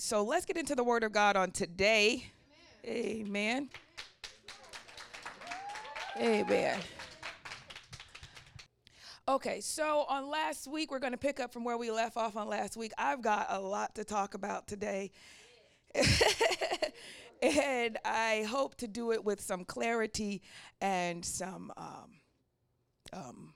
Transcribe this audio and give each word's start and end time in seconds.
so 0.00 0.22
let's 0.22 0.46
get 0.46 0.56
into 0.56 0.74
the 0.74 0.82
Word 0.82 1.04
of 1.04 1.12
God 1.12 1.36
on 1.36 1.50
today. 1.50 2.32
Amen. 2.86 3.68
Amen. 6.16 6.44
Amen. 6.50 6.80
Okay, 9.28 9.60
so 9.60 10.06
on 10.08 10.28
last 10.28 10.66
week, 10.66 10.90
we're 10.90 10.98
going 10.98 11.12
to 11.12 11.18
pick 11.18 11.38
up 11.38 11.52
from 11.52 11.64
where 11.64 11.76
we 11.76 11.90
left 11.90 12.16
off 12.16 12.36
on 12.36 12.48
last 12.48 12.76
week. 12.76 12.92
I've 12.98 13.22
got 13.22 13.46
a 13.50 13.60
lot 13.60 13.94
to 13.96 14.04
talk 14.04 14.34
about 14.34 14.66
today. 14.66 15.10
and 17.42 17.98
I 18.04 18.46
hope 18.48 18.76
to 18.76 18.88
do 18.88 19.12
it 19.12 19.24
with 19.24 19.40
some 19.40 19.64
clarity 19.64 20.42
and 20.80 21.24
some 21.24 21.72
um, 21.76 22.10
um, 23.12 23.54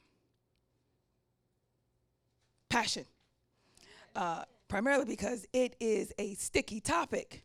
passion. 2.69 3.07
Uh, 4.15 4.45
primarily 4.75 5.05
because 5.05 5.47
it 5.53 5.77
is 5.79 6.13
a 6.19 6.35
sticky 6.35 6.81
topic. 6.81 7.45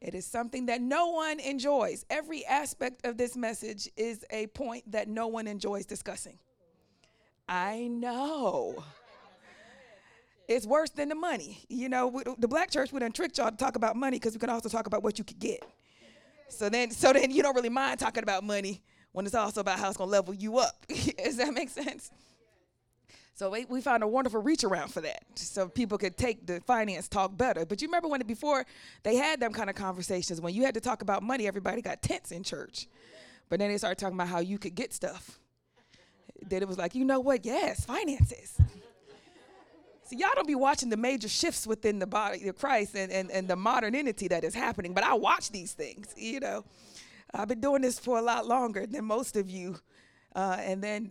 It 0.00 0.14
is 0.14 0.24
something 0.24 0.66
that 0.66 0.80
no 0.80 1.08
one 1.08 1.40
enjoys. 1.40 2.06
Every 2.08 2.46
aspect 2.46 3.04
of 3.04 3.16
this 3.16 3.36
message 3.36 3.90
is 3.96 4.24
a 4.30 4.46
point 4.46 4.88
that 4.92 5.08
no 5.08 5.26
one 5.26 5.48
enjoys 5.48 5.86
discussing. 5.86 6.38
I 7.48 7.88
know. 7.88 8.84
It's 10.46 10.68
worse 10.68 10.90
than 10.90 11.08
the 11.08 11.16
money. 11.16 11.64
You 11.68 11.88
know, 11.88 12.22
the 12.38 12.46
black 12.46 12.70
church 12.70 12.92
would 12.92 13.02
have 13.02 13.12
tricked 13.12 13.38
y'all 13.38 13.50
to 13.50 13.56
talk 13.56 13.74
about 13.74 13.96
money 13.96 14.20
because 14.20 14.34
we 14.34 14.38
can 14.38 14.48
also 14.48 14.68
talk 14.68 14.86
about 14.86 15.02
what 15.02 15.18
you 15.18 15.24
could 15.24 15.40
get. 15.40 15.64
So 16.46 16.68
then, 16.68 16.92
so 16.92 17.12
then 17.12 17.32
you 17.32 17.42
don't 17.42 17.56
really 17.56 17.70
mind 17.70 17.98
talking 17.98 18.22
about 18.22 18.44
money 18.44 18.84
when 19.10 19.26
it's 19.26 19.34
also 19.34 19.62
about 19.62 19.80
how 19.80 19.88
it's 19.88 19.96
gonna 19.96 20.12
level 20.12 20.32
you 20.32 20.58
up. 20.58 20.86
Does 20.88 21.38
that 21.38 21.52
make 21.52 21.70
sense? 21.70 22.12
So 23.36 23.50
we, 23.50 23.66
we 23.66 23.82
found 23.82 24.02
a 24.02 24.06
wonderful 24.08 24.40
reach 24.40 24.64
around 24.64 24.88
for 24.94 25.02
that, 25.02 25.22
so 25.34 25.68
people 25.68 25.98
could 25.98 26.16
take 26.16 26.46
the 26.46 26.60
finance 26.62 27.06
talk 27.06 27.36
better. 27.36 27.66
But 27.66 27.82
you 27.82 27.88
remember 27.88 28.08
when 28.08 28.22
before 28.26 28.64
they 29.02 29.16
had 29.16 29.40
them 29.40 29.52
kind 29.52 29.68
of 29.68 29.76
conversations 29.76 30.40
when 30.40 30.54
you 30.54 30.64
had 30.64 30.72
to 30.72 30.80
talk 30.80 31.02
about 31.02 31.22
money, 31.22 31.46
everybody 31.46 31.82
got 31.82 32.00
tense 32.00 32.32
in 32.32 32.42
church. 32.42 32.88
But 33.50 33.58
then 33.58 33.70
they 33.70 33.76
started 33.76 33.98
talking 33.98 34.16
about 34.16 34.28
how 34.28 34.40
you 34.40 34.58
could 34.58 34.74
get 34.74 34.94
stuff 34.94 35.38
Then 36.42 36.62
it 36.62 36.68
was 36.68 36.78
like, 36.78 36.94
you 36.94 37.04
know 37.04 37.20
what? 37.20 37.44
Yes, 37.44 37.84
finances. 37.84 38.58
See, 40.04 40.16
y'all 40.16 40.30
don't 40.34 40.46
be 40.46 40.54
watching 40.54 40.88
the 40.88 40.96
major 40.96 41.28
shifts 41.28 41.66
within 41.66 41.98
the 41.98 42.06
body 42.06 42.48
of 42.48 42.56
Christ 42.58 42.94
and, 42.96 43.12
and, 43.12 43.30
and 43.30 43.48
the 43.48 43.56
modernity 43.56 44.28
that 44.28 44.44
is 44.44 44.54
happening, 44.54 44.94
but 44.94 45.04
I 45.04 45.14
watch 45.14 45.50
these 45.50 45.74
things, 45.74 46.14
you 46.16 46.40
know. 46.40 46.64
I've 47.34 47.48
been 47.48 47.60
doing 47.60 47.82
this 47.82 47.98
for 47.98 48.18
a 48.18 48.22
lot 48.22 48.46
longer 48.46 48.86
than 48.86 49.04
most 49.04 49.36
of 49.36 49.50
you. 49.50 49.76
Uh, 50.36 50.58
and 50.60 50.84
then, 50.84 51.10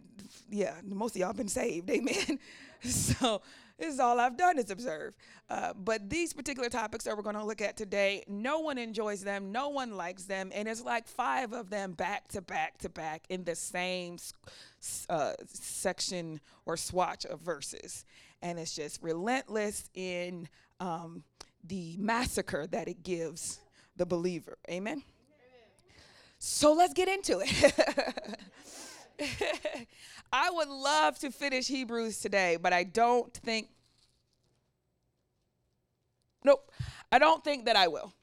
yeah, 0.51 0.75
most 0.83 1.15
of 1.15 1.19
y'all 1.19 1.33
been 1.33 1.47
saved, 1.47 1.89
amen. 1.89 2.37
so 2.83 3.41
this 3.79 3.91
is 3.91 3.99
all 3.99 4.19
I've 4.19 4.37
done 4.37 4.59
is 4.59 4.69
observe. 4.69 5.15
Uh, 5.49 5.73
but 5.73 6.11
these 6.11 6.31
particular 6.31 6.69
topics 6.69 7.05
that 7.05 7.17
we're 7.17 7.23
going 7.23 7.35
to 7.35 7.43
look 7.43 7.59
at 7.59 7.75
today, 7.75 8.23
no 8.27 8.59
one 8.59 8.77
enjoys 8.77 9.23
them, 9.23 9.51
no 9.51 9.69
one 9.69 9.97
likes 9.97 10.25
them, 10.25 10.51
and 10.53 10.67
it's 10.67 10.83
like 10.83 11.07
five 11.07 11.53
of 11.53 11.71
them 11.71 11.93
back 11.93 12.27
to 12.29 12.41
back 12.41 12.77
to 12.77 12.89
back 12.89 13.23
in 13.29 13.43
the 13.43 13.55
same 13.55 14.17
uh, 15.09 15.33
section 15.47 16.39
or 16.67 16.77
swatch 16.77 17.25
of 17.25 17.41
verses. 17.41 18.05
And 18.43 18.59
it's 18.59 18.75
just 18.75 19.01
relentless 19.01 19.89
in 19.95 20.47
um, 20.79 21.23
the 21.63 21.95
massacre 21.97 22.67
that 22.67 22.87
it 22.87 23.01
gives 23.01 23.59
the 23.97 24.05
believer. 24.05 24.59
Amen? 24.69 25.01
Amen. 25.01 25.03
So 26.37 26.73
let's 26.73 26.93
get 26.93 27.07
into 27.07 27.39
it. 27.43 27.73
I 30.31 30.49
would 30.49 30.67
love 30.67 31.19
to 31.19 31.31
finish 31.31 31.67
Hebrews 31.67 32.19
today, 32.19 32.58
but 32.61 32.73
I 32.73 32.83
don't 32.83 33.33
think, 33.33 33.69
nope, 36.44 36.72
I 37.11 37.19
don't 37.19 37.44
think 37.44 37.66
that 37.66 37.75
I 37.75 37.88
will. 37.88 38.13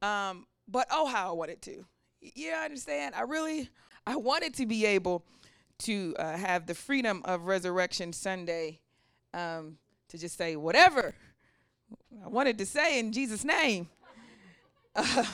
Um, 0.00 0.46
but 0.68 0.86
oh, 0.90 1.06
how 1.06 1.30
I 1.30 1.32
wanted 1.32 1.62
to. 1.62 1.84
Yeah, 2.20 2.60
I 2.60 2.64
understand. 2.64 3.14
I 3.14 3.22
really, 3.22 3.68
I 4.06 4.16
wanted 4.16 4.54
to 4.54 4.66
be 4.66 4.86
able 4.86 5.24
to 5.80 6.14
uh, 6.18 6.36
have 6.36 6.66
the 6.66 6.74
freedom 6.74 7.22
of 7.24 7.46
Resurrection 7.46 8.12
Sunday 8.12 8.80
um, 9.34 9.78
to 10.08 10.18
just 10.18 10.36
say 10.36 10.56
whatever 10.56 11.14
I 12.24 12.28
wanted 12.28 12.58
to 12.58 12.66
say 12.66 12.98
in 12.98 13.12
Jesus' 13.12 13.44
name. 13.44 13.88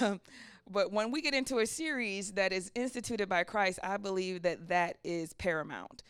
Um, 0.00 0.21
but 0.71 0.93
when 0.93 1.11
we 1.11 1.21
get 1.21 1.34
into 1.34 1.59
a 1.59 1.67
series 1.67 2.33
that 2.33 2.53
is 2.53 2.71
instituted 2.75 3.29
by 3.29 3.45
Christ, 3.45 3.79
I 3.83 3.97
believe 3.97 4.43
that 4.43 4.69
that 4.69 4.99
is 5.05 5.33
paramount, 5.34 6.03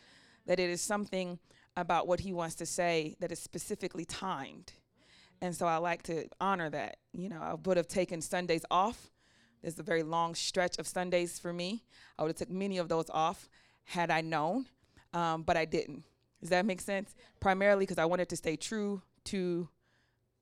that 0.45 0.59
it 0.59 0.69
is 0.69 0.81
something 0.81 1.39
about 1.77 2.07
what 2.07 2.19
he 2.19 2.33
wants 2.33 2.55
to 2.55 2.65
say 2.65 3.15
that 3.19 3.31
is 3.31 3.39
specifically 3.39 4.05
timed. 4.05 4.73
And 5.41 5.55
so 5.55 5.65
I 5.65 5.77
like 5.77 6.03
to 6.03 6.27
honor 6.41 6.69
that. 6.69 6.97
You 7.13 7.29
know, 7.29 7.39
I 7.41 7.53
would 7.53 7.77
have 7.77 7.87
taken 7.87 8.21
Sundays 8.21 8.65
off. 8.69 9.09
There's 9.61 9.79
a 9.79 9.83
very 9.83 10.03
long 10.03 10.35
stretch 10.35 10.77
of 10.77 10.87
Sundays 10.87 11.39
for 11.39 11.53
me. 11.53 11.83
I 12.17 12.23
would 12.23 12.29
have 12.29 12.37
took 12.37 12.49
many 12.49 12.77
of 12.77 12.89
those 12.89 13.09
off 13.09 13.49
had 13.85 14.11
I 14.11 14.21
known, 14.21 14.65
um, 15.13 15.43
but 15.43 15.57
I 15.57 15.65
didn't. 15.65 16.03
Does 16.41 16.49
that 16.49 16.65
make 16.65 16.81
sense? 16.81 17.15
Primarily 17.39 17.83
because 17.83 17.97
I 17.97 18.05
wanted 18.05 18.29
to 18.29 18.35
stay 18.35 18.55
true 18.55 19.01
to 19.25 19.67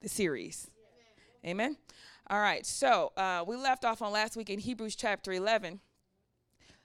the 0.01 0.09
series. 0.09 0.69
Amen. 1.43 1.71
Amen? 1.71 1.77
All 2.29 2.41
right, 2.41 2.65
so 2.65 3.13
uh, 3.15 3.45
we 3.47 3.55
left 3.55 3.85
off 3.85 4.01
on 4.01 4.11
last 4.11 4.35
week 4.35 4.49
in 4.49 4.59
Hebrews 4.59 4.97
chapter 4.97 5.31
11, 5.31 5.79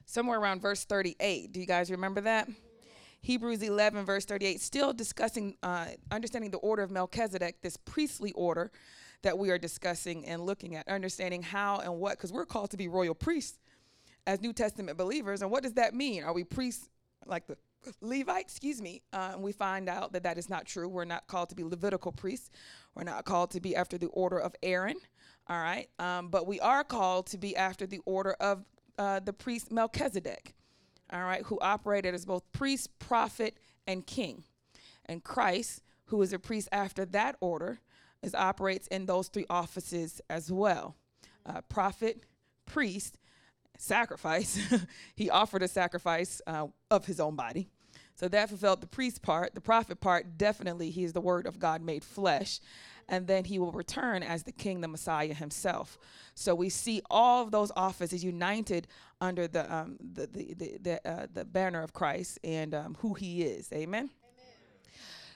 somewhere 0.05 0.39
around 0.39 0.63
verse 0.63 0.85
38. 0.85 1.51
Do 1.51 1.59
you 1.59 1.67
guys 1.67 1.91
remember 1.91 2.21
that? 2.21 2.49
Hebrews 3.23 3.61
11, 3.61 4.05
verse 4.05 4.25
38, 4.25 4.61
still 4.61 4.93
discussing, 4.93 5.57
uh, 5.65 5.87
understanding 6.13 6.53
the 6.53 6.59
order 6.59 6.85
of 6.85 6.93
Melchizedek, 6.93 7.61
this 7.61 7.77
priestly 7.77 8.31
order 8.33 8.71
that 9.23 9.37
we 9.37 9.51
are 9.51 9.59
discussing 9.59 10.25
and 10.27 10.47
looking 10.47 10.77
at, 10.77 10.87
understanding 10.87 11.43
how 11.43 11.79
and 11.79 11.99
what, 11.99 12.19
because 12.19 12.33
we're 12.33 12.47
called 12.47 12.71
to 12.71 12.77
be 12.77 12.87
royal 12.87 13.15
priests 13.15 13.59
as 14.29 14.41
New 14.41 14.53
Testament 14.53 14.97
believers. 14.97 15.43
And 15.43 15.51
what 15.51 15.65
does 15.65 15.73
that 15.73 15.93
mean? 15.93 16.23
Are 16.23 16.33
we 16.33 16.45
priests 16.45 16.89
like 17.27 17.49
the 17.49 17.57
Levite, 18.01 18.43
excuse 18.43 18.81
me, 18.81 19.03
uh, 19.13 19.35
we 19.39 19.51
find 19.51 19.89
out 19.89 20.13
that 20.13 20.23
that 20.23 20.39
is 20.39 20.49
not 20.49 20.67
true. 20.67 20.89
We're 20.89 21.05
not 21.05 21.27
called 21.27 21.49
to 21.49 21.57
be 21.57 21.65
Levitical 21.65 22.13
priests. 22.13 22.51
We're 22.95 23.03
not 23.03 23.25
called 23.25 23.51
to 23.53 23.61
be 23.61 23.75
after 23.75 23.99
the 23.99 24.07
order 24.07 24.39
of 24.39 24.55
Aaron. 24.63 24.97
All 25.49 25.61
right. 25.61 25.89
Um, 25.99 26.29
but 26.29 26.47
we 26.47 26.61
are 26.61 26.85
called 26.85 27.27
to 27.29 27.39
be 27.39 27.57
after 27.57 27.87
the 27.87 28.01
order 28.05 28.33
of 28.35 28.65
uh, 28.99 29.21
the 29.21 29.33
priest 29.33 29.73
Melchizedek. 29.73 30.55
All 31.13 31.23
right. 31.23 31.43
Who 31.47 31.59
operated 31.61 32.15
as 32.15 32.25
both 32.25 32.51
priest, 32.53 32.99
prophet, 32.99 33.57
and 33.87 34.07
king. 34.07 34.45
And 35.07 35.23
Christ, 35.23 35.83
who 36.07 36.23
is 36.23 36.33
a 36.33 36.39
priest 36.39 36.69
after 36.73 37.05
that 37.07 37.37
order, 37.41 37.81
is 38.23 38.35
operates 38.35 38.87
in 38.87 39.07
those 39.07 39.29
three 39.29 39.47
offices 39.51 40.21
as 40.31 40.51
well 40.51 40.97
uh, 41.45 41.61
prophet, 41.63 42.25
priest, 42.67 43.19
sacrifice. 43.77 44.59
he 45.17 45.29
offered 45.29 45.63
a 45.63 45.69
sacrifice 45.69 46.41
uh, 46.47 46.69
of 46.91 47.07
his 47.07 47.19
own 47.19 47.35
body. 47.35 47.69
So 48.15 48.29
that 48.29 48.49
fulfilled 48.49 48.81
the 48.81 48.87
priest 48.87 49.23
part. 49.23 49.55
The 49.55 49.61
prophet 49.61 50.01
part, 50.01 50.39
definitely, 50.39 50.91
he 50.91 51.03
is 51.03 51.13
the 51.13 51.21
word 51.21 51.47
of 51.47 51.59
God 51.59 51.83
made 51.83 52.05
flesh. 52.05 52.61
And 53.13 53.27
then 53.27 53.45
he 53.45 53.59
will 53.59 53.73
return 53.73 54.23
as 54.23 54.43
the 54.43 54.53
king, 54.53 54.81
the 54.81 54.89
Messiah 54.89 55.35
himself. 55.35 55.99
So 56.35 56.55
we 56.55 56.71
see 56.71 57.03
all 57.11 57.43
of 57.43 57.51
those 57.51 57.71
offices 57.77 58.25
united 58.25 58.89
under 59.21 59.47
the, 59.47 59.73
um, 59.73 59.99
the, 60.01 60.27
the, 60.27 60.55
the, 60.55 60.79
the, 60.83 61.09
uh, 61.09 61.27
the 61.33 61.45
banner 61.45 61.83
of 61.83 61.93
Christ 61.93 62.41
and 62.43 62.75
um, 62.75 62.97
who 63.01 63.13
he 63.13 63.43
is. 63.43 63.71
Amen. 63.73 64.11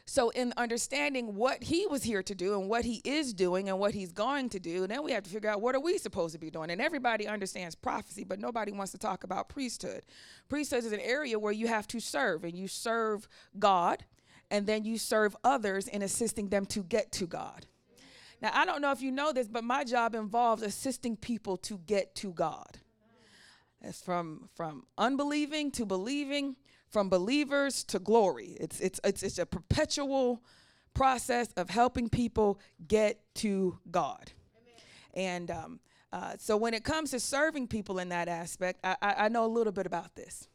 So, 0.09 0.31
in 0.31 0.53
understanding 0.56 1.34
what 1.34 1.65
he 1.65 1.84
was 1.88 2.04
here 2.04 2.22
to 2.22 2.34
do 2.34 2.59
and 2.60 2.70
what 2.70 2.84
he 2.84 3.03
is 3.04 3.34
doing 3.34 3.69
and 3.69 3.81
what 3.81 3.92
he's 3.92 4.12
going 4.12 4.48
to 4.50 4.60
do, 4.60 4.86
then 4.86 5.03
we 5.03 5.10
have 5.10 5.25
to 5.25 5.31
figure 5.31 5.50
out 5.50 5.60
what 5.60 5.75
are 5.75 5.81
we 5.81 5.98
supposed 5.98 6.32
to 6.34 6.38
be 6.38 6.48
doing. 6.48 6.70
And 6.70 6.81
everybody 6.81 7.26
understands 7.26 7.75
prophecy, 7.75 8.22
but 8.22 8.38
nobody 8.38 8.70
wants 8.70 8.92
to 8.92 8.98
talk 8.98 9.25
about 9.25 9.48
priesthood. 9.48 10.03
Priesthood 10.48 10.84
is 10.84 10.92
an 10.92 11.00
area 11.00 11.41
where 11.41 11.53
you 11.53 11.66
have 11.66 11.88
to 11.88 11.98
serve, 11.98 12.44
and 12.44 12.56
you 12.56 12.69
serve 12.69 13.26
God, 13.59 14.04
and 14.51 14.67
then 14.67 14.84
you 14.84 14.99
serve 14.99 15.37
others 15.43 15.89
in 15.89 16.03
assisting 16.03 16.49
them 16.49 16.67
to 16.67 16.83
get 16.83 17.12
to 17.12 17.27
God. 17.27 17.67
Now, 18.43 18.51
I 18.53 18.65
don't 18.67 18.83
know 18.83 18.93
if 18.93 19.01
you 19.01 19.11
know 19.11 19.33
this, 19.33 19.49
but 19.49 19.65
my 19.65 19.84
job 19.84 20.15
involves 20.15 20.63
assisting 20.63 21.16
people 21.16 21.57
to 21.59 21.78
get 21.87 22.15
to 22.16 22.33
God. 22.33 22.78
It's 23.83 24.03
from 24.03 24.48
from 24.54 24.84
unbelieving 24.98 25.71
to 25.72 25.87
believing, 25.87 26.57
from 26.89 27.09
believers 27.09 27.84
to 27.84 27.98
glory. 27.98 28.57
It's, 28.60 28.81
it's, 28.81 29.01
it's, 29.04 29.22
it's 29.22 29.39
a 29.39 29.47
perpetual 29.47 30.43
process 30.95 31.53
of 31.57 31.71
helping 31.71 32.09
people 32.09 32.59
get 32.89 33.21
to 33.37 33.78
God. 33.91 34.33
Amen. 35.15 35.28
And 35.28 35.51
um, 35.51 35.81
uh, 36.13 36.33
so 36.39 36.57
when 36.57 36.75
it 36.75 36.84
comes 36.84 37.10
to 37.10 37.21
serving 37.21 37.69
people 37.69 37.99
in 37.99 38.09
that 38.09 38.28
aspect, 38.28 38.81
I, 38.83 38.97
I, 39.03 39.15
I 39.19 39.28
know 39.28 39.45
a 39.45 39.49
little 39.49 39.72
bit 39.72 39.87
about 39.87 40.15
this. 40.15 40.49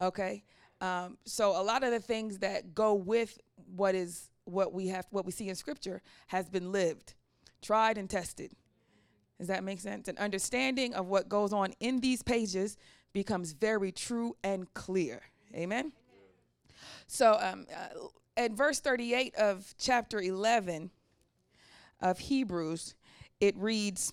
Okay. 0.00 0.44
Um, 0.80 1.18
so 1.24 1.50
a 1.60 1.62
lot 1.62 1.82
of 1.82 1.90
the 1.90 2.00
things 2.00 2.38
that 2.38 2.74
go 2.74 2.94
with 2.94 3.38
what 3.74 3.94
is 3.94 4.30
what 4.44 4.72
we 4.72 4.88
have 4.88 5.06
what 5.10 5.26
we 5.26 5.32
see 5.32 5.48
in 5.48 5.54
scripture 5.54 6.00
has 6.28 6.48
been 6.48 6.72
lived 6.72 7.14
tried 7.60 7.98
and 7.98 8.08
tested 8.08 8.52
does 9.38 9.48
that 9.48 9.62
make 9.62 9.80
sense 9.80 10.08
an 10.08 10.16
understanding 10.16 10.94
of 10.94 11.06
what 11.06 11.28
goes 11.28 11.52
on 11.52 11.74
in 11.80 12.00
these 12.00 12.22
pages 12.22 12.78
becomes 13.12 13.52
very 13.52 13.92
true 13.92 14.36
and 14.42 14.72
clear 14.72 15.20
Amen. 15.54 15.92
So, 17.06 17.38
um, 17.40 17.66
uh, 17.74 18.08
at 18.36 18.52
verse 18.52 18.80
38 18.80 19.34
of 19.36 19.74
chapter 19.78 20.20
11, 20.20 20.90
of 22.00 22.18
Hebrews, 22.18 22.94
it 23.40 23.56
reads, 23.56 24.12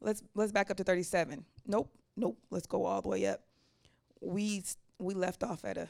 let's 0.00 0.22
let's 0.34 0.52
back 0.52 0.70
up 0.70 0.76
to 0.76 0.84
37. 0.84 1.44
Nope, 1.66 1.90
nope, 2.16 2.38
let's 2.50 2.66
go 2.66 2.84
all 2.84 3.02
the 3.02 3.08
way 3.08 3.26
up. 3.26 3.40
We 4.20 4.64
we 4.98 5.14
left 5.14 5.42
off 5.42 5.64
at 5.64 5.76
a 5.76 5.88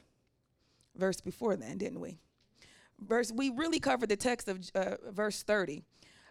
verse 0.97 1.21
before 1.21 1.57
then, 1.57 1.79
didn't 1.79 2.01
we? 2.01 2.19
Verse 3.01 3.33
we 3.33 3.51
really 3.51 3.81
covered 3.81 4.09
the 4.09 4.17
text 4.17 4.49
of 4.49 4.71
uh, 4.75 4.97
verse 5.11 5.43
30. 5.43 5.83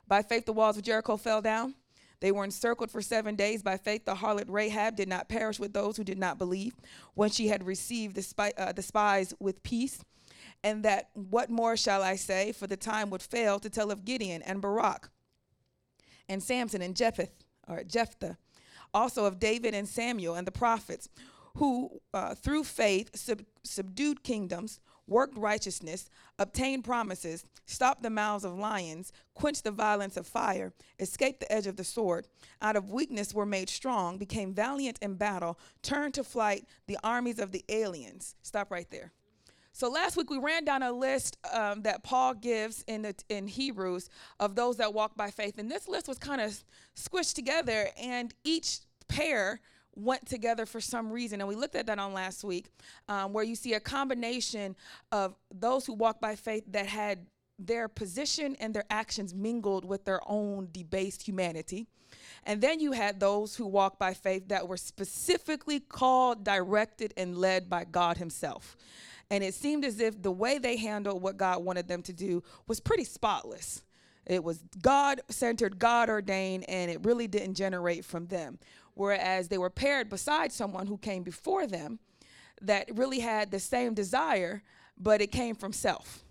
By 0.08 0.22
faith 0.22 0.46
the 0.46 0.54
walls 0.54 0.78
of 0.78 0.84
Jericho 0.84 1.18
fell 1.18 1.42
down. 1.42 1.76
They 2.22 2.32
were 2.32 2.44
encircled 2.44 2.92
for 2.92 3.02
seven 3.02 3.36
days. 3.36 3.62
By 3.62 3.78
faith, 3.78 4.06
the 4.06 4.16
harlot 4.16 4.46
Rahab 4.48 4.96
did 4.96 5.10
not 5.10 5.28
perish 5.28 5.60
with 5.60 5.74
those 5.74 5.98
who 5.98 6.04
did 6.04 6.18
not 6.18 6.38
believe 6.38 6.74
when 7.14 7.30
she 7.30 7.50
had 7.50 7.66
received 7.66 8.16
the, 8.16 8.24
spy, 8.24 8.54
uh, 8.58 8.72
the 8.72 8.82
spies 8.82 9.34
with 9.40 9.62
peace 9.64 10.02
and 10.64 10.84
that 10.84 11.10
what 11.14 11.52
more 11.52 11.78
shall 11.78 12.02
I 12.02 12.16
say? 12.16 12.52
For 12.52 12.68
the 12.68 12.78
time 12.78 13.12
would 13.12 13.22
fail 13.22 13.60
to 13.60 13.70
tell 13.70 13.92
of 13.92 14.06
Gideon 14.06 14.42
and 14.42 14.62
Barak 14.62 15.10
and 16.28 16.42
Samson 16.42 16.82
and 16.82 16.96
Jephthah, 16.96 17.28
or 17.68 17.84
Jephthah, 17.84 18.38
also 18.94 19.26
of 19.26 19.40
David 19.40 19.76
and 19.76 19.88
Samuel 19.88 20.34
and 20.34 20.48
the 20.48 20.52
prophets, 20.52 21.08
who 21.56 22.02
uh, 22.14 22.36
through 22.36 22.64
faith 22.64 23.16
sub- 23.16 23.46
subdued 23.64 24.24
kingdoms, 24.24 24.80
worked 25.08 25.38
righteousness, 25.38 26.10
obtained 26.40 26.84
promises, 26.84 27.46
stopped 27.66 28.02
the 28.02 28.10
mouths 28.10 28.44
of 28.44 28.58
lions, 28.58 29.12
quenched 29.34 29.64
the 29.64 29.72
violence 29.72 30.18
of 30.18 30.28
fire, 30.28 30.74
escaped 31.00 31.40
the 31.40 31.52
edge 31.52 31.68
of 31.68 31.76
the 31.76 31.84
sword, 31.84 32.28
out 32.62 32.76
of 32.76 32.90
weakness 32.90 33.34
were 33.34 33.46
made 33.46 33.70
strong, 33.70 34.18
became 34.18 34.54
valiant 34.54 34.98
in 35.02 35.16
battle, 35.16 35.60
turned 35.82 36.14
to 36.14 36.24
flight 36.24 36.66
the 36.88 36.98
armies 37.04 37.40
of 37.40 37.52
the 37.52 37.64
aliens. 37.70 38.36
Stop 38.42 38.72
right 38.72 38.90
there. 38.90 39.12
So 39.72 39.90
last 39.90 40.16
week 40.16 40.30
we 40.30 40.38
ran 40.38 40.64
down 40.64 40.84
a 40.84 40.92
list 40.92 41.38
um, 41.54 41.82
that 41.82 42.02
Paul 42.02 42.34
gives 42.34 42.84
in 42.88 43.02
the, 43.02 43.16
in 43.28 43.46
Hebrews 43.48 44.10
of 44.40 44.56
those 44.56 44.78
that 44.78 44.94
walk 44.94 45.18
by 45.18 45.32
faith, 45.32 45.58
and 45.58 45.70
this 45.70 45.88
list 45.88 46.08
was 46.08 46.18
kind 46.18 46.42
of 46.42 46.64
squished 46.96 47.36
together, 47.36 47.90
and 48.02 48.34
each 48.44 48.80
pair 49.08 49.60
went 49.96 50.26
together 50.26 50.66
for 50.66 50.82
some 50.82 51.12
reason, 51.12 51.42
and 51.42 51.48
we 51.48 51.56
looked 51.56 51.76
at 51.76 51.86
that 51.88 52.00
on 52.00 52.14
last 52.14 52.44
week, 52.44 52.70
um, 53.08 53.34
where 53.34 53.44
you 53.44 53.56
see 53.56 53.74
a 53.74 53.80
combination 53.80 54.76
of 55.12 55.36
those 55.54 55.86
who 55.86 55.94
walk 55.94 56.20
by 56.20 56.36
faith 56.36 56.64
that 56.68 56.86
had 56.86 57.26
their 57.58 57.88
position 57.88 58.56
and 58.60 58.74
their 58.74 58.86
actions 58.90 59.34
mingled 59.34 59.86
with 59.86 60.04
their 60.06 60.20
own 60.28 60.68
debased 60.72 61.22
humanity. 61.22 61.88
And 62.44 62.62
then 62.62 62.80
you 62.80 62.92
had 62.92 63.20
those 63.20 63.56
who 63.56 63.66
walk 63.66 63.98
by 63.98 64.14
faith 64.14 64.50
that 64.50 64.68
were 64.68 64.78
specifically 64.78 65.80
called, 65.80 66.44
directed, 66.44 67.14
and 67.18 67.38
led 67.38 67.70
by 67.70 67.86
God 67.86 68.18
Himself. 68.18 68.76
And 69.32 69.44
it 69.44 69.54
seemed 69.54 69.86
as 69.86 70.00
if 70.00 70.22
the 70.22 70.32
way 70.32 70.60
they 70.60 70.78
handled 70.78 71.22
what 71.22 71.38
God 71.38 71.64
wanted 71.64 71.88
them 71.88 72.04
to 72.04 72.14
do 72.14 72.44
was 72.68 72.80
pretty 72.80 73.06
spotless. 73.06 73.82
It 74.26 74.44
was 74.44 74.64
God 74.82 75.22
centered, 75.30 75.80
God 75.80 76.10
ordained, 76.10 76.68
and 76.68 76.90
it 76.90 77.04
really 77.06 77.28
didn't 77.28 77.56
generate 77.56 78.06
from 78.06 78.28
them. 78.28 78.60
Whereas 78.96 79.50
they 79.50 79.58
were 79.58 79.70
paired 79.70 80.10
beside 80.10 80.52
someone 80.52 80.88
who 80.88 80.98
came 80.98 81.24
before 81.24 81.68
them 81.68 82.00
that 82.62 82.90
really 82.96 83.20
had 83.20 83.52
the 83.52 83.60
same 83.60 83.94
desire, 83.94 84.64
but 84.98 85.22
it 85.22 85.32
came 85.32 85.56
from 85.56 85.74
self. 85.74 86.26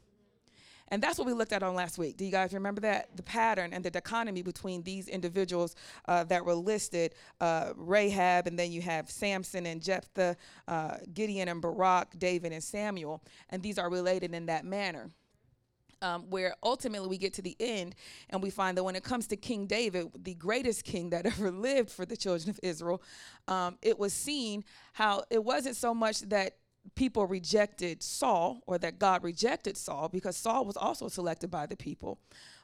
And 0.89 1.03
that's 1.03 1.19
what 1.19 1.27
we 1.27 1.33
looked 1.33 1.53
at 1.53 1.63
on 1.63 1.75
last 1.75 1.99
week. 1.99 2.17
Do 2.17 2.25
you 2.25 2.31
guys 2.31 2.53
remember 2.53 2.81
that? 2.83 3.17
The 3.17 3.23
pattern 3.23 3.73
and 3.73 3.85
the 3.85 3.91
dichotomy 3.91 4.43
between 4.43 4.83
these 4.83 5.09
individuals 5.09 5.75
uh, 6.07 6.25
that 6.25 6.45
were 6.45 6.55
listed 6.55 7.15
uh, 7.41 7.73
Rahab, 7.75 8.47
and 8.47 8.59
then 8.59 8.71
you 8.71 8.83
have 8.83 9.11
Samson 9.11 9.67
and 9.67 9.83
Jephthah, 9.83 10.37
uh, 10.69 10.97
Gideon 11.13 11.49
and 11.49 11.61
Barak, 11.61 12.19
David 12.19 12.53
and 12.53 12.63
Samuel. 12.63 13.23
And 13.51 13.63
these 13.63 13.79
are 13.79 13.91
related 13.91 14.35
in 14.35 14.47
that 14.47 14.65
manner. 14.65 15.11
Um, 16.05 16.29
where 16.29 16.55
ultimately 16.63 17.09
we 17.09 17.17
get 17.17 17.33
to 17.35 17.43
the 17.43 17.57
end 17.59 17.95
and 18.29 18.43
we 18.43 18.51
find 18.51 18.77
that 18.77 18.85
when 18.85 18.95
it 18.95 19.03
comes 19.03 19.27
to 19.29 19.37
King 19.37 19.67
David, 19.67 20.11
the 20.23 20.35
greatest 20.35 20.85
king 20.85 21.09
that 21.11 21.25
ever 21.33 21.51
lived 21.51 21.89
for 21.89 22.05
the 22.05 22.17
children 22.17 22.51
of 22.51 22.61
Israel, 22.63 23.03
um, 23.49 23.79
it 23.81 23.99
was 23.99 24.13
seen 24.13 24.65
how 24.93 25.25
it 25.31 25.43
wasn't 25.43 25.77
so 25.77 25.95
much 25.95 26.21
that 26.29 26.57
people 26.95 27.27
rejected 27.27 28.03
Saul 28.03 28.61
or 28.67 28.77
that 28.79 28.99
God 28.99 29.25
rejected 29.25 29.77
Saul 29.77 30.09
because 30.09 30.37
Saul 30.37 30.67
was 30.67 30.77
also 30.77 31.09
selected 31.09 31.51
by 31.51 31.67
the 31.67 31.77
people. 31.77 32.19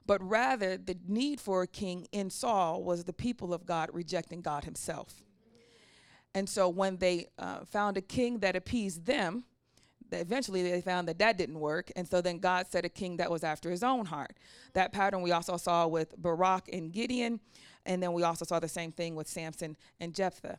But 0.06 0.22
rather, 0.22 0.76
the 0.76 0.96
need 1.08 1.40
for 1.40 1.62
a 1.62 1.66
king 1.66 2.06
in 2.12 2.30
Saul 2.30 2.82
was 2.82 3.04
the 3.04 3.12
people 3.12 3.54
of 3.54 3.66
God 3.66 3.90
rejecting 3.92 4.42
God 4.42 4.64
himself. 4.64 5.22
And 6.34 6.48
so 6.48 6.68
when 6.68 6.98
they 6.98 7.26
uh, 7.38 7.64
found 7.64 7.96
a 7.96 8.00
king 8.02 8.38
that 8.40 8.54
appeased 8.54 9.06
them, 9.06 9.44
eventually 10.12 10.62
they 10.62 10.80
found 10.80 11.08
that 11.08 11.18
that 11.18 11.38
didn't 11.38 11.58
work. 11.60 11.90
And 11.96 12.08
so 12.08 12.20
then 12.20 12.38
God 12.38 12.66
set 12.68 12.84
a 12.84 12.88
king 12.88 13.16
that 13.18 13.30
was 13.30 13.44
after 13.44 13.70
his 13.70 13.82
own 13.82 14.06
heart. 14.06 14.36
That 14.74 14.92
pattern 14.92 15.22
we 15.22 15.32
also 15.32 15.56
saw 15.56 15.86
with 15.86 16.16
Barak 16.16 16.68
and 16.72 16.92
Gideon. 16.92 17.40
And 17.86 18.02
then 18.02 18.12
we 18.12 18.22
also 18.22 18.44
saw 18.44 18.60
the 18.60 18.68
same 18.68 18.92
thing 18.92 19.14
with 19.14 19.28
Samson 19.28 19.76
and 19.98 20.14
Jephthah. 20.14 20.58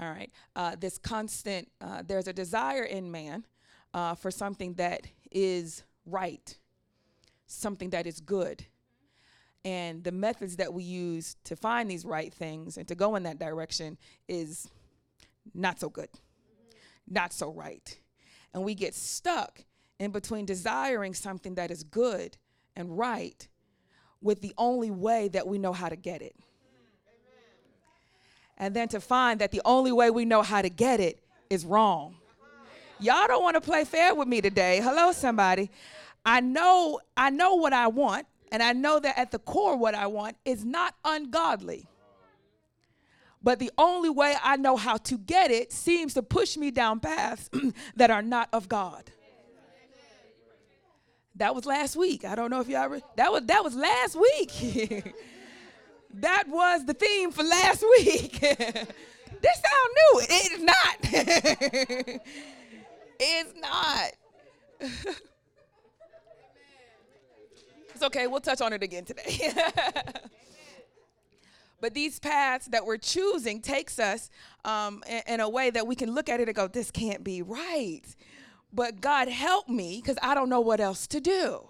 All 0.00 0.08
right. 0.08 0.30
Uh, 0.54 0.76
this 0.78 0.98
constant, 0.98 1.70
uh, 1.80 2.02
there's 2.06 2.28
a 2.28 2.32
desire 2.32 2.84
in 2.84 3.10
man 3.10 3.44
uh, 3.92 4.14
for 4.14 4.30
something 4.30 4.74
that 4.74 5.06
is 5.30 5.82
right, 6.06 6.56
something 7.46 7.90
that 7.90 8.06
is 8.06 8.20
good. 8.20 8.66
And 9.64 10.04
the 10.04 10.12
methods 10.12 10.56
that 10.56 10.72
we 10.72 10.84
use 10.84 11.36
to 11.44 11.56
find 11.56 11.90
these 11.90 12.04
right 12.04 12.32
things 12.32 12.76
and 12.76 12.88
to 12.88 12.94
go 12.94 13.16
in 13.16 13.24
that 13.24 13.38
direction 13.38 13.98
is 14.28 14.68
not 15.54 15.80
so 15.80 15.88
good, 15.88 16.08
not 17.08 17.32
so 17.32 17.52
right. 17.52 17.98
And 18.52 18.64
we 18.64 18.74
get 18.74 18.94
stuck 18.94 19.64
in 19.98 20.10
between 20.10 20.44
desiring 20.44 21.14
something 21.14 21.54
that 21.54 21.70
is 21.70 21.84
good 21.84 22.36
and 22.74 22.96
right 22.98 23.46
with 24.20 24.40
the 24.40 24.52
only 24.58 24.90
way 24.90 25.28
that 25.28 25.46
we 25.46 25.58
know 25.58 25.72
how 25.72 25.88
to 25.88 25.96
get 25.96 26.22
it 26.22 26.34
and 28.60 28.76
then 28.76 28.86
to 28.88 29.00
find 29.00 29.40
that 29.40 29.50
the 29.50 29.62
only 29.64 29.90
way 29.90 30.10
we 30.10 30.26
know 30.26 30.42
how 30.42 30.60
to 30.62 30.68
get 30.68 31.00
it 31.00 31.18
is 31.48 31.64
wrong. 31.64 32.14
Y'all 33.00 33.26
don't 33.26 33.42
want 33.42 33.54
to 33.54 33.60
play 33.60 33.84
fair 33.84 34.14
with 34.14 34.28
me 34.28 34.42
today. 34.42 34.80
Hello, 34.82 35.10
somebody. 35.12 35.70
I 36.26 36.42
know, 36.42 37.00
I 37.16 37.30
know 37.30 37.54
what 37.54 37.72
I 37.72 37.88
want, 37.88 38.26
and 38.52 38.62
I 38.62 38.74
know 38.74 39.00
that 39.00 39.18
at 39.18 39.30
the 39.30 39.38
core, 39.38 39.76
what 39.76 39.94
I 39.94 40.06
want 40.06 40.36
is 40.44 40.62
not 40.66 40.94
ungodly. 41.06 41.86
But 43.42 43.58
the 43.58 43.70
only 43.78 44.10
way 44.10 44.36
I 44.42 44.56
know 44.56 44.76
how 44.76 44.98
to 44.98 45.16
get 45.18 45.50
it 45.50 45.72
seems 45.72 46.14
to 46.14 46.22
push 46.22 46.56
me 46.56 46.70
down 46.70 47.00
paths 47.00 47.48
that 47.96 48.10
are 48.10 48.22
not 48.22 48.48
of 48.52 48.68
God. 48.68 49.10
That 51.36 51.54
was 51.54 51.64
last 51.64 51.96
week. 51.96 52.24
I 52.24 52.34
don't 52.34 52.50
know 52.50 52.60
if 52.60 52.68
y'all 52.68 52.88
re- 52.88 53.02
that 53.16 53.32
was 53.32 53.46
that 53.46 53.64
was 53.64 53.74
last 53.74 54.16
week. 54.16 55.14
That 56.14 56.48
was 56.48 56.84
the 56.84 56.94
theme 56.94 57.30
for 57.30 57.42
last 57.42 57.82
week. 57.82 58.40
this 58.40 58.56
sound 58.56 59.90
new. 59.94 60.20
It 60.28 60.52
is 60.52 60.62
not. 60.62 60.96
it's 63.20 63.54
not. 63.60 64.12
it's 67.94 68.02
okay. 68.02 68.26
We'll 68.26 68.40
touch 68.40 68.60
on 68.60 68.72
it 68.72 68.82
again 68.82 69.04
today. 69.04 69.52
But 71.80 71.94
these 71.94 72.18
paths 72.18 72.66
that 72.66 72.84
we're 72.84 72.96
choosing 72.96 73.60
takes 73.60 73.98
us 73.98 74.30
um, 74.64 75.02
in, 75.08 75.22
in 75.34 75.40
a 75.40 75.48
way 75.48 75.70
that 75.70 75.86
we 75.86 75.94
can 75.94 76.14
look 76.14 76.28
at 76.28 76.40
it 76.40 76.48
and 76.48 76.54
go, 76.54 76.68
"This 76.68 76.90
can't 76.90 77.24
be 77.24 77.42
right." 77.42 78.02
But 78.72 79.00
God 79.00 79.28
help 79.28 79.68
me 79.68 80.00
because 80.00 80.16
I 80.22 80.34
don't 80.34 80.48
know 80.48 80.60
what 80.60 80.80
else 80.80 81.06
to 81.08 81.20
do. 81.20 81.64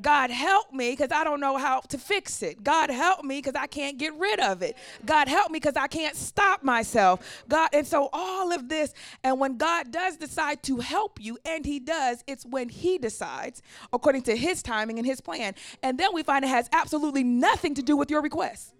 God 0.00 0.30
help 0.30 0.72
me 0.72 0.90
because 0.92 1.10
I 1.10 1.24
don't 1.24 1.40
know 1.40 1.56
how 1.56 1.80
to 1.80 1.98
fix 1.98 2.42
it. 2.42 2.62
God 2.62 2.90
help 2.90 3.24
me 3.24 3.38
because 3.38 3.56
I 3.56 3.66
can't 3.66 3.98
get 3.98 4.14
rid 4.14 4.38
of 4.38 4.62
it. 4.62 4.76
God 5.04 5.26
help 5.26 5.50
me 5.50 5.58
because 5.58 5.76
I 5.76 5.88
can't 5.88 6.14
stop 6.14 6.62
myself. 6.62 7.44
God, 7.48 7.70
and 7.72 7.86
so 7.86 8.08
all 8.12 8.52
of 8.52 8.68
this, 8.68 8.94
and 9.24 9.40
when 9.40 9.56
God 9.56 9.90
does 9.90 10.16
decide 10.16 10.62
to 10.64 10.78
help 10.78 11.18
you, 11.20 11.36
and 11.44 11.66
He 11.66 11.80
does, 11.80 12.22
it's 12.28 12.46
when 12.46 12.68
He 12.68 12.98
decides 12.98 13.60
according 13.92 14.22
to 14.22 14.36
His 14.36 14.62
timing 14.62 14.98
and 14.98 15.06
His 15.06 15.20
plan. 15.20 15.54
And 15.82 15.98
then 15.98 16.14
we 16.14 16.22
find 16.22 16.44
it 16.44 16.48
has 16.48 16.68
absolutely 16.72 17.24
nothing 17.24 17.74
to 17.74 17.82
do 17.82 17.96
with 17.96 18.10
your 18.10 18.22
request. 18.22 18.74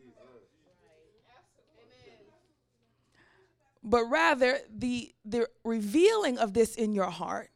But 3.88 4.04
rather, 4.04 4.58
the, 4.70 5.14
the 5.24 5.48
revealing 5.64 6.36
of 6.36 6.52
this 6.52 6.74
in 6.74 6.92
your 6.92 7.10
heart 7.10 7.48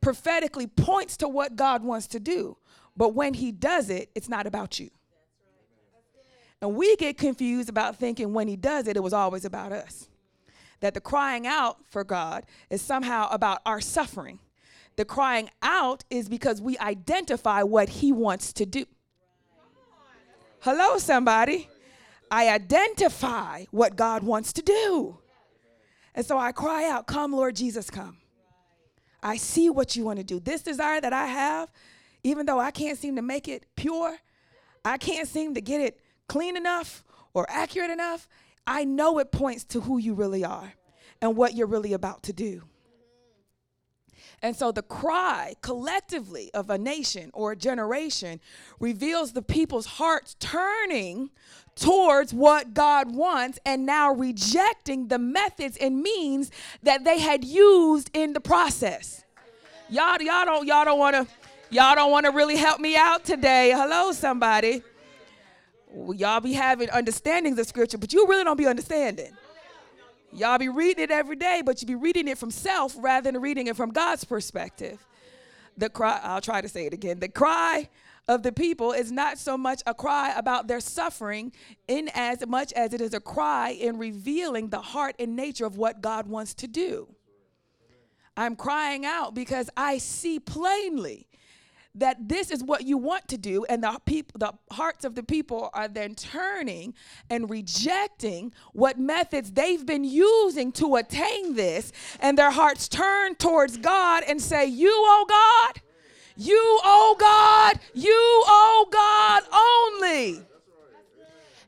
prophetically 0.00 0.66
points 0.66 1.18
to 1.18 1.28
what 1.28 1.54
God 1.54 1.84
wants 1.84 2.06
to 2.08 2.20
do. 2.20 2.56
But 2.96 3.10
when 3.10 3.34
he 3.34 3.52
does 3.52 3.90
it, 3.90 4.08
it's 4.14 4.28
not 4.28 4.46
about 4.46 4.80
you. 4.80 4.90
And 6.62 6.74
we 6.74 6.96
get 6.96 7.18
confused 7.18 7.68
about 7.68 7.96
thinking 7.96 8.32
when 8.32 8.48
he 8.48 8.56
does 8.56 8.88
it, 8.88 8.96
it 8.96 9.02
was 9.02 9.12
always 9.12 9.44
about 9.44 9.70
us. 9.70 10.08
That 10.80 10.94
the 10.94 11.00
crying 11.00 11.46
out 11.46 11.76
for 11.90 12.04
God 12.04 12.46
is 12.70 12.80
somehow 12.80 13.28
about 13.30 13.60
our 13.66 13.82
suffering. 13.82 14.38
The 14.96 15.04
crying 15.04 15.50
out 15.60 16.04
is 16.08 16.30
because 16.30 16.62
we 16.62 16.78
identify 16.78 17.62
what 17.62 17.90
he 17.90 18.12
wants 18.12 18.54
to 18.54 18.64
do. 18.64 18.86
Hello, 20.60 20.96
somebody. 20.96 21.68
I 22.30 22.48
identify 22.48 23.66
what 23.70 23.96
God 23.96 24.22
wants 24.22 24.54
to 24.54 24.62
do. 24.62 25.19
And 26.14 26.24
so 26.26 26.38
I 26.38 26.52
cry 26.52 26.88
out, 26.88 27.06
Come, 27.06 27.32
Lord 27.32 27.56
Jesus, 27.56 27.90
come. 27.90 28.18
I 29.22 29.36
see 29.36 29.70
what 29.70 29.96
you 29.96 30.04
want 30.04 30.18
to 30.18 30.24
do. 30.24 30.40
This 30.40 30.62
desire 30.62 31.00
that 31.00 31.12
I 31.12 31.26
have, 31.26 31.70
even 32.22 32.46
though 32.46 32.58
I 32.58 32.70
can't 32.70 32.98
seem 32.98 33.16
to 33.16 33.22
make 33.22 33.48
it 33.48 33.66
pure, 33.76 34.16
I 34.84 34.96
can't 34.96 35.28
seem 35.28 35.54
to 35.54 35.60
get 35.60 35.80
it 35.80 36.00
clean 36.28 36.56
enough 36.56 37.04
or 37.34 37.46
accurate 37.48 37.90
enough, 37.90 38.28
I 38.66 38.84
know 38.84 39.18
it 39.18 39.30
points 39.32 39.64
to 39.64 39.80
who 39.80 39.98
you 39.98 40.14
really 40.14 40.44
are 40.44 40.72
and 41.20 41.36
what 41.36 41.54
you're 41.54 41.66
really 41.66 41.92
about 41.92 42.22
to 42.24 42.32
do. 42.32 42.62
And 44.42 44.56
so 44.56 44.72
the 44.72 44.82
cry 44.82 45.54
collectively 45.60 46.50
of 46.54 46.70
a 46.70 46.78
nation 46.78 47.30
or 47.34 47.52
a 47.52 47.56
generation 47.56 48.40
reveals 48.78 49.32
the 49.32 49.42
people's 49.42 49.84
hearts 49.84 50.34
turning 50.40 51.30
towards 51.76 52.32
what 52.32 52.72
God 52.72 53.14
wants 53.14 53.58
and 53.66 53.84
now 53.84 54.12
rejecting 54.12 55.08
the 55.08 55.18
methods 55.18 55.76
and 55.76 56.02
means 56.02 56.50
that 56.82 57.04
they 57.04 57.18
had 57.18 57.44
used 57.44 58.10
in 58.14 58.32
the 58.32 58.40
process. 58.40 59.24
Y'all, 59.90 60.20
y'all 60.22 60.44
don't, 60.46 60.66
y'all 60.66 60.84
don't 60.84 60.98
want 60.98 61.16
to, 61.16 61.26
y'all 61.68 61.94
don't 61.94 62.10
want 62.10 62.24
to 62.24 62.32
really 62.32 62.56
help 62.56 62.80
me 62.80 62.96
out 62.96 63.24
today. 63.24 63.72
Hello, 63.74 64.12
somebody. 64.12 64.82
Well, 65.88 66.16
y'all 66.16 66.40
be 66.40 66.52
having 66.54 66.88
understandings 66.90 67.58
of 67.58 67.66
scripture, 67.66 67.98
but 67.98 68.12
you 68.12 68.26
really 68.26 68.44
don't 68.44 68.56
be 68.56 68.66
understanding. 68.66 69.32
Y'all 70.32 70.58
be 70.58 70.68
reading 70.68 71.04
it 71.04 71.10
every 71.10 71.36
day, 71.36 71.62
but 71.64 71.80
you 71.80 71.86
be 71.86 71.94
reading 71.94 72.28
it 72.28 72.38
from 72.38 72.50
self 72.50 72.94
rather 72.98 73.32
than 73.32 73.40
reading 73.40 73.66
it 73.66 73.76
from 73.76 73.90
God's 73.90 74.24
perspective. 74.24 75.04
The 75.76 75.88
cry, 75.88 76.20
I'll 76.22 76.40
try 76.40 76.60
to 76.60 76.68
say 76.68 76.86
it 76.86 76.92
again. 76.92 77.18
The 77.20 77.28
cry 77.28 77.88
of 78.28 78.42
the 78.42 78.52
people 78.52 78.92
is 78.92 79.10
not 79.10 79.38
so 79.38 79.58
much 79.58 79.82
a 79.86 79.94
cry 79.94 80.32
about 80.36 80.68
their 80.68 80.80
suffering 80.80 81.52
in 81.88 82.10
as 82.14 82.46
much 82.46 82.72
as 82.74 82.92
it 82.92 83.00
is 83.00 83.12
a 83.12 83.20
cry 83.20 83.70
in 83.70 83.98
revealing 83.98 84.68
the 84.68 84.80
heart 84.80 85.16
and 85.18 85.34
nature 85.34 85.66
of 85.66 85.76
what 85.76 86.00
God 86.00 86.28
wants 86.28 86.54
to 86.54 86.68
do. 86.68 87.08
I'm 88.36 88.54
crying 88.54 89.04
out 89.04 89.34
because 89.34 89.68
I 89.76 89.98
see 89.98 90.38
plainly 90.38 91.26
that 91.94 92.28
this 92.28 92.50
is 92.50 92.62
what 92.62 92.86
you 92.86 92.96
want 92.96 93.26
to 93.28 93.36
do 93.36 93.64
and 93.64 93.82
the 93.82 94.00
people 94.04 94.38
the 94.38 94.52
hearts 94.74 95.04
of 95.04 95.14
the 95.14 95.22
people 95.22 95.70
are 95.74 95.88
then 95.88 96.14
turning 96.14 96.94
and 97.28 97.50
rejecting 97.50 98.52
what 98.72 98.98
methods 98.98 99.50
they've 99.52 99.84
been 99.84 100.04
using 100.04 100.70
to 100.70 100.96
attain 100.96 101.54
this 101.54 101.92
and 102.20 102.38
their 102.38 102.50
hearts 102.50 102.88
turn 102.88 103.34
towards 103.34 103.76
God 103.76 104.22
and 104.28 104.40
say 104.40 104.66
you 104.66 104.92
oh 104.92 105.26
God 105.28 105.82
you 106.36 106.80
oh 106.84 107.16
God 107.18 107.80
you 107.92 108.12
oh 108.14 108.86
God 108.90 110.02
only 110.02 110.46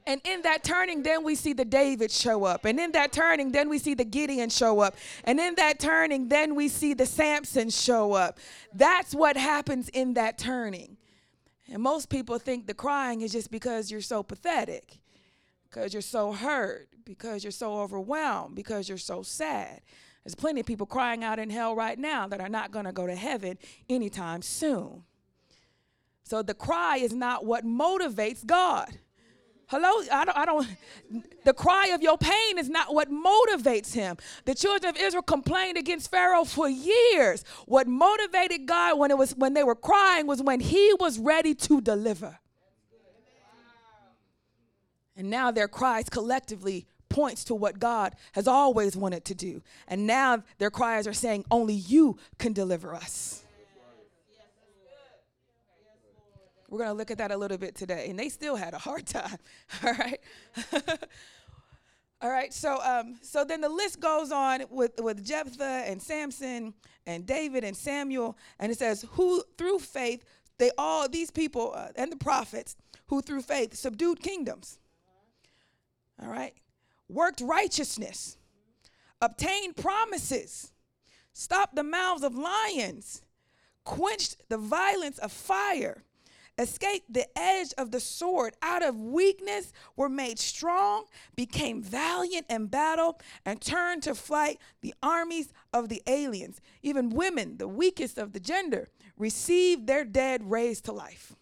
and 0.07 0.21
in 0.25 0.43
that 0.43 0.65
turning, 0.65 1.03
then 1.03 1.23
we 1.23 1.35
see 1.35 1.53
the 1.53 1.65
David 1.65 2.11
show 2.11 2.45
up. 2.45 2.65
And 2.65 2.81
in 2.81 2.93
that 2.93 3.13
turning, 3.13 3.53
then 3.53 3.69
we 3.69 3.79
see 3.79 3.95
the 3.95 4.05
Gideon 4.05 4.51
show 4.51 4.81
up. 4.81 4.97
And 5.25 5.39
in 5.39 5.55
that 5.57 5.79
turning, 5.79 6.29
then 6.29 6.55
we 6.55 6.69
see 6.69 6.95
the 6.95 7.07
Samson 7.07 7.71
show 7.71 8.13
up. 8.13 8.39
That's 8.75 9.15
what 9.15 9.37
happens 9.37 9.89
in 9.91 10.15
that 10.15 10.39
turning. 10.39 10.97
And 11.73 11.83
most 11.83 12.09
people 12.09 12.39
think 12.39 12.67
the 12.67 12.75
crying 12.75 13.23
is 13.23 13.33
just 13.33 13.51
because 13.51 13.91
you're 13.91 14.01
so 14.01 14.23
pathetic, 14.23 14.99
because 15.71 15.95
you're 15.95 16.03
so 16.03 16.33
hurt, 16.33 16.89
because 17.05 17.45
you're 17.45 17.51
so 17.51 17.81
overwhelmed, 17.81 18.57
because 18.57 18.89
you're 18.89 18.99
so 18.99 19.23
sad. 19.23 19.81
There's 20.25 20.35
plenty 20.35 20.61
of 20.61 20.67
people 20.67 20.87
crying 20.87 21.25
out 21.25 21.39
in 21.39 21.51
hell 21.51 21.75
right 21.75 21.99
now 21.99 22.29
that 22.29 22.41
are 22.41 22.49
not 22.49 22.71
going 22.71 22.85
to 22.85 22.93
go 22.93 23.07
to 23.07 23.15
heaven 23.15 23.59
anytime 23.89 24.43
soon. 24.43 25.05
So 26.25 26.43
the 26.43 26.55
cry 26.55 26.99
is 26.99 27.13
not 27.13 27.45
what 27.45 27.65
motivates 27.65 28.45
God. 28.45 28.99
Hello? 29.73 30.03
I 30.13 30.27
don't, 30.27 30.37
I 30.37 30.45
don't, 30.45 30.69
the 31.45 31.55
cry 31.55 31.93
of 31.95 32.03
your 32.03 32.19
pain 32.19 32.59
is 32.59 32.69
not 32.69 32.93
what 32.93 33.11
motivates 33.11 33.95
him. 33.95 34.19
The 34.45 34.55
children 34.55 34.95
of 34.95 35.01
Israel 35.01 35.23
complained 35.23 35.79
against 35.79 36.11
Pharaoh 36.11 36.45
for 36.45 36.69
years. 36.69 37.43
What 37.65 37.87
motivated 37.87 38.67
God 38.67 38.99
when 38.99 39.11
it 39.11 39.17
was 39.17 39.35
when 39.35 39.55
they 39.55 39.65
were 39.65 39.75
crying 39.75 40.27
was 40.27 40.43
when 40.43 40.61
he 40.61 40.93
was 41.01 41.19
ready 41.19 41.55
to 41.55 41.81
deliver. 41.81 42.39
And 45.17 45.31
now 45.31 45.51
their 45.51 45.69
cries 45.69 46.11
collectively 46.11 46.87
points 47.09 47.43
to 47.45 47.55
what 47.55 47.79
God 47.79 48.15
has 48.33 48.47
always 48.47 48.95
wanted 48.95 49.25
to 49.25 49.35
do. 49.35 49.63
And 49.89 50.07
now 50.07 50.43
their 50.59 50.71
cries 50.71 51.07
are 51.07 51.15
saying, 51.15 51.47
only 51.51 51.75
you 51.75 52.19
can 52.39 52.53
deliver 52.53 52.95
us. 52.95 53.42
We're 56.73 56.79
going 56.79 56.89
to 56.89 56.95
look 56.95 57.11
at 57.11 57.19
that 57.19 57.31
a 57.31 57.37
little 57.37 57.59
bit 57.59 57.75
today. 57.75 58.07
And 58.09 58.19
they 58.19 58.31
still 58.31 58.57
had 58.57 58.73
a 58.73 58.79
hard 58.79 59.07
time. 59.07 59.37
All 59.85 59.93
right. 59.93 60.19
All 62.23 62.31
right. 62.31 62.51
So 62.51 62.81
um, 62.83 63.19
so 63.21 63.45
then 63.45 63.61
the 63.61 63.69
list 63.69 64.01
goes 64.01 64.33
on 64.33 64.65
with, 64.71 64.99
with 64.99 65.23
Jephthah 65.23 65.85
and 65.87 66.01
Samson 66.01 66.73
and 67.05 67.27
David 67.27 67.63
and 67.63 67.77
Samuel. 67.77 68.39
And 68.59 68.73
it 68.73 68.79
says, 68.79 69.05
who 69.13 69.45
through 69.59 69.81
faith, 69.81 70.25
they 70.57 70.71
all, 70.79 71.11
these 71.11 71.31
people 71.31 71.75
uh, 71.77 71.89
and 71.95 72.11
the 72.11 72.17
prophets 72.17 72.75
who 73.09 73.21
through 73.21 73.43
faith 73.43 73.75
subdued 73.75 74.21
kingdoms. 74.21 74.79
All 76.23 76.31
right. 76.31 76.55
Worked 77.07 77.43
righteousness, 77.43 78.39
obtained 79.21 79.77
promises, 79.77 80.73
stopped 81.35 81.75
the 81.75 81.83
mouths 81.83 82.23
of 82.23 82.35
lions, 82.35 83.21
quenched 83.85 84.49
the 84.49 84.57
violence 84.57 85.19
of 85.19 85.31
fire 85.31 86.03
escaped 86.59 87.13
the 87.13 87.27
edge 87.39 87.73
of 87.79 87.91
the 87.91 88.01
sword, 88.01 88.55
out 88.63 88.83
of 88.83 88.97
weakness 88.97 89.73
were 89.97 90.09
made 90.09 90.39
strong, 90.39 91.05
became 91.35 91.83
valiant 91.83 92.47
in 92.49 92.67
battle, 92.67 93.19
and 93.45 93.61
turned 93.61 94.03
to 94.05 94.15
flight 94.15 94.59
the 94.81 94.95
armies 95.03 95.53
of 95.73 95.89
the 95.89 96.03
aliens. 96.07 96.61
Even 96.83 97.11
women, 97.11 97.59
the 97.59 97.69
weakest 97.69 98.19
of 98.19 98.33
the 98.33 98.41
gender, 98.41 98.89
received 99.17 99.87
their 99.87 100.05
dead 100.05 100.51
raised 100.51 100.85
to 100.85 100.93
life. 100.93 101.35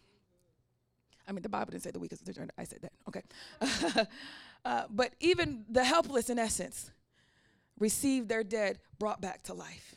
I 1.26 1.32
mean, 1.32 1.42
the 1.42 1.48
Bible 1.48 1.70
didn't 1.70 1.84
say 1.84 1.90
the 1.92 2.00
weakest 2.00 2.22
of 2.22 2.26
the 2.26 2.32
gender. 2.32 2.52
I 2.58 2.64
said 2.64 2.80
that. 2.82 2.92
Okay. 3.08 4.06
uh, 4.64 4.84
but 4.90 5.14
even 5.20 5.64
the 5.68 5.84
helpless, 5.84 6.28
in 6.28 6.38
essence, 6.38 6.90
received 7.78 8.28
their 8.28 8.42
dead 8.42 8.78
brought 8.98 9.20
back 9.20 9.42
to 9.44 9.54
life. 9.54 9.94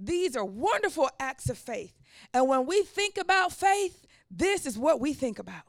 These 0.00 0.36
are 0.36 0.44
wonderful 0.44 1.10
acts 1.20 1.50
of 1.50 1.58
faith. 1.58 1.92
And 2.32 2.48
when 2.48 2.66
we 2.66 2.82
think 2.82 3.18
about 3.18 3.52
faith, 3.52 4.06
this 4.30 4.66
is 4.66 4.78
what 4.78 5.00
we 5.00 5.12
think 5.12 5.38
about. 5.38 5.62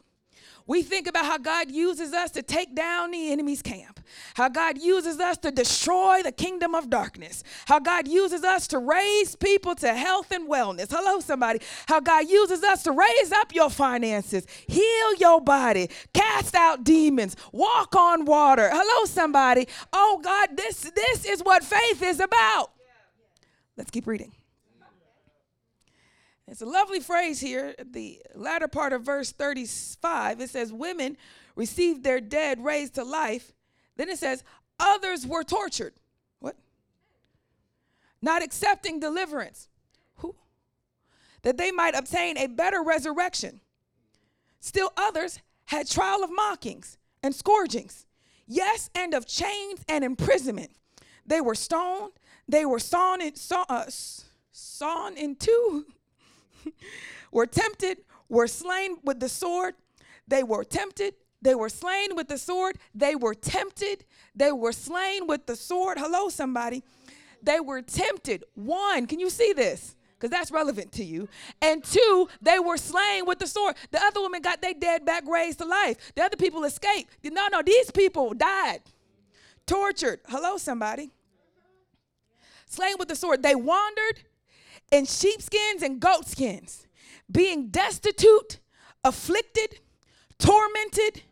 We 0.68 0.84
think 0.84 1.08
about 1.08 1.26
how 1.26 1.38
God 1.38 1.72
uses 1.72 2.14
us 2.14 2.32
to 2.32 2.42
take 2.42 2.76
down 2.76 3.12
the 3.12 3.32
enemy's 3.32 3.62
camp, 3.62 4.00
how 4.36 4.48
God 4.48 4.78
uses 4.78 5.20
us 5.20 5.38
to 5.40 5.52
destroy 5.52 6.22
the 6.24 6.32
kingdom 6.32 6.76
of 6.76 6.90
darkness, 6.90 7.44
how 7.66 7.80
God 7.80 8.08
uses 8.08 8.44
us 8.44 8.68
to 8.68 8.80
raise 8.80 9.36
people 9.36 9.76
to 9.76 9.94
health 9.94 10.32
and 10.32 10.50
wellness. 10.50 10.88
Hello, 10.90 11.20
somebody. 11.20 11.60
How 11.88 12.00
God 12.00 12.30
uses 12.30 12.64
us 12.64 12.84
to 12.84 12.92
raise 12.92 13.32
up 13.32 13.54
your 13.54 13.70
finances, 13.70 14.46
heal 14.68 15.16
your 15.16 15.42
body, 15.42 15.90
cast 16.14 16.56
out 16.56 16.84
demons, 16.84 17.36
walk 17.52 17.96
on 17.96 18.26
water. 18.26 18.70
Hello, 18.72 19.06
somebody. 19.06 19.68
Oh, 19.92 20.22
God, 20.24 20.56
this, 20.56 20.90
this 20.96 21.26
is 21.26 21.42
what 21.42 21.64
faith 21.64 22.02
is 22.04 22.20
about. 22.20 22.70
Let's 23.82 23.90
keep 23.90 24.06
reading. 24.06 24.32
It's 26.48 26.62
a 26.62 26.68
lovely 26.68 27.00
phrase 27.00 27.40
here, 27.40 27.74
the 27.84 28.22
latter 28.36 28.68
part 28.68 28.94
of 28.94 29.02
verse 29.02 29.32
35. 29.32 30.40
It 30.40 30.52
says, 30.52 30.72
Women 30.72 31.18
received 31.56 32.04
their 32.04 32.22
dead 32.22 32.64
raised 32.64 32.94
to 32.94 33.04
life. 33.04 33.54
Then 33.98 34.08
it 34.10 34.20
says, 34.20 34.44
Others 34.80 35.26
were 35.26 35.44
tortured. 35.44 35.94
What? 36.38 36.58
Not 38.22 38.44
accepting 38.44 39.00
deliverance. 39.00 39.68
Who? 40.18 40.36
That 41.42 41.58
they 41.58 41.72
might 41.72 41.96
obtain 41.96 42.38
a 42.38 42.46
better 42.46 42.84
resurrection. 42.84 43.62
Still 44.60 44.94
others 44.96 45.40
had 45.66 45.90
trial 45.90 46.24
of 46.24 46.30
mockings 46.32 47.00
and 47.24 47.34
scourgings, 47.34 48.06
yes, 48.46 48.92
and 48.94 49.16
of 49.16 49.26
chains 49.26 49.84
and 49.90 50.04
imprisonment. 50.04 50.70
They 51.26 51.42
were 51.42 51.56
stoned, 51.56 52.12
they 52.52 52.66
were 52.66 52.80
sawn 52.80 53.22
in, 53.22 53.36
saw, 53.36 53.64
uh, 53.70 53.86
sawn 54.52 55.16
in 55.16 55.36
two 55.36 55.86
were 57.32 57.46
tempted, 57.46 58.00
were 58.28 58.48
slain 58.48 58.98
with 59.04 59.20
the 59.22 59.30
sword. 59.30 59.76
They 60.28 60.44
were 60.44 60.66
tempted, 60.66 61.16
they 61.42 61.56
were 61.56 61.70
slain 61.70 62.16
with 62.16 62.28
the 62.28 62.38
sword. 62.38 62.78
They 62.94 63.16
were 63.16 63.34
tempted, 63.34 64.04
they 64.36 64.52
were 64.52 64.74
slain 64.74 65.28
with 65.28 65.46
the 65.46 65.56
sword. 65.56 65.98
Hello, 65.98 66.28
somebody. 66.28 66.84
They 67.42 67.60
were 67.60 67.82
tempted. 67.82 68.44
One, 68.54 69.08
can 69.08 69.20
you 69.20 69.30
see 69.30 69.54
this? 69.54 69.96
Because 70.14 70.30
that's 70.30 70.52
relevant 70.52 70.92
to 70.94 71.04
you. 71.04 71.28
And 71.62 71.84
two, 71.84 72.28
they 72.42 72.60
were 72.60 72.78
slain 72.78 73.26
with 73.26 73.40
the 73.40 73.48
sword. 73.48 73.76
The 73.90 74.04
other 74.04 74.20
woman 74.20 74.42
got 74.42 74.62
their 74.62 74.76
dead 74.76 75.06
back 75.06 75.28
raised 75.28 75.60
to 75.60 75.66
life. 75.66 76.14
The 76.16 76.22
other 76.22 76.38
people 76.38 76.64
escaped. 76.66 77.18
No, 77.24 77.48
no, 77.52 77.64
these 77.64 77.90
people 77.90 78.34
died, 78.36 78.82
tortured. 79.66 80.20
Hello, 80.28 80.58
somebody. 80.58 81.12
Slain 82.72 82.96
with 82.98 83.10
the 83.10 83.18
sword. 83.18 83.44
They 83.44 83.54
wandered 83.54 84.22
in 84.94 85.06
sheepskins 85.06 85.82
and 85.84 86.00
goatskins, 86.00 86.88
being 87.30 87.68
destitute, 87.68 88.60
afflicted, 89.04 89.82
tormented, 90.40 91.24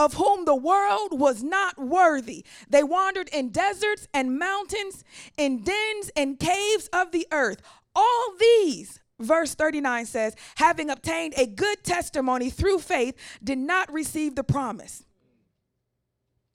of 0.00 0.14
whom 0.14 0.46
the 0.46 0.56
world 0.56 1.18
was 1.18 1.44
not 1.44 1.78
worthy. 1.78 2.44
They 2.68 2.82
wandered 2.82 3.28
in 3.28 3.50
deserts 3.50 4.08
and 4.12 4.36
mountains, 4.36 5.04
in 5.36 5.62
dens 5.62 6.10
and 6.16 6.40
caves 6.40 6.90
of 6.92 7.12
the 7.12 7.24
earth. 7.30 7.62
All 7.94 8.34
these 8.40 8.98
verse 9.20 9.54
39 9.54 10.06
says, 10.06 10.34
having 10.56 10.90
obtained 10.90 11.34
a 11.36 11.46
good 11.46 11.84
testimony 11.84 12.50
through 12.50 12.80
faith, 12.80 13.16
did 13.44 13.58
not 13.58 13.92
receive 13.92 14.34
the 14.34 14.44
promise. 14.44 15.04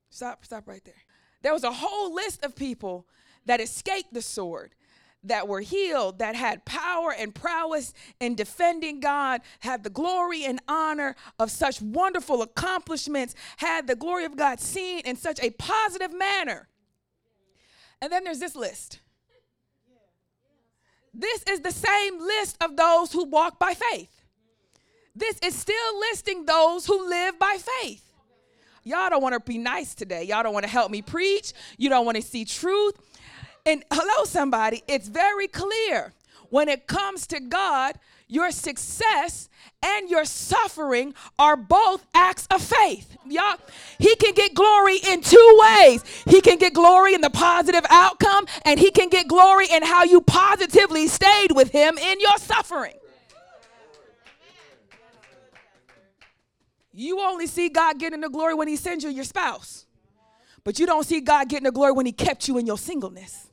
Stop, 0.10 0.44
stop 0.44 0.68
right 0.68 0.84
there. 0.84 0.94
There 1.42 1.54
was 1.54 1.64
a 1.64 1.72
whole 1.72 2.14
list 2.14 2.44
of 2.44 2.54
people 2.54 3.08
that 3.46 3.62
escaped 3.62 4.14
the 4.14 4.22
sword, 4.22 4.74
that 5.24 5.48
were 5.48 5.62
healed, 5.62 6.20
that 6.20 6.36
had 6.36 6.66
power 6.66 7.14
and 7.18 7.34
prowess 7.34 7.94
in 8.20 8.36
defending 8.36 9.00
God, 9.00 9.42
had 9.60 9.84
the 9.84 9.90
glory 9.90 10.46
and 10.46 10.60
honor 10.68 11.16
of 11.40 11.50
such 11.50 11.82
wonderful 11.82 12.42
accomplishments, 12.42 13.34
had 13.58 13.88
the 13.88 13.96
glory 13.96 14.26
of 14.26 14.36
God 14.36 14.60
seen 14.60 15.00
in 15.00 15.16
such 15.16 15.40
a 15.42 15.50
positive 15.52 16.14
manner. 16.14 16.68
And 18.02 18.12
then 18.12 18.24
there's 18.24 18.40
this 18.40 18.56
list. 18.56 19.00
This 21.14 21.44
is 21.50 21.62
the 21.62 21.72
same 21.72 22.20
list 22.20 22.58
of 22.62 22.76
those 22.76 23.12
who 23.14 23.26
walk 23.26 23.58
by 23.58 23.74
faith. 23.74 24.12
This 25.16 25.40
is 25.40 25.56
still 25.56 26.00
listing 26.12 26.46
those 26.46 26.86
who 26.86 27.08
live 27.10 27.40
by 27.40 27.58
faith. 27.82 28.02
Y'all 28.84 29.10
don't 29.10 29.24
want 29.24 29.34
to 29.34 29.40
be 29.40 29.58
nice 29.58 29.96
today. 29.96 30.24
Y'all 30.24 30.44
don't 30.44 30.54
want 30.54 30.66
to 30.66 30.72
help 30.72 30.92
me 30.92 31.02
preach. 31.02 31.54
You 31.78 31.90
don't 31.90 32.06
want 32.06 32.18
to 32.18 32.22
see 32.22 32.46
truth. 32.46 32.94
And 33.66 33.84
hello, 33.92 34.26
somebody, 34.26 34.84
it's 34.88 35.08
very 35.08 35.48
clear 35.48 36.14
when 36.50 36.70
it 36.70 36.86
comes 36.86 37.26
to 37.28 37.40
God, 37.40 37.96
your 38.28 38.52
success 38.52 39.50
and 39.84 40.08
your 40.10 40.24
suffering 40.26 41.16
are 41.40 41.56
both 41.56 42.06
acts 42.14 42.48
of 42.52 42.62
faith. 42.62 43.18
Y'all, 43.28 43.58
he 43.98 44.16
can 44.18 44.34
get 44.34 44.54
glory 44.54 44.98
in 44.98 45.22
two 45.22 45.60
ways. 45.60 46.04
He 46.28 46.42
can 46.42 46.58
get 46.58 46.74
glory 46.74 47.16
in 47.16 47.22
the 47.22 47.30
positive 47.32 47.86
outcome, 47.90 48.46
and 48.66 48.80
he 48.80 48.92
can 48.92 49.10
get 49.10 49.28
glory 49.28 49.68
in 49.72 49.84
how 49.84 50.04
you 50.04 50.22
positively 50.22 51.08
stayed 51.08 51.52
with 51.52 51.72
him 51.72 51.98
in 51.98 52.20
your 52.20 52.38
suffering. 52.38 52.94
You 56.94 57.20
only 57.20 57.48
see 57.48 57.70
God 57.70 58.00
getting 58.00 58.22
the 58.22 58.30
glory 58.30 58.54
when 58.54 58.68
he 58.68 58.76
sends 58.76 59.04
you 59.04 59.10
your 59.10 59.26
spouse. 59.26 59.86
But 60.64 60.80
you 60.80 60.86
don't 60.86 61.06
see 61.06 61.20
God 61.20 61.50
getting 61.50 61.66
the 61.66 61.72
glory 61.72 61.92
when 61.92 62.06
he 62.06 62.12
kept 62.12 62.48
you 62.48 62.58
in 62.58 62.66
your 62.66 62.78
singleness. 62.78 63.50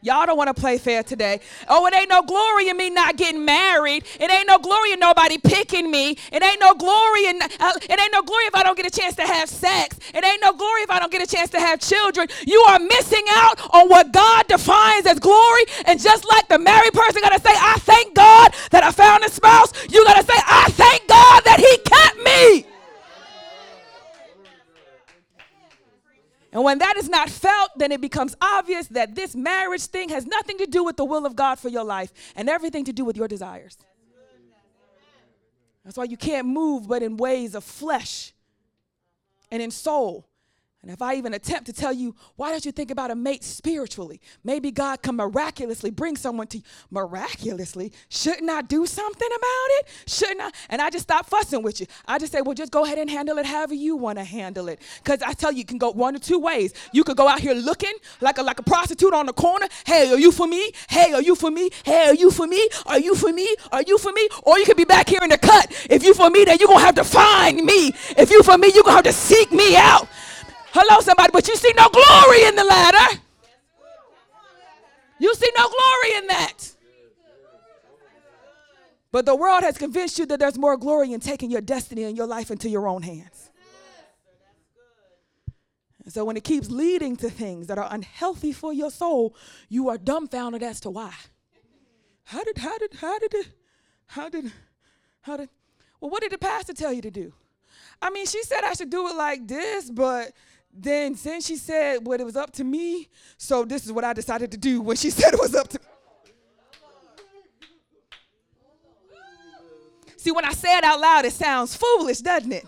Y'all 0.00 0.26
don't 0.26 0.36
want 0.36 0.54
to 0.54 0.54
play 0.54 0.78
fair 0.78 1.02
today. 1.02 1.40
Oh, 1.66 1.84
it 1.86 1.94
ain't 1.94 2.08
no 2.08 2.22
glory 2.22 2.68
in 2.68 2.76
me 2.76 2.88
not 2.88 3.16
getting 3.16 3.44
married. 3.44 4.04
It 4.20 4.30
ain't 4.30 4.46
no 4.46 4.58
glory 4.58 4.92
in 4.92 5.00
nobody 5.00 5.38
picking 5.38 5.90
me. 5.90 6.16
It 6.32 6.40
ain't 6.40 6.60
no 6.60 6.74
glory 6.74 7.26
in 7.26 7.42
uh, 7.42 7.72
it 7.82 8.00
ain't 8.00 8.12
no 8.12 8.22
glory 8.22 8.44
if 8.44 8.54
I 8.54 8.62
don't 8.62 8.76
get 8.76 8.86
a 8.86 8.90
chance 8.96 9.16
to 9.16 9.22
have 9.22 9.48
sex. 9.48 9.98
It 10.14 10.24
ain't 10.24 10.40
no 10.40 10.52
glory 10.52 10.82
if 10.82 10.90
I 10.90 11.00
don't 11.00 11.10
get 11.10 11.22
a 11.22 11.26
chance 11.26 11.50
to 11.50 11.58
have 11.58 11.80
children. 11.80 12.28
You 12.46 12.60
are 12.68 12.78
missing 12.78 13.24
out 13.30 13.60
on 13.74 13.88
what 13.88 14.12
God 14.12 14.46
defines 14.46 15.06
as 15.06 15.18
glory. 15.18 15.64
And 15.86 16.00
just 16.00 16.24
like 16.28 16.46
the 16.48 16.58
married 16.58 16.92
person 16.92 17.20
got 17.20 17.32
to 17.32 17.40
say, 17.40 17.54
"I 17.54 17.74
thank 17.80 18.14
God 18.14 18.54
that 18.70 18.84
I 18.84 18.92
found 18.92 19.24
a 19.24 19.30
spouse," 19.30 19.72
you 19.90 20.04
got 20.04 20.14
to 20.14 20.22
say, 20.22 20.38
"I 20.46 20.66
thank 20.70 21.08
God 21.08 21.42
that 21.44 21.58
He 21.58 21.76
kept 21.78 22.18
me." 22.22 22.77
And 26.58 26.64
when 26.64 26.78
that 26.78 26.96
is 26.96 27.08
not 27.08 27.30
felt, 27.30 27.70
then 27.76 27.92
it 27.92 28.00
becomes 28.00 28.34
obvious 28.40 28.88
that 28.88 29.14
this 29.14 29.36
marriage 29.36 29.86
thing 29.86 30.08
has 30.08 30.26
nothing 30.26 30.58
to 30.58 30.66
do 30.66 30.82
with 30.82 30.96
the 30.96 31.04
will 31.04 31.24
of 31.24 31.36
God 31.36 31.56
for 31.60 31.68
your 31.68 31.84
life 31.84 32.12
and 32.34 32.48
everything 32.48 32.84
to 32.86 32.92
do 32.92 33.04
with 33.04 33.16
your 33.16 33.28
desires. 33.28 33.78
That's 35.84 35.96
why 35.96 36.02
you 36.02 36.16
can't 36.16 36.48
move 36.48 36.88
but 36.88 37.00
in 37.00 37.16
ways 37.16 37.54
of 37.54 37.62
flesh 37.62 38.32
and 39.52 39.62
in 39.62 39.70
soul 39.70 40.27
and 40.80 40.92
if 40.92 41.02
I 41.02 41.16
even 41.16 41.34
attempt 41.34 41.66
to 41.66 41.72
tell 41.72 41.92
you, 41.92 42.14
why 42.36 42.52
don't 42.52 42.64
you 42.64 42.70
think 42.70 42.92
about 42.92 43.10
a 43.10 43.16
mate 43.16 43.42
spiritually? 43.42 44.20
Maybe 44.44 44.70
God 44.70 45.02
can 45.02 45.16
miraculously 45.16 45.90
bring 45.90 46.16
someone 46.16 46.46
to 46.48 46.58
you. 46.58 46.62
Miraculously? 46.92 47.92
Shouldn't 48.08 48.48
I 48.48 48.62
do 48.62 48.86
something 48.86 49.28
about 49.28 49.68
it? 49.80 49.88
Shouldn't 50.06 50.40
I? 50.40 50.50
And 50.70 50.80
I 50.80 50.90
just 50.90 51.02
stop 51.02 51.26
fussing 51.26 51.64
with 51.64 51.80
you. 51.80 51.88
I 52.06 52.20
just 52.20 52.30
say, 52.30 52.42
well, 52.42 52.54
just 52.54 52.70
go 52.70 52.84
ahead 52.84 52.98
and 52.98 53.10
handle 53.10 53.38
it 53.38 53.46
however 53.46 53.74
you 53.74 53.96
want 53.96 54.18
to 54.18 54.24
handle 54.24 54.68
it. 54.68 54.80
Because 55.02 55.20
I 55.20 55.32
tell 55.32 55.50
you, 55.50 55.58
you 55.58 55.64
can 55.64 55.78
go 55.78 55.90
one 55.90 56.14
or 56.14 56.20
two 56.20 56.38
ways. 56.38 56.72
You 56.92 57.02
could 57.02 57.16
go 57.16 57.26
out 57.26 57.40
here 57.40 57.54
looking 57.54 57.94
like 58.20 58.38
a, 58.38 58.42
like 58.44 58.60
a 58.60 58.62
prostitute 58.62 59.12
on 59.12 59.26
the 59.26 59.32
corner. 59.32 59.66
Hey, 59.84 60.12
are 60.12 60.18
you 60.18 60.30
for 60.30 60.46
me? 60.46 60.70
Hey, 60.88 61.12
are 61.12 61.22
you 61.22 61.34
for 61.34 61.50
me? 61.50 61.70
Hey, 61.84 62.06
are 62.06 62.14
you 62.14 62.30
for 62.30 62.46
me? 62.46 62.68
Are 62.86 63.00
you 63.00 63.16
for 63.16 63.32
me? 63.32 63.56
Are 63.72 63.82
you 63.82 63.98
for 63.98 64.12
me? 64.12 64.28
Or 64.44 64.60
you 64.60 64.64
could 64.64 64.76
be 64.76 64.84
back 64.84 65.08
here 65.08 65.20
in 65.24 65.30
the 65.30 65.38
cut. 65.38 65.72
If 65.90 66.04
you 66.04 66.14
for 66.14 66.30
me, 66.30 66.44
then 66.44 66.58
you're 66.60 66.68
going 66.68 66.78
to 66.78 66.86
have 66.86 66.94
to 66.94 67.04
find 67.04 67.64
me. 67.64 67.88
If 68.16 68.30
you 68.30 68.44
for 68.44 68.56
me, 68.56 68.70
you're 68.72 68.84
going 68.84 69.02
to 69.02 69.08
have 69.08 69.12
to 69.12 69.12
seek 69.12 69.50
me 69.50 69.76
out. 69.76 70.08
Hello, 70.80 71.00
somebody, 71.00 71.30
but 71.32 71.48
you 71.48 71.56
see 71.56 71.72
no 71.76 71.88
glory 71.88 72.44
in 72.44 72.54
the 72.54 72.62
ladder. 72.62 73.20
You 75.18 75.34
see 75.34 75.50
no 75.56 75.68
glory 75.68 76.18
in 76.18 76.26
that. 76.28 76.70
But 79.10 79.26
the 79.26 79.34
world 79.34 79.64
has 79.64 79.76
convinced 79.76 80.20
you 80.20 80.26
that 80.26 80.38
there's 80.38 80.56
more 80.56 80.76
glory 80.76 81.12
in 81.12 81.18
taking 81.18 81.50
your 81.50 81.62
destiny 81.62 82.04
and 82.04 82.16
your 82.16 82.28
life 82.28 82.52
into 82.52 82.68
your 82.68 82.86
own 82.86 83.02
hands. 83.02 83.50
And 86.04 86.12
so 86.12 86.24
when 86.24 86.36
it 86.36 86.44
keeps 86.44 86.70
leading 86.70 87.16
to 87.16 87.28
things 87.28 87.66
that 87.66 87.78
are 87.78 87.88
unhealthy 87.90 88.52
for 88.52 88.72
your 88.72 88.92
soul, 88.92 89.34
you 89.68 89.88
are 89.88 89.98
dumbfounded 89.98 90.62
as 90.62 90.78
to 90.82 90.90
why. 90.90 91.12
How 92.22 92.44
did, 92.44 92.56
how 92.56 92.78
did, 92.78 92.94
how 92.94 93.18
did 93.18 93.34
it, 93.34 93.48
how 94.06 94.28
did, 94.28 94.52
how 95.22 95.38
did, 95.38 95.48
well, 96.00 96.12
what 96.12 96.22
did 96.22 96.30
the 96.30 96.38
pastor 96.38 96.72
tell 96.72 96.92
you 96.92 97.02
to 97.02 97.10
do? 97.10 97.32
I 98.00 98.10
mean, 98.10 98.26
she 98.26 98.44
said 98.44 98.62
I 98.62 98.74
should 98.74 98.90
do 98.90 99.08
it 99.08 99.16
like 99.16 99.48
this, 99.48 99.90
but 99.90 100.32
then 100.72 101.14
since 101.14 101.46
she 101.46 101.56
said 101.56 102.06
what 102.06 102.20
it 102.20 102.24
was 102.24 102.36
up 102.36 102.52
to 102.52 102.64
me, 102.64 103.08
so 103.36 103.64
this 103.64 103.84
is 103.84 103.92
what 103.92 104.04
I 104.04 104.12
decided 104.12 104.50
to 104.52 104.56
do 104.56 104.80
when 104.80 104.96
she 104.96 105.10
said 105.18 105.34
it 105.34 105.40
was 105.40 105.54
up 105.54 105.68
to 105.68 105.78
me. 105.78 105.84
See, 110.16 110.32
when 110.32 110.44
I 110.44 110.52
say 110.52 110.76
it 110.76 110.84
out 110.84 111.00
loud, 111.00 111.24
it 111.24 111.32
sounds 111.32 111.76
foolish, 111.76 112.18
doesn't 112.18 112.52
it? 112.52 112.66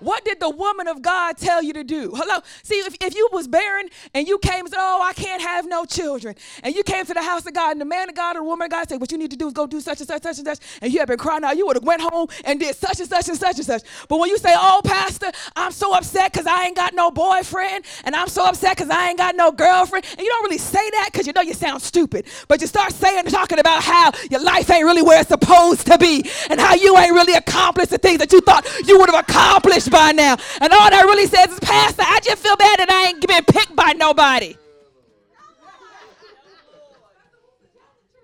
What 0.00 0.24
did 0.24 0.40
the 0.40 0.50
woman 0.50 0.88
of 0.88 1.02
God 1.02 1.36
tell 1.36 1.62
you 1.62 1.72
to 1.74 1.84
do? 1.84 2.12
Hello? 2.14 2.40
See, 2.62 2.76
if, 2.76 2.96
if 3.00 3.14
you 3.14 3.28
was 3.32 3.48
barren 3.48 3.88
and 4.14 4.26
you 4.28 4.38
came 4.38 4.60
and 4.60 4.68
said, 4.68 4.78
Oh, 4.80 5.00
I 5.02 5.12
can't 5.12 5.40
have 5.42 5.66
no 5.66 5.84
children, 5.84 6.34
and 6.62 6.74
you 6.74 6.82
came 6.82 7.04
to 7.06 7.14
the 7.14 7.22
house 7.22 7.46
of 7.46 7.54
God, 7.54 7.72
and 7.72 7.80
the 7.80 7.86
man 7.86 8.08
of 8.08 8.14
God 8.14 8.36
or 8.36 8.40
the 8.40 8.44
woman 8.44 8.66
of 8.66 8.70
God 8.70 8.88
said, 8.88 9.00
What 9.00 9.10
you 9.12 9.18
need 9.18 9.30
to 9.30 9.36
do 9.36 9.46
is 9.46 9.52
go 9.52 9.66
do 9.66 9.80
such 9.80 10.00
and 10.00 10.08
such, 10.08 10.22
such 10.22 10.38
and 10.38 10.46
such, 10.46 10.58
and 10.82 10.92
you 10.92 10.98
have 10.98 11.08
been 11.08 11.18
crying 11.18 11.44
out, 11.44 11.56
you 11.56 11.66
would 11.66 11.76
have 11.76 11.84
went 11.84 12.02
home 12.02 12.28
and 12.44 12.60
did 12.60 12.76
such 12.76 13.00
and 13.00 13.08
such 13.08 13.28
and 13.28 13.38
such 13.38 13.56
and 13.56 13.66
such. 13.66 13.82
But 14.08 14.18
when 14.18 14.28
you 14.28 14.38
say, 14.38 14.52
Oh, 14.54 14.80
Pastor, 14.84 15.30
I'm 15.54 15.72
so 15.72 15.94
upset 15.94 16.32
because 16.32 16.46
I 16.46 16.66
ain't 16.66 16.76
got 16.76 16.94
no 16.94 17.10
boyfriend, 17.10 17.84
and 18.04 18.14
I'm 18.14 18.28
so 18.28 18.46
upset 18.46 18.76
because 18.76 18.90
I 18.90 19.08
ain't 19.08 19.18
got 19.18 19.34
no 19.34 19.50
girlfriend, 19.52 20.04
and 20.10 20.20
you 20.20 20.28
don't 20.28 20.44
really 20.44 20.58
say 20.58 20.90
that 20.90 21.08
because 21.12 21.26
you 21.26 21.32
know 21.32 21.42
you 21.42 21.54
sound 21.54 21.82
stupid, 21.82 22.26
but 22.48 22.60
you 22.60 22.66
start 22.66 22.92
saying 22.92 23.24
talking 23.26 23.58
about 23.58 23.82
how 23.82 24.12
your 24.30 24.42
life 24.42 24.70
ain't 24.70 24.84
really 24.84 25.02
where 25.02 25.20
it's 25.20 25.28
supposed 25.30 25.86
to 25.86 25.98
be, 25.98 26.28
and 26.50 26.60
how 26.60 26.74
you 26.74 26.96
ain't 26.98 27.12
really 27.12 27.34
accomplished 27.34 27.90
the 27.90 27.98
things 27.98 28.18
that 28.18 28.32
you 28.32 28.40
thought 28.40 28.66
you 28.86 28.98
would 28.98 29.10
have 29.10 29.24
accomplished 29.28 29.85
by 29.88 30.12
now. 30.12 30.36
And 30.60 30.72
all 30.72 30.90
that 30.90 31.04
really 31.04 31.26
says 31.26 31.52
is, 31.52 31.60
Pastor, 31.60 32.02
I 32.06 32.20
just 32.22 32.42
feel 32.42 32.56
bad 32.56 32.78
that 32.78 32.90
I 32.90 33.08
ain't 33.08 33.26
been 33.26 33.44
picked 33.44 33.74
by 33.74 33.92
nobody. 33.92 34.56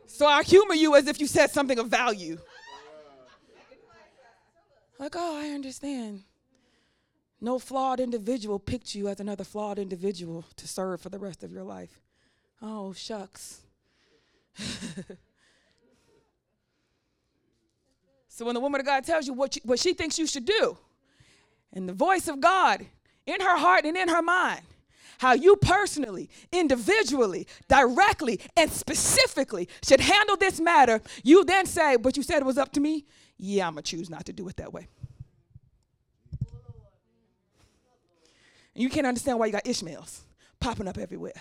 So 0.07 0.27
I 0.27 0.43
humor 0.43 0.75
you 0.75 0.95
as 0.95 1.09
if 1.09 1.21
you 1.21 1.27
said 1.27 1.51
something 1.51 1.79
of 1.79 1.89
value. 1.89 2.39
Like, 4.99 5.15
oh, 5.17 5.37
I 5.37 5.49
understand. 5.49 6.23
No 7.41 7.59
flawed 7.59 7.99
individual 7.99 8.61
picked 8.61 8.95
you 8.95 9.09
as 9.09 9.19
another 9.19 9.43
flawed 9.43 9.81
individual 9.81 10.45
to 10.55 10.69
serve 10.69 11.01
for 11.01 11.09
the 11.09 11.19
rest 11.19 11.43
of 11.43 11.51
your 11.51 11.65
life. 11.65 12.01
Oh, 12.63 12.93
shucks. 12.93 13.63
so 18.29 18.45
when 18.45 18.55
the 18.55 18.61
woman 18.61 18.81
of 18.81 18.87
God 18.87 19.03
tells 19.03 19.27
you 19.27 19.33
what, 19.33 19.57
you, 19.57 19.63
what 19.65 19.81
she 19.81 19.93
thinks 19.93 20.21
you 20.21 20.29
should 20.29 20.45
do, 20.45 20.79
and 21.73 21.89
the 21.89 21.93
voice 21.93 22.29
of 22.29 22.41
God 22.41 22.87
in 23.27 23.41
her 23.41 23.57
heart 23.57 23.85
and 23.85 23.97
in 23.97 24.09
her 24.09 24.23
mind. 24.23 24.63
How 25.19 25.35
you 25.35 25.57
personally, 25.57 26.29
individually, 26.51 27.47
directly, 27.69 28.41
and 28.57 28.71
specifically 28.71 29.69
should 29.85 30.01
handle 30.01 30.37
this 30.37 30.61
matter. 30.61 31.01
You 31.23 31.45
then 31.45 31.67
say, 31.67 31.97
But 31.97 32.17
you 32.17 32.23
said 32.25 32.39
it 32.39 32.45
was 32.45 32.59
up 32.59 32.73
to 32.73 32.81
me? 32.81 33.07
Yeah, 33.39 33.69
I'm 33.69 33.75
going 33.75 33.85
to 33.85 33.91
choose 33.91 34.11
not 34.11 34.25
to 34.27 34.33
do 34.33 34.49
it 34.49 34.57
that 34.57 34.73
way. 34.73 34.89
And 38.75 38.83
you 38.83 38.89
can't 38.89 39.07
understand 39.07 39.39
why 39.39 39.47
you 39.47 39.53
got 39.53 39.67
Ishmaels 39.67 40.23
popping 40.59 40.89
up 40.89 40.99
everywhere 40.99 41.35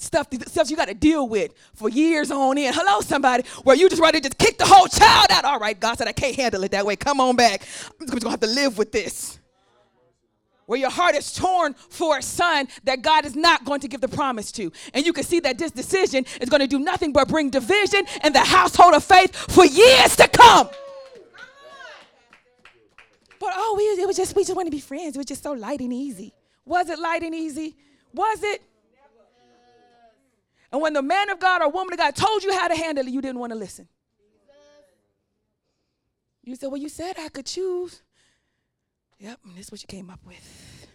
stuff, 0.00 0.28
stuff 0.46 0.70
you 0.70 0.76
got 0.76 0.88
to 0.88 0.94
deal 0.94 1.28
with 1.28 1.52
for 1.74 1.88
years 1.88 2.30
on 2.30 2.58
end. 2.58 2.74
Hello, 2.74 3.00
somebody, 3.00 3.44
where 3.62 3.76
you 3.76 3.88
just 3.88 4.02
ready 4.02 4.20
to 4.20 4.28
just 4.28 4.38
kick 4.38 4.58
the 4.58 4.66
whole 4.66 4.86
child 4.86 5.26
out. 5.30 5.44
All 5.44 5.58
right, 5.58 5.78
God 5.78 5.98
said, 5.98 6.08
I 6.08 6.12
can't 6.12 6.34
handle 6.34 6.64
it 6.64 6.72
that 6.72 6.84
way. 6.84 6.96
Come 6.96 7.20
on 7.20 7.36
back. 7.36 7.62
I'm 8.00 8.06
just 8.06 8.12
going 8.12 8.20
to 8.20 8.30
have 8.30 8.40
to 8.40 8.46
live 8.46 8.78
with 8.78 8.92
this. 8.92 9.38
Where 10.66 10.78
your 10.78 10.90
heart 10.90 11.16
is 11.16 11.32
torn 11.32 11.74
for 11.74 12.18
a 12.18 12.22
son 12.22 12.68
that 12.84 13.02
God 13.02 13.26
is 13.26 13.34
not 13.34 13.64
going 13.64 13.80
to 13.80 13.88
give 13.88 14.00
the 14.00 14.08
promise 14.08 14.52
to. 14.52 14.70
And 14.94 15.04
you 15.04 15.12
can 15.12 15.24
see 15.24 15.40
that 15.40 15.58
this 15.58 15.72
decision 15.72 16.24
is 16.40 16.48
going 16.48 16.60
to 16.60 16.68
do 16.68 16.78
nothing 16.78 17.12
but 17.12 17.26
bring 17.26 17.50
division 17.50 18.04
in 18.22 18.32
the 18.32 18.40
household 18.40 18.94
of 18.94 19.02
faith 19.02 19.34
for 19.34 19.64
years 19.64 20.14
to 20.16 20.28
come. 20.28 20.68
But 23.40 23.52
oh, 23.54 23.74
we, 23.76 23.84
it 24.02 24.06
was 24.06 24.16
just 24.16 24.36
we 24.36 24.44
just 24.44 24.54
want 24.54 24.66
to 24.66 24.70
be 24.70 24.80
friends. 24.80 25.16
It 25.16 25.18
was 25.18 25.26
just 25.26 25.42
so 25.42 25.52
light 25.52 25.80
and 25.80 25.92
easy. 25.92 26.34
Was 26.66 26.88
it 26.88 27.00
light 27.00 27.22
and 27.22 27.34
easy? 27.34 27.74
Was 28.12 28.42
it? 28.44 28.62
And 30.72 30.80
when 30.80 30.92
the 30.92 31.02
man 31.02 31.30
of 31.30 31.40
God 31.40 31.62
or 31.62 31.70
woman 31.70 31.92
of 31.92 31.98
God 31.98 32.14
told 32.14 32.42
you 32.42 32.52
how 32.52 32.68
to 32.68 32.76
handle 32.76 33.06
it, 33.06 33.10
you 33.10 33.20
didn't 33.20 33.40
want 33.40 33.52
to 33.52 33.58
listen. 33.58 33.88
You 36.42 36.56
said, 36.56 36.68
Well, 36.68 36.80
you 36.80 36.88
said 36.88 37.16
I 37.18 37.28
could 37.28 37.46
choose. 37.46 38.02
Yep, 39.18 39.40
and 39.44 39.56
this 39.56 39.66
is 39.66 39.72
what 39.72 39.82
you 39.82 39.86
came 39.86 40.08
up 40.10 40.20
with. 40.24 40.86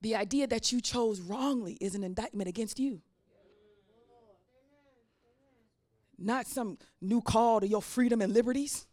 The 0.00 0.16
idea 0.16 0.48
that 0.48 0.72
you 0.72 0.80
chose 0.80 1.20
wrongly 1.20 1.78
is 1.80 1.94
an 1.94 2.02
indictment 2.02 2.48
against 2.48 2.80
you. 2.80 3.00
Not 6.18 6.46
some 6.46 6.78
new 7.00 7.20
call 7.20 7.60
to 7.60 7.68
your 7.68 7.82
freedom 7.82 8.20
and 8.20 8.32
liberties. 8.32 8.86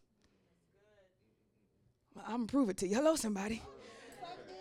I'm 2.27 2.31
gonna 2.31 2.45
prove 2.45 2.69
it 2.69 2.77
to 2.77 2.87
you. 2.87 2.95
Hello, 2.95 3.15
somebody. 3.15 3.61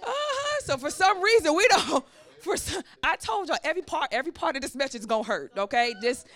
Uh-huh. 0.03 0.61
So 0.65 0.77
for 0.79 0.91
some 0.91 1.21
reason 1.21 1.55
we 1.55 1.67
don't. 1.69 2.05
For 2.43 2.57
some, 2.57 2.83
I 3.03 3.17
told 3.17 3.49
y'all 3.49 3.59
every 3.65 3.83
part, 3.83 4.09
every 4.13 4.33
part 4.33 4.57
of 4.57 4.63
this 4.63 4.75
message 4.75 5.01
is 5.01 5.07
gonna 5.07 5.25
hurt. 5.25 5.53
Okay, 5.57 5.95
just 6.01 6.27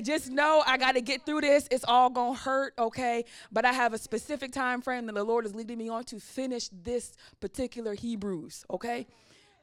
just 0.00 0.30
know 0.30 0.62
I 0.66 0.78
got 0.78 0.92
to 0.92 1.00
get 1.00 1.26
through 1.26 1.42
this. 1.42 1.68
It's 1.70 1.84
all 1.86 2.08
going 2.08 2.34
to 2.34 2.40
hurt, 2.40 2.72
okay? 2.78 3.24
But 3.50 3.64
I 3.64 3.72
have 3.72 3.92
a 3.92 3.98
specific 3.98 4.52
time 4.52 4.80
frame 4.80 5.06
that 5.06 5.14
the 5.14 5.24
Lord 5.24 5.44
is 5.44 5.54
leading 5.54 5.76
me 5.76 5.88
on 5.88 6.04
to 6.04 6.18
finish 6.18 6.68
this 6.68 7.12
particular 7.40 7.94
Hebrews, 7.94 8.64
okay? 8.70 9.06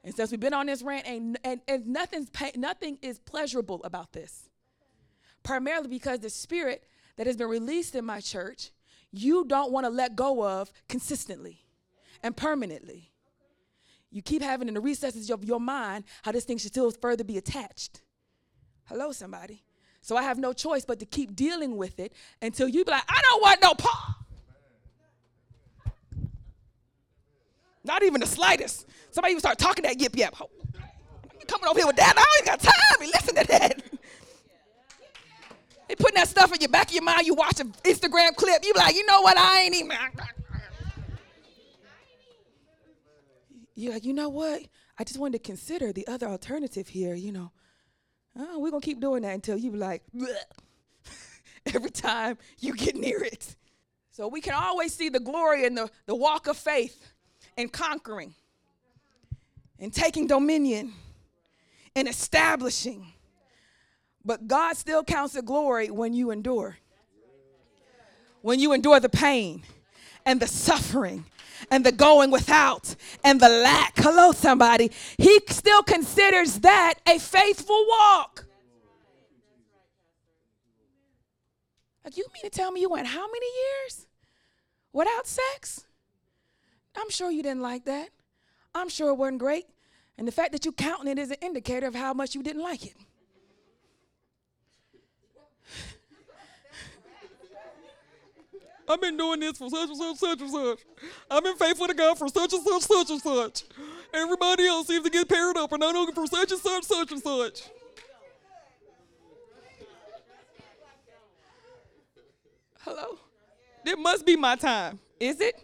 And 0.03 0.13
since 0.13 0.31
we've 0.31 0.39
been 0.39 0.53
on 0.53 0.67
this 0.67 0.81
rant, 0.81 1.07
and, 1.07 1.37
and, 1.43 1.61
and 1.67 1.87
nothing's 1.87 2.29
nothing 2.55 2.99
is 3.01 3.19
pleasurable 3.19 3.81
about 3.83 4.13
this. 4.13 4.49
Primarily 5.43 5.87
because 5.87 6.19
the 6.19 6.29
spirit 6.29 6.83
that 7.17 7.27
has 7.27 7.35
been 7.35 7.49
released 7.49 7.95
in 7.95 8.05
my 8.05 8.19
church, 8.19 8.71
you 9.11 9.45
don't 9.45 9.71
want 9.71 9.85
to 9.85 9.89
let 9.89 10.15
go 10.15 10.45
of 10.45 10.71
consistently 10.87 11.65
and 12.21 12.35
permanently. 12.37 13.08
You 14.11 14.21
keep 14.21 14.41
having 14.41 14.67
in 14.67 14.73
the 14.73 14.81
recesses 14.81 15.29
of 15.29 15.43
your 15.43 15.59
mind 15.59 16.03
how 16.23 16.31
this 16.31 16.43
thing 16.43 16.57
should 16.57 16.71
still 16.71 16.91
further 16.91 17.23
be 17.23 17.37
attached. 17.37 18.01
Hello, 18.85 19.11
somebody. 19.11 19.63
So 20.01 20.17
I 20.17 20.23
have 20.23 20.37
no 20.37 20.53
choice 20.53 20.85
but 20.85 20.99
to 20.99 21.05
keep 21.05 21.35
dealing 21.35 21.77
with 21.77 21.99
it 21.99 22.13
until 22.41 22.67
you 22.67 22.83
be 22.85 22.91
like, 22.91 23.03
I 23.07 23.21
don't 23.21 23.41
want 23.41 23.61
no 23.61 23.73
part. 23.75 24.15
Not 27.83 28.03
even 28.03 28.21
the 28.21 28.27
slightest. 28.27 28.87
Somebody 29.11 29.31
even 29.31 29.39
start 29.39 29.57
talking 29.57 29.83
that 29.83 29.99
yip 29.99 30.15
yap. 30.15 30.35
Oh, 30.41 30.49
you 31.39 31.45
coming 31.47 31.67
over 31.67 31.79
here 31.79 31.87
with 31.87 31.95
that? 31.97 32.13
I 32.17 32.37
ain't 32.37 32.45
got 32.45 32.59
time 32.59 32.73
to 32.99 33.05
listen 33.05 33.35
to 33.35 33.47
that. 33.47 33.83
They 35.87 35.95
putting 35.95 36.15
that 36.15 36.27
stuff 36.27 36.53
in 36.53 36.61
your 36.61 36.69
back 36.69 36.89
of 36.89 36.93
your 36.93 37.03
mind. 37.03 37.25
You 37.25 37.33
watch 37.33 37.59
an 37.59 37.73
Instagram 37.83 38.35
clip. 38.35 38.63
You 38.63 38.73
be 38.73 38.79
like, 38.79 38.95
you 38.95 39.05
know 39.05 39.21
what? 39.21 39.37
I 39.37 39.61
ain't 39.61 39.75
even. 39.75 39.97
You're 43.79 43.93
like, 43.93 44.03
you 44.03 44.13
know 44.13 44.27
what? 44.27 44.63
I 44.97 45.05
just 45.05 45.17
wanted 45.17 45.41
to 45.41 45.47
consider 45.47 45.93
the 45.93 46.05
other 46.07 46.27
alternative 46.27 46.89
here. 46.89 47.15
You 47.15 47.31
know, 47.31 47.51
uh, 48.37 48.45
oh, 48.49 48.59
we're 48.59 48.71
gonna 48.71 48.81
keep 48.81 48.99
doing 48.99 49.21
that 49.21 49.33
until 49.33 49.57
you 49.57 49.71
like, 49.71 50.03
every 51.73 51.89
time 51.89 52.37
you 52.59 52.73
get 52.73 52.97
near 52.97 53.23
it. 53.23 53.55
So 54.11 54.27
we 54.27 54.41
can 54.41 54.53
always 54.53 54.93
see 54.93 55.07
the 55.07 55.21
glory 55.21 55.63
in 55.63 55.75
the, 55.75 55.89
the 56.07 56.15
walk 56.15 56.47
of 56.47 56.57
faith 56.57 57.13
and 57.55 57.71
conquering 57.71 58.35
and 59.79 59.93
taking 59.93 60.27
dominion 60.27 60.91
and 61.95 62.09
establishing. 62.09 63.13
But 64.25 64.45
God 64.45 64.75
still 64.75 65.05
counts 65.05 65.35
the 65.35 65.41
glory 65.41 65.89
when 65.89 66.13
you 66.13 66.31
endure. 66.31 66.77
When 68.41 68.59
you 68.59 68.73
endure 68.73 68.99
the 68.99 69.07
pain 69.07 69.63
and 70.25 70.41
the 70.41 70.47
suffering 70.47 71.23
and 71.71 71.85
the 71.85 71.91
going 71.91 72.31
without 72.31 72.95
and 73.23 73.39
the 73.39 73.49
lack. 73.49 73.93
Hello, 73.97 74.31
somebody. 74.31 74.91
He 75.17 75.39
still 75.49 75.83
considers 75.83 76.59
that 76.59 76.95
a 77.07 77.19
faithful 77.19 77.85
walk. 77.87 78.45
Like, 82.03 82.17
you 82.17 82.25
mean 82.33 82.49
to 82.49 82.49
tell 82.49 82.71
me 82.71 82.81
you 82.81 82.89
went 82.89 83.07
how 83.07 83.27
many 83.27 83.45
years 83.45 84.07
without 84.93 85.27
sex? 85.27 85.85
I'm 86.97 87.09
sure 87.09 87.29
you 87.29 87.43
didn't 87.43 87.61
like 87.61 87.85
that. 87.85 88.09
I'm 88.73 88.89
sure 88.89 89.09
it 89.09 89.15
wasn't 89.15 89.39
great. 89.39 89.65
And 90.17 90.27
the 90.27 90.31
fact 90.31 90.51
that 90.51 90.65
you're 90.65 90.73
counting 90.73 91.07
it 91.07 91.19
is 91.19 91.31
an 91.31 91.37
indicator 91.41 91.87
of 91.87 91.95
how 91.95 92.13
much 92.13 92.35
you 92.35 92.43
didn't 92.43 92.63
like 92.63 92.85
it. 92.85 92.95
I've 98.89 98.99
been 98.99 99.17
doing 99.17 99.39
this 99.39 99.57
for 99.59 99.69
such 99.69 99.89
and 99.89 99.97
such, 99.97 100.17
such 100.17 100.41
and 100.41 100.49
such. 100.49 100.79
I've 101.29 101.43
been 101.43 101.55
faithful 101.55 101.85
to 101.85 101.93
God 101.93 102.17
for 102.17 102.27
such 102.27 102.53
and 102.53 102.63
such, 102.63 102.81
such 102.81 103.09
and 103.11 103.21
such. 103.21 103.63
Everybody 104.11 104.65
else 104.65 104.87
seems 104.87 105.03
to 105.03 105.11
get 105.11 105.29
paired 105.29 105.57
up, 105.57 105.71
and 105.71 105.83
I'm 105.83 105.93
looking 105.93 106.15
for 106.15 106.25
such 106.25 106.51
and 106.51 106.59
such, 106.59 106.83
such 106.85 107.11
and 107.11 107.21
such. 107.21 107.69
Hello? 112.79 113.19
It 113.85 113.99
must 113.99 114.25
be 114.25 114.35
my 114.35 114.55
time. 114.55 114.97
Is 115.19 115.39
it? 115.39 115.55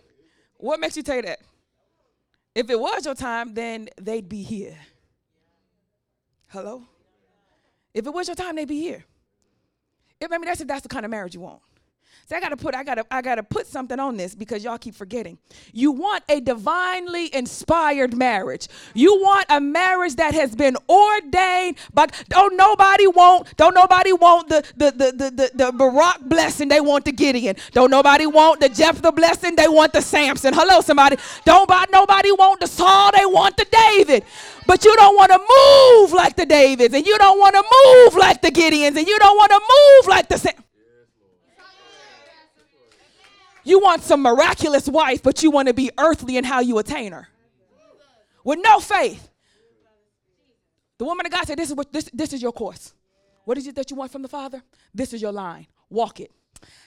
What 0.58 0.80
makes 0.80 0.96
you 0.96 1.04
say 1.04 1.22
that? 1.22 1.40
If 2.54 2.70
it 2.70 2.80
was 2.80 3.06
your 3.06 3.16
time, 3.16 3.56
then 3.56 3.90
they'd 4.00 4.30
be 4.30 4.44
here. 4.44 4.78
Hello? 6.50 6.84
If 7.92 8.06
it 8.06 8.14
was 8.14 8.28
your 8.28 8.36
time, 8.36 8.56
they'd 8.56 8.68
be 8.68 8.80
here. 8.80 9.04
If, 10.22 10.30
mean, 10.30 10.42
that's 10.42 10.62
if 10.62 10.68
that's 10.68 10.84
the 10.84 10.90
kind 10.90 11.06
of 11.06 11.12
marriage 11.12 11.34
you 11.34 11.42
want. 11.42 11.62
So 12.28 12.36
I 12.36 12.40
gotta 12.40 12.58
put, 12.58 12.74
I 12.74 12.84
gotta, 12.84 13.06
I 13.12 13.22
gotta 13.22 13.44
put 13.44 13.68
something 13.68 14.00
on 14.00 14.18
this 14.18 14.34
because 14.34 14.64
y'all 14.64 14.80
keep 14.80 14.96
forgetting. 14.96 15.38
You 15.74 15.92
want 15.92 16.24
a 16.28 16.40
divinely 16.40 17.34
inspired 17.36 18.18
marriage. 18.18 18.68
You 18.96 19.22
want 19.22 19.46
a 19.50 19.62
marriage 19.62 20.16
that 20.16 20.34
has 20.34 20.56
been 20.56 20.76
ordained, 20.90 21.78
but 21.94 22.12
don't 22.30 22.58
nobody 22.58 23.06
want, 23.06 23.56
don't 23.58 23.76
nobody 23.76 24.12
want 24.12 24.50
the 24.50 24.64
the 24.76 24.92
the 24.92 25.12
the 25.12 25.30
the, 25.30 25.52
the 25.66 25.72
Barak 25.72 26.22
blessing. 26.22 26.68
They 26.68 26.82
want 26.82 27.06
the 27.06 27.12
Gideon. 27.12 27.58
Don't 27.74 27.92
nobody 27.92 28.26
want 28.26 28.60
the 28.60 28.70
Jephthah 28.70 29.12
blessing. 29.12 29.56
They 29.56 29.68
want 29.68 29.94
the 29.94 30.02
Samson. 30.02 30.54
Hello, 30.54 30.82
somebody. 30.82 31.18
Don't 31.46 31.70
nobody 31.92 32.32
want 32.32 32.60
the 32.60 32.68
Saul. 32.68 33.12
They 33.12 33.26
want 33.26 33.56
the 33.58 33.66
David. 33.66 34.24
But 34.66 34.84
you 34.84 34.96
don't 34.96 35.16
want 35.16 35.32
to 35.32 35.38
move 35.38 36.12
like 36.14 36.36
the 36.36 36.46
Davids, 36.48 36.94
and 36.96 37.06
you 37.06 37.18
don't 37.20 37.38
want 37.38 37.54
to 37.56 37.62
move 37.62 38.16
like 38.16 38.42
the 38.42 38.50
Gideons, 38.50 38.98
and 38.98 39.08
you 39.08 39.20
don't 39.20 39.38
want 39.38 39.52
to 39.52 39.60
move 39.60 40.08
like 40.08 40.28
the 40.28 40.40
Sam. 40.40 40.65
You 43.66 43.80
want 43.80 44.04
some 44.04 44.22
miraculous 44.22 44.88
wife, 44.88 45.22
but 45.22 45.44
you 45.44 45.52
want 45.52 45.68
to 45.68 45.74
be 45.74 45.92
earthly 45.98 46.38
in 46.38 46.44
how 46.44 46.62
you 46.62 46.78
attain 46.78 47.12
her. 47.12 47.28
With 48.44 48.60
no 48.64 48.80
faith. 48.80 49.30
The 50.98 51.06
woman 51.06 51.26
of 51.26 51.32
God 51.32 51.46
said, 51.46 51.58
This 51.58 51.70
is 51.70 51.76
what 51.76 51.92
this, 51.92 52.10
this 52.14 52.32
is 52.32 52.42
your 52.42 52.54
course. 52.54 52.94
What 53.44 53.58
is 53.58 53.68
it 53.68 53.76
that 53.76 53.92
you 53.92 53.98
want 53.98 54.12
from 54.12 54.22
the 54.22 54.28
Father? 54.28 54.62
This 54.94 55.14
is 55.14 55.22
your 55.22 55.32
line. 55.32 55.68
Walk 55.90 56.20
it. 56.20 56.32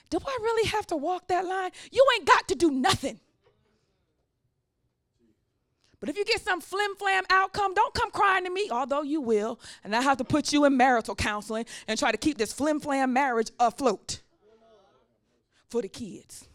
Do 0.09 0.17
I 0.25 0.37
really 0.41 0.69
have 0.69 0.87
to 0.87 0.97
walk 0.97 1.27
that 1.27 1.45
line? 1.45 1.71
You 1.91 2.05
ain't 2.15 2.25
got 2.25 2.47
to 2.47 2.55
do 2.55 2.71
nothing. 2.71 3.19
But 5.99 6.09
if 6.09 6.17
you 6.17 6.23
get 6.23 6.41
some 6.41 6.61
flim 6.61 6.95
flam 6.95 7.23
outcome, 7.29 7.73
don't 7.73 7.93
come 7.93 8.09
crying 8.11 8.45
to 8.45 8.49
me, 8.49 8.69
although 8.71 9.01
you 9.01 9.19
will. 9.19 9.59
And 9.83 9.93
I 9.93 10.01
have 10.01 10.17
to 10.17 10.23
put 10.23 10.53
you 10.53 10.63
in 10.65 10.77
marital 10.77 11.13
counseling 11.13 11.65
and 11.87 11.99
try 11.99 12.11
to 12.11 12.17
keep 12.17 12.37
this 12.37 12.53
flim 12.53 12.79
flam 12.79 13.11
marriage 13.11 13.51
afloat 13.59 14.21
for 15.69 15.81
the 15.81 15.89
kids. 15.89 16.48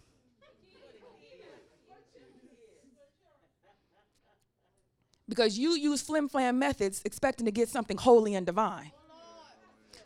Because 5.29 5.59
you 5.59 5.71
use 5.71 6.03
flim 6.03 6.29
flam 6.29 6.59
methods 6.59 7.03
expecting 7.05 7.47
to 7.47 7.53
get 7.53 7.69
something 7.69 7.97
holy 7.97 8.35
and 8.35 8.47
divine. 8.47 8.93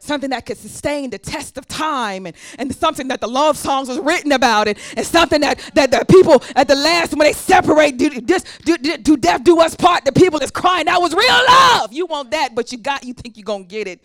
Something 0.00 0.31
that 0.31 0.46
could 0.46 0.57
sustain 0.57 1.11
the 1.11 1.18
test 1.18 1.59
of 1.59 1.66
time 1.66 2.26
and, 2.26 2.37
and 2.57 2.72
something 2.74 3.09
that 3.09 3.20
the 3.20 3.26
love 3.26 3.57
songs 3.57 3.88
was 3.88 3.98
written 3.98 4.31
about 4.31 4.68
it 4.68 4.78
and 4.96 5.04
something 5.04 5.40
that, 5.40 5.59
that 5.74 5.90
the 5.90 6.04
people 6.09 6.40
at 6.54 6.68
the 6.68 6.76
last 6.76 7.11
when 7.11 7.26
they 7.26 7.33
separate 7.33 7.98
do 7.98 8.20
this 8.20 8.44
do, 8.64 8.78
do, 8.78 8.96
do 8.96 9.16
death 9.16 9.42
do 9.42 9.61
us 9.61 9.74
part 9.74 10.04
the 10.04 10.12
people 10.12 10.38
is 10.38 10.52
crying 10.52 10.85
that 10.85 11.00
was 11.00 11.12
real 11.12 11.40
love. 11.48 11.92
You 11.92 12.07
want 12.07 12.31
that 12.31 12.54
but 12.54 12.70
you 12.70 12.78
got 12.78 13.02
you 13.02 13.12
think 13.12 13.37
you're 13.37 13.44
gonna 13.44 13.64
get 13.64 13.88
it 13.88 14.00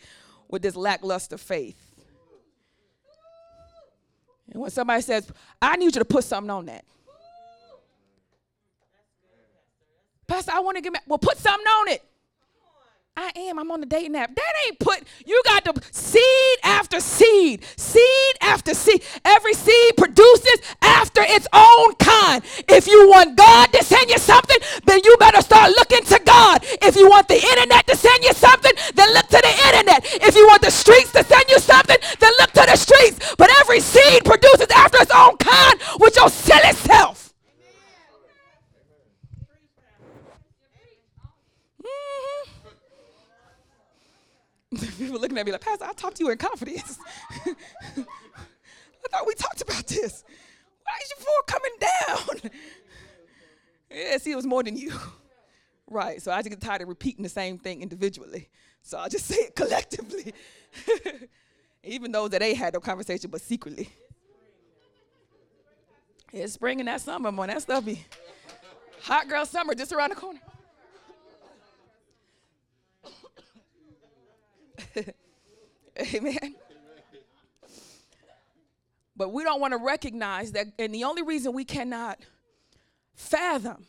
with 0.50 0.64
this 0.64 0.76
lackluster 0.76 1.38
faith. 1.38 1.78
And 4.52 4.64
when 4.64 4.72
somebody 4.72 5.04
says 5.04 5.32
I 5.62 5.76
need 5.76 5.94
you 5.94 6.00
to 6.00 6.06
put 6.06 6.24
something 6.24 6.50
on 6.50 6.66
that 6.66 6.86
Pastor, 10.34 10.54
I 10.56 10.62
want 10.62 10.78
to 10.78 10.82
get 10.82 10.92
married. 10.92 11.06
Well, 11.06 11.20
put 11.20 11.38
something 11.38 11.68
on 11.68 11.90
it. 11.90 12.02
I 13.16 13.32
am. 13.36 13.60
I'm 13.60 13.70
on 13.70 13.82
the 13.82 13.86
dating 13.86 14.16
app. 14.16 14.34
That 14.34 14.54
ain't 14.66 14.80
put, 14.80 15.04
you 15.28 15.40
got 15.46 15.64
to 15.66 15.80
seed 15.92 16.58
after 16.64 17.00
seed, 17.00 17.64
seed 17.78 18.36
after 18.42 18.74
seed. 18.74 19.04
Every 19.24 19.54
seed 19.54 19.96
produces 19.96 20.58
after 20.82 21.22
its 21.22 21.48
own 21.54 21.94
kind. 22.00 22.42
If 22.68 22.88
you 22.88 23.08
want 23.10 23.38
God 23.38 23.72
to 23.74 23.84
send 23.84 24.10
you 24.10 24.18
something, 24.18 24.58
then 24.86 25.02
you 25.04 25.16
better 25.18 25.44
start 25.44 25.70
looking 25.78 26.04
to 26.06 26.20
God. 26.26 26.66
If 26.82 26.96
you 26.96 27.08
want 27.08 27.28
the 27.28 27.36
internet 27.36 27.86
to 27.86 27.96
send 27.96 28.24
you 28.24 28.34
something, 28.34 28.72
then 28.96 29.14
look 29.14 29.28
to 29.28 29.38
the 29.38 29.54
internet. 29.68 30.02
If 30.26 30.34
you 30.34 30.48
want 30.48 30.64
the 30.64 30.72
streets 30.72 31.12
to 31.12 31.24
send 31.24 31.46
you 31.48 31.60
something, 31.60 31.98
then 32.20 32.34
look 32.40 32.50
to 32.54 32.66
the 32.66 32.76
streets. 32.76 33.36
But 33.38 33.52
every 33.60 33.82
seed 33.82 34.26
produces 34.26 34.72
after 34.76 34.98
its 35.00 35.12
own 35.12 35.38
kind 35.38 35.80
with 36.00 36.16
your 36.16 36.30
silly 36.30 36.74
self. 36.74 37.23
looking 45.00 45.38
at 45.38 45.46
me 45.46 45.52
like, 45.52 45.62
Pastor, 45.62 45.86
I 45.86 45.94
talked 45.94 46.18
to 46.18 46.24
you 46.24 46.32
in 46.32 46.38
confidence. 46.38 47.00
I 47.46 49.10
thought 49.12 49.28
we 49.28 49.34
talked 49.36 49.62
about 49.62 49.86
this. 49.88 50.24
Why 50.84 50.94
is 51.04 51.12
your 51.12 51.26
four 51.26 51.44
coming 51.48 51.72
down? 51.80 52.52
yeah, 53.92 54.18
see, 54.18 54.32
it 54.32 54.36
was 54.36 54.46
more 54.46 54.64
than 54.64 54.78
you. 54.78 54.94
Right. 55.88 56.22
So 56.22 56.32
I 56.32 56.38
just 56.42 56.50
get 56.50 56.62
tired 56.62 56.82
of 56.82 56.88
repeating 56.88 57.24
the 57.24 57.30
same 57.30 57.58
thing 57.58 57.82
individually. 57.82 58.50
So 58.82 58.98
I'll 58.98 59.10
just 59.10 59.26
say 59.26 59.36
it 59.36 59.56
collectively. 59.56 60.34
Even 61.84 62.12
those 62.12 62.30
that 62.32 62.40
they 62.40 62.54
had 62.54 62.74
no 62.74 62.80
conversation, 62.80 63.30
but 63.30 63.42
secretly. 63.42 63.90
It's 66.32 66.54
spring 66.54 66.80
and 66.80 66.88
that 66.88 67.02
summer, 67.02 67.32
man. 67.32 67.48
That 67.48 67.62
stuff 67.62 67.86
be 67.86 68.04
hot 69.04 69.28
girl 69.28 69.46
summer 69.46 69.76
just 69.76 69.92
around 69.92 70.10
the 70.10 70.16
corner. 70.16 70.40
Amen. 76.16 76.56
But 79.16 79.32
we 79.32 79.44
don't 79.44 79.62
want 79.62 79.74
to 79.74 79.78
recognize 79.78 80.54
that, 80.54 80.68
and 80.80 80.94
the 80.94 81.04
only 81.04 81.22
reason 81.22 81.54
we 81.54 81.66
cannot 81.66 82.20
fathom 83.14 83.86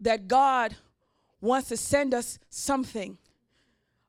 that 0.00 0.28
God 0.28 0.76
wants 1.40 1.68
to 1.68 1.76
send 1.76 2.14
us 2.14 2.38
something, 2.48 3.18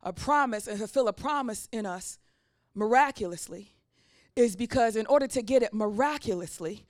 a 0.01 0.13
promise, 0.13 0.67
and 0.67 0.77
fulfill 0.77 1.08
a 1.10 1.13
promise 1.13 1.67
in 1.71 1.86
us 1.86 2.17
miraculously, 2.73 3.73
is 4.36 4.55
because 4.55 4.95
in 4.95 5.05
order 5.08 5.27
to 5.27 5.41
get 5.41 5.63
it 5.63 5.73
miraculously, 5.73 6.86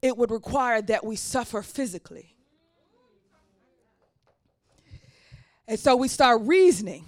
it 0.00 0.16
would 0.16 0.30
require 0.30 0.80
that 0.80 1.04
we 1.04 1.16
suffer 1.16 1.62
physically. 1.62 2.34
And 5.68 5.78
so 5.78 5.96
we 5.96 6.08
start 6.08 6.40
reasoning 6.42 7.06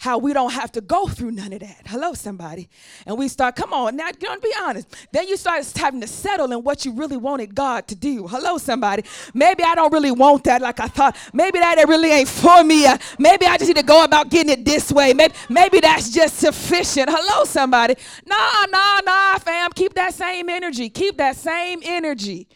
how 0.00 0.16
we 0.16 0.32
don't 0.32 0.52
have 0.52 0.72
to 0.72 0.80
go 0.80 1.06
through 1.06 1.30
none 1.30 1.52
of 1.52 1.60
that. 1.60 1.82
Hello, 1.84 2.14
somebody. 2.14 2.70
And 3.04 3.18
we 3.18 3.28
start, 3.28 3.54
come 3.54 3.74
on, 3.74 3.96
now, 3.96 4.08
gonna 4.18 4.40
be 4.40 4.52
honest. 4.58 4.88
Then 5.12 5.28
you 5.28 5.36
start 5.36 5.70
having 5.76 6.00
to 6.00 6.06
settle 6.06 6.50
in 6.52 6.64
what 6.64 6.86
you 6.86 6.92
really 6.92 7.18
wanted 7.18 7.54
God 7.54 7.86
to 7.88 7.94
do. 7.94 8.26
Hello, 8.26 8.56
somebody. 8.56 9.04
Maybe 9.34 9.62
I 9.62 9.74
don't 9.74 9.92
really 9.92 10.10
want 10.10 10.44
that 10.44 10.62
like 10.62 10.80
I 10.80 10.86
thought. 10.86 11.18
Maybe 11.34 11.58
that 11.58 11.76
it 11.76 11.86
really 11.86 12.10
ain't 12.12 12.30
for 12.30 12.64
me. 12.64 12.86
Uh, 12.86 12.96
maybe 13.18 13.44
I 13.44 13.58
just 13.58 13.68
need 13.68 13.76
to 13.76 13.82
go 13.82 14.02
about 14.02 14.30
getting 14.30 14.50
it 14.50 14.64
this 14.64 14.90
way. 14.90 15.12
Maybe, 15.12 15.34
maybe 15.50 15.80
that's 15.80 16.08
just 16.08 16.38
sufficient. 16.38 17.10
Hello, 17.10 17.44
somebody. 17.44 17.94
Nah, 18.24 18.64
nah, 18.70 19.00
nah, 19.04 19.36
fam. 19.36 19.70
Keep 19.72 19.92
that 19.94 20.14
same 20.14 20.48
energy. 20.48 20.88
Keep 20.88 21.18
that 21.18 21.36
same 21.36 21.80
energy. 21.84 22.48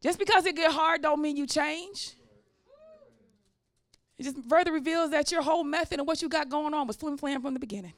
Just 0.00 0.20
because 0.20 0.46
it 0.46 0.54
get 0.54 0.70
hard 0.70 1.02
don't 1.02 1.20
mean 1.20 1.36
you 1.36 1.48
change. 1.48 2.13
It 4.18 4.24
just 4.24 4.36
further 4.48 4.72
reveals 4.72 5.10
that 5.10 5.32
your 5.32 5.42
whole 5.42 5.64
method 5.64 5.98
and 5.98 6.06
what 6.06 6.22
you 6.22 6.28
got 6.28 6.48
going 6.48 6.72
on 6.74 6.86
was 6.86 6.96
flim 6.96 7.16
flam 7.16 7.42
from 7.42 7.54
the 7.54 7.60
beginning. 7.60 7.92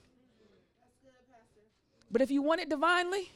But 2.11 2.23
if 2.23 2.31
you 2.31 2.43
want 2.43 2.61
it 2.61 2.69
divinely, 2.69 3.31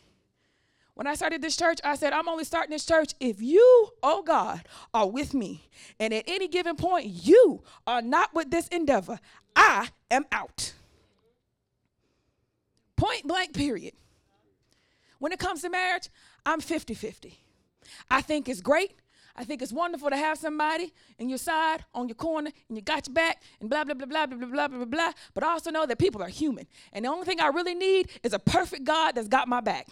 when 0.95 1.07
I 1.07 1.14
started 1.14 1.43
this 1.43 1.57
church, 1.57 1.79
I 1.83 1.97
said, 1.97 2.12
I'm 2.12 2.29
only 2.29 2.45
starting 2.45 2.71
this 2.71 2.85
church 2.85 3.14
if 3.21 3.40
you, 3.40 3.90
oh 4.03 4.23
God, 4.23 4.62
are 4.93 5.09
with 5.09 5.35
me. 5.35 5.69
And 5.99 6.12
at 6.12 6.25
any 6.27 6.49
given 6.49 6.77
point, 6.77 7.07
you 7.07 7.62
are 7.87 8.03
not 8.03 8.35
with 8.35 8.51
this 8.51 8.69
endeavor. 8.69 9.19
I 9.57 9.88
am 10.11 10.25
out. 10.33 10.75
Point 12.97 13.27
blank, 13.27 13.55
period. 13.55 13.95
When 15.19 15.33
it 15.33 15.38
comes 15.38 15.62
to 15.62 15.71
marriage, 15.71 16.09
I'm 16.45 16.61
50 16.61 16.95
50. 16.95 17.38
I 18.11 18.21
think 18.21 18.49
it's 18.49 18.61
great. 18.61 19.00
I 19.40 19.44
think 19.44 19.62
it's 19.62 19.72
wonderful 19.72 20.11
to 20.11 20.18
have 20.18 20.37
somebody 20.37 20.92
in 21.18 21.31
your 21.31 21.38
side, 21.38 21.83
on 21.94 22.09
your 22.09 22.14
corner, 22.14 22.50
and 22.68 22.76
you 22.76 22.83
got 22.83 23.07
your 23.07 23.14
back, 23.14 23.40
and 23.59 23.70
blah, 23.70 23.85
blah, 23.85 23.94
blah, 23.94 24.05
blah, 24.05 24.26
blah, 24.26 24.37
blah, 24.37 24.68
blah, 24.68 24.68
blah, 24.68 24.85
blah. 24.85 25.12
But 25.33 25.44
I 25.44 25.53
also 25.53 25.70
know 25.70 25.87
that 25.87 25.98
people 25.98 26.22
are 26.22 26.29
human. 26.29 26.66
And 26.92 27.07
the 27.07 27.09
only 27.09 27.24
thing 27.24 27.40
I 27.40 27.46
really 27.46 27.74
need 27.74 28.11
is 28.22 28.35
a 28.35 28.38
perfect 28.38 28.85
God 28.85 29.14
that's 29.14 29.29
got 29.29 29.48
my 29.48 29.62
back, 29.62 29.88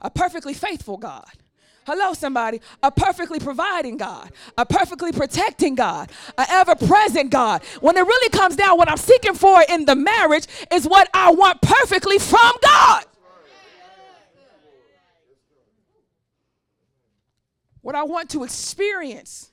a 0.00 0.10
perfectly 0.10 0.54
faithful 0.54 0.96
God. 0.96 1.30
Hello, 1.86 2.14
somebody. 2.14 2.60
A 2.82 2.90
perfectly 2.90 3.38
providing 3.38 3.96
God, 3.96 4.32
a 4.58 4.66
perfectly 4.66 5.12
protecting 5.12 5.76
God, 5.76 6.10
an 6.36 6.46
ever 6.48 6.74
present 6.74 7.30
God. 7.30 7.62
When 7.80 7.96
it 7.96 8.02
really 8.02 8.28
comes 8.30 8.56
down, 8.56 8.76
what 8.76 8.88
I'm 8.88 8.96
seeking 8.96 9.34
for 9.34 9.62
in 9.68 9.84
the 9.84 9.94
marriage 9.94 10.46
is 10.72 10.84
what 10.84 11.08
I 11.14 11.30
want 11.30 11.60
perfectly 11.62 12.18
from 12.18 12.52
God. 12.60 13.04
What 17.82 17.94
I 17.94 18.04
want 18.04 18.30
to 18.30 18.44
experience 18.44 19.50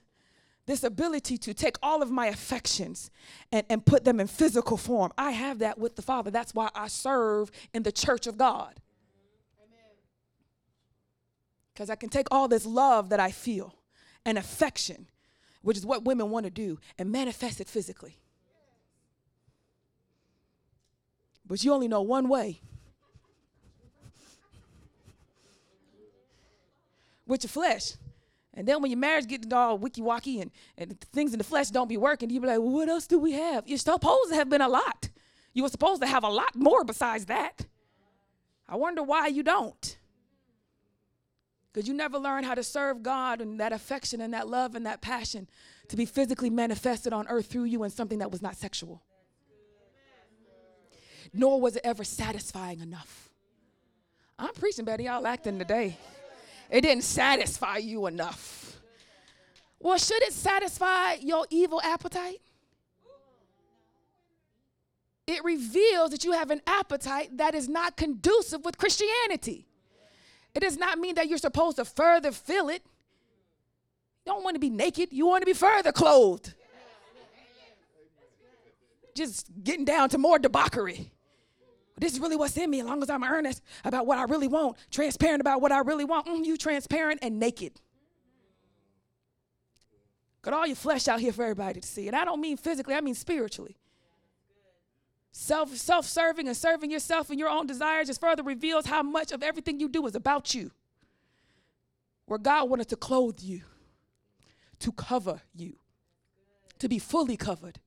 this 0.70 0.84
ability 0.84 1.36
to 1.36 1.54
take 1.54 1.78
all 1.82 2.04
of 2.04 2.12
my 2.12 2.28
affections 2.28 3.10
and, 3.52 3.66
and 3.70 3.84
put 3.84 4.06
them 4.06 4.20
in 4.20 4.28
physical 4.28 4.78
form. 4.78 5.12
I 5.18 5.32
have 5.32 5.60
that 5.60 5.80
with 5.80 5.96
the 5.96 6.04
Father. 6.04 6.30
That's 6.30 6.54
why 6.54 6.70
I 6.76 6.88
serve 6.88 7.50
in 7.74 7.82
the 7.84 7.92
church 7.92 8.28
of 8.28 8.38
God. 8.38 8.80
Because 11.74 11.90
I 11.90 11.96
can 11.96 12.10
take 12.10 12.28
all 12.30 12.48
this 12.48 12.66
love 12.66 13.10
that 13.10 13.20
I 13.20 13.32
feel 13.32 13.74
and 14.26 14.38
affection, 14.38 15.08
which 15.64 15.76
is 15.76 15.86
what 15.86 16.06
women 16.06 16.30
want 16.30 16.44
to 16.44 16.52
do, 16.52 16.78
and 17.00 17.12
manifest 17.12 17.60
it 17.60 17.68
physically. 17.68 18.18
But 21.48 21.64
you 21.64 21.74
only 21.74 21.88
know 21.88 22.04
one 22.04 22.30
way. 22.30 22.62
With 27.26 27.44
your 27.44 27.50
flesh. 27.50 27.94
And 28.54 28.68
then 28.68 28.82
when 28.82 28.92
your 28.92 29.00
marriage 29.00 29.28
gets 29.28 29.52
all 29.54 29.78
wicky 29.78 30.02
wacky 30.02 30.42
and, 30.42 30.52
and 30.78 31.00
things 31.00 31.34
in 31.34 31.38
the 31.38 31.44
flesh 31.44 31.70
don't 31.70 31.88
be 31.88 31.98
working, 31.98 32.30
you 32.30 32.42
be 32.42 32.48
like, 32.48 32.60
well, 32.60 32.72
what 32.72 32.90
else 32.90 33.08
do 33.08 33.20
we 33.20 33.34
have? 33.34 33.68
You're 33.68 33.78
supposed 33.78 34.30
to 34.30 34.36
have 34.36 34.50
been 34.50 34.62
a 34.62 34.68
lot. 34.68 35.10
You 35.54 35.64
were 35.64 35.70
supposed 35.70 36.02
to 36.02 36.08
have 36.08 36.24
a 36.24 36.30
lot 36.30 36.56
more 36.56 36.84
besides 36.84 37.26
that. 37.26 37.66
I 38.68 38.76
wonder 38.76 39.04
why 39.04 39.28
you 39.28 39.44
don't. 39.44 39.98
Because 41.72 41.88
you 41.88 41.94
never 41.94 42.18
learn 42.18 42.44
how 42.44 42.56
to 42.56 42.64
serve 42.64 43.04
God 43.04 43.42
and 43.42 43.60
that 43.60 43.72
affection 43.72 44.22
and 44.22 44.34
that 44.34 44.48
love 44.48 44.76
and 44.76 44.86
that 44.86 45.02
passion 45.02 45.48
to 45.90 45.96
be 45.96 46.06
physically 46.06 46.50
manifested 46.50 47.14
on 47.14 47.28
earth 47.28 47.48
through 47.48 47.66
you 47.66 47.84
in 47.84 47.90
something 47.90 48.20
that 48.20 48.32
was 48.32 48.42
not 48.42 48.56
sexual. 48.56 49.04
Nor 51.34 51.62
was 51.62 51.76
it 51.76 51.82
ever 51.84 52.04
satisfying 52.04 52.80
enough. 52.80 53.30
I'm 54.38 54.54
preaching 54.54 54.86
better, 54.86 55.04
y'all 55.04 55.28
acting 55.28 55.60
today. 55.60 55.98
It 56.70 56.82
didn't 56.82 57.04
satisfy 57.04 57.78
you 57.78 58.06
enough. 58.06 58.78
Well, 59.80 59.98
should 59.98 60.22
it 60.24 60.34
satisfy 60.34 61.14
your 61.16 61.46
evil 61.50 61.82
appetite? 61.82 62.42
It 65.26 65.44
reveals 65.44 66.12
that 66.12 66.24
you 66.24 66.32
have 66.34 66.52
an 66.52 66.62
appetite 66.66 67.38
that 67.38 67.56
is 67.56 67.70
not 67.70 67.96
conducive 67.96 68.66
with 68.66 68.78
Christianity. 68.78 69.68
It 70.56 70.62
does 70.62 70.78
not 70.78 70.98
mean 70.98 71.16
that 71.16 71.28
you're 71.28 71.38
supposed 71.38 71.78
to 71.78 71.86
further 71.86 72.32
fill 72.32 72.70
it. 72.70 72.82
You 74.26 74.34
don't 74.34 74.44
want 74.44 74.56
to 74.56 74.60
be 74.60 74.70
naked, 74.70 75.10
you 75.12 75.28
want 75.28 75.42
to 75.42 75.46
be 75.46 75.54
further 75.54 75.92
clothed. 75.92 76.54
Just 79.16 79.48
getting 79.64 79.86
down 79.86 80.10
to 80.10 80.18
more 80.18 80.40
debauchery 80.40 81.12
this 82.00 82.14
is 82.14 82.20
really 82.20 82.36
what's 82.36 82.58
in 82.58 82.70
me 82.70 82.80
as 82.80 82.86
long 82.86 83.02
as 83.02 83.10
I'm 83.10 83.24
earnest 83.24 83.64
about 83.84 84.06
what 84.06 84.18
I 84.18 84.24
really 84.24 84.48
want, 84.48 84.78
transparent 84.92 85.42
about 85.42 85.62
what 85.62 85.72
I 85.72 85.80
really 85.80 86.06
want. 86.06 86.28
Mm, 86.28 86.46
you 86.46 86.58
transparent 86.58 87.20
and 87.22 87.40
naked. 87.40 87.80
Got 90.42 90.54
all 90.54 90.66
your 90.66 90.76
flesh 90.76 91.08
out 91.08 91.20
here 91.20 91.34
for 91.34 91.44
everybody 91.44 91.82
to 91.82 91.88
see. 91.88 92.08
And 92.08 92.16
I 92.16 92.26
don't 92.26 92.40
mean 92.40 92.58
physically, 92.58 92.96
I 92.96 93.02
mean 93.02 93.16
spiritually. 93.16 93.76
Self 95.32 95.76
self-serving 95.76 96.48
and 96.48 96.58
serving 96.58 96.90
yourself 96.90 97.30
and 97.30 97.40
your 97.40 97.50
own 97.50 97.68
desires 97.68 98.08
just 98.08 98.22
further 98.22 98.44
reveals 98.44 98.86
how 98.86 99.04
much 99.04 99.32
of 99.32 99.44
everything 99.44 99.80
you 99.80 99.88
do 99.88 100.06
is 100.08 100.16
about 100.16 100.56
you. 100.56 100.72
Where 102.26 102.40
God 102.40 102.70
wanted 102.70 102.90
to 102.90 102.96
clothe 102.96 103.40
you, 103.42 103.62
to 104.80 104.92
cover 104.92 105.42
you, 105.54 105.76
to 106.80 106.88
be 106.88 107.00
fully 107.00 107.38
covered. 107.38 107.80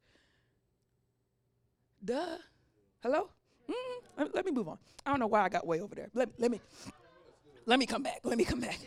Duh. 2.05 2.39
Hello? 3.03 3.31
Mm, 3.73 4.31
let, 4.35 4.45
me 4.45 4.53
move 4.53 4.69
on. 4.69 4.79
I 5.07 5.11
don't 5.11 5.21
know 5.21 5.27
why 5.27 5.43
I 5.43 5.49
got 5.49 5.67
way 5.67 5.81
over 5.81 5.95
there. 5.95 6.09
Let, 6.15 6.29
let 6.39 6.51
me 6.51 6.61
let 7.67 7.79
me 7.79 7.87
come 7.87 8.03
back. 8.03 8.21
Let 8.25 8.39
me 8.39 8.45
come 8.45 8.61
back. 8.61 8.79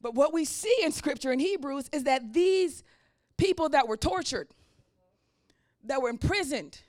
But 0.00 0.14
what 0.14 0.32
we 0.32 0.44
see 0.44 0.74
in 0.82 0.92
scripture 0.92 1.32
in 1.32 1.38
Hebrews 1.38 1.90
is 1.92 2.04
that 2.04 2.32
these 2.32 2.82
people 3.36 3.68
that 3.70 3.86
were 3.86 3.98
tortured, 3.98 4.48
that 5.84 6.00
were 6.00 6.08
imprisoned, 6.08 6.80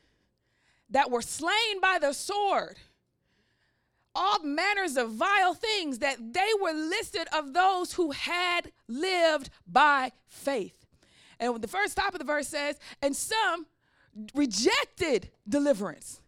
that 0.89 1.11
were 1.11 1.21
slain 1.21 1.81
by 1.81 1.97
the 1.99 2.13
sword, 2.13 2.77
all 4.15 4.43
manners 4.43 4.97
of 4.97 5.11
vile 5.11 5.53
things, 5.53 5.99
that 5.99 6.33
they 6.33 6.49
were 6.61 6.73
listed 6.73 7.27
of 7.33 7.53
those 7.53 7.93
who 7.93 8.11
had 8.11 8.71
lived 8.87 9.49
by 9.67 10.11
faith. 10.27 10.85
And 11.39 11.61
the 11.61 11.67
first 11.67 11.93
stop 11.93 12.13
of 12.13 12.19
the 12.19 12.25
verse 12.25 12.47
says, 12.47 12.79
and 13.01 13.15
some 13.15 13.65
rejected 14.33 15.29
deliverance 15.47 16.20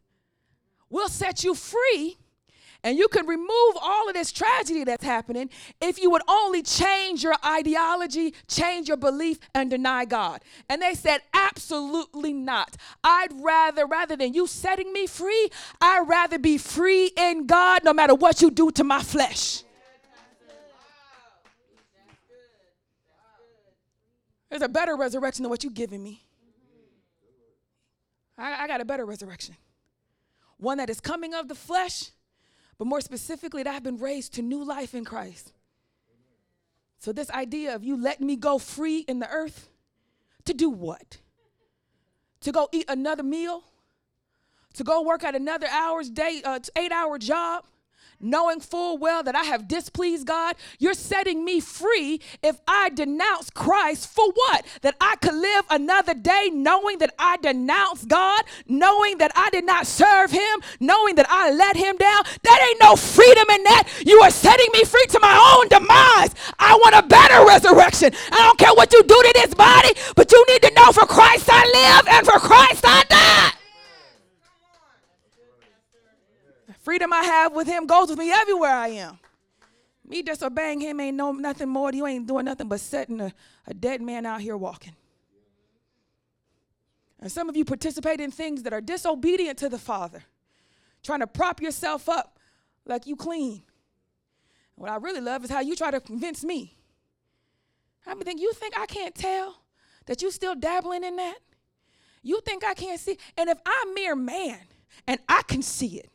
will 0.94 1.10
set 1.10 1.44
you 1.44 1.54
free 1.56 2.18
And 2.84 2.98
you 2.98 3.08
can 3.08 3.26
remove 3.26 3.78
all 3.82 4.10
of 4.10 4.14
this 4.14 4.32
tragedy 4.32 4.84
that's 4.84 5.06
happening 5.06 5.50
if 5.80 6.02
you 6.02 6.12
would 6.12 6.22
only 6.28 6.62
change 6.62 7.24
your 7.24 7.36
ideology, 7.46 8.34
change 8.50 8.90
your 8.90 8.98
belief, 8.98 9.40
and 9.56 9.70
deny 9.70 10.04
God. 10.04 10.42
And 10.68 10.82
they 10.82 10.94
said, 10.94 11.22
absolutely 11.34 12.34
not. 12.34 12.76
I'd 13.04 13.32
rather, 13.40 13.86
rather 13.86 14.18
than 14.18 14.34
you 14.34 14.48
setting 14.48 14.92
me 14.92 15.08
free, 15.08 15.50
I'd 15.80 16.08
rather 16.08 16.38
be 16.38 16.58
free 16.58 17.12
in 17.16 17.48
God 17.48 17.86
no 17.86 17.94
matter 17.94 18.16
what 18.16 18.42
you 18.42 18.52
do 18.52 18.70
to 18.72 18.84
my 18.84 19.02
flesh. 19.02 19.64
There's 24.50 24.62
a 24.62 24.70
better 24.70 24.98
resurrection 24.98 25.44
than 25.44 25.50
what 25.50 25.64
you're 25.64 25.74
giving 25.74 26.04
me. 26.04 26.22
I, 28.38 28.66
I 28.66 28.68
got 28.68 28.82
a 28.82 28.86
better 28.86 29.06
resurrection. 29.06 29.56
One 30.64 30.78
that 30.80 30.90
is 30.90 31.00
coming 31.00 31.34
of 31.34 31.48
the 31.48 31.56
flesh 31.56 32.12
but 32.78 32.88
more 32.88 33.02
specifically, 33.02 33.64
that 33.64 33.76
I've 33.76 33.84
been 33.84 34.00
raised 34.00 34.34
to 34.34 34.42
new 34.42 34.64
life 34.64 34.94
in 34.96 35.06
Christ. 35.06 35.54
So, 36.98 37.12
this 37.12 37.30
idea 37.30 37.76
of 37.76 37.84
you 37.84 38.02
letting 38.02 38.26
me 38.26 38.36
go 38.36 38.58
free 38.58 39.00
in 39.00 39.20
the 39.20 39.30
earth 39.30 39.70
to 40.46 40.54
do 40.54 40.70
what? 40.70 41.20
To 42.42 42.52
go 42.52 42.70
eat 42.72 42.86
another 42.88 43.24
meal? 43.24 43.64
To 44.76 44.84
go 44.84 45.02
work 45.02 45.24
at 45.24 45.36
another 45.36 45.68
hour's 45.68 46.10
day, 46.10 46.42
uh, 46.44 46.60
eight 46.76 46.92
hour 46.92 47.18
job? 47.18 47.66
Knowing 48.24 48.60
full 48.60 48.98
well 48.98 49.22
that 49.24 49.36
I 49.36 49.44
have 49.44 49.68
displeased 49.68 50.26
God. 50.26 50.56
You're 50.80 50.94
setting 50.94 51.46
me 51.46 51.60
free 51.60 52.22
if 52.42 52.60
I 52.68 52.90
denounce 52.90 53.50
Christ 53.50 54.08
for 54.08 54.26
what? 54.34 54.66
That 54.82 54.96
I 55.00 55.16
could 55.18 55.36
live 55.36 55.66
another 55.70 56.14
day 56.14 56.50
knowing 56.52 57.00
that 57.00 57.14
I 57.20 57.38
denounce 57.38 58.06
God, 58.06 58.44
knowing 58.68 59.18
that 59.18 59.32
I 59.36 59.50
did 59.50 59.66
not 59.66 59.86
serve 59.86 60.32
Him, 60.32 60.62
knowing 60.80 61.16
that 61.16 61.28
I 61.30 61.52
let 61.52 61.76
Him 61.76 61.98
down. 61.98 62.24
That 62.44 62.68
ain't 62.70 62.82
no 62.82 62.96
freedom 62.96 63.50
in 63.50 63.64
that. 63.64 63.90
You 64.06 64.22
are 64.22 64.32
setting 64.32 64.68
me 64.74 64.84
free 64.84 65.06
to 65.10 65.20
my 65.20 65.60
own 65.60 65.68
demise. 65.68 66.34
I 66.60 66.76
want 66.76 66.96
a 66.96 67.08
better 67.08 67.46
resurrection. 67.46 68.12
I 68.32 68.38
don't 68.38 68.58
care 68.58 68.74
what 68.74 68.94
you 68.94 69.04
do 69.04 69.22
to 69.22 69.32
this 69.36 69.54
body, 69.54 69.90
but 70.16 70.32
you 70.32 70.44
need 70.48 70.62
to 70.64 70.74
know 70.74 70.92
for 70.92 71.06
Christ 71.06 71.50
I 71.52 71.64
live 71.66 72.08
and 72.08 72.26
for 72.26 72.40
Christ 72.40 72.84
I 72.86 73.04
die. 73.10 73.63
Freedom 76.84 77.14
I 77.14 77.24
have 77.24 77.54
with 77.54 77.66
him 77.66 77.88
goes 77.88 78.10
with 78.10 78.20
me 78.20 78.30
everywhere 78.30 78.76
I 78.76 78.90
am. 78.90 79.18
Me 80.06 80.22
disobeying 80.22 80.82
him 80.82 81.00
ain't 81.00 81.16
no 81.16 81.32
nothing 81.32 81.70
more. 81.70 81.90
You 81.94 82.06
ain't 82.06 82.28
doing 82.28 82.44
nothing 82.44 82.68
but 82.68 82.82
setting 82.82 83.22
a, 83.22 83.34
a 83.66 83.74
dead 83.74 84.02
man 84.02 84.26
out 84.26 84.42
here 84.42 84.58
walking. 84.58 84.94
And 87.22 87.32
some 87.32 87.48
of 87.48 87.56
you 87.56 87.64
participate 87.64 88.20
in 88.20 88.32
things 88.32 88.64
that 88.64 88.74
are 88.74 88.82
disobedient 88.82 89.58
to 89.60 89.70
the 89.70 89.80
Father, 89.80 90.26
trying 91.04 91.22
to 91.22 91.28
prop 91.28 91.62
yourself 91.62 92.10
up 92.10 92.38
like 92.86 93.08
you 93.08 93.16
clean. 93.16 93.64
What 94.76 94.92
I 94.92 94.98
really 94.98 95.22
love 95.22 95.46
is 95.46 95.50
how 95.50 95.62
you 95.62 95.78
try 95.78 95.90
to 95.90 96.02
convince 96.02 96.44
me. 96.44 96.76
I 98.06 98.14
mean, 98.14 98.26
think 98.26 98.42
you 98.42 98.52
think 98.52 98.78
I 98.78 98.88
can't 98.88 99.16
tell 99.16 99.62
that 100.08 100.22
you 100.22 100.32
still 100.32 100.54
dabbling 100.54 101.06
in 101.06 101.16
that? 101.16 101.38
You 102.24 102.42
think 102.42 102.66
I 102.66 102.74
can't 102.74 103.00
see? 103.00 103.18
And 103.38 103.50
if 103.50 103.58
I'm 103.66 103.94
mere 103.94 104.18
man 104.18 104.60
and 105.08 105.22
I 105.30 105.44
can 105.48 105.62
see 105.62 105.98
it, 106.00 106.13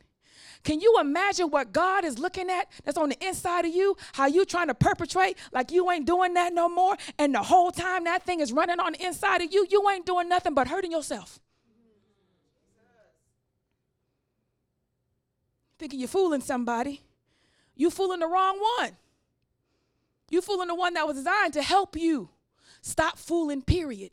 can 0.69 0.81
you 0.83 0.99
imagine 1.01 1.49
what 1.49 1.73
God 1.73 2.05
is 2.05 2.19
looking 2.19 2.51
at 2.51 2.71
that's 2.85 2.99
on 2.99 3.09
the 3.09 3.27
inside 3.27 3.65
of 3.65 3.75
you? 3.75 3.97
How 4.13 4.27
you 4.27 4.45
trying 4.45 4.67
to 4.67 4.75
perpetrate 4.75 5.39
like 5.51 5.73
you 5.73 5.91
ain't 5.91 6.05
doing 6.05 6.35
that 6.35 6.53
no 6.53 6.69
more, 6.69 6.95
and 7.19 7.35
the 7.35 7.43
whole 7.43 7.71
time 7.71 8.05
that 8.05 8.25
thing 8.25 8.41
is 8.41 8.53
running 8.53 8.79
on 8.79 8.93
the 8.93 9.03
inside 9.03 9.41
of 9.41 9.51
you, 9.51 9.67
you 9.71 9.89
ain't 9.89 10.05
doing 10.05 10.29
nothing 10.29 10.53
but 10.53 10.69
hurting 10.69 10.93
yourself. 10.93 11.41
Thinking 15.79 16.01
you're 16.01 16.07
fooling 16.07 16.43
somebody, 16.43 17.01
you 17.75 17.89
fooling 17.89 18.21
the 18.21 18.29
wrong 18.29 18.61
one. 18.79 18.91
You 20.29 20.43
fooling 20.43 20.69
the 20.69 20.75
one 20.75 20.93
that 20.93 21.07
was 21.07 21.17
designed 21.17 21.55
to 21.55 21.63
help 21.63 21.97
you. 21.97 22.29
Stop 22.83 23.17
fooling, 23.17 23.63
period. 23.63 24.11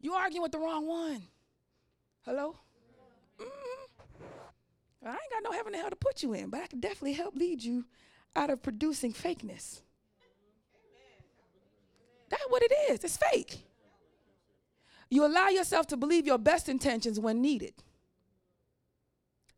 You 0.00 0.14
arguing 0.14 0.42
with 0.42 0.50
the 0.50 0.58
wrong 0.58 0.88
one. 0.88 1.22
Hello? 2.28 2.54
Mm-hmm. 3.40 5.06
I 5.06 5.12
ain't 5.12 5.32
got 5.32 5.42
no 5.42 5.52
heaven 5.52 5.72
and 5.72 5.80
hell 5.80 5.88
to 5.88 5.96
put 5.96 6.22
you 6.22 6.34
in, 6.34 6.50
but 6.50 6.60
I 6.60 6.66
can 6.66 6.78
definitely 6.78 7.14
help 7.14 7.34
lead 7.34 7.62
you 7.62 7.86
out 8.36 8.50
of 8.50 8.62
producing 8.62 9.14
fakeness. 9.14 9.80
That's 12.28 12.44
what 12.50 12.62
it 12.62 12.72
is. 12.90 13.02
It's 13.02 13.16
fake. 13.16 13.64
You 15.08 15.24
allow 15.24 15.48
yourself 15.48 15.86
to 15.86 15.96
believe 15.96 16.26
your 16.26 16.36
best 16.36 16.68
intentions 16.68 17.18
when 17.18 17.40
needed, 17.40 17.72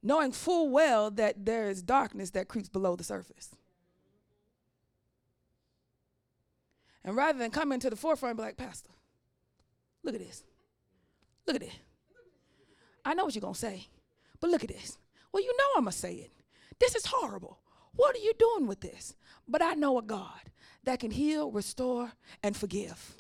knowing 0.00 0.30
full 0.30 0.68
well 0.68 1.10
that 1.10 1.44
there 1.44 1.68
is 1.68 1.82
darkness 1.82 2.30
that 2.30 2.46
creeps 2.46 2.68
below 2.68 2.94
the 2.94 3.02
surface. 3.02 3.48
And 7.04 7.16
rather 7.16 7.36
than 7.36 7.50
coming 7.50 7.80
to 7.80 7.90
the 7.90 7.96
forefront 7.96 8.30
and 8.30 8.36
be 8.36 8.44
like, 8.44 8.56
Pastor, 8.56 8.90
look 10.04 10.14
at 10.14 10.20
this. 10.20 10.44
Look 11.48 11.56
at 11.56 11.62
this. 11.62 11.74
I 13.04 13.14
know 13.14 13.24
what 13.24 13.34
you're 13.34 13.40
going 13.40 13.54
to 13.54 13.60
say, 13.60 13.88
but 14.40 14.50
look 14.50 14.62
at 14.62 14.68
this. 14.68 14.98
Well, 15.32 15.42
you 15.42 15.56
know 15.56 15.64
I'm 15.76 15.84
going 15.84 15.92
to 15.92 15.98
say 15.98 16.14
it. 16.14 16.30
This 16.78 16.94
is 16.94 17.06
horrible. 17.06 17.58
What 17.96 18.14
are 18.16 18.20
you 18.20 18.32
doing 18.38 18.66
with 18.66 18.80
this? 18.80 19.14
But 19.48 19.62
I 19.62 19.74
know 19.74 19.98
a 19.98 20.02
God 20.02 20.40
that 20.84 21.00
can 21.00 21.10
heal, 21.10 21.50
restore, 21.50 22.12
and 22.42 22.56
forgive. 22.56 23.14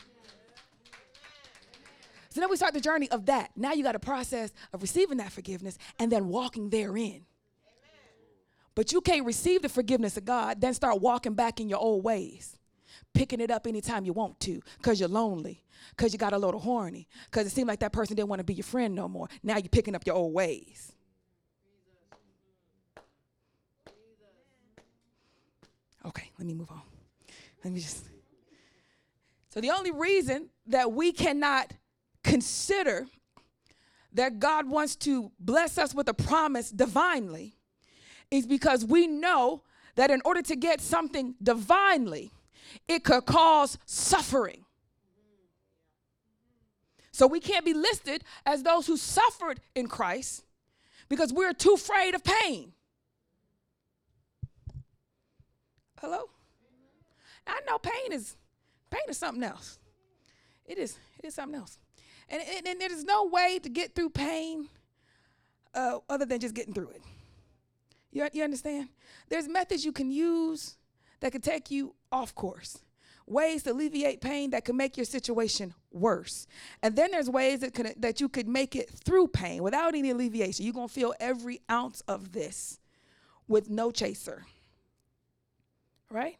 So 2.30 2.40
then 2.40 2.48
we 2.48 2.56
start 2.56 2.74
the 2.74 2.80
journey 2.80 3.10
of 3.10 3.26
that. 3.26 3.50
Now 3.56 3.72
you 3.72 3.82
got 3.82 3.96
a 3.96 4.00
process 4.00 4.52
of 4.72 4.82
receiving 4.82 5.18
that 5.18 5.32
forgiveness 5.32 5.76
and 5.98 6.12
then 6.12 6.28
walking 6.28 6.70
therein. 6.70 7.26
But 8.76 8.92
you 8.92 9.00
can't 9.00 9.26
receive 9.26 9.62
the 9.62 9.68
forgiveness 9.68 10.16
of 10.16 10.24
God, 10.24 10.60
then 10.60 10.72
start 10.72 11.00
walking 11.00 11.34
back 11.34 11.60
in 11.60 11.68
your 11.68 11.80
old 11.80 12.04
ways, 12.04 12.56
picking 13.14 13.40
it 13.40 13.50
up 13.50 13.66
anytime 13.66 14.04
you 14.04 14.12
want 14.12 14.38
to 14.40 14.60
because 14.78 15.00
you're 15.00 15.08
lonely, 15.08 15.64
because 15.96 16.12
you 16.12 16.18
got 16.18 16.32
a 16.32 16.38
little 16.38 16.60
horny, 16.60 17.08
because 17.26 17.46
it 17.46 17.50
seemed 17.50 17.68
like 17.68 17.80
that 17.80 17.92
person 17.92 18.16
didn't 18.16 18.28
want 18.28 18.40
to 18.40 18.44
be 18.44 18.54
your 18.54 18.64
friend 18.64 18.94
no 18.94 19.08
more. 19.08 19.28
Now 19.42 19.56
you're 19.56 19.68
picking 19.68 19.94
up 19.94 20.06
your 20.06 20.16
old 20.16 20.32
ways. 20.32 20.92
Okay, 26.06 26.30
let 26.38 26.46
me 26.46 26.54
move 26.54 26.70
on. 26.70 26.80
Let 27.62 27.72
me 27.72 27.80
just. 27.80 28.04
So, 29.50 29.60
the 29.60 29.70
only 29.70 29.90
reason 29.90 30.48
that 30.66 30.92
we 30.92 31.12
cannot 31.12 31.72
consider 32.22 33.06
that 34.12 34.38
God 34.38 34.68
wants 34.68 34.96
to 34.96 35.30
bless 35.38 35.78
us 35.78 35.94
with 35.94 36.08
a 36.08 36.14
promise 36.14 36.70
divinely 36.70 37.54
is 38.30 38.46
because 38.46 38.84
we 38.84 39.06
know 39.06 39.62
that 39.96 40.10
in 40.10 40.22
order 40.24 40.42
to 40.42 40.56
get 40.56 40.80
something 40.80 41.34
divinely, 41.42 42.30
it 42.88 43.04
could 43.04 43.26
cause 43.26 43.78
suffering. 43.86 44.64
So 47.12 47.26
we 47.26 47.40
can't 47.40 47.64
be 47.64 47.74
listed 47.74 48.24
as 48.46 48.62
those 48.62 48.86
who 48.86 48.96
suffered 48.96 49.60
in 49.74 49.88
Christ 49.88 50.44
because 51.08 51.32
we're 51.32 51.52
too 51.52 51.74
afraid 51.74 52.14
of 52.14 52.24
pain. 52.24 52.72
Hello? 56.00 56.30
I 57.46 57.60
know 57.66 57.78
pain 57.78 58.12
is 58.12 58.36
pain 58.90 59.02
is 59.08 59.18
something 59.18 59.42
else. 59.42 59.78
It 60.64 60.78
is 60.78 60.96
it 61.18 61.26
is 61.26 61.34
something 61.34 61.58
else. 61.58 61.78
And, 62.28 62.42
and, 62.56 62.66
and 62.66 62.80
there's 62.80 63.04
no 63.04 63.26
way 63.26 63.58
to 63.58 63.68
get 63.68 63.94
through 63.94 64.10
pain 64.10 64.68
uh, 65.74 65.98
other 66.08 66.24
than 66.24 66.40
just 66.40 66.54
getting 66.54 66.72
through 66.72 66.90
it. 66.90 67.02
You, 68.12 68.26
you 68.32 68.44
understand? 68.44 68.88
There's 69.28 69.48
methods 69.48 69.84
you 69.84 69.92
can 69.92 70.10
use 70.10 70.76
that 71.20 71.32
could 71.32 71.42
take 71.42 71.70
you 71.70 71.94
off 72.10 72.34
course 72.34 72.78
ways 73.30 73.62
to 73.62 73.72
alleviate 73.72 74.20
pain 74.20 74.50
that 74.50 74.64
can 74.64 74.76
make 74.76 74.96
your 74.96 75.06
situation 75.06 75.72
worse. 75.92 76.46
And 76.82 76.96
then 76.96 77.12
there's 77.12 77.30
ways 77.30 77.60
that, 77.60 77.72
can, 77.72 77.92
that 77.98 78.20
you 78.20 78.28
could 78.28 78.48
make 78.48 78.74
it 78.74 78.90
through 78.90 79.28
pain 79.28 79.62
without 79.62 79.94
any 79.94 80.10
alleviation. 80.10 80.64
You're 80.64 80.74
going 80.74 80.88
to 80.88 80.94
feel 80.94 81.14
every 81.20 81.60
ounce 81.70 82.02
of 82.02 82.32
this 82.32 82.80
with 83.46 83.70
no 83.70 83.90
chaser. 83.90 84.44
Right? 86.10 86.38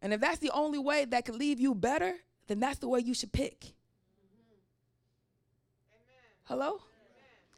And 0.00 0.12
if 0.12 0.20
that's 0.20 0.38
the 0.38 0.50
only 0.50 0.78
way 0.78 1.04
that 1.04 1.26
could 1.26 1.36
leave 1.36 1.60
you 1.60 1.74
better, 1.74 2.14
then 2.48 2.60
that's 2.60 2.78
the 2.78 2.88
way 2.88 3.00
you 3.00 3.14
should 3.14 3.32
pick. 3.32 3.74
Hello? 6.44 6.80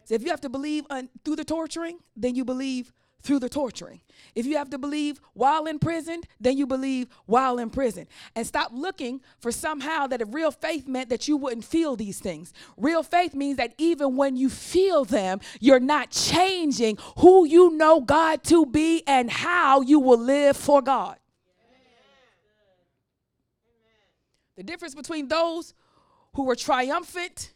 So 0.05 0.15
if 0.15 0.23
you 0.23 0.31
have 0.31 0.41
to 0.41 0.49
believe 0.49 0.85
un- 0.91 1.11
through 1.25 1.37
the 1.37 1.45
torturing, 1.45 1.99
then 2.17 2.35
you 2.35 2.45
believe 2.45 2.93
through 3.21 3.39
the 3.41 3.49
torturing. 3.49 4.01
If 4.35 4.47
you 4.47 4.57
have 4.57 4.71
to 4.71 4.79
believe 4.79 5.21
while 5.35 5.67
in 5.67 5.79
prison, 5.79 6.23
then 6.41 6.57
you 6.57 6.67
believe 6.67 7.09
while 7.27 7.59
in 7.59 7.71
prison. 7.71 8.07
And 8.37 8.47
stop 8.47 8.71
looking 8.73 9.21
for 9.41 9.51
somehow 9.51 10.07
that 10.09 10.21
if 10.21 10.33
real 10.33 10.51
faith 10.51 10.87
meant 10.87 11.09
that 11.09 11.27
you 11.27 11.37
wouldn't 11.37 11.65
feel 11.65 11.97
these 11.97 12.21
things. 12.21 12.53
Real 12.77 13.03
faith 13.03 13.35
means 13.35 13.57
that 13.57 13.75
even 13.79 14.17
when 14.17 14.37
you 14.37 14.49
feel 14.49 15.05
them, 15.05 15.41
you're 15.61 15.81
not 15.81 16.11
changing 16.11 16.99
who 17.19 17.47
you 17.47 17.71
know 17.71 18.01
God 18.01 18.45
to 18.45 18.67
be 18.67 19.03
and 19.07 19.31
how 19.31 19.81
you 19.81 19.99
will 19.99 20.21
live 20.21 20.57
for 20.57 20.81
God. 20.81 21.17
The 24.57 24.63
difference 24.65 24.95
between 24.95 25.29
those 25.29 25.75
who 26.35 26.45
were 26.45 26.57
triumphant 26.57 27.53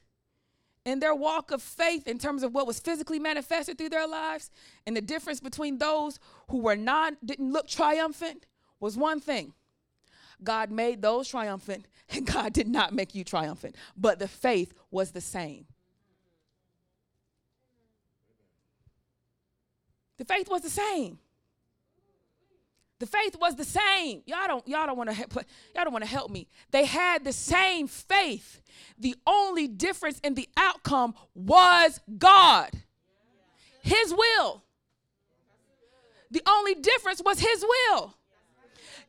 in 0.85 0.99
their 0.99 1.15
walk 1.15 1.51
of 1.51 1.63
faith 1.63 2.09
in 2.09 2.19
terms 2.19 2.43
of 2.43 2.55
what 2.55 2.67
was 2.67 2.79
physically 2.79 3.19
manifested 3.19 3.79
through 3.79 3.89
their 3.89 4.07
lives 4.07 4.51
and 4.87 4.97
the 4.97 5.01
difference 5.01 5.41
between 5.41 5.79
those 5.79 6.19
who 6.49 6.59
were 6.59 6.77
not 6.77 7.15
didn't 7.25 7.53
look 7.53 7.69
triumphant 7.69 8.47
was 8.81 8.97
one 8.97 9.21
thing. 9.21 9.53
God 10.43 10.71
made 10.71 11.03
those 11.03 11.29
triumphant 11.29 11.87
and 12.11 12.27
god 12.27 12.53
did 12.53 12.69
not 12.69 12.93
make 12.93 13.15
you 13.15 13.23
triumphant 13.23 13.77
but 13.97 14.19
the 14.19 14.29
faith 14.29 14.73
was 14.91 15.13
the 15.13 15.21
same. 15.21 15.67
The 20.19 20.25
faith 20.25 20.49
was 20.49 20.63
the 20.63 20.71
same 20.71 21.19
the 23.03 23.07
faith 23.07 23.37
was 23.41 23.57
the 23.57 23.65
same. 23.65 24.23
Y'all 24.27 24.47
don't 24.47 24.69
y'all 24.69 24.87
don't 24.87 24.97
want 24.97 25.11
to 25.11 25.17
y'all 25.75 25.83
don't 25.83 25.93
want 25.93 26.05
to 26.05 26.11
help 26.11 26.31
me. 26.31 26.47
They 26.71 26.85
had 26.85 27.25
the 27.25 27.33
same 27.33 27.89
faith. 27.89 28.63
The 28.97 29.17
only 29.27 29.67
difference 29.67 30.21
in 30.23 30.35
the 30.35 30.49
outcome 30.57 31.15
was 31.35 32.01
God. 32.17 32.71
His 33.83 34.15
will. 34.15 34.63
The 36.31 36.43
only 36.49 36.77
difference 36.77 37.21
was 37.25 37.41
his 37.41 37.65
will. 37.69 38.15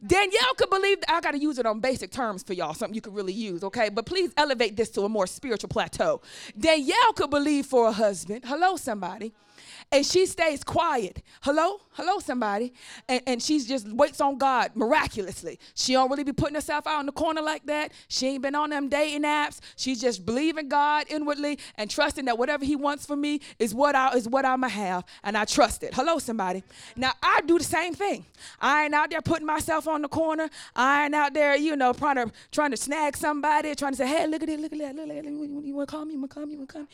Danielle 0.05 0.53
could 0.57 0.69
believe 0.69 0.97
I 1.07 1.21
got 1.21 1.31
to 1.31 1.39
use 1.39 1.57
it 1.59 1.65
on 1.65 1.79
basic 1.79 2.11
terms 2.11 2.43
for 2.43 2.53
y'all, 2.53 2.73
something 2.73 2.93
you 2.93 3.01
could 3.01 3.15
really 3.15 3.33
use, 3.33 3.63
okay? 3.63 3.89
But 3.89 4.05
please 4.05 4.31
elevate 4.37 4.75
this 4.75 4.89
to 4.91 5.01
a 5.03 5.09
more 5.09 5.27
spiritual 5.27 5.69
plateau. 5.69 6.21
Danielle 6.57 7.13
could 7.15 7.29
believe 7.29 7.65
for 7.65 7.87
a 7.87 7.91
husband. 7.91 8.43
Hello, 8.45 8.75
somebody 8.75 9.33
and 9.91 10.05
she 10.05 10.25
stays 10.25 10.63
quiet. 10.63 11.21
Hello? 11.41 11.79
Hello, 11.91 12.19
somebody. 12.19 12.73
And, 13.07 13.21
and 13.27 13.43
she 13.43 13.59
just 13.59 13.87
waits 13.87 14.19
on 14.21 14.37
God 14.37 14.71
miraculously. 14.75 15.59
She 15.75 15.93
don't 15.93 16.09
really 16.09 16.23
be 16.23 16.33
putting 16.33 16.55
herself 16.55 16.87
out 16.87 16.99
in 16.99 17.05
the 17.05 17.11
corner 17.11 17.41
like 17.41 17.65
that. 17.67 17.91
She 18.07 18.27
ain't 18.27 18.41
been 18.41 18.55
on 18.55 18.71
them 18.71 18.89
dating 18.89 19.21
apps. 19.21 19.59
She's 19.75 20.01
just 20.01 20.25
believing 20.25 20.67
God 20.67 21.05
inwardly 21.09 21.59
and 21.75 21.89
trusting 21.89 22.25
that 22.25 22.37
whatever 22.37 22.65
he 22.65 22.75
wants 22.75 23.05
for 23.05 23.15
me 23.15 23.41
is 23.59 23.75
what 23.75 23.95
I 23.95 24.15
is 24.15 24.27
what 24.27 24.45
I'ma 24.45 24.67
have. 24.69 25.05
And 25.23 25.37
I 25.37 25.45
trust 25.45 25.83
it. 25.83 25.93
Hello, 25.93 26.17
somebody. 26.17 26.63
Now 26.95 27.11
I 27.21 27.41
do 27.41 27.57
the 27.57 27.63
same 27.63 27.93
thing. 27.93 28.25
I 28.59 28.85
ain't 28.85 28.93
out 28.93 29.11
there 29.11 29.21
putting 29.21 29.45
myself 29.45 29.87
on 29.87 29.92
the 30.01 30.07
corner. 30.07 30.49
iron 30.75 31.13
out 31.13 31.33
there, 31.33 31.55
you 31.55 31.75
know, 31.75 31.93
trying 31.93 32.15
to 32.15 32.31
trying 32.51 32.71
to 32.71 32.77
snag 32.77 33.15
somebody, 33.15 33.75
trying 33.75 33.93
to 33.93 33.97
say, 33.97 34.07
hey, 34.07 34.27
look 34.27 34.43
at 34.43 34.49
it, 34.49 34.59
look 34.59 34.73
at 34.73 34.79
that, 34.79 34.95
look 34.95 35.09
at 35.09 35.23
that. 35.23 35.31
You 35.31 35.73
wanna 35.75 35.85
call 35.85 36.05
me? 36.05 36.13
You 36.13 36.19
wanna 36.19 36.27
call 36.27 36.45
me? 36.45 36.53
You 36.53 36.59
wanna 36.59 36.67
call 36.67 36.81
me? 36.81 36.87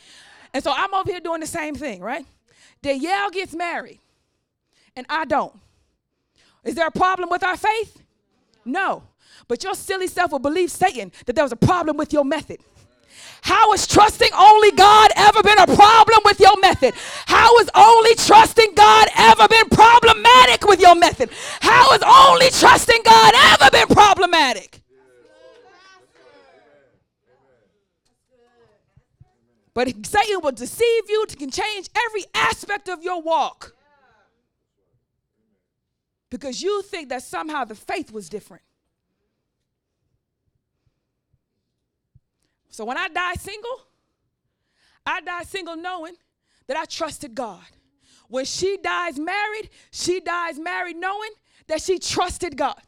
And 0.52 0.62
so 0.62 0.72
I'm 0.74 0.92
over 0.94 1.10
here 1.10 1.20
doing 1.20 1.40
the 1.40 1.46
same 1.46 1.74
thing, 1.74 2.00
right? 2.00 2.26
Danielle 2.82 3.30
gets 3.30 3.54
married 3.54 4.00
and 4.96 5.06
I 5.08 5.24
don't. 5.24 5.54
Is 6.64 6.74
there 6.74 6.86
a 6.86 6.90
problem 6.92 7.30
with 7.30 7.42
our 7.42 7.56
faith? 7.56 8.02
No. 8.64 9.02
But 9.48 9.64
your 9.64 9.74
silly 9.74 10.06
self 10.06 10.32
will 10.32 10.38
believe 10.38 10.70
Satan 10.70 11.12
that 11.26 11.34
there 11.34 11.44
was 11.44 11.52
a 11.52 11.56
problem 11.56 11.96
with 11.96 12.12
your 12.12 12.24
method. 12.24 12.60
How 13.42 13.72
is 13.72 13.86
trusting 13.86 14.30
only 14.36 14.70
God 14.72 15.10
ever 15.16 15.42
been 15.42 15.58
a 15.58 15.66
problem 15.66 16.20
with 16.24 16.40
your 16.40 16.58
method? 16.60 16.94
How 17.26 17.58
has 17.58 17.70
only 17.74 18.14
trusting 18.14 18.74
God 18.74 19.08
ever 19.16 19.48
been 19.48 19.68
problematic 19.68 20.66
with 20.66 20.80
your 20.80 20.94
method? 20.94 21.30
How 21.60 21.90
has 21.92 22.02
only 22.02 22.50
trusting 22.50 23.02
God 23.04 23.34
ever 23.34 23.70
been 23.70 23.88
problematic? 23.88 24.82
But 29.72 30.04
Satan 30.04 30.40
will 30.42 30.52
deceive 30.52 31.08
you 31.08 31.26
to 31.26 31.36
can 31.36 31.50
change 31.50 31.88
every 31.96 32.24
aspect 32.34 32.88
of 32.88 33.02
your 33.02 33.22
walk. 33.22 33.74
Because 36.28 36.62
you 36.62 36.82
think 36.82 37.08
that 37.08 37.22
somehow 37.22 37.64
the 37.64 37.74
faith 37.74 38.12
was 38.12 38.28
different. 38.28 38.62
So 42.70 42.84
when 42.84 42.96
I 42.96 43.08
die 43.08 43.34
single, 43.34 43.80
I 45.04 45.20
die 45.20 45.42
single 45.42 45.76
knowing 45.76 46.14
that 46.66 46.76
I 46.76 46.84
trusted 46.84 47.34
God. 47.34 47.64
When 48.28 48.44
she 48.44 48.76
dies 48.76 49.18
married, 49.18 49.70
she 49.90 50.20
dies 50.20 50.58
married 50.58 50.96
knowing 50.96 51.30
that 51.66 51.82
she 51.82 51.98
trusted 51.98 52.56
God. 52.56 52.80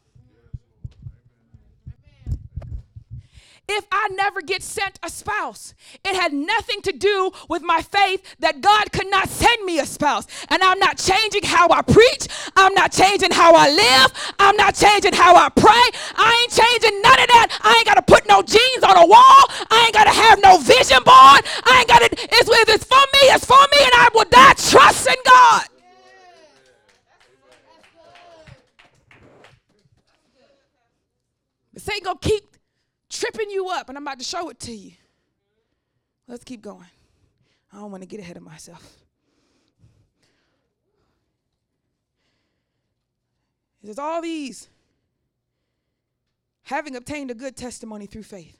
If 3.67 3.85
I 3.91 4.09
never 4.09 4.41
get 4.41 4.61
sent 4.61 4.99
a 5.03 5.09
spouse. 5.09 5.73
It 6.03 6.15
had 6.15 6.33
nothing 6.33 6.81
to 6.83 6.91
do 6.91 7.31
with 7.49 7.61
my 7.61 7.81
faith 7.81 8.35
that 8.39 8.61
God 8.61 8.91
could 8.91 9.07
not 9.07 9.29
send 9.29 9.63
me 9.63 9.79
a 9.79 9.85
spouse. 9.85 10.27
And 10.49 10.61
I'm 10.61 10.79
not 10.79 10.97
changing 10.97 11.43
how 11.43 11.69
I 11.69 11.81
preach. 11.81 12.27
I'm 12.55 12.73
not 12.73 12.91
changing 12.91 13.31
how 13.31 13.53
I 13.55 13.69
live. 13.69 14.33
I'm 14.39 14.57
not 14.57 14.75
changing 14.75 15.13
how 15.13 15.35
I 15.35 15.49
pray. 15.49 15.85
I 16.15 16.43
ain't 16.43 16.51
changing 16.51 17.01
none 17.01 17.19
of 17.19 17.27
that. 17.27 17.59
I 17.63 17.75
ain't 17.77 17.85
got 17.85 17.95
to 17.95 18.01
put 18.01 18.27
no 18.27 18.41
jeans 18.41 18.83
on 18.83 18.97
a 18.97 19.07
wall. 19.07 19.43
I 19.71 19.83
ain't 19.85 19.93
got 19.93 20.05
to 20.05 20.15
have 20.15 20.41
no 20.41 20.57
vision 20.59 21.01
board. 21.03 21.41
I 21.63 21.77
ain't 21.79 21.87
got 21.87 21.99
to, 22.01 22.09
it's, 22.11 22.49
if 22.49 22.69
it's 22.69 22.83
for 22.83 22.95
me, 23.13 23.19
it's 23.31 23.45
for 23.45 23.63
me, 23.71 23.79
and 23.79 23.93
I 23.95 24.09
will 24.13 24.25
die 24.25 24.53
trusting 24.53 25.21
God. 25.25 25.67
But 31.73 31.81
Satan 31.81 32.03
gonna 32.03 32.19
keep 32.21 32.52
tripping 33.19 33.49
you 33.49 33.69
up, 33.69 33.89
and 33.89 33.97
I'm 33.97 34.03
about 34.03 34.19
to 34.19 34.25
show 34.25 34.49
it 34.49 34.59
to 34.61 34.71
you. 34.71 34.91
Let's 36.27 36.43
keep 36.43 36.61
going. 36.61 36.87
I 37.71 37.77
don't 37.77 37.91
want 37.91 38.03
to 38.03 38.07
get 38.07 38.19
ahead 38.19 38.37
of 38.37 38.43
myself. 38.43 38.97
It 43.81 43.87
says, 43.87 43.99
all 43.99 44.21
these 44.21 44.69
having 46.63 46.95
obtained 46.95 47.29
a 47.29 47.33
good 47.33 47.57
testimony 47.57 48.05
through 48.05 48.23
faith. 48.23 48.57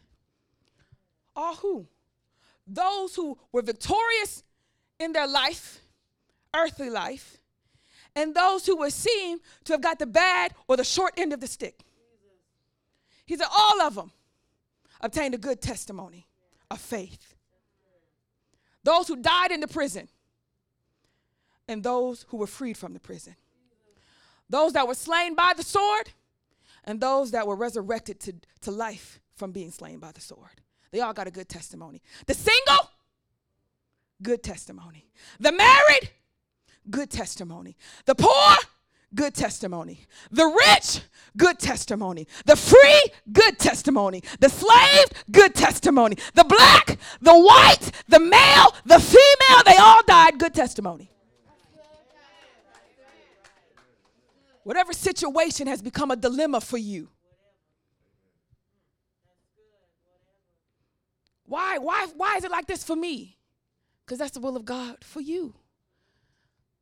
All 1.36 1.56
who? 1.56 1.88
Those 2.68 3.16
who 3.16 3.38
were 3.52 3.62
victorious 3.62 4.44
in 5.00 5.14
their 5.14 5.28
life, 5.28 5.80
earthly 6.54 6.90
life, 6.90 7.38
and 8.16 8.36
those 8.36 8.66
who 8.66 8.78
were 8.78 8.90
seen 8.90 9.40
to 9.64 9.74
have 9.74 9.82
got 9.82 10.00
the 10.00 10.06
bad 10.06 10.54
or 10.68 10.78
the 10.78 10.84
short 10.84 11.14
end 11.18 11.32
of 11.34 11.40
the 11.40 11.48
stick. 11.48 11.80
He 13.26 13.38
said, 13.38 13.48
all 13.56 13.82
of 13.82 13.96
them 13.96 14.12
obtained 15.04 15.36
a 15.36 15.38
good 15.38 15.62
testimony 15.62 16.26
of 16.72 16.80
faith. 16.80 17.36
Those 18.84 19.08
who 19.08 19.18
died 19.18 19.52
in 19.52 19.60
the 19.60 19.68
prison 19.68 20.08
and 21.68 21.84
those 21.84 22.26
who 22.30 22.38
were 22.38 22.48
freed 22.48 22.78
from 22.78 22.94
the 22.94 23.00
prison. 23.00 23.36
Those 24.50 24.74
that 24.74 24.88
were 24.88 24.96
slain 24.96 25.36
by 25.36 25.54
the 25.56 25.64
sword 25.64 26.12
and 26.84 27.00
those 27.00 27.32
that 27.32 27.46
were 27.46 27.56
resurrected 27.56 28.20
to, 28.22 28.34
to 28.62 28.72
life 28.72 29.20
from 29.36 29.52
being 29.52 29.72
slain 29.72 30.00
by 30.00 30.12
the 30.12 30.22
sword. 30.22 30.62
They 30.92 31.00
all 31.00 31.14
got 31.14 31.28
a 31.28 31.32
good 31.32 31.50
testimony. 31.50 32.02
The 32.28 32.34
single, 32.34 32.92
good 34.22 34.44
testimony. 34.44 35.08
The 35.40 35.52
married, 35.52 36.10
good 36.90 37.10
testimony. 37.10 37.78
The 38.06 38.16
poor, 38.16 38.56
good 39.14 39.34
testimony. 39.34 40.06
The 40.32 40.46
rich, 40.46 41.02
good 41.38 41.60
testimony. 41.60 42.28
The 42.46 42.56
free, 42.56 43.04
good 43.32 43.60
testimony. 43.60 44.24
The 44.40 44.50
slave, 44.50 45.06
good 45.32 45.56
testimony. 45.56 46.18
The 46.34 46.44
black, 46.44 46.98
the 47.22 47.38
white, 47.38 47.92
the 48.08 48.20
male, 48.20 48.74
the 48.86 49.00
female, 49.00 49.64
they 49.66 49.78
all 49.78 50.02
died, 50.06 50.40
good 50.40 50.54
testimony. 50.54 51.10
Whatever 54.64 54.94
situation 54.94 55.68
has 55.68 55.82
become 55.82 56.12
a 56.12 56.16
dilemma 56.16 56.62
for 56.62 56.78
you. 56.78 57.10
Why, 61.46 61.78
why, 61.78 62.08
why 62.16 62.38
is 62.38 62.46
it 62.46 62.52
like 62.52 62.66
this 62.66 62.84
for 62.84 62.96
me? 62.96 63.38
Because 64.06 64.20
that's 64.20 64.32
the 64.32 64.40
will 64.40 64.56
of 64.56 64.66
God 64.66 64.98
for 65.04 65.22
you. 65.22 65.54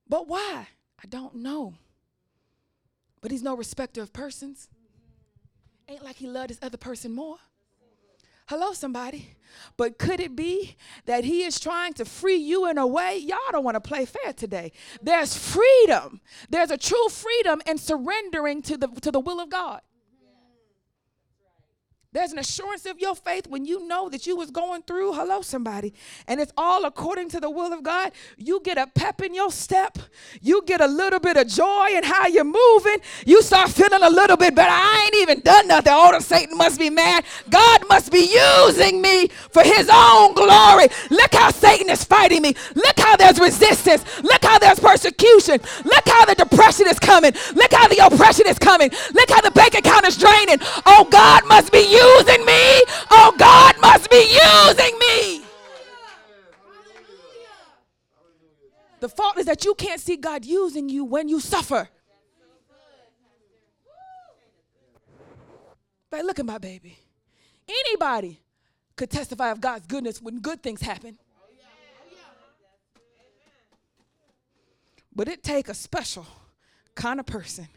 But 0.07 0.27
why? 0.27 0.67
I 1.03 1.07
don't 1.07 1.35
know. 1.35 1.73
But 3.21 3.31
he's 3.31 3.43
no 3.43 3.55
respecter 3.55 4.01
of 4.01 4.11
persons. 4.11 4.67
Ain't 5.87 6.03
like 6.03 6.17
he 6.17 6.27
loved 6.27 6.49
this 6.49 6.59
other 6.61 6.77
person 6.77 7.13
more. 7.13 7.37
Hello, 8.47 8.73
somebody. 8.73 9.29
But 9.77 9.97
could 9.97 10.19
it 10.19 10.35
be 10.35 10.75
that 11.05 11.23
he 11.23 11.43
is 11.43 11.59
trying 11.59 11.93
to 11.93 12.05
free 12.05 12.35
you 12.35 12.67
in 12.67 12.77
a 12.77 12.85
way? 12.85 13.17
Y'all 13.17 13.37
don't 13.51 13.63
want 13.63 13.75
to 13.75 13.81
play 13.81 14.05
fair 14.05 14.33
today. 14.33 14.73
There's 15.01 15.37
freedom. 15.37 16.19
There's 16.49 16.71
a 16.71 16.77
true 16.77 17.07
freedom 17.09 17.61
in 17.65 17.77
surrendering 17.77 18.61
to 18.63 18.77
the, 18.77 18.87
to 18.87 19.11
the 19.11 19.19
will 19.19 19.39
of 19.39 19.49
God. 19.49 19.81
There's 22.13 22.33
an 22.33 22.39
assurance 22.39 22.85
of 22.85 22.99
your 22.99 23.15
faith 23.15 23.47
when 23.47 23.63
you 23.63 23.87
know 23.87 24.09
that 24.09 24.27
you 24.27 24.35
was 24.35 24.51
going 24.51 24.81
through, 24.81 25.13
hello 25.13 25.41
somebody, 25.41 25.93
and 26.27 26.41
it's 26.41 26.51
all 26.57 26.83
according 26.83 27.29
to 27.29 27.39
the 27.39 27.49
will 27.49 27.71
of 27.71 27.83
God. 27.83 28.11
You 28.35 28.59
get 28.65 28.77
a 28.77 28.87
pep 28.87 29.21
in 29.21 29.33
your 29.33 29.49
step. 29.49 29.97
You 30.41 30.61
get 30.65 30.81
a 30.81 30.87
little 30.87 31.21
bit 31.21 31.37
of 31.37 31.47
joy 31.47 31.87
in 31.95 32.03
how 32.03 32.27
you're 32.27 32.43
moving. 32.43 32.97
You 33.25 33.41
start 33.41 33.69
feeling 33.69 34.03
a 34.03 34.09
little 34.09 34.35
bit 34.35 34.55
better. 34.55 34.73
I 34.73 35.05
ain't 35.05 35.21
even 35.21 35.39
done 35.39 35.69
nothing. 35.69 35.93
Oh, 35.95 36.11
the 36.11 36.19
Satan 36.19 36.57
must 36.57 36.77
be 36.77 36.89
mad. 36.89 37.23
God 37.49 37.87
must 37.87 38.11
be 38.11 38.29
using 38.29 39.01
me 39.01 39.29
for 39.29 39.63
his 39.63 39.89
own 39.89 40.33
glory. 40.33 40.89
Look 41.11 41.33
how 41.33 41.49
Satan 41.51 41.89
is 41.89 42.03
fighting 42.03 42.41
me. 42.41 42.55
Look 42.75 42.99
how 42.99 43.15
there's 43.15 43.39
resistance. 43.39 44.03
Look 44.21 44.43
how 44.43 44.59
there's 44.59 44.81
persecution. 44.81 45.61
Look 45.85 46.09
how 46.09 46.25
the 46.25 46.35
depression 46.35 46.87
is 46.89 46.99
coming. 46.99 47.31
Look 47.55 47.71
how 47.71 47.87
the 47.87 48.05
oppression 48.05 48.47
is 48.47 48.59
coming. 48.59 48.91
Look 49.13 49.29
how 49.29 49.39
the 49.39 49.51
bank 49.51 49.75
account 49.75 50.05
is 50.05 50.17
draining. 50.17 50.57
Oh, 50.85 51.07
God 51.09 51.47
must 51.47 51.71
be 51.71 51.79
using 51.79 52.00
using 52.01 52.45
me. 52.45 52.81
Oh, 53.11 53.33
God 53.37 53.75
must 53.79 54.09
be 54.09 54.37
using 54.47 54.97
me. 54.99 55.43
The 58.99 59.09
fault 59.09 59.37
is 59.39 59.47
that 59.47 59.65
you 59.65 59.73
can't 59.73 59.99
see 59.99 60.15
God 60.15 60.45
using 60.45 60.87
you 60.87 61.03
when 61.03 61.27
you 61.27 61.39
suffer. 61.39 61.89
But 66.11 66.25
look 66.25 66.39
at 66.39 66.45
my 66.45 66.57
baby. 66.57 66.97
Anybody 67.67 68.39
could 68.95 69.09
testify 69.09 69.49
of 69.49 69.61
God's 69.61 69.87
goodness 69.87 70.21
when 70.21 70.39
good 70.39 70.61
things 70.61 70.81
happen. 70.81 71.17
But 75.15 75.27
it 75.27 75.43
take 75.43 75.67
a 75.67 75.73
special 75.73 76.25
kind 76.95 77.19
of 77.19 77.25
person 77.25 77.67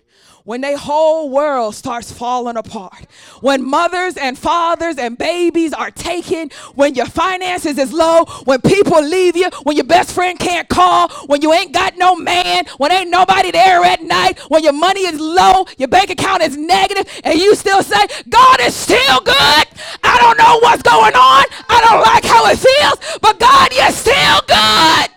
when 0.44 0.60
their 0.60 0.76
whole 0.76 1.30
world 1.30 1.74
starts 1.74 2.12
falling 2.12 2.56
apart, 2.56 3.06
when 3.40 3.64
mothers 3.64 4.16
and 4.16 4.38
fathers 4.38 4.98
and 4.98 5.16
babies 5.16 5.72
are 5.72 5.90
taken, 5.90 6.50
when 6.74 6.94
your 6.94 7.06
finances 7.06 7.78
is 7.78 7.92
low, 7.92 8.24
when 8.44 8.60
people 8.60 9.02
leave 9.02 9.36
you, 9.36 9.48
when 9.62 9.74
your 9.74 9.86
best 9.86 10.12
friend 10.12 10.38
can't 10.38 10.68
call, 10.68 11.08
when 11.26 11.40
you 11.40 11.52
ain't 11.52 11.72
got 11.72 11.96
no 11.96 12.14
man, 12.14 12.66
when 12.76 12.92
ain't 12.92 13.10
nobody 13.10 13.50
there 13.50 13.82
at 13.84 14.02
night, 14.02 14.38
when 14.48 14.62
your 14.62 14.74
money 14.74 15.00
is 15.00 15.18
low, 15.18 15.64
your 15.78 15.88
bank 15.88 16.10
account 16.10 16.42
is 16.42 16.56
negative, 16.56 17.08
and 17.24 17.38
you 17.38 17.54
still 17.54 17.82
say, 17.82 18.06
God 18.28 18.60
is 18.60 18.74
still 18.74 19.20
good. 19.20 19.64
I 20.02 20.18
don't 20.20 20.36
know 20.36 20.58
what's 20.60 20.82
going 20.82 21.14
on. 21.14 21.44
I 21.70 21.80
don't 21.88 22.02
like 22.02 22.24
how 22.24 22.46
it 22.50 22.58
feels, 22.58 23.18
but 23.20 23.40
God, 23.40 23.72
you're 23.74 23.90
still 23.90 24.40
good. 24.46 25.13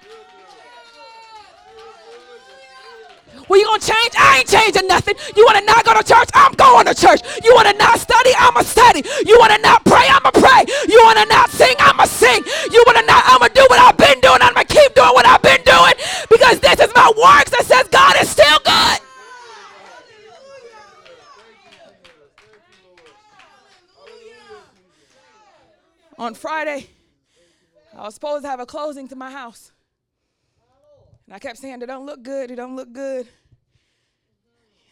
Well, 3.47 3.59
you 3.59 3.65
gonna 3.65 3.79
change? 3.79 4.13
I 4.17 4.39
ain't 4.39 4.49
changing 4.49 4.87
nothing. 4.87 5.15
You 5.35 5.45
wanna 5.45 5.65
not 5.65 5.85
go 5.85 5.93
to 5.93 6.03
church? 6.03 6.29
I'm 6.33 6.53
going 6.53 6.85
to 6.85 6.93
church. 6.93 7.21
You 7.43 7.55
wanna 7.55 7.73
not 7.73 7.99
study? 7.99 8.31
I'ma 8.37 8.61
study. 8.61 9.03
You 9.25 9.37
wanna 9.39 9.57
not 9.59 9.85
pray? 9.85 10.07
I'ma 10.07 10.31
pray. 10.31 10.65
You 10.87 11.01
wanna 11.03 11.25
not 11.25 11.49
sing? 11.49 11.75
I'ma 11.79 12.05
sing. 12.05 12.43
You 12.71 12.83
wanna 12.85 13.05
not? 13.07 13.23
I'ma 13.27 13.47
do 13.47 13.65
what 13.69 13.79
I've 13.79 13.97
been 13.97 14.19
doing. 14.19 14.39
I'ma 14.41 14.63
keep 14.67 14.93
doing 14.95 15.13
what 15.15 15.25
I've 15.25 15.41
been 15.41 15.63
doing 15.63 15.93
because 16.29 16.59
this 16.59 16.79
is 16.79 16.91
my 16.93 17.07
works 17.15 17.51
that 17.51 17.63
says 17.65 17.87
God 17.87 18.15
is 18.19 18.29
still 18.29 18.59
good. 18.63 18.99
On 26.19 26.33
Friday, 26.33 26.87
I 27.95 28.03
was 28.03 28.15
supposed 28.15 28.43
to 28.43 28.49
have 28.49 28.59
a 28.59 28.65
closing 28.65 29.07
to 29.09 29.15
my 29.15 29.31
house. 29.31 29.71
And 31.27 31.35
I 31.35 31.39
kept 31.39 31.59
saying, 31.59 31.81
it 31.81 31.85
don't 31.85 32.05
look 32.05 32.23
good, 32.23 32.49
it 32.49 32.55
don't 32.55 32.75
look 32.75 32.91
good. 32.91 33.27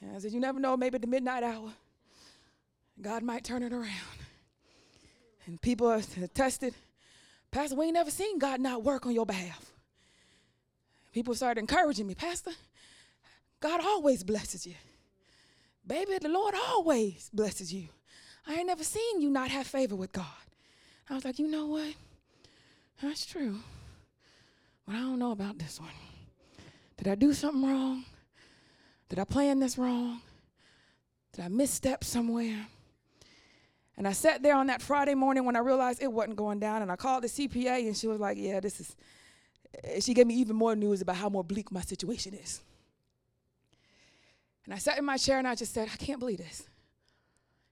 And 0.01 0.15
I 0.15 0.19
said, 0.19 0.33
you 0.33 0.39
never 0.39 0.59
know, 0.59 0.77
maybe 0.77 0.95
at 0.95 1.01
the 1.01 1.07
midnight 1.07 1.43
hour, 1.43 1.71
God 3.01 3.23
might 3.23 3.43
turn 3.43 3.63
it 3.63 3.73
around. 3.73 4.19
And 5.47 5.61
people 5.61 5.89
have 5.89 6.33
tested, 6.33 6.75
Pastor, 7.51 7.75
we 7.75 7.85
ain't 7.85 7.93
never 7.93 8.11
seen 8.11 8.37
God 8.37 8.59
not 8.59 8.83
work 8.83 9.05
on 9.05 9.13
your 9.13 9.25
behalf. 9.25 9.71
People 11.13 11.33
started 11.33 11.61
encouraging 11.61 12.05
me, 12.05 12.15
Pastor, 12.15 12.51
God 13.61 13.79
always 13.83 14.23
blesses 14.23 14.67
you. 14.67 14.75
Baby, 15.87 16.17
the 16.19 16.29
Lord 16.29 16.53
always 16.67 17.29
blesses 17.33 17.73
you. 17.73 17.87
I 18.45 18.55
ain't 18.55 18.67
never 18.67 18.83
seen 18.83 19.21
you 19.21 19.29
not 19.29 19.49
have 19.49 19.65
favor 19.65 19.95
with 19.95 20.11
God. 20.11 20.25
I 21.09 21.15
was 21.15 21.23
like, 21.23 21.39
you 21.39 21.47
know 21.47 21.67
what? 21.67 21.93
That's 23.01 23.25
true. 23.25 23.59
But 24.85 24.95
I 24.95 24.99
don't 24.99 25.19
know 25.19 25.31
about 25.31 25.57
this 25.57 25.79
one. 25.79 25.89
Did 26.97 27.07
I 27.07 27.15
do 27.15 27.33
something 27.33 27.63
wrong? 27.63 28.05
Did 29.09 29.19
I 29.19 29.23
plan 29.23 29.59
this 29.59 29.77
wrong? 29.77 30.21
Did 31.33 31.45
I 31.45 31.47
misstep 31.49 32.03
somewhere? 32.03 32.67
And 33.97 34.07
I 34.07 34.11
sat 34.11 34.41
there 34.41 34.55
on 34.55 34.67
that 34.67 34.81
Friday 34.81 35.13
morning 35.13 35.45
when 35.45 35.55
I 35.55 35.59
realized 35.59 36.01
it 36.01 36.11
wasn't 36.11 36.35
going 36.35 36.59
down, 36.59 36.81
and 36.81 36.91
I 36.91 36.95
called 36.95 37.23
the 37.23 37.27
CPA, 37.27 37.87
and 37.87 37.95
she 37.95 38.07
was 38.07 38.19
like, 38.19 38.37
Yeah, 38.37 38.59
this 38.59 38.79
is. 38.79 38.95
She 39.99 40.13
gave 40.13 40.27
me 40.27 40.35
even 40.35 40.55
more 40.55 40.75
news 40.75 41.01
about 41.01 41.17
how 41.17 41.27
more 41.27 41.43
bleak 41.43 41.69
my 41.69 41.81
situation 41.81 42.33
is. 42.33 42.61
And 44.63 44.73
I 44.73 44.77
sat 44.77 44.97
in 44.97 45.05
my 45.05 45.17
chair 45.17 45.37
and 45.37 45.47
I 45.47 45.53
just 45.53 45.73
said, 45.73 45.89
I 45.93 45.97
can't 45.97 46.19
believe 46.19 46.37
this. 46.37 46.63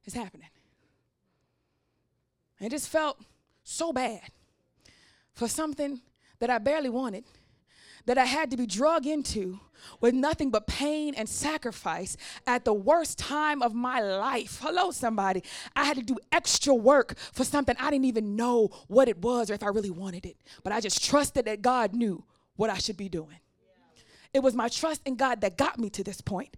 It's 0.03 0.15
happening. 0.15 0.49
And 2.59 2.67
it 2.67 2.71
just 2.71 2.89
felt 2.89 3.19
so 3.63 3.93
bad 3.93 4.21
for 5.31 5.47
something 5.47 6.01
that 6.39 6.49
I 6.49 6.57
barely 6.57 6.89
wanted 6.89 7.23
that 8.05 8.17
I 8.17 8.25
had 8.25 8.51
to 8.51 8.57
be 8.57 8.65
drug 8.65 9.05
into 9.05 9.59
with 10.01 10.13
nothing 10.13 10.49
but 10.49 10.67
pain 10.67 11.13
and 11.15 11.27
sacrifice 11.27 12.17
at 12.47 12.65
the 12.65 12.73
worst 12.73 13.17
time 13.17 13.61
of 13.61 13.73
my 13.73 14.01
life. 14.01 14.59
Hello, 14.61 14.91
somebody. 14.91 15.43
I 15.75 15.85
had 15.85 15.97
to 15.97 16.03
do 16.03 16.17
extra 16.31 16.73
work 16.73 17.17
for 17.17 17.43
something 17.43 17.75
I 17.79 17.89
didn't 17.89 18.05
even 18.05 18.35
know 18.35 18.69
what 18.87 19.07
it 19.07 19.21
was 19.21 19.49
or 19.49 19.53
if 19.53 19.63
I 19.63 19.67
really 19.67 19.91
wanted 19.91 20.25
it. 20.25 20.37
But 20.63 20.73
I 20.73 20.79
just 20.79 21.03
trusted 21.03 21.45
that 21.45 21.61
God 21.61 21.93
knew 21.93 22.23
what 22.55 22.69
I 22.69 22.77
should 22.77 22.97
be 22.97 23.09
doing. 23.09 23.37
It 24.33 24.41
was 24.41 24.55
my 24.55 24.67
trust 24.67 25.01
in 25.05 25.15
God 25.15 25.41
that 25.41 25.57
got 25.57 25.79
me 25.79 25.89
to 25.91 26.03
this 26.03 26.21
point. 26.21 26.57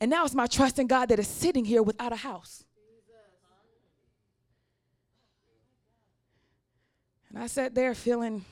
And 0.00 0.10
now 0.10 0.24
it's 0.24 0.34
my 0.34 0.46
trust 0.46 0.78
in 0.78 0.88
God 0.88 1.10
that 1.10 1.18
is 1.18 1.28
sitting 1.28 1.64
here 1.64 1.82
without 1.82 2.12
a 2.12 2.16
house. 2.16 2.64
And 7.28 7.42
I 7.42 7.46
sat 7.46 7.74
there 7.74 7.94
feeling 7.94 8.44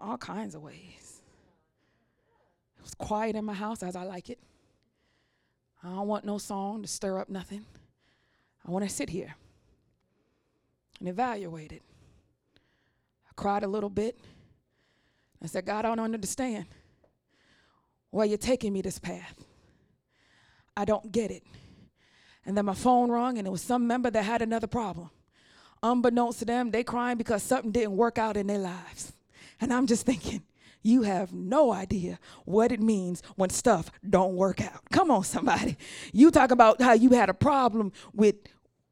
all 0.00 0.18
kinds 0.18 0.54
of 0.54 0.62
ways. 0.62 1.22
It 2.78 2.82
was 2.82 2.94
quiet 2.94 3.36
in 3.36 3.44
my 3.44 3.54
house 3.54 3.82
as 3.82 3.94
I 3.96 4.04
like 4.04 4.30
it. 4.30 4.38
I 5.82 5.88
don't 5.88 6.06
want 6.06 6.24
no 6.24 6.38
song 6.38 6.82
to 6.82 6.88
stir 6.88 7.18
up 7.18 7.28
nothing. 7.28 7.64
I 8.66 8.70
want 8.70 8.86
to 8.86 8.94
sit 8.94 9.08
here 9.08 9.34
and 10.98 11.08
evaluate 11.08 11.72
it. 11.72 11.82
I 13.28 13.32
cried 13.34 13.62
a 13.62 13.68
little 13.68 13.88
bit. 13.90 14.18
I 15.42 15.46
said, 15.46 15.64
God, 15.64 15.86
I 15.86 15.94
don't 15.94 16.14
understand 16.14 16.66
why 18.10 18.24
you're 18.24 18.38
taking 18.38 18.72
me 18.72 18.82
this 18.82 18.98
path. 18.98 19.34
I 20.76 20.84
don't 20.84 21.10
get 21.10 21.30
it. 21.30 21.44
And 22.44 22.56
then 22.56 22.64
my 22.64 22.74
phone 22.74 23.10
rang, 23.10 23.38
and 23.38 23.46
it 23.46 23.50
was 23.50 23.62
some 23.62 23.86
member 23.86 24.10
that 24.10 24.22
had 24.22 24.42
another 24.42 24.66
problem. 24.66 25.10
Unbeknownst 25.82 26.40
to 26.40 26.44
them, 26.44 26.70
they 26.70 26.84
crying 26.84 27.16
because 27.16 27.42
something 27.42 27.70
didn't 27.70 27.96
work 27.96 28.18
out 28.18 28.36
in 28.36 28.46
their 28.46 28.58
lives. 28.58 29.12
And 29.60 29.72
I'm 29.72 29.86
just 29.86 30.06
thinking, 30.06 30.42
you 30.82 31.02
have 31.02 31.32
no 31.32 31.72
idea 31.72 32.18
what 32.44 32.72
it 32.72 32.80
means 32.80 33.22
when 33.36 33.50
stuff 33.50 33.90
don't 34.08 34.34
work 34.34 34.60
out. 34.60 34.80
Come 34.90 35.10
on, 35.10 35.24
somebody. 35.24 35.76
You 36.12 36.30
talk 36.30 36.50
about 36.50 36.80
how 36.80 36.92
you 36.92 37.10
had 37.10 37.28
a 37.28 37.34
problem 37.34 37.92
with 38.14 38.36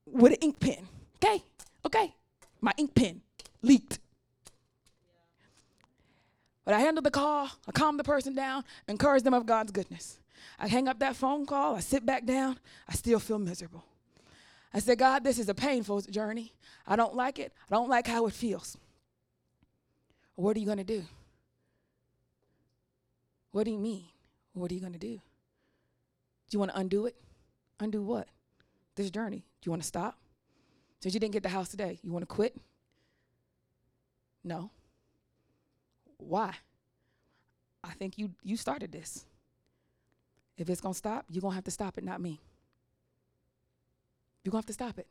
with 0.07 0.33
an 0.33 0.39
ink 0.41 0.61
pen. 0.61 0.89
Okay, 1.17 1.43
okay. 1.85 2.15
My 2.61 2.73
ink 2.77 2.95
pen 2.95 3.21
leaked. 3.63 3.99
But 6.65 6.75
I 6.75 6.81
handled 6.81 7.07
the 7.07 7.11
call, 7.11 7.49
I 7.67 7.73
calmed 7.73 7.99
the 7.99 8.05
person 8.05 8.35
down, 8.35 8.63
encouraged 8.89 9.25
them 9.25 9.33
of 9.33 9.47
God's 9.47 9.73
goodness. 9.73 10.21
I 10.59 10.69
hang 10.69 10.87
up 10.87 10.99
that 10.99 11.17
phone 11.17 11.47
call, 11.47 11.77
I 11.77 11.81
sit 11.81 12.05
back 12.05 12.27
down, 12.27 12.59
I 12.87 12.93
still 12.95 13.19
feel 13.19 13.39
miserable. 13.39 13.85
I 14.73 14.81
said, 14.81 14.99
God, 14.99 15.25
this 15.25 15.39
is 15.39 15.49
a 15.49 15.55
painful 15.55 16.03
journey. 16.03 16.53
I 16.87 16.95
don't 16.97 17.15
like 17.15 17.39
it. 17.39 17.55
I 17.71 17.75
don't 17.75 17.89
like 17.89 18.07
how 18.07 18.27
it 18.27 18.35
feels. 18.35 18.77
What 20.39 20.57
are 20.57 20.61
you 20.61 20.67
going 20.67 20.79
to 20.79 20.85
do? 20.85 21.03
What 23.51 23.65
do 23.65 23.73
you 23.73 23.79
mean? 23.79 24.05
What 24.53 24.71
are 24.71 24.75
you 24.75 24.79
going 24.79 24.93
to 24.93 24.99
do? 24.99 25.15
Do 25.17 25.21
you 26.53 26.61
want 26.61 26.71
to 26.71 26.79
undo 26.79 27.07
it? 27.07 27.17
Undo 27.81 28.01
what? 28.03 28.29
This 28.95 29.11
journey. 29.11 29.39
Do 29.39 29.67
you 29.67 29.73
want 29.73 29.83
to 29.83 29.89
stop? 29.89 30.17
Since 31.01 31.13
you 31.13 31.19
didn't 31.19 31.33
get 31.33 31.43
the 31.43 31.49
house 31.49 31.69
today, 31.71 31.99
you 32.05 32.13
want 32.13 32.23
to 32.23 32.33
quit? 32.33 32.57
No. 34.45 34.71
Why? 36.19 36.55
I 37.83 37.91
think 37.95 38.17
you 38.17 38.31
you 38.45 38.57
started 38.57 38.93
this. 38.93 39.25
If 40.57 40.71
it's 40.71 40.81
going 40.81 40.95
to 40.95 40.99
stop, 40.99 41.25
you're 41.29 41.43
going 41.43 41.51
to 41.51 41.57
have 41.57 41.65
to 41.65 41.73
stop 41.73 41.99
it, 41.99 42.05
not 42.05 42.21
me. 42.21 42.41
You're 44.45 44.53
to 44.53 44.59
have 44.59 44.67
to 44.67 44.73
stop 44.73 45.01
it. 45.01 45.09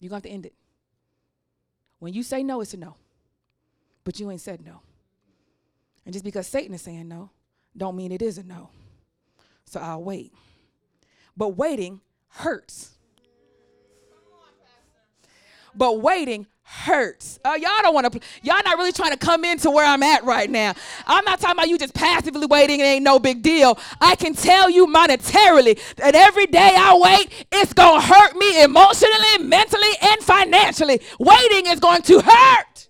You're 0.00 0.08
to 0.08 0.14
have 0.14 0.22
to 0.22 0.30
end 0.30 0.46
it. 0.46 0.54
When 1.98 2.14
you 2.14 2.22
say 2.22 2.42
no, 2.42 2.62
it's 2.62 2.72
a 2.72 2.78
no 2.78 2.96
but 4.04 4.20
you 4.20 4.30
ain't 4.30 4.40
said 4.40 4.64
no. 4.64 4.80
And 6.04 6.12
just 6.12 6.24
because 6.24 6.46
Satan 6.46 6.74
is 6.74 6.82
saying 6.82 7.08
no, 7.08 7.30
don't 7.76 7.96
mean 7.96 8.12
it 8.12 8.22
is 8.22 8.38
a 8.38 8.42
no. 8.42 8.70
So 9.64 9.80
I'll 9.80 10.02
wait. 10.02 10.32
But 11.36 11.56
waiting 11.56 12.00
hurts. 12.28 12.90
But 15.74 16.00
waiting 16.00 16.46
hurts. 16.62 17.38
Uh, 17.44 17.56
y'all 17.60 17.82
don't 17.82 17.94
want 17.94 18.12
to, 18.12 18.20
y'all 18.42 18.60
not 18.64 18.78
really 18.78 18.92
trying 18.92 19.10
to 19.10 19.16
come 19.16 19.44
into 19.44 19.70
where 19.70 19.84
I'm 19.84 20.02
at 20.02 20.24
right 20.24 20.48
now. 20.48 20.74
I'm 21.06 21.24
not 21.24 21.40
talking 21.40 21.58
about 21.58 21.68
you 21.68 21.78
just 21.78 21.94
passively 21.94 22.46
waiting, 22.46 22.80
it 22.80 22.84
ain't 22.84 23.04
no 23.04 23.18
big 23.18 23.42
deal. 23.42 23.78
I 24.00 24.16
can 24.16 24.34
tell 24.34 24.70
you 24.70 24.86
monetarily 24.86 25.80
that 25.96 26.14
every 26.14 26.46
day 26.46 26.74
I 26.76 26.96
wait, 26.96 27.46
it's 27.52 27.74
to 27.74 28.00
hurt 28.00 28.36
me 28.36 28.62
emotionally, 28.62 29.38
mentally, 29.40 29.88
and 30.00 30.22
financially. 30.22 31.00
Waiting 31.18 31.66
is 31.66 31.80
going 31.80 32.02
to 32.02 32.20
hurt. 32.20 32.88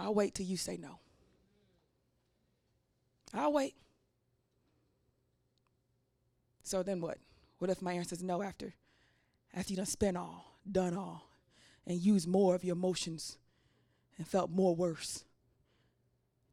I'll 0.00 0.14
wait 0.14 0.34
till 0.34 0.46
you 0.46 0.56
say 0.56 0.76
no. 0.76 0.98
I'll 3.34 3.52
wait. 3.52 3.74
So 6.62 6.82
then 6.82 7.00
what? 7.00 7.18
What 7.58 7.70
if 7.70 7.82
my 7.82 7.92
answer 7.92 8.14
is 8.14 8.22
no 8.22 8.42
after 8.42 8.72
after 9.54 9.72
you 9.72 9.76
done 9.76 9.86
spent 9.86 10.16
all, 10.16 10.58
done 10.70 10.96
all, 10.96 11.28
and 11.86 11.98
used 11.98 12.26
more 12.26 12.54
of 12.54 12.64
your 12.64 12.74
emotions 12.74 13.36
and 14.16 14.26
felt 14.26 14.50
more 14.50 14.74
worse, 14.74 15.24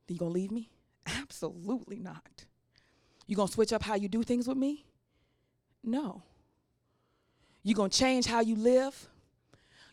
then 0.08 0.16
you 0.16 0.20
gonna 0.20 0.32
leave 0.32 0.52
me? 0.52 0.70
Absolutely 1.06 2.00
not. 2.00 2.46
You 3.28 3.36
gonna 3.36 3.52
switch 3.52 3.72
up 3.72 3.84
how 3.84 3.96
you 3.96 4.10
do 4.10 4.24
things 4.24 4.48
with 4.48 4.58
me? 4.58 4.86
No. 5.84 6.24
You 7.64 7.76
gonna 7.76 7.90
change 7.90 8.26
how 8.26 8.42
you 8.42 8.56
live? 8.56 9.08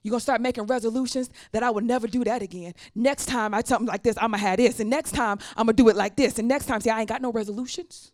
You're 0.05 0.11
gonna 0.11 0.21
start 0.21 0.43
making 0.43 0.67
resolutions 0.67 1.31
that 1.53 1.63
I 1.63 1.71
will 1.71 1.81
never 1.81 2.07
do 2.07 2.23
that 2.25 2.43
again. 2.43 2.75
Next 2.95 3.27
time 3.27 3.55
I 3.55 3.63
something 3.63 3.89
like 3.89 4.03
this, 4.03 4.17
I'm 4.19 4.31
gonna 4.31 4.39
have 4.39 4.59
this, 4.59 4.79
and 4.79 4.91
next 4.91 5.13
time 5.13 5.39
I'm 5.57 5.67
gonna 5.67 5.73
do 5.73 5.89
it 5.89 5.97
like 5.97 6.15
this, 6.15 6.39
and 6.39 6.47
next 6.47 6.67
time, 6.67 6.81
see, 6.83 6.91
I 6.91 7.01
ain't 7.01 7.09
got 7.09 7.23
no 7.23 7.33
resolutions. 7.33 8.13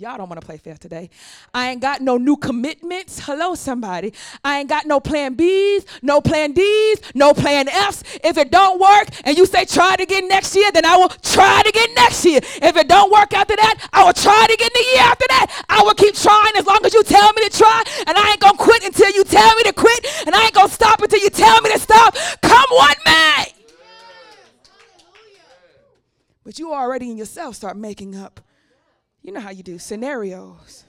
Y'all 0.00 0.16
don't 0.16 0.28
want 0.28 0.40
to 0.40 0.46
play 0.46 0.58
fair 0.58 0.76
today. 0.76 1.10
I 1.52 1.70
ain't 1.70 1.82
got 1.82 2.00
no 2.00 2.18
new 2.18 2.36
commitments. 2.36 3.18
Hello, 3.18 3.56
somebody. 3.56 4.12
I 4.44 4.60
ain't 4.60 4.68
got 4.68 4.86
no 4.86 5.00
plan 5.00 5.34
B's, 5.34 5.84
no 6.02 6.20
plan 6.20 6.52
D's, 6.52 7.00
no 7.16 7.34
plan 7.34 7.66
F's. 7.66 8.04
If 8.22 8.38
it 8.38 8.52
don't 8.52 8.80
work 8.80 9.08
and 9.24 9.36
you 9.36 9.44
say 9.44 9.64
try 9.64 9.94
it 9.94 10.00
again 10.00 10.28
next 10.28 10.54
year, 10.54 10.70
then 10.70 10.84
I 10.84 10.96
will 10.96 11.08
try 11.08 11.62
it 11.62 11.70
again 11.70 11.92
next 11.96 12.24
year. 12.24 12.38
If 12.62 12.76
it 12.76 12.86
don't 12.86 13.10
work 13.10 13.34
after 13.34 13.56
that, 13.56 13.88
I 13.92 14.04
will 14.04 14.12
try 14.12 14.46
it 14.48 14.54
again 14.54 14.70
the 14.72 14.84
year 14.94 15.02
after 15.02 15.26
that. 15.30 15.64
I 15.68 15.82
will 15.82 15.94
keep 15.94 16.14
trying 16.14 16.52
as 16.56 16.64
long 16.64 16.78
as 16.84 16.94
you 16.94 17.02
tell 17.02 17.32
me 17.32 17.48
to 17.48 17.58
try, 17.58 17.82
and 18.06 18.16
I 18.16 18.30
ain't 18.30 18.40
gonna 18.40 18.56
quit 18.56 18.84
until 18.84 19.10
you 19.10 19.24
tell 19.24 19.52
me 19.56 19.64
to 19.64 19.72
quit, 19.72 20.06
and 20.26 20.34
I 20.36 20.44
ain't 20.44 20.54
gonna 20.54 20.68
stop 20.68 21.02
until 21.02 21.18
you 21.18 21.30
tell 21.30 21.60
me 21.60 21.72
to 21.72 21.78
stop. 21.80 22.14
Come 22.40 22.66
what 22.70 22.98
may. 23.04 23.52
But 26.44 26.60
you 26.60 26.72
already 26.72 27.10
in 27.10 27.16
yourself 27.16 27.56
start 27.56 27.76
making 27.76 28.14
up 28.14 28.40
you 29.28 29.34
know 29.34 29.40
how 29.40 29.50
you 29.50 29.62
do 29.62 29.78
scenarios. 29.78 30.84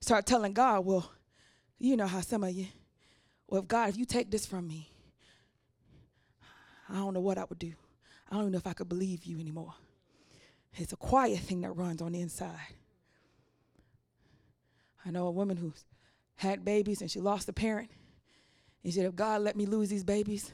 Start 0.00 0.24
telling 0.24 0.52
God, 0.52 0.84
well, 0.84 1.10
you 1.80 1.96
know 1.96 2.06
how 2.06 2.20
some 2.20 2.44
of 2.44 2.52
you, 2.52 2.68
well, 3.48 3.62
if 3.62 3.66
God, 3.66 3.88
if 3.88 3.96
you 3.96 4.04
take 4.04 4.30
this 4.30 4.46
from 4.46 4.68
me, 4.68 4.92
I 6.88 6.94
don't 6.94 7.12
know 7.12 7.18
what 7.18 7.38
I 7.38 7.44
would 7.48 7.58
do. 7.58 7.72
I 8.30 8.36
don't 8.36 8.52
know 8.52 8.58
if 8.58 8.68
I 8.68 8.72
could 8.72 8.88
believe 8.88 9.24
you 9.24 9.40
anymore. 9.40 9.74
It's 10.74 10.92
a 10.92 10.96
quiet 10.96 11.40
thing 11.40 11.62
that 11.62 11.72
runs 11.72 12.00
on 12.00 12.12
the 12.12 12.20
inside. 12.20 12.74
I 15.04 15.10
know 15.10 15.26
a 15.26 15.32
woman 15.32 15.56
who's 15.56 15.84
had 16.36 16.64
babies 16.64 17.00
and 17.00 17.10
she 17.10 17.18
lost 17.18 17.48
a 17.48 17.52
parent. 17.52 17.90
And 18.84 18.92
she 18.92 19.00
said, 19.00 19.06
if 19.06 19.16
God 19.16 19.40
let 19.40 19.56
me 19.56 19.66
lose 19.66 19.88
these 19.88 20.04
babies, 20.04 20.52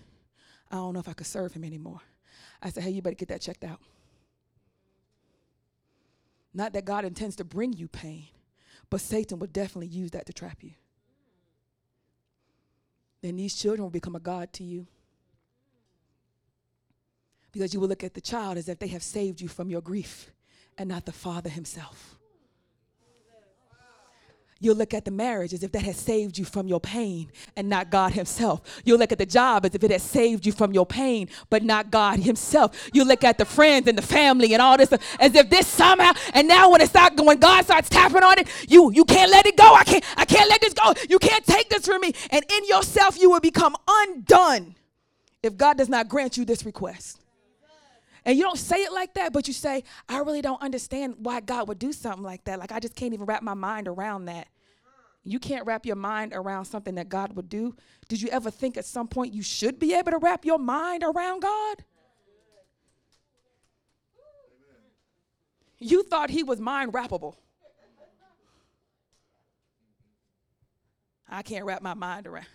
I 0.71 0.77
don't 0.77 0.95
know 0.95 1.01
if 1.01 1.11
I 1.11 1.13
could 1.13 1.27
serve 1.27 1.53
him 1.53 1.63
anymore. 1.63 2.01
I 2.63 2.71
said, 2.71 2.85
hey, 2.85 2.91
you 2.91 3.03
better 3.03 3.17
get 3.17 3.29
that 3.29 3.43
checked 3.43 3.65
out. 3.65 3.81
Not 6.53 6.73
that 6.73 6.85
God 6.85 7.05
intends 7.05 7.37
to 7.37 7.45
bring 7.45 7.73
you 7.73 7.89
pain, 7.89 8.27
but 8.89 9.01
Satan 9.01 9.39
will 9.39 9.47
definitely 9.47 9.87
use 9.87 10.11
that 10.13 10.27
to 10.27 10.33
trap 10.33 10.59
you. 10.63 10.73
Then 13.23 13.37
these 13.37 13.55
children 13.55 13.83
will 13.83 13.91
become 13.91 14.17
a 14.17 14.21
God 14.21 14.53
to 14.55 14.65
you. 14.65 14.87
Because 17.53 17.75
you 17.75 17.81
will 17.81 17.89
look 17.89 18.05
at 18.05 18.15
the 18.15 18.21
child 18.21 18.59
as 18.59 18.69
if 18.69 18.79
they 18.79 18.87
have 18.89 19.03
saved 19.03 19.41
you 19.41 19.49
from 19.49 19.71
your 19.71 19.81
grief 19.81 20.31
and 20.79 20.89
not 20.89 21.05
the 21.05 21.13
father 21.13 21.51
himself. 21.51 22.20
You'll 24.63 24.77
look 24.77 24.93
at 24.93 25.07
the 25.07 25.11
marriage 25.11 25.55
as 25.55 25.63
if 25.63 25.73
that 25.73 25.83
has 25.83 25.97
saved 25.97 26.37
you 26.37 26.45
from 26.45 26.69
your 26.69 26.81
pain 26.81 27.33
and 27.57 27.69
not 27.71 27.91
God 27.91 28.13
Himself. 28.13 28.83
You'll 28.85 28.99
look 28.99 29.11
at 29.11 29.19
the 29.19 29.25
job 29.25 29.65
as 29.65 29.75
if 29.75 29.83
it 29.83 29.91
has 29.91 30.03
saved 30.03 30.45
you 30.45 30.53
from 30.53 30.75
your 30.75 30.85
pain, 30.85 31.29
but 31.49 31.63
not 31.63 31.91
God 31.91 32.21
Himself. 32.21 32.91
You 32.93 33.05
look 33.05 33.25
at 33.25 33.39
the 33.39 33.47
friends 33.47 33.89
and 33.89 33.97
the 33.97 34.03
family 34.03 34.53
and 34.53 34.61
all 34.61 34.77
this 34.77 34.93
as 35.19 35.35
if 35.35 35.49
this 35.49 35.67
somehow, 35.67 36.13
and 36.35 36.47
now 36.47 36.71
when 36.71 36.83
it 36.83 36.91
starts 36.91 37.21
when 37.21 37.39
God 37.39 37.65
starts 37.65 37.89
tapping 37.89 38.23
on 38.23 38.39
it, 38.39 38.49
you 38.69 38.93
you 38.93 39.05
can't 39.05 39.31
let 39.31 39.47
it 39.47 39.57
go. 39.57 39.75
I 39.75 39.85
can't, 39.85 40.05
I 40.17 40.27
can't 40.27 40.49
let 40.51 40.61
this 40.61 40.75
go. 40.75 40.93
You 41.09 41.19
can't 41.19 41.45
take 41.47 41.71
this 41.71 41.87
from 41.87 42.03
me. 42.03 42.13
And 42.31 42.45
in 42.53 42.67
yourself, 42.67 43.19
you 43.19 43.31
will 43.31 43.41
become 43.41 43.75
undone 43.89 44.75
if 45.43 45.57
God 45.57 45.79
does 45.79 45.89
not 45.89 46.09
grant 46.09 46.37
you 46.37 46.45
this 46.45 46.67
request. 46.67 47.20
And 48.25 48.37
you 48.37 48.45
don't 48.45 48.59
say 48.59 48.83
it 48.83 48.93
like 48.93 49.14
that, 49.14 49.33
but 49.33 49.49
you 49.49 49.55
say, 49.55 49.85
I 50.09 50.18
really 50.18 50.43
don't 50.43 50.61
understand 50.62 51.14
why 51.18 51.41
God 51.41 51.68
would 51.68 51.79
do 51.79 51.93
something 51.93 52.23
like 52.23 52.45
that. 52.45 52.59
Like, 52.59 52.73
I 52.73 52.81
just 52.81 52.95
can't 52.95 53.14
even 53.14 53.27
wrap 53.27 53.43
my 53.43 53.55
mind 53.55 53.89
around 53.89 54.27
that. 54.27 54.49
You 55.23 55.39
can't 55.39 55.66
wrap 55.66 55.85
your 55.85 55.97
mind 55.97 56.33
around 56.35 56.64
something 56.64 56.95
that 56.95 57.09
God 57.09 57.37
would 57.37 57.49
do. 57.49 57.75
Did 58.09 58.23
you 58.23 58.29
ever 58.31 58.51
think 58.51 58.77
at 58.77 58.85
some 58.85 59.07
point 59.07 59.35
you 59.35 59.43
should 59.43 59.79
be 59.79 59.95
able 59.95 60.12
to 60.12 60.18
wrap 60.18 60.45
your 60.45 60.59
mind 60.59 61.03
around 61.03 61.41
God? 61.43 61.85
You 65.79 66.03
thought 66.03 66.31
he 66.31 66.43
was 66.43 66.61
mind 66.61 66.93
wrappable. 66.93 67.37
I 71.29 71.43
can't 71.43 71.64
wrap 71.64 71.81
my 71.81 71.95
mind 71.95 72.27
around. 72.27 72.47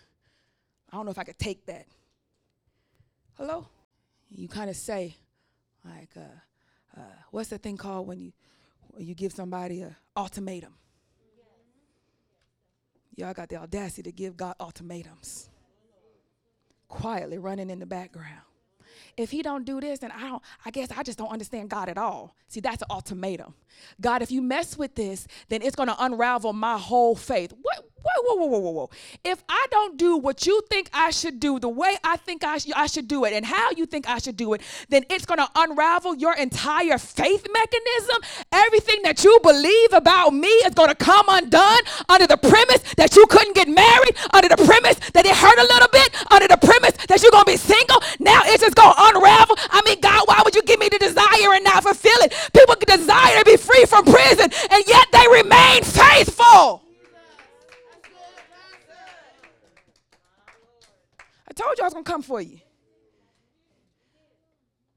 I 0.92 0.98
don't 0.98 1.06
know 1.06 1.12
if 1.12 1.18
I 1.18 1.24
could 1.24 1.40
take 1.40 1.66
that. 1.66 1.88
Hello? 3.36 3.68
You 4.30 4.48
kind 4.48 4.70
of 4.70 4.76
say, 4.76 5.16
like 5.86 6.10
uh, 6.18 7.00
uh, 7.00 7.14
what's 7.32 7.50
that 7.50 7.62
thing 7.62 7.78
called 7.78 8.08
when 8.08 8.20
you 8.20 8.32
when 8.92 9.06
you 9.06 9.14
give 9.14 9.32
somebody 9.32 9.82
an 9.82 9.96
ultimatum? 10.16 10.74
Y'all 13.16 13.34
got 13.34 13.50
the 13.50 13.56
audacity 13.56 14.04
to 14.04 14.12
give 14.12 14.36
God 14.36 14.56
ultimatums. 14.60 15.50
Quietly 16.88 17.38
running 17.38 17.70
in 17.70 17.80
the 17.80 17.86
background. 17.86 18.42
If 19.18 19.32
he 19.32 19.42
don't 19.42 19.66
do 19.66 19.80
this, 19.80 20.00
then 20.00 20.12
I 20.12 20.22
don't, 20.28 20.44
I 20.66 20.72
guess 20.72 20.92
I 20.92 21.02
just 21.04 21.18
don't 21.18 21.32
understand 21.32 21.70
God 21.70 21.88
at 21.88 21.98
all. 21.98 22.36
See, 22.48 22.60
that's 22.60 22.82
an 22.82 22.90
ultimatum. 22.90 23.54
God, 24.02 24.22
if 24.22 24.32
you 24.32 24.42
mess 24.42 24.78
with 24.78 24.96
this, 24.96 25.28
then 25.48 25.62
it's 25.62 25.76
gonna 25.76 25.96
unravel 25.98 26.52
my 26.52 26.78
whole 26.78 27.16
faith. 27.16 27.54
What 27.62 27.90
whoa, 28.06 28.36
whoa, 28.36 28.46
whoa, 28.46 28.60
whoa, 28.60 28.72
whoa. 28.72 28.90
If 29.24 29.44
I 29.50 29.66
don't 29.72 29.98
do 29.98 30.18
what 30.18 30.46
you 30.46 30.62
think 30.70 30.90
I 30.94 31.12
should 31.12 31.40
do, 31.40 31.60
the 31.60 31.70
way 31.70 31.98
I 32.04 32.18
think 32.18 32.44
I, 32.44 32.58
sh- 32.58 32.72
I 32.76 32.88
should 32.88 33.08
do 33.08 33.26
it, 33.26 33.34
and 33.34 33.46
how 33.46 33.72
you 33.72 33.86
think 33.86 34.08
I 34.08 34.20
should 34.20 34.38
do 34.38 34.54
it, 34.54 34.62
then 34.90 35.04
it's 35.10 35.26
going 35.26 35.40
to 35.40 35.50
unravel 35.56 36.16
your 36.16 36.34
entire 36.36 36.98
faith 36.98 37.48
mechanism. 37.52 38.18
Everything 38.52 39.02
that 39.04 39.24
you 39.24 39.40
believe 39.44 39.94
about 39.94 40.34
me 40.34 40.48
is 40.48 40.74
going 40.74 40.90
to 40.90 40.96
come 40.96 41.26
undone 41.30 41.82
under 42.10 42.28
the 42.28 42.38
premise 42.38 42.82
that 42.96 43.16
you 43.16 43.26
couldn't 43.28 43.56
get 43.56 43.68
married, 43.68 44.16
under 44.34 44.50
the 44.50 44.58
premise 44.58 45.00
that 45.14 45.26
it 45.26 45.36
hurt 45.36 45.58
a 45.60 45.64
little 45.64 45.90
bit, 45.92 46.10
under 46.32 46.48
the 46.48 46.58
premise 46.58 46.94
that 47.08 47.22
you're 47.22 47.32
going 47.32 47.46
to 47.46 47.52
be 47.52 47.58
single. 47.58 48.02
Now 48.20 48.42
it's 48.46 48.64
just 48.64 48.76
going 48.76 48.94
to 48.94 49.02
unravel. 49.16 49.56
I 49.70 49.82
mean, 49.86 50.00
God, 50.00 50.24
why 50.26 50.42
would 50.44 50.56
you 50.56 50.64
give 50.64 50.80
me 50.80 50.90
the 50.90 51.00
desire 51.00 51.54
and 51.54 51.64
not 51.64 51.84
fulfill 51.84 52.20
it? 52.22 52.34
People 52.54 52.76
desire 52.86 53.40
to 53.40 53.46
be 53.46 53.58
free 53.58 53.86
from 53.86 54.06
prison, 54.06 54.50
and 54.72 54.84
yet 54.88 55.08
they 55.12 55.28
remain 55.28 55.84
faithful. 55.84 56.85
Told 61.56 61.78
you 61.78 61.84
I 61.84 61.88
was 61.88 61.94
to 62.06 62.12
come 62.12 62.22
for 62.22 62.42
you. 62.42 62.60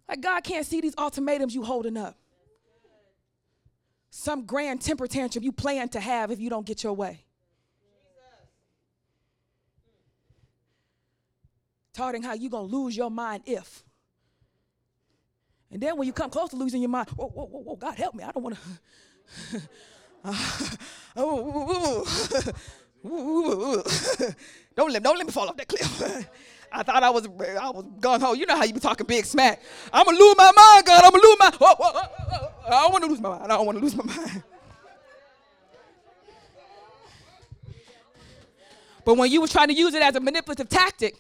Like, 0.08 0.20
God 0.20 0.42
can't 0.42 0.66
see 0.66 0.80
these 0.80 0.94
ultimatums 0.96 1.54
you 1.54 1.62
holding 1.62 1.96
up. 1.96 2.16
Some 4.10 4.46
grand 4.46 4.80
temper 4.80 5.06
tantrum 5.06 5.44
you 5.44 5.52
plan 5.52 5.88
to 5.90 6.00
have 6.00 6.30
if 6.30 6.40
you 6.40 6.48
don't 6.48 6.66
get 6.66 6.82
your 6.82 6.94
way. 6.94 7.24
Taught 11.92 12.22
how 12.22 12.34
you 12.34 12.48
to 12.48 12.60
lose 12.60 12.96
your 12.96 13.10
mind 13.10 13.42
if. 13.46 13.82
And 15.70 15.80
then 15.82 15.96
when 15.96 16.06
you 16.06 16.12
come 16.12 16.30
close 16.30 16.50
to 16.50 16.56
losing 16.56 16.80
your 16.80 16.88
mind, 16.88 17.08
whoa, 17.10 17.26
whoa, 17.26 17.44
whoa, 17.44 17.60
whoa 17.60 17.76
God 17.76 17.96
help 17.96 18.14
me. 18.14 18.24
I 18.24 18.30
don't 18.30 18.42
want 18.42 18.56
to. 18.56 19.60
Ah, 20.24 20.76
oh, 21.16 22.04
don't 24.78 24.92
let 24.92 25.02
don't 25.02 25.18
let 25.18 25.26
me 25.26 25.32
fall 25.32 25.48
off 25.48 25.56
that 25.56 25.66
cliff. 25.66 26.28
I 26.72 26.82
thought 26.84 27.02
I 27.02 27.10
was 27.10 27.26
I 27.26 27.70
was 27.70 27.84
gung 27.98 28.20
ho. 28.20 28.32
You 28.34 28.46
know 28.46 28.56
how 28.56 28.62
you 28.62 28.72
be 28.72 28.78
talking 28.78 29.06
big 29.06 29.24
smack. 29.24 29.60
I'm 29.92 30.04
gonna 30.04 30.18
lose 30.18 30.36
my 30.36 30.52
mind, 30.54 30.86
God. 30.86 31.04
I'm 31.04 31.10
gonna 31.10 31.22
lose 31.22 31.36
my. 31.40 31.50
I 32.66 32.82
don't 32.82 32.92
want 32.92 33.04
to 33.04 33.10
lose 33.10 33.20
my 33.20 33.28
mind. 33.30 33.52
I 33.52 33.56
don't 33.56 33.66
want 33.66 33.78
to 33.78 33.84
lose 33.84 33.96
my 33.96 34.04
mind. 34.16 34.42
But 39.04 39.16
when 39.16 39.32
you 39.32 39.40
were 39.40 39.48
trying 39.48 39.68
to 39.68 39.74
use 39.74 39.94
it 39.94 40.02
as 40.02 40.14
a 40.14 40.20
manipulative 40.20 40.68
tactic 40.68 41.16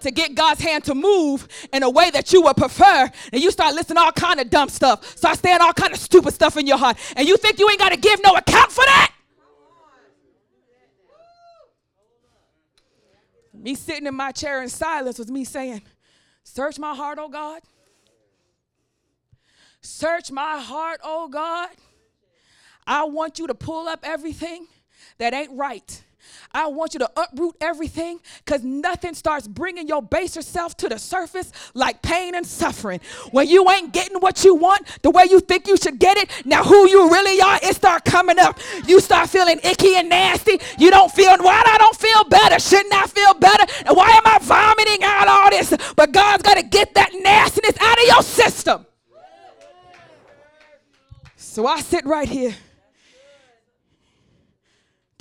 to 0.00 0.10
get 0.10 0.34
God's 0.34 0.62
hand 0.62 0.84
to 0.84 0.94
move 0.94 1.46
in 1.72 1.82
a 1.82 1.90
way 1.90 2.08
that 2.10 2.32
you 2.32 2.40
would 2.42 2.56
prefer, 2.56 3.10
and 3.32 3.42
you 3.42 3.50
start 3.50 3.74
listening 3.74 3.98
all 3.98 4.12
kind 4.12 4.40
of 4.40 4.48
dumb 4.48 4.70
stuff, 4.70 5.04
start 5.18 5.38
saying 5.38 5.58
all 5.60 5.72
kind 5.74 5.92
of 5.92 5.98
stupid 5.98 6.32
stuff 6.32 6.56
in 6.56 6.66
your 6.66 6.78
heart, 6.78 6.96
and 7.16 7.28
you 7.28 7.36
think 7.36 7.58
you 7.58 7.68
ain't 7.68 7.78
got 7.78 7.90
to 7.90 7.98
give 7.98 8.22
no 8.22 8.34
account 8.36 8.72
for 8.72 8.84
that. 8.84 9.12
Me 13.62 13.76
sitting 13.76 14.06
in 14.06 14.14
my 14.16 14.32
chair 14.32 14.60
in 14.60 14.68
silence 14.68 15.18
was 15.18 15.30
me 15.30 15.44
saying, 15.44 15.82
Search 16.42 16.80
my 16.80 16.96
heart, 16.96 17.18
oh 17.20 17.28
God. 17.28 17.62
Search 19.80 20.32
my 20.32 20.58
heart, 20.58 21.00
oh 21.04 21.28
God. 21.28 21.70
I 22.84 23.04
want 23.04 23.38
you 23.38 23.46
to 23.46 23.54
pull 23.54 23.86
up 23.86 24.00
everything 24.02 24.66
that 25.18 25.32
ain't 25.32 25.52
right 25.52 26.02
I 26.52 26.66
want 26.66 26.94
you 26.94 27.00
to 27.00 27.10
uproot 27.16 27.56
everything 27.60 28.20
because 28.44 28.62
nothing 28.62 29.14
starts 29.14 29.48
bringing 29.48 29.88
your 29.88 30.02
baser 30.02 30.42
self 30.42 30.76
to 30.78 30.88
the 30.88 30.98
surface 30.98 31.52
like 31.74 32.02
pain 32.02 32.34
and 32.34 32.46
suffering. 32.46 33.00
When 33.30 33.48
you 33.48 33.68
ain't 33.70 33.92
getting 33.92 34.18
what 34.18 34.44
you 34.44 34.54
want 34.54 34.86
the 35.02 35.10
way 35.10 35.24
you 35.30 35.40
think 35.40 35.66
you 35.66 35.76
should 35.76 35.98
get 35.98 36.16
it, 36.18 36.30
now 36.44 36.62
who 36.62 36.88
you 36.88 37.10
really 37.10 37.40
are, 37.40 37.58
it 37.62 37.74
start 37.76 38.04
coming 38.04 38.38
up. 38.38 38.58
You 38.86 39.00
start 39.00 39.30
feeling 39.30 39.60
icky 39.64 39.96
and 39.96 40.08
nasty. 40.08 40.58
You 40.78 40.90
don't 40.90 41.10
feel, 41.10 41.36
why 41.38 41.62
I 41.64 41.78
don't 41.78 41.96
feel 41.96 42.24
better? 42.24 42.58
Shouldn't 42.58 42.94
I 42.94 43.06
feel 43.06 43.34
better? 43.34 43.64
And 43.86 43.96
why 43.96 44.10
am 44.10 44.22
I 44.26 44.38
vomiting 44.40 45.02
out 45.04 45.28
all 45.28 45.50
this? 45.50 45.74
But 45.96 46.12
God's 46.12 46.42
got 46.42 46.56
to 46.56 46.62
get 46.62 46.94
that 46.94 47.10
nastiness 47.14 47.76
out 47.80 47.98
of 47.98 48.04
your 48.04 48.22
system. 48.22 48.86
So 51.36 51.66
I 51.66 51.80
sit 51.80 52.04
right 52.06 52.28
here. 52.28 52.54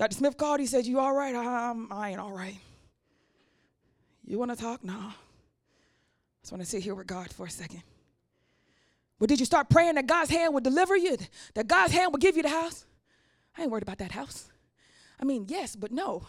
Dr. 0.01 0.15
Smith 0.15 0.35
called. 0.35 0.59
He 0.59 0.65
said, 0.65 0.87
You 0.87 0.99
all 0.99 1.13
right? 1.13 1.35
I'm, 1.35 1.93
I 1.93 2.09
ain't 2.09 2.19
all 2.19 2.31
right. 2.31 2.57
You 4.25 4.39
want 4.39 4.49
to 4.49 4.57
talk? 4.57 4.83
No. 4.83 4.93
I 4.95 5.13
just 6.41 6.51
want 6.51 6.63
to 6.63 6.67
sit 6.67 6.81
here 6.81 6.95
with 6.95 7.05
God 7.05 7.31
for 7.31 7.45
a 7.45 7.51
second. 7.51 7.83
But 9.19 9.29
did 9.29 9.39
you 9.39 9.45
start 9.45 9.69
praying 9.69 9.93
that 9.95 10.07
God's 10.07 10.31
hand 10.31 10.55
would 10.55 10.63
deliver 10.63 10.97
you? 10.97 11.19
That 11.53 11.67
God's 11.67 11.93
hand 11.93 12.11
would 12.13 12.19
give 12.19 12.35
you 12.35 12.41
the 12.41 12.49
house? 12.49 12.87
I 13.55 13.61
ain't 13.61 13.69
worried 13.69 13.83
about 13.83 13.99
that 13.99 14.11
house. 14.11 14.49
I 15.19 15.23
mean, 15.23 15.45
yes, 15.47 15.75
but 15.75 15.91
no. 15.91 16.25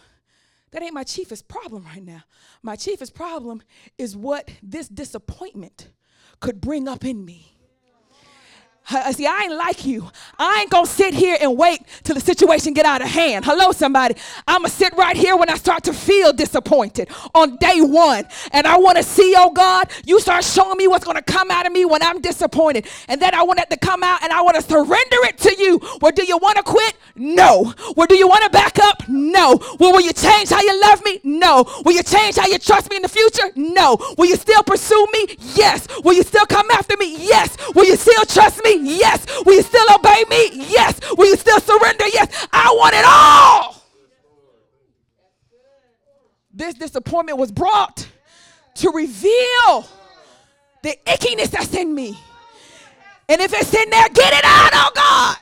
That 0.69 0.83
ain't 0.83 0.93
my 0.93 1.03
chiefest 1.03 1.47
problem 1.47 1.83
right 1.85 2.03
now. 2.03 2.21
My 2.61 2.75
chiefest 2.75 3.15
problem 3.15 3.63
is 3.97 4.15
what 4.15 4.51
this 4.61 4.87
disappointment 4.87 5.89
could 6.41 6.61
bring 6.61 6.87
up 6.87 7.03
in 7.03 7.25
me. 7.25 7.52
Uh, 8.91 9.11
see, 9.13 9.25
I 9.25 9.43
ain't 9.43 9.55
like 9.55 9.85
you. 9.85 10.09
I 10.37 10.61
ain't 10.61 10.69
gonna 10.69 10.85
sit 10.85 11.13
here 11.13 11.37
and 11.39 11.57
wait 11.57 11.81
till 12.03 12.15
the 12.15 12.21
situation 12.21 12.73
get 12.73 12.85
out 12.85 13.01
of 13.01 13.07
hand. 13.07 13.45
Hello, 13.45 13.71
somebody. 13.71 14.15
I'ma 14.45 14.67
sit 14.67 14.93
right 14.97 15.15
here 15.15 15.37
when 15.37 15.49
I 15.49 15.55
start 15.55 15.83
to 15.85 15.93
feel 15.93 16.33
disappointed 16.33 17.09
on 17.33 17.55
day 17.57 17.79
one. 17.79 18.25
And 18.51 18.67
I 18.67 18.77
wanna 18.77 19.03
see, 19.03 19.33
oh 19.37 19.51
God, 19.51 19.89
you 20.05 20.19
start 20.19 20.43
showing 20.43 20.77
me 20.77 20.87
what's 20.87 21.05
gonna 21.05 21.21
come 21.21 21.49
out 21.49 21.65
of 21.65 21.71
me 21.71 21.85
when 21.85 22.03
I'm 22.03 22.19
disappointed. 22.19 22.85
And 23.07 23.21
then 23.21 23.33
I 23.33 23.43
want 23.43 23.59
it 23.59 23.69
to 23.69 23.77
come 23.77 24.03
out 24.03 24.21
and 24.21 24.33
I 24.33 24.41
wanna 24.41 24.61
surrender 24.61 25.17
it 25.27 25.37
to 25.39 25.55
you. 25.57 25.79
Well, 26.01 26.11
do 26.11 26.25
you 26.25 26.37
wanna 26.37 26.63
quit? 26.63 26.95
No. 27.15 27.73
Well, 27.95 28.07
do 28.07 28.17
you 28.17 28.27
wanna 28.27 28.49
back 28.49 28.79
up? 28.79 29.07
No. 29.07 29.59
Well, 29.79 29.93
will 29.93 30.01
you 30.01 30.13
change 30.13 30.49
how 30.49 30.61
you 30.61 30.81
love 30.81 31.03
me? 31.05 31.21
No. 31.23 31.65
Will 31.85 31.93
you 31.93 32.03
change 32.03 32.35
how 32.35 32.47
you 32.47 32.59
trust 32.59 32.89
me 32.89 32.97
in 32.97 33.01
the 33.01 33.07
future? 33.09 33.49
No. 33.55 33.97
Will 34.17 34.27
you 34.27 34.35
still 34.35 34.63
pursue 34.63 35.07
me? 35.13 35.37
Yes. 35.55 35.87
Will 36.03 36.13
you 36.13 36.23
still 36.23 36.45
come 36.47 36.69
after 36.71 36.97
me? 36.97 37.15
Yes. 37.25 37.55
Will 37.73 37.85
you 37.85 37.95
still 37.95 38.25
trust 38.25 38.61
me? 38.65 38.72
Yes. 38.81 39.25
Will 39.45 39.55
you 39.55 39.61
still 39.61 39.85
obey 39.93 40.23
me? 40.29 40.65
Yes. 40.69 40.99
Will 41.17 41.27
you 41.27 41.37
still 41.37 41.59
surrender? 41.59 42.07
Yes. 42.07 42.47
I 42.51 42.73
want 42.75 42.95
it 42.95 43.05
all. 43.05 43.83
This 46.53 46.75
disappointment 46.75 47.37
was 47.37 47.51
brought 47.51 48.07
to 48.75 48.91
reveal 48.91 49.87
the 50.83 50.97
ickiness 51.05 51.49
that's 51.49 51.73
in 51.73 51.93
me. 51.93 52.17
And 53.27 53.41
if 53.41 53.53
it's 53.53 53.73
in 53.73 53.89
there, 53.89 54.09
get 54.09 54.33
it 54.33 54.43
out, 54.43 54.69
oh 54.73 54.91
God. 54.93 55.37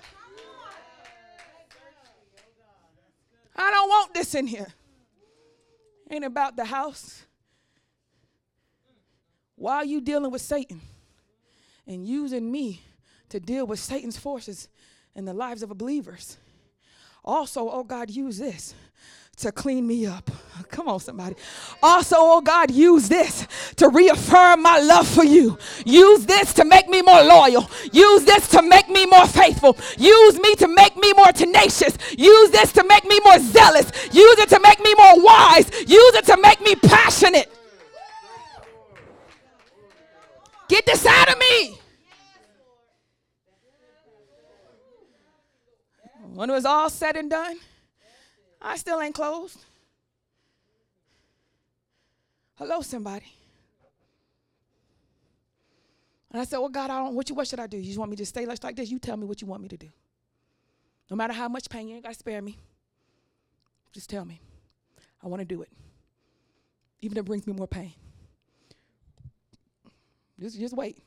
I 3.55 3.71
don't 3.71 3.89
want 3.89 4.13
this 4.13 4.36
in 4.36 4.47
here. 4.47 4.67
Ain't 6.09 6.25
about 6.25 6.55
the 6.55 6.65
house. 6.65 7.23
Why 9.55 9.77
are 9.77 9.86
you 9.86 10.01
dealing 10.01 10.32
with 10.32 10.41
Satan 10.41 10.82
and 11.86 12.05
using 12.05 12.51
me 12.51 12.82
to 13.32 13.39
deal 13.39 13.65
with 13.65 13.79
Satan's 13.79 14.17
forces 14.17 14.69
in 15.15 15.25
the 15.25 15.34
lives 15.34 15.63
of 15.63 15.69
believers. 15.77 16.38
Also, 17.23 17.69
oh 17.69 17.84
God, 17.84 18.09
use 18.09 18.38
this 18.38 18.73
to 19.38 19.51
clean 19.51 19.88
me 19.88 20.05
up. 20.05 20.29
Come 20.69 20.88
on, 20.88 20.99
somebody. 20.99 21.36
Also, 21.82 22.15
oh 22.17 22.41
God, 22.41 22.71
use 22.71 23.09
this 23.09 23.47
to 23.77 23.89
reaffirm 23.89 24.61
my 24.61 24.79
love 24.79 25.07
for 25.07 25.23
you. 25.23 25.57
Use 25.86 26.25
this 26.25 26.53
to 26.55 26.65
make 26.65 26.88
me 26.89 27.01
more 27.01 27.21
loyal. 27.23 27.69
Use 27.91 28.23
this 28.25 28.47
to 28.49 28.61
make 28.61 28.89
me 28.89 29.05
more 29.05 29.27
faithful. 29.27 29.77
Use 29.97 30.39
me 30.39 30.55
to 30.55 30.67
make 30.67 30.95
me 30.97 31.13
more 31.13 31.32
tenacious. 31.32 31.97
Use 32.17 32.51
this 32.51 32.71
to 32.73 32.84
make 32.84 33.05
me 33.05 33.19
more 33.23 33.39
zealous. 33.39 33.91
Use 34.13 34.39
it 34.39 34.49
to 34.49 34.59
make 34.59 34.79
me 34.82 34.93
more 34.95 35.23
wise. 35.23 35.69
Use 35.88 36.15
it 36.15 36.25
to 36.25 36.38
make 36.38 36.61
me 36.61 36.75
passionate. 36.75 37.51
Get 40.67 40.86
this 40.86 41.05
out 41.05 41.29
of 41.29 41.38
me. 41.38 41.80
When 46.34 46.49
it 46.49 46.53
was 46.53 46.65
all 46.65 46.89
said 46.89 47.17
and 47.17 47.29
done, 47.29 47.57
I 48.61 48.77
still 48.77 49.01
ain't 49.01 49.15
closed. 49.15 49.57
Hello, 52.55 52.82
somebody. 52.82 53.25
And 56.32 56.41
I 56.41 56.45
said, 56.45 56.59
Well, 56.59 56.69
God, 56.69 56.89
I 56.89 57.03
don't 57.03 57.15
what 57.15 57.27
you 57.27 57.36
what 57.36 57.47
should 57.47 57.59
I 57.59 57.67
do? 57.67 57.77
You 57.77 57.84
just 57.84 57.99
want 57.99 58.11
me 58.11 58.17
to 58.17 58.25
stay 58.25 58.45
like, 58.45 58.75
this? 58.75 58.89
You 58.89 58.99
tell 58.99 59.17
me 59.17 59.25
what 59.25 59.41
you 59.41 59.47
want 59.47 59.61
me 59.61 59.67
to 59.69 59.77
do. 59.77 59.89
No 61.09 61.17
matter 61.17 61.34
how 61.34 61.49
much 61.49 61.69
pain, 61.69 61.89
you 61.89 61.95
ain't 61.95 62.03
gotta 62.03 62.15
spare 62.15 62.41
me. 62.41 62.57
Just 63.91 64.09
tell 64.09 64.23
me. 64.23 64.39
I 65.21 65.27
want 65.27 65.41
to 65.41 65.45
do 65.45 65.61
it. 65.61 65.69
Even 67.01 67.17
if 67.17 67.21
it 67.21 67.25
brings 67.25 67.45
me 67.45 67.53
more 67.53 67.67
pain. 67.67 67.93
Just, 70.39 70.57
just 70.57 70.75
wait. 70.75 71.03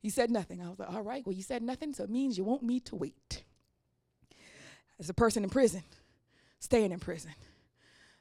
He 0.00 0.08
said 0.08 0.30
nothing. 0.30 0.62
I 0.62 0.70
was 0.70 0.78
like, 0.78 0.90
all 0.90 1.02
right, 1.02 1.24
well, 1.26 1.34
you 1.34 1.42
said 1.42 1.62
nothing, 1.62 1.92
so 1.92 2.04
it 2.04 2.10
means 2.10 2.38
you 2.38 2.44
want 2.44 2.62
me 2.62 2.80
to 2.80 2.96
wait. 2.96 3.44
As 5.00 5.08
a 5.08 5.14
person 5.14 5.44
in 5.44 5.50
prison, 5.50 5.82
staying 6.58 6.92
in 6.92 6.98
prison. 6.98 7.30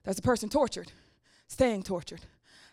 That's 0.03 0.19
a 0.19 0.21
person 0.21 0.49
tortured, 0.49 0.91
staying 1.47 1.83
tortured. 1.83 2.21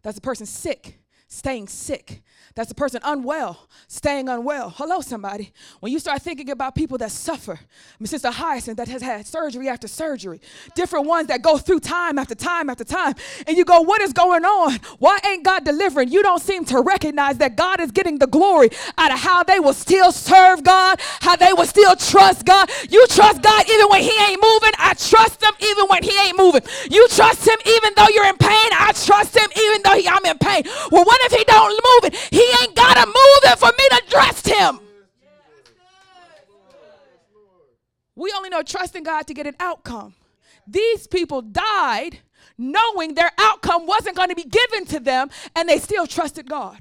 That's 0.02 0.18
a 0.18 0.20
person 0.20 0.46
sick, 0.46 0.98
staying 1.28 1.68
sick. 1.68 2.22
That's 2.54 2.70
a 2.70 2.74
person 2.74 3.00
unwell, 3.02 3.68
staying 3.88 4.28
unwell. 4.28 4.70
Hello, 4.70 5.00
somebody. 5.00 5.52
When 5.80 5.90
you 5.90 5.98
start 5.98 6.22
thinking 6.22 6.50
about 6.50 6.76
people 6.76 6.96
that 6.98 7.10
suffer, 7.10 7.58
I 8.00 8.04
Sister 8.04 8.30
Hyacinth 8.30 8.76
that 8.76 8.86
has 8.86 9.02
had 9.02 9.26
surgery 9.26 9.68
after 9.68 9.88
surgery, 9.88 10.40
different 10.76 11.06
ones 11.06 11.26
that 11.28 11.42
go 11.42 11.58
through 11.58 11.80
time 11.80 12.16
after 12.16 12.36
time 12.36 12.70
after 12.70 12.84
time, 12.84 13.14
and 13.48 13.56
you 13.56 13.64
go, 13.64 13.80
What 13.80 14.02
is 14.02 14.12
going 14.12 14.44
on? 14.44 14.78
Why 15.00 15.18
ain't 15.26 15.44
God 15.44 15.64
delivering? 15.64 16.10
You 16.10 16.22
don't 16.22 16.40
seem 16.40 16.64
to 16.66 16.80
recognize 16.80 17.38
that 17.38 17.56
God 17.56 17.80
is 17.80 17.90
getting 17.90 18.18
the 18.18 18.28
glory 18.28 18.70
out 18.98 19.12
of 19.12 19.18
how 19.18 19.42
they 19.42 19.58
will 19.58 19.74
still 19.74 20.12
serve 20.12 20.62
God, 20.62 21.00
how 21.22 21.34
they 21.34 21.52
will 21.52 21.66
still 21.66 21.96
trust 21.96 22.44
God. 22.46 22.70
You 22.88 23.04
trust 23.08 23.42
God 23.42 23.68
even 23.68 23.88
when 23.88 24.02
He 24.02 24.12
ain't 24.28 24.40
moving. 24.40 24.72
I 24.78 24.94
trust 24.94 25.42
Him 25.42 25.54
even 25.60 25.86
when 25.86 26.04
He 26.04 26.16
ain't 26.20 26.38
moving. 26.38 26.62
You 26.88 27.08
trust 27.08 27.48
Him 27.48 27.58
even 27.66 27.92
though 27.96 28.08
you're 28.14 28.26
in 28.28 28.36
pain. 28.36 28.68
I 28.78 28.92
trust 28.94 29.36
Him 29.36 29.50
even 29.58 29.82
though 29.82 29.94
he, 29.96 30.08
I'm 30.08 30.24
in 30.24 30.38
pain. 30.38 30.62
Well, 30.90 31.04
what 31.04 31.13
if 31.22 31.32
He 31.32 31.44
don't 31.44 31.70
move 31.70 32.12
it? 32.12 32.14
He 32.30 32.44
ain't 32.62 32.74
got 32.74 32.94
to 32.94 33.06
move 33.06 33.52
it 33.52 33.58
for 33.58 33.66
me 33.66 33.88
to 33.90 34.02
trust 34.08 34.48
him. 34.48 34.80
We 38.16 38.32
only 38.36 38.48
know 38.48 38.62
trusting 38.62 39.02
God 39.02 39.26
to 39.26 39.34
get 39.34 39.46
an 39.46 39.56
outcome. 39.58 40.14
These 40.66 41.06
people 41.08 41.42
died 41.42 42.20
knowing 42.56 43.14
their 43.14 43.32
outcome 43.38 43.86
wasn't 43.86 44.16
going 44.16 44.28
to 44.28 44.36
be 44.36 44.44
given 44.44 44.86
to 44.86 45.00
them, 45.00 45.28
and 45.56 45.68
they 45.68 45.78
still 45.78 46.06
trusted 46.06 46.48
God. 46.48 46.78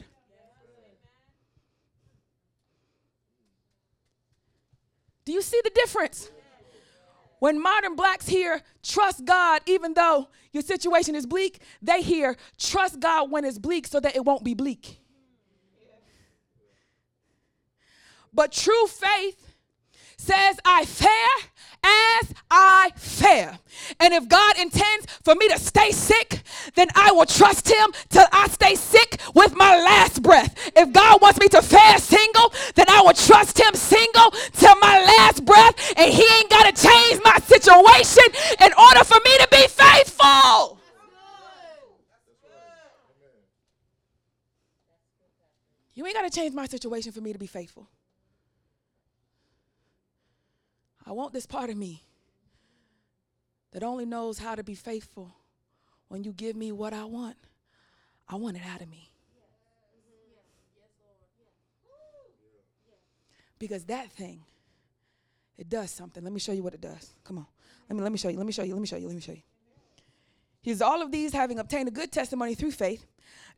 Do 5.26 5.32
you 5.32 5.42
see 5.42 5.60
the 5.64 5.72
difference? 5.72 6.30
When 7.44 7.62
modern 7.62 7.98
blacks 7.98 8.26
hear 8.26 8.62
trust 8.84 9.26
God, 9.26 9.64
even 9.66 9.96
though 9.96 10.30
your 10.54 10.64
situation 10.64 11.14
is 11.14 11.26
bleak, 11.26 11.60
they 11.82 12.02
hear 12.02 12.38
trust 12.58 13.02
God 13.02 13.32
when 13.32 13.44
it's 13.44 13.58
bleak 13.58 13.86
so 13.86 14.00
that 14.00 14.16
it 14.16 14.24
won't 14.24 14.46
be 14.46 14.54
bleak. 14.54 15.02
But 18.34 18.54
true 18.54 18.88
faith 18.88 19.56
says, 20.16 20.58
I 20.64 20.86
fare 20.86 21.50
as 21.84 22.34
I 22.50 22.92
fare. 22.96 23.60
And 24.00 24.14
if 24.14 24.28
God 24.28 24.58
intends 24.58 25.08
for 25.24 25.36
me 25.36 25.48
to 25.50 25.60
stay 25.60 25.92
sick, 25.92 26.42
then 26.76 26.88
I 26.96 27.12
will 27.12 27.26
trust 27.26 27.68
Him 27.70 27.92
till 28.10 28.26
I 28.32 28.48
stay 28.48 28.76
sick 28.76 29.20
with 29.36 29.56
my 29.56 29.76
last 29.84 30.22
breath. 30.22 30.72
If 30.76 30.94
God 30.94 31.22
wants 31.22 31.40
me 31.40 31.48
to 31.50 31.62
fare 31.62 31.98
single, 31.98 32.54
then 32.76 32.86
I 32.90 33.02
will 33.02 33.14
trust 33.14 33.60
Him 33.60 33.74
single 33.74 34.32
till 34.54 34.76
my 34.78 35.04
last 35.18 35.46
breath. 35.46 35.76
And 35.98 36.12
He 36.12 36.24
ain't 36.38 36.50
got 36.50 36.76
to 36.76 36.88
change 36.88 37.22
my 37.24 37.38
situation 37.40 38.24
in 38.62 38.72
order 38.74 39.04
for 39.04 39.20
me 39.26 39.38
to 39.40 39.48
be 39.52 39.68
faithful. 39.68 40.80
You 45.96 46.08
ain't 46.08 46.16
got 46.16 46.24
to 46.24 46.40
change 46.40 46.56
my 46.56 46.66
situation 46.66 47.12
for 47.12 47.22
me 47.22 47.34
to 47.34 47.40
be 47.40 47.48
faithful. 47.48 47.88
I 51.06 51.12
want 51.12 51.34
this 51.34 51.46
part 51.46 51.70
of 51.70 51.78
me 51.78 52.04
that 53.72 53.84
only 53.84 54.06
knows 54.06 54.38
how 54.38 54.56
to 54.56 54.64
be 54.64 54.76
faithful 54.76 55.36
when 56.08 56.24
you 56.24 56.32
give 56.32 56.56
me 56.56 56.72
what 56.72 56.94
I 56.94 57.06
want. 57.06 57.38
I 58.28 58.36
want 58.36 58.58
it 58.58 58.64
out 58.66 58.82
of 58.82 58.90
me. 58.90 59.10
Because 63.60 63.86
that 63.86 64.12
thing, 64.12 64.42
it 65.58 65.70
does 65.70 65.92
something. 65.92 66.24
Let 66.24 66.34
me 66.34 66.40
show 66.40 66.52
you 66.52 66.64
what 66.64 66.74
it 66.74 66.82
does. 66.82 67.14
Come 67.24 67.38
on. 67.38 67.48
Let 67.90 67.96
me 67.96 68.04
let 68.04 68.12
me 68.12 68.18
show 68.18 68.30
you. 68.30 68.38
Let 68.38 68.46
me 68.46 68.52
show 68.54 68.64
you. 68.64 68.74
Let 68.74 68.82
me 68.82 68.88
show 68.88 68.98
you. 68.98 69.08
Let 69.08 69.16
me 69.16 69.22
show 69.22 69.34
you. 69.34 69.44
He's 70.62 70.82
all 70.82 71.02
of 71.02 71.12
these 71.12 71.34
having 71.34 71.60
obtained 71.60 71.90
a 71.90 71.92
good 71.92 72.12
testimony 72.12 72.56
through 72.56 72.72
faith, 72.72 73.06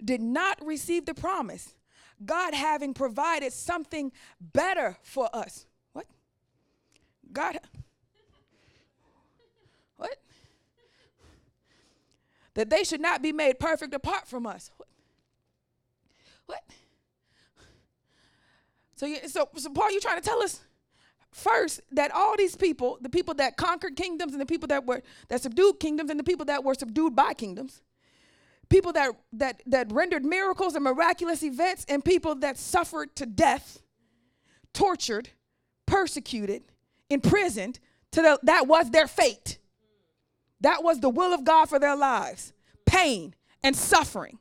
did 0.03 0.21
not 0.21 0.59
receive 0.65 1.05
the 1.05 1.13
promise. 1.13 1.75
God 2.23 2.53
having 2.53 2.93
provided 2.93 3.53
something 3.53 4.11
better 4.39 4.97
for 5.03 5.29
us. 5.33 5.67
God. 7.35 7.59
What? 9.97 10.17
That 12.55 12.69
they 12.69 12.83
should 12.83 12.99
not 12.99 13.21
be 13.21 13.31
made 13.31 13.59
perfect 13.59 13.93
apart 13.93 14.27
from 14.27 14.45
us. 14.45 14.71
What? 14.75 14.89
What? 16.47 16.63
So, 18.95 19.05
you, 19.05 19.17
so, 19.27 19.49
so 19.55 19.69
Paul, 19.69 19.91
you 19.91 19.99
trying 19.99 20.19
to 20.19 20.27
tell 20.27 20.41
us 20.41 20.61
first 21.31 21.81
that 21.91 22.11
all 22.11 22.37
these 22.37 22.55
people, 22.55 22.97
the 23.01 23.09
people 23.09 23.33
that 23.35 23.57
conquered 23.57 23.95
kingdoms 23.95 24.31
and 24.31 24.41
the 24.41 24.45
people 24.45 24.67
that 24.67 24.85
were 24.85 25.03
that 25.27 25.41
subdued 25.41 25.79
kingdoms 25.79 26.09
and 26.09 26.19
the 26.19 26.23
people 26.23 26.45
that 26.45 26.63
were 26.63 26.73
subdued 26.73 27.15
by 27.15 27.33
kingdoms, 27.33 27.81
people 28.69 28.93
that 28.93 29.11
that 29.33 29.61
that 29.65 29.91
rendered 29.91 30.23
miracles 30.23 30.75
and 30.75 30.83
miraculous 30.83 31.43
events 31.43 31.85
and 31.89 32.05
people 32.05 32.35
that 32.35 32.57
suffered 32.57 33.15
to 33.17 33.25
death, 33.25 33.81
tortured, 34.73 35.29
persecuted, 35.85 36.63
imprisoned, 37.09 37.79
to 38.11 38.21
the, 38.21 38.39
that 38.43 38.67
was 38.67 38.91
their 38.91 39.07
fate. 39.07 39.57
That 40.61 40.83
was 40.83 40.99
the 40.99 41.09
will 41.09 41.33
of 41.33 41.43
God 41.43 41.65
for 41.65 41.79
their 41.79 41.95
lives. 41.95 42.53
Pain 42.85 43.35
and 43.63 43.75
suffering. 43.75 44.39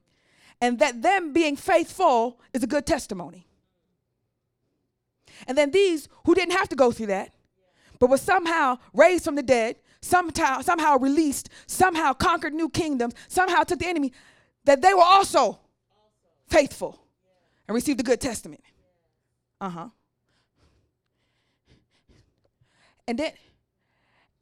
And 0.60 0.78
that 0.78 1.02
them 1.02 1.32
being 1.32 1.56
faithful 1.56 2.40
is 2.52 2.62
a 2.62 2.66
good 2.66 2.86
testimony. 2.86 3.46
And 5.46 5.58
then 5.58 5.72
these 5.72 6.08
who 6.24 6.34
didn't 6.34 6.52
have 6.56 6.68
to 6.68 6.76
go 6.76 6.92
through 6.92 7.06
that, 7.06 7.32
but 7.98 8.08
were 8.08 8.16
somehow 8.18 8.78
raised 8.92 9.24
from 9.24 9.34
the 9.34 9.42
dead, 9.42 9.76
somehow, 10.00 10.60
somehow 10.60 10.96
released, 10.98 11.48
somehow 11.66 12.12
conquered 12.12 12.54
new 12.54 12.68
kingdoms, 12.68 13.14
somehow 13.28 13.62
took 13.62 13.80
the 13.80 13.88
enemy, 13.88 14.12
that 14.64 14.80
they 14.80 14.94
were 14.94 15.02
also 15.02 15.58
faithful 16.46 17.00
and 17.66 17.74
received 17.74 18.00
a 18.00 18.04
good 18.04 18.20
testament. 18.20 18.62
Uh 19.60 19.68
huh. 19.68 19.88
And 23.06 23.18
then, 23.18 23.32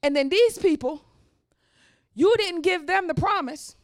and 0.02 0.14
then 0.14 0.28
these 0.28 0.58
people, 0.58 1.02
you 2.14 2.34
didn't 2.36 2.62
give 2.62 2.86
them 2.86 3.08
the 3.08 3.14
promise 3.14 3.76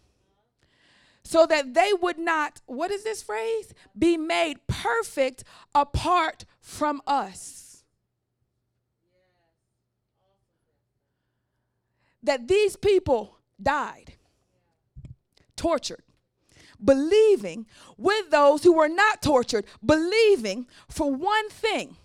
so 1.25 1.47
that 1.47 1.75
they 1.75 1.93
would 2.01 2.19
not, 2.19 2.61
what 2.67 2.91
is 2.91 3.05
this 3.05 3.23
phrase? 3.23 3.75
Be 3.99 4.17
made 4.17 4.67
perfect 4.67 5.45
apart 5.75 6.45
from 6.61 7.03
us. 7.07 7.85
That 12.23 12.49
these 12.49 12.77
people 12.77 13.39
died, 13.63 14.15
tortured, 15.57 16.03
believing 16.83 17.67
with 17.97 18.31
those 18.31 18.63
who 18.63 18.73
were 18.73 18.89
not 18.89 19.23
tortured, 19.23 19.67
believing 19.85 20.67
for 20.89 21.13
one 21.13 21.49
thing 21.51 21.97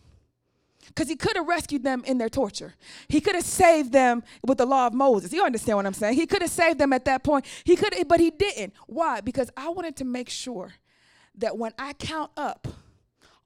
because 0.87 1.07
he 1.07 1.15
could 1.15 1.35
have 1.35 1.47
rescued 1.47 1.83
them 1.83 2.03
in 2.05 2.17
their 2.17 2.29
torture. 2.29 2.75
He 3.07 3.21
could 3.21 3.35
have 3.35 3.43
saved 3.43 3.91
them 3.91 4.23
with 4.45 4.57
the 4.57 4.65
law 4.65 4.87
of 4.87 4.93
Moses. 4.93 5.33
You 5.33 5.43
understand 5.43 5.77
what 5.77 5.85
I'm 5.85 5.93
saying? 5.93 6.15
He 6.15 6.25
could 6.25 6.41
have 6.41 6.51
saved 6.51 6.79
them 6.79 6.93
at 6.93 7.05
that 7.05 7.23
point. 7.23 7.45
He 7.63 7.75
could, 7.75 7.93
but 8.07 8.19
he 8.19 8.31
didn't. 8.31 8.73
Why? 8.87 9.21
Because 9.21 9.49
I 9.55 9.69
wanted 9.69 9.95
to 9.97 10.05
make 10.05 10.29
sure 10.29 10.73
that 11.35 11.57
when 11.57 11.73
I 11.77 11.93
count 11.93 12.31
up 12.37 12.67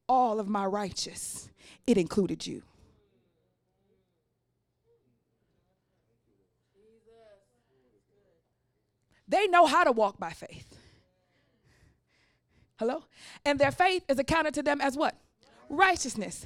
all 0.08 0.40
of 0.40 0.48
my 0.48 0.66
righteous, 0.66 1.50
it 1.86 1.98
included 1.98 2.46
you. 2.46 2.64
They 9.28 9.48
know 9.48 9.66
how 9.66 9.84
to 9.84 9.92
walk 9.92 10.18
by 10.18 10.32
faith. 10.32 10.78
Hello? 12.80 13.04
And 13.44 13.60
their 13.60 13.72
faith 13.72 14.04
is 14.08 14.20
accounted 14.20 14.54
to 14.54 14.64
them 14.64 14.80
as 14.80 14.96
what? 14.96 15.16
Righteousness. 15.70 16.46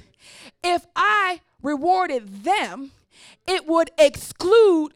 If 0.62 0.86
I 0.94 1.40
rewarded 1.62 2.44
them, 2.44 2.92
it 3.46 3.66
would 3.66 3.90
exclude 3.98 4.94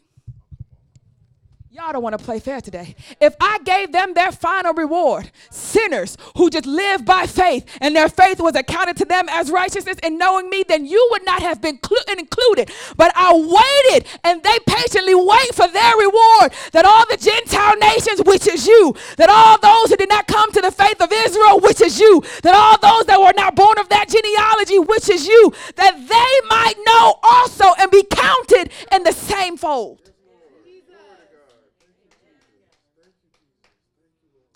Y'all 1.68 1.92
don't 1.92 2.02
want 2.02 2.16
to 2.16 2.24
play 2.24 2.38
fair 2.38 2.60
today. 2.60 2.94
If 3.20 3.34
I 3.38 3.58
gave 3.64 3.92
them 3.92 4.14
their 4.14 4.32
final 4.32 4.72
reward, 4.72 5.30
sinners 5.50 6.16
who 6.36 6.48
just 6.48 6.64
live 6.64 7.04
by 7.04 7.26
faith 7.26 7.66
and 7.82 7.94
their 7.94 8.08
faith 8.08 8.40
was 8.40 8.54
accounted 8.54 8.96
to 8.98 9.04
them 9.04 9.26
as 9.28 9.50
righteousness 9.50 9.98
and 10.02 10.16
knowing 10.16 10.48
me, 10.48 10.64
then 10.66 10.86
you 10.86 11.06
would 11.10 11.24
not 11.26 11.42
have 11.42 11.60
been 11.60 11.78
cl- 11.84 12.16
included. 12.16 12.70
But 12.96 13.12
I 13.14 13.34
waited 13.34 14.08
and 14.24 14.42
they 14.42 14.58
patiently 14.66 15.14
wait 15.14 15.54
for 15.54 15.68
their 15.68 15.96
reward 15.96 16.54
that 16.72 16.86
all 16.86 17.04
the 17.10 17.18
Gentile 17.18 17.76
nations, 17.76 18.22
which 18.24 18.46
is 18.46 18.66
you, 18.66 18.94
that 19.18 19.28
all 19.28 19.58
those 19.58 19.90
who 19.90 19.96
did 19.96 20.08
not 20.08 20.28
come 20.28 20.50
to 20.52 20.62
the 20.62 20.70
faith 20.70 21.02
of 21.02 21.12
Israel, 21.12 21.60
which 21.60 21.82
is 21.82 22.00
you, 22.00 22.22
that 22.42 22.54
all 22.54 22.78
those 22.78 23.04
that 23.06 23.20
were 23.20 23.34
not 23.36 23.54
born 23.54 23.76
of 23.78 23.88
that 23.90 24.08
genealogy, 24.08 24.78
which 24.78 25.10
is 25.10 25.26
you, 25.26 25.52
that 25.74 25.94
they 25.94 26.48
might 26.48 26.74
know 26.86 27.18
also 27.22 27.74
and 27.78 27.90
be 27.90 28.04
counted 28.04 28.70
in 28.92 29.02
the 29.02 29.12
same 29.12 29.58
fold. 29.58 30.06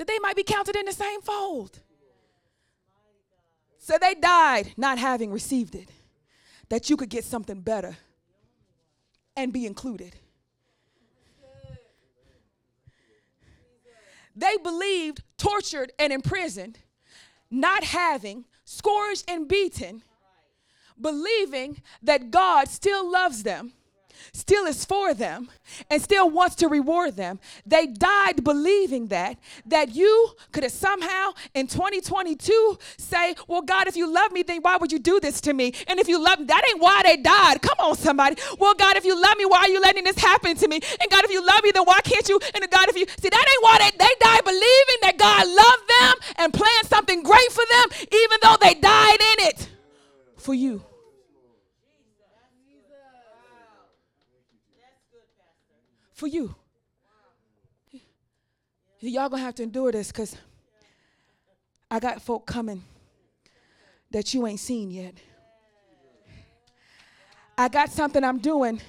That 0.01 0.07
they 0.07 0.19
might 0.19 0.35
be 0.35 0.43
counted 0.43 0.77
in 0.77 0.87
the 0.87 0.95
same 0.95 1.21
fold. 1.21 1.79
So 3.77 3.99
they 4.01 4.15
died 4.15 4.73
not 4.79 4.97
having 4.97 5.31
received 5.31 5.75
it, 5.75 5.91
that 6.71 6.89
you 6.89 6.97
could 6.97 7.11
get 7.11 7.23
something 7.23 7.61
better 7.61 7.99
and 9.37 9.53
be 9.53 9.67
included. 9.67 10.17
They 14.35 14.57
believed, 14.65 15.23
tortured, 15.37 15.93
and 15.99 16.15
imprisoned, 16.15 16.79
not 17.51 17.85
having, 17.85 18.47
scourged, 18.65 19.25
and 19.29 19.47
beaten, 19.47 20.03
believing 20.99 21.83
that 22.03 22.31
God 22.31 22.69
still 22.69 23.13
loves 23.13 23.43
them 23.43 23.75
still 24.33 24.67
is 24.67 24.85
for 24.85 25.15
them 25.15 25.49
and 25.91 26.03
still 26.03 26.31
wants 26.31 26.55
to 26.57 26.69
reward 26.69 27.17
them. 27.17 27.41
They 27.67 27.87
died 27.87 28.43
believing 28.45 29.09
that 29.09 29.39
that 29.67 29.95
you 29.95 30.31
could 30.53 30.63
have 30.63 30.73
somehow 30.73 31.33
in 31.55 31.67
2022 31.67 32.79
say, 32.99 33.35
"Well, 33.47 33.63
God, 33.63 33.87
if 33.89 33.97
you 33.97 34.13
love 34.13 34.33
me, 34.33 34.43
then 34.43 34.61
why 34.63 34.77
would 34.77 34.93
you 34.93 34.99
do 34.99 35.21
this 35.21 35.41
to 35.43 35.53
me?" 35.53 35.73
And 35.87 35.99
if 36.01 36.09
you 36.09 36.23
love 36.23 36.41
me, 36.41 36.47
that 36.47 36.65
ain't 36.69 36.81
why 36.81 37.03
they 37.03 37.17
died. 37.17 37.63
Come 37.63 37.79
on, 37.79 37.97
somebody. 37.97 38.37
Well, 38.59 38.75
God, 38.75 38.97
if 38.97 39.05
you 39.05 39.21
love 39.21 39.37
me, 39.37 39.45
why 39.45 39.59
are 39.59 39.69
you 39.69 39.81
letting 39.81 40.05
this 40.05 40.19
happen 40.19 40.57
to 40.57 40.69
me? 40.69 40.81
And 41.01 41.11
God, 41.11 41.25
if 41.25 41.31
you 41.31 41.45
love 41.45 41.63
me, 41.63 41.71
then 41.73 41.85
why 41.85 42.01
can't 42.01 42.29
you? 42.29 42.39
And 42.55 42.69
God, 42.71 42.89
if 42.89 42.97
you 42.97 43.07
see, 43.21 43.29
that 43.29 43.47
ain't 43.53 43.63
why 43.63 43.79
they, 43.79 43.91
they 43.97 44.15
died 44.21 44.45
believing 44.45 44.99
that 45.03 45.19
God 45.19 45.47
loved 45.47 45.89
them 45.89 46.35
and 46.37 46.53
planned 46.53 46.87
something 46.87 47.23
great 47.23 47.53
for 47.53 47.65
them, 47.71 48.07
even 48.13 48.39
though 48.43 48.57
they 48.61 48.75
died 48.75 49.21
in 49.21 49.47
it 49.47 49.69
for 50.37 50.55
you. 50.55 50.83
For 56.21 56.27
you. 56.27 56.55
Y'all 59.01 59.31
gonna 59.31 59.43
have 59.43 59.55
to 59.55 59.63
endure 59.63 59.91
this 59.91 60.13
because 60.13 60.37
I 61.91 61.99
got 61.99 62.21
folk 62.21 62.47
coming 62.47 62.85
that 64.11 64.35
you 64.35 64.47
ain't 64.47 64.61
seen 64.61 64.91
yet. 64.91 65.15
I 67.57 67.69
got 67.69 67.91
something 67.91 68.23
I'm 68.23 68.39
doing 68.39 68.83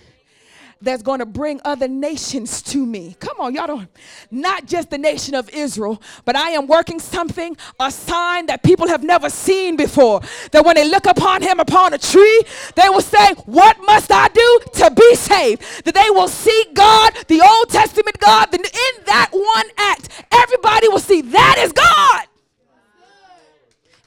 that's 0.82 1.04
going 1.04 1.20
to 1.20 1.26
bring 1.26 1.62
other 1.64 1.88
nations 1.88 2.62
to 2.64 2.86
me. 2.86 3.16
Come 3.20 3.40
on, 3.40 3.54
y'all 3.54 3.68
don't, 3.68 3.88
not 4.30 4.66
just 4.66 4.90
the 4.90 4.98
nation 4.98 5.36
of 5.36 5.50
Israel, 5.50 6.02
but 6.26 6.36
I 6.36 6.52
am 6.52 6.68
working 6.68 7.00
something, 7.00 7.56
a 7.80 7.92
sign 7.92 8.48
that 8.48 8.64
people 8.64 8.88
have 8.88 9.04
never 9.04 9.30
seen 9.30 9.76
before. 9.76 10.22
That 10.52 10.66
when 10.66 10.76
they 10.76 10.90
look 10.90 11.06
upon 11.06 11.42
him 11.42 11.60
upon 11.60 11.94
a 11.94 11.98
tree, 11.98 12.42
they 12.76 12.90
will 12.90 13.02
say, 13.02 13.34
What 13.46 13.78
must 13.82 14.12
I 14.12 14.28
do 14.30 14.60
to 14.74 14.92
be 14.92 15.16
saved? 15.16 15.62
That 15.86 15.94
they 15.94 16.10
will 16.10 16.28
see 16.28 16.66
God, 16.74 17.14
the 17.28 17.42
Old 17.42 17.70
Testament 17.70 18.20
God, 18.20 18.54
in 18.54 19.06
that 19.06 19.30
one 19.32 19.66
act, 19.78 20.10
everybody 20.32 20.88
will 20.88 21.00
see 21.00 21.22
that 21.22 21.58
is 21.60 21.72
God. 21.72 22.28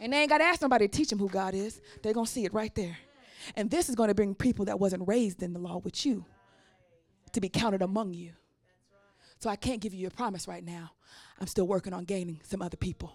And 0.00 0.12
they 0.12 0.20
ain't 0.20 0.28
got 0.28 0.38
to 0.38 0.44
ask 0.44 0.60
nobody 0.60 0.86
to 0.88 0.96
teach 0.96 1.08
them 1.08 1.18
who 1.18 1.28
God 1.28 1.54
is. 1.54 1.80
They're 2.02 2.12
going 2.12 2.26
to 2.26 2.32
see 2.32 2.44
it 2.44 2.52
right 2.52 2.74
there. 2.74 2.98
And 3.56 3.70
this 3.70 3.88
is 3.88 3.94
going 3.94 4.08
to 4.08 4.14
bring 4.14 4.34
people 4.34 4.66
that 4.66 4.78
wasn't 4.78 5.06
raised 5.06 5.42
in 5.42 5.52
the 5.52 5.58
law 5.58 5.78
with 5.78 6.04
you 6.04 6.24
to 7.34 7.40
be 7.40 7.48
counted 7.48 7.82
among 7.82 8.14
you. 8.14 8.32
So 9.38 9.50
I 9.50 9.56
can't 9.56 9.80
give 9.80 9.92
you 9.92 10.06
a 10.06 10.10
promise 10.10 10.48
right 10.48 10.64
now. 10.64 10.92
I'm 11.40 11.46
still 11.46 11.66
working 11.66 11.92
on 11.92 12.04
gaining 12.04 12.40
some 12.44 12.62
other 12.62 12.76
people. 12.76 13.12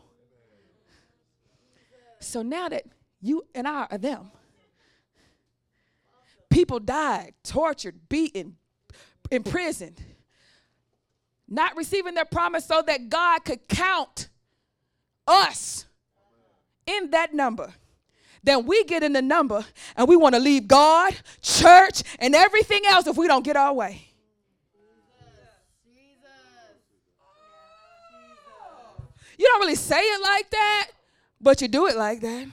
So 2.19 2.41
now 2.41 2.69
that 2.69 2.83
you 3.21 3.45
and 3.55 3.67
I 3.67 3.87
are 3.89 3.97
them, 3.97 4.31
people 6.49 6.79
died, 6.79 7.33
tortured, 7.43 8.09
beaten, 8.09 8.57
imprisoned, 9.31 10.01
not 11.47 11.75
receiving 11.75 12.13
their 12.13 12.25
promise 12.25 12.65
so 12.65 12.83
that 12.85 13.09
God 13.09 13.43
could 13.45 13.67
count 13.67 14.29
us 15.25 15.85
in 16.85 17.11
that 17.11 17.33
number. 17.33 17.73
Then 18.43 18.65
we 18.65 18.83
get 18.83 19.03
in 19.03 19.13
the 19.13 19.21
number 19.21 19.65
and 19.95 20.07
we 20.07 20.15
want 20.15 20.35
to 20.35 20.39
leave 20.39 20.67
God, 20.67 21.15
church, 21.41 22.03
and 22.19 22.35
everything 22.35 22.85
else 22.85 23.07
if 23.07 23.17
we 23.17 23.27
don't 23.27 23.43
get 23.43 23.55
our 23.55 23.73
way. 23.73 24.08
You 29.39 29.45
don't 29.45 29.61
really 29.61 29.75
say 29.75 30.01
it 30.01 30.21
like 30.21 30.49
that, 30.49 30.89
but 31.39 31.61
you 31.61 31.69
do 31.69 31.87
it 31.87 31.95
like 31.95 32.19
that. 32.19 32.47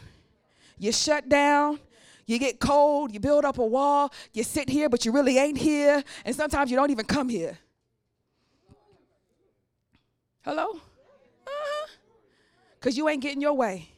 You 0.78 0.92
shut 0.92 1.28
down. 1.28 1.80
You 2.26 2.38
get 2.38 2.60
cold. 2.60 3.12
You 3.12 3.18
build 3.18 3.44
up 3.44 3.58
a 3.58 3.66
wall. 3.66 4.12
You 4.32 4.44
sit 4.44 4.68
here, 4.68 4.88
but 4.88 5.04
you 5.04 5.10
really 5.10 5.36
ain't 5.36 5.58
here. 5.58 6.04
And 6.24 6.34
sometimes 6.34 6.70
you 6.70 6.76
don't 6.76 6.90
even 6.90 7.04
come 7.04 7.28
here. 7.28 7.58
Hello? 10.42 10.74
Uh-huh. 10.74 11.88
Because 12.78 12.96
you 12.96 13.08
ain't 13.08 13.20
getting 13.20 13.40
your 13.40 13.54
way 13.54 13.88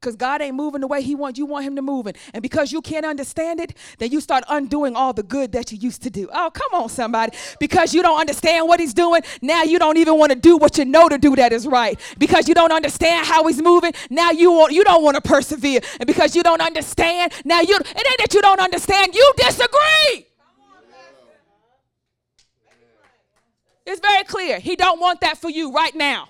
because 0.00 0.16
God 0.16 0.40
ain't 0.40 0.54
moving 0.54 0.80
the 0.80 0.86
way 0.86 1.02
He 1.02 1.14
wants 1.14 1.38
you 1.38 1.46
want 1.46 1.64
Him 1.64 1.76
to 1.76 1.82
move. 1.82 2.06
And 2.06 2.42
because 2.42 2.72
you 2.72 2.80
can't 2.80 3.04
understand 3.04 3.60
it, 3.60 3.74
then 3.98 4.10
you 4.10 4.20
start 4.20 4.44
undoing 4.48 4.94
all 4.94 5.12
the 5.12 5.22
good 5.22 5.52
that 5.52 5.72
you 5.72 5.78
used 5.78 6.02
to 6.02 6.10
do. 6.10 6.28
Oh, 6.32 6.50
come 6.52 6.80
on, 6.80 6.88
somebody. 6.88 7.36
Because 7.58 7.92
you 7.92 8.02
don't 8.02 8.18
understand 8.18 8.68
what 8.68 8.80
He's 8.80 8.94
doing, 8.94 9.22
now 9.42 9.62
you 9.62 9.78
don't 9.78 9.96
even 9.96 10.18
want 10.18 10.30
to 10.32 10.38
do 10.38 10.56
what 10.56 10.78
you 10.78 10.84
know 10.84 11.08
to 11.08 11.18
do 11.18 11.34
that 11.36 11.52
is 11.52 11.66
right. 11.66 11.98
Because 12.18 12.48
you 12.48 12.54
don't 12.54 12.72
understand 12.72 13.26
how 13.26 13.46
He's 13.46 13.60
moving, 13.60 13.92
now 14.10 14.30
you 14.30 14.52
want 14.52 14.72
you 14.72 14.84
don't 14.84 15.02
want 15.02 15.16
to 15.16 15.20
persevere. 15.20 15.80
And 15.98 16.06
because 16.06 16.36
you 16.36 16.42
don't 16.42 16.60
understand, 16.60 17.32
now 17.44 17.60
you 17.60 17.76
it 17.76 17.86
ain't 17.86 18.18
that 18.18 18.34
you 18.34 18.42
don't 18.42 18.60
understand, 18.60 19.14
you 19.14 19.32
disagree. 19.36 20.26
It's 23.86 24.00
very 24.00 24.24
clear. 24.24 24.58
He 24.58 24.76
don't 24.76 25.00
want 25.00 25.22
that 25.22 25.38
for 25.38 25.48
you 25.48 25.72
right 25.72 25.94
now. 25.94 26.28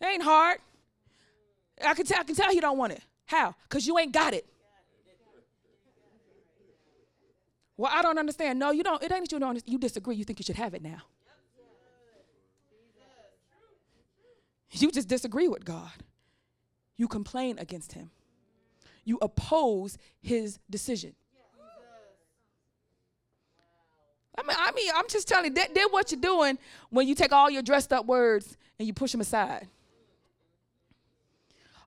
It 0.00 0.06
ain't 0.06 0.22
hard. 0.22 0.58
I 1.84 1.94
can 1.94 2.06
tell, 2.06 2.20
I 2.20 2.24
can 2.24 2.34
tell 2.34 2.52
you 2.54 2.60
don't 2.60 2.78
want 2.78 2.92
it. 2.92 3.02
How? 3.26 3.54
Because 3.68 3.86
you 3.86 3.98
ain't 3.98 4.12
got 4.12 4.34
it. 4.34 4.46
Well, 7.76 7.90
I 7.94 8.02
don't 8.02 8.18
understand. 8.18 8.58
No, 8.58 8.72
you 8.72 8.82
don't. 8.82 9.02
It 9.02 9.10
ain't 9.10 9.22
that 9.22 9.32
you 9.32 9.38
don't. 9.38 9.62
You 9.66 9.78
disagree. 9.78 10.14
You 10.14 10.24
think 10.24 10.38
you 10.38 10.44
should 10.44 10.56
have 10.56 10.74
it 10.74 10.82
now. 10.82 11.02
You 14.72 14.90
just 14.90 15.08
disagree 15.08 15.48
with 15.48 15.64
God. 15.64 15.90
You 16.96 17.08
complain 17.08 17.58
against 17.58 17.92
Him. 17.92 18.10
You 19.04 19.18
oppose 19.22 19.96
His 20.20 20.58
decision. 20.68 21.14
I 24.36 24.42
mean, 24.42 24.56
I 24.58 24.72
mean, 24.72 24.92
I'm 24.94 25.08
just 25.08 25.26
telling 25.26 25.46
you, 25.46 25.54
that, 25.54 25.74
that 25.74 25.88
what 25.90 26.12
you're 26.12 26.20
doing 26.20 26.58
when 26.90 27.08
you 27.08 27.14
take 27.14 27.32
all 27.32 27.50
your 27.50 27.62
dressed 27.62 27.92
up 27.92 28.06
words 28.06 28.56
and 28.78 28.86
you 28.86 28.94
push 28.94 29.12
them 29.12 29.20
aside 29.20 29.66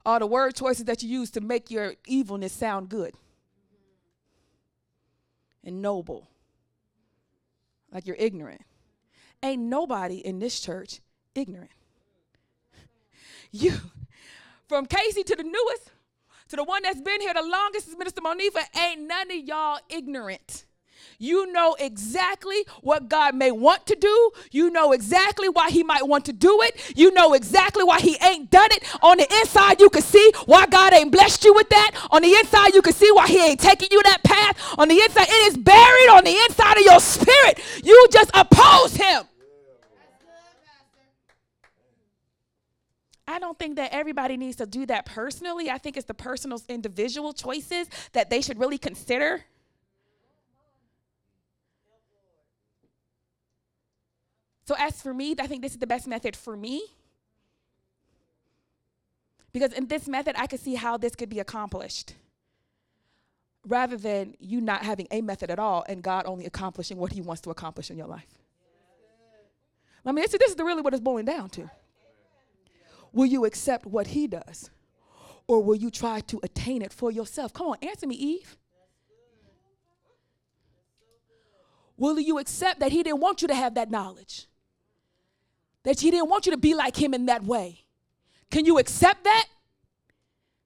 are 0.05 0.19
the 0.19 0.27
word 0.27 0.55
choices 0.55 0.85
that 0.85 1.01
you 1.01 1.09
use 1.09 1.31
to 1.31 1.41
make 1.41 1.71
your 1.71 1.95
evilness 2.07 2.53
sound 2.53 2.89
good 2.89 3.13
and 5.63 5.81
noble. 5.81 6.27
Like 7.91 8.05
you're 8.05 8.17
ignorant. 8.19 8.61
Ain't 9.41 9.61
nobody 9.61 10.17
in 10.17 10.39
this 10.39 10.59
church 10.59 11.01
ignorant. 11.35 11.71
You, 13.55 13.73
from 14.67 14.87
Casey 14.87 15.21
to 15.21 15.35
the 15.35 15.43
newest, 15.43 15.91
to 16.49 16.55
the 16.55 16.63
one 16.63 16.81
that's 16.81 16.99
been 16.99 17.21
here 17.21 17.35
the 17.35 17.43
longest, 17.43 17.87
is 17.87 17.95
Minister 17.95 18.21
Monifa, 18.21 18.63
ain't 18.75 19.01
none 19.01 19.29
of 19.29 19.37
y'all 19.37 19.77
ignorant. 19.89 20.65
You 21.23 21.49
know 21.53 21.73
exactly 21.79 22.65
what 22.81 23.07
God 23.07 23.33
may 23.33 23.49
want 23.49 23.85
to 23.85 23.95
do. 23.95 24.31
You 24.51 24.69
know 24.69 24.91
exactly 24.91 25.47
why 25.47 25.69
He 25.69 25.81
might 25.81 26.05
want 26.05 26.25
to 26.25 26.33
do 26.33 26.61
it. 26.63 26.93
You 26.97 27.13
know 27.13 27.31
exactly 27.33 27.81
why 27.81 28.01
He 28.01 28.17
ain't 28.21 28.51
done 28.51 28.67
it. 28.71 28.83
On 29.01 29.15
the 29.15 29.33
inside, 29.39 29.79
you 29.79 29.89
can 29.89 30.01
see 30.01 30.33
why 30.47 30.65
God 30.65 30.91
ain't 30.91 31.13
blessed 31.13 31.45
you 31.45 31.53
with 31.53 31.69
that. 31.69 31.91
On 32.11 32.21
the 32.21 32.33
inside, 32.33 32.73
you 32.73 32.81
can 32.81 32.91
see 32.91 33.09
why 33.13 33.27
He 33.27 33.39
ain't 33.39 33.61
taking 33.61 33.87
you 33.89 34.03
that 34.03 34.21
path. 34.21 34.59
On 34.77 34.89
the 34.89 34.99
inside, 34.99 35.27
it 35.29 35.47
is 35.47 35.55
buried 35.55 36.09
on 36.09 36.25
the 36.25 36.35
inside 36.49 36.77
of 36.77 36.83
your 36.83 36.99
spirit. 36.99 37.57
You 37.85 38.05
just 38.11 38.29
oppose 38.33 38.93
Him. 38.93 39.23
I 43.25 43.39
don't 43.39 43.57
think 43.57 43.77
that 43.77 43.93
everybody 43.93 44.35
needs 44.35 44.57
to 44.57 44.65
do 44.65 44.85
that 44.87 45.05
personally. 45.05 45.69
I 45.69 45.77
think 45.77 45.95
it's 45.95 46.05
the 46.05 46.13
personal 46.13 46.61
individual 46.67 47.31
choices 47.31 47.87
that 48.11 48.29
they 48.29 48.41
should 48.41 48.59
really 48.59 48.77
consider. 48.77 49.45
So, 54.65 54.75
as 54.77 55.01
for 55.01 55.13
me, 55.13 55.35
I 55.39 55.47
think 55.47 55.61
this 55.61 55.73
is 55.73 55.79
the 55.79 55.87
best 55.87 56.07
method 56.07 56.35
for 56.35 56.55
me. 56.55 56.83
Because 59.51 59.73
in 59.73 59.87
this 59.87 60.07
method, 60.07 60.35
I 60.37 60.47
could 60.47 60.59
see 60.59 60.75
how 60.75 60.97
this 60.97 61.15
could 61.15 61.29
be 61.29 61.39
accomplished 61.39 62.15
rather 63.65 63.97
than 63.97 64.35
you 64.39 64.59
not 64.59 64.83
having 64.83 65.07
a 65.11 65.21
method 65.21 65.49
at 65.49 65.59
all 65.59 65.85
and 65.87 66.01
God 66.01 66.25
only 66.25 66.45
accomplishing 66.45 66.97
what 66.97 67.13
He 67.13 67.21
wants 67.21 67.41
to 67.43 67.49
accomplish 67.49 67.89
in 67.89 67.97
your 67.97 68.07
life. 68.07 68.27
I 70.05 70.11
mean, 70.11 70.25
this, 70.29 70.33
is 70.33 70.55
really 70.57 70.81
what 70.81 70.93
it's 70.93 71.01
boiling 71.01 71.25
down 71.25 71.49
to. 71.51 71.69
Will 73.13 73.25
you 73.25 73.45
accept 73.45 73.85
what 73.85 74.07
He 74.07 74.27
does? 74.27 74.69
Or 75.47 75.61
will 75.61 75.75
you 75.75 75.91
try 75.91 76.19
to 76.21 76.39
attain 76.43 76.81
it 76.81 76.91
for 76.91 77.11
yourself? 77.11 77.53
Come 77.53 77.67
on, 77.67 77.77
answer 77.81 78.07
me, 78.07 78.15
Eve. 78.15 78.57
Will 81.95 82.19
you 82.19 82.39
accept 82.39 82.79
that 82.79 82.91
He 82.91 83.03
didn't 83.03 83.21
want 83.21 83.41
you 83.41 83.47
to 83.47 83.55
have 83.55 83.75
that 83.75 83.91
knowledge? 83.91 84.47
That 85.83 85.99
he 85.99 86.11
didn't 86.11 86.29
want 86.29 86.45
you 86.45 86.51
to 86.51 86.57
be 86.57 86.73
like 86.73 86.95
him 86.95 87.13
in 87.13 87.25
that 87.27 87.43
way. 87.43 87.83
Can 88.49 88.65
you 88.65 88.77
accept 88.77 89.23
that? 89.23 89.47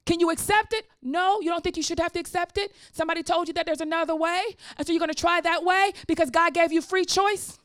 Can 0.05 0.20
you 0.20 0.30
accept 0.30 0.74
it? 0.74 0.86
No, 1.01 1.41
you 1.41 1.49
don't 1.49 1.63
think 1.63 1.76
you 1.76 1.84
should 1.84 1.99
have 1.99 2.13
to 2.13 2.20
accept 2.20 2.57
it? 2.57 2.74
Somebody 2.93 3.24
told 3.24 3.47
you 3.47 3.53
that 3.55 3.65
there's 3.65 3.82
another 3.82 4.15
way, 4.15 4.41
and 4.78 4.88
so 4.88 4.93
you're 4.93 4.99
going 4.99 5.09
to 5.09 5.15
try 5.15 5.41
that 5.41 5.63
way 5.63 5.91
because 6.07 6.30
God 6.30 6.53
gave 6.53 6.72
you 6.72 6.82
free 6.82 7.03
choice? 7.03 7.59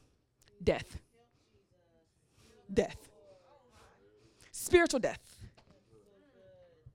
Death. 0.63 0.99
Death. 2.73 2.97
Spiritual 4.51 5.01
death. 5.01 5.21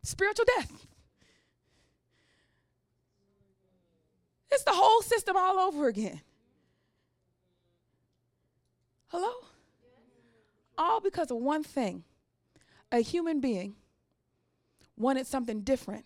Spiritual 0.04 0.46
death. 0.58 0.88
It's 4.52 4.64
the 4.64 4.72
whole 4.74 5.02
system 5.02 5.36
all 5.38 5.60
over 5.60 5.88
again. 5.88 6.22
Hello? 9.08 9.32
All 10.78 11.00
because 11.00 11.32
of 11.32 11.38
one 11.38 11.64
thing 11.64 12.04
a 12.92 13.00
human 13.00 13.40
being 13.40 13.76
wanted 14.98 15.28
something 15.28 15.62
different 15.62 16.06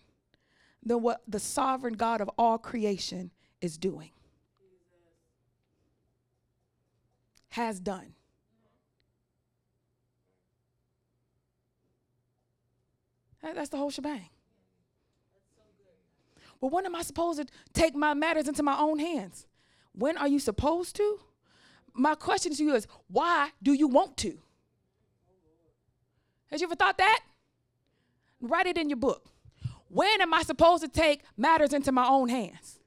than 0.84 1.02
what 1.02 1.22
the 1.28 1.38
sovereign 1.38 1.94
God 1.94 2.20
of 2.20 2.30
all 2.36 2.58
creation 2.58 3.30
is 3.60 3.78
doing, 3.78 4.10
has 7.50 7.78
done. 7.78 8.14
That's 13.42 13.70
the 13.70 13.76
whole 13.76 13.90
shebang. 13.90 14.28
But 16.60 16.70
when 16.70 16.86
am 16.86 16.94
I 16.94 17.02
supposed 17.02 17.40
to 17.40 17.46
take 17.72 17.96
my 17.96 18.14
matters 18.14 18.46
into 18.46 18.62
my 18.62 18.78
own 18.78 19.00
hands? 19.00 19.46
When 19.92 20.16
are 20.16 20.28
you 20.28 20.38
supposed 20.38 20.94
to? 20.96 21.18
My 21.92 22.14
question 22.14 22.54
to 22.54 22.64
you 22.64 22.74
is 22.74 22.86
why 23.08 23.50
do 23.62 23.72
you 23.72 23.88
want 23.88 24.16
to? 24.18 24.38
Has 26.52 26.60
you 26.60 26.66
ever 26.66 26.76
thought 26.76 26.98
that? 26.98 27.20
Write 28.40 28.66
it 28.66 28.76
in 28.76 28.90
your 28.90 28.98
book. 28.98 29.30
When 29.88 30.20
am 30.20 30.34
I 30.34 30.42
supposed 30.42 30.82
to 30.82 30.88
take 30.88 31.22
matters 31.36 31.72
into 31.72 31.92
my 31.92 32.06
own 32.06 32.28
hands? 32.28 32.78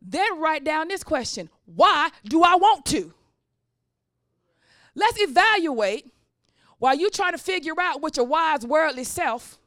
Then 0.00 0.40
write 0.40 0.64
down 0.64 0.88
this 0.88 1.04
question 1.04 1.50
Why 1.66 2.10
do 2.24 2.42
I 2.42 2.56
want 2.56 2.86
to? 2.86 3.12
Let's 4.94 5.20
evaluate 5.20 6.10
while 6.78 6.94
you 6.94 7.10
try 7.10 7.30
to 7.30 7.38
figure 7.38 7.74
out 7.78 8.00
with 8.00 8.16
your 8.16 8.26
wise 8.26 8.64
worldly 8.64 9.04
self 9.04 9.58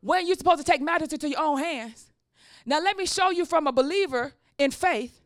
when 0.00 0.26
you're 0.26 0.36
supposed 0.36 0.58
to 0.58 0.70
take 0.70 0.82
matters 0.82 1.12
into 1.12 1.28
your 1.28 1.40
own 1.40 1.58
hands. 1.58 2.12
Now, 2.66 2.80
let 2.80 2.96
me 2.96 3.06
show 3.06 3.30
you 3.30 3.46
from 3.46 3.66
a 3.66 3.72
believer 3.72 4.34
in 4.58 4.70
faith 4.70 5.23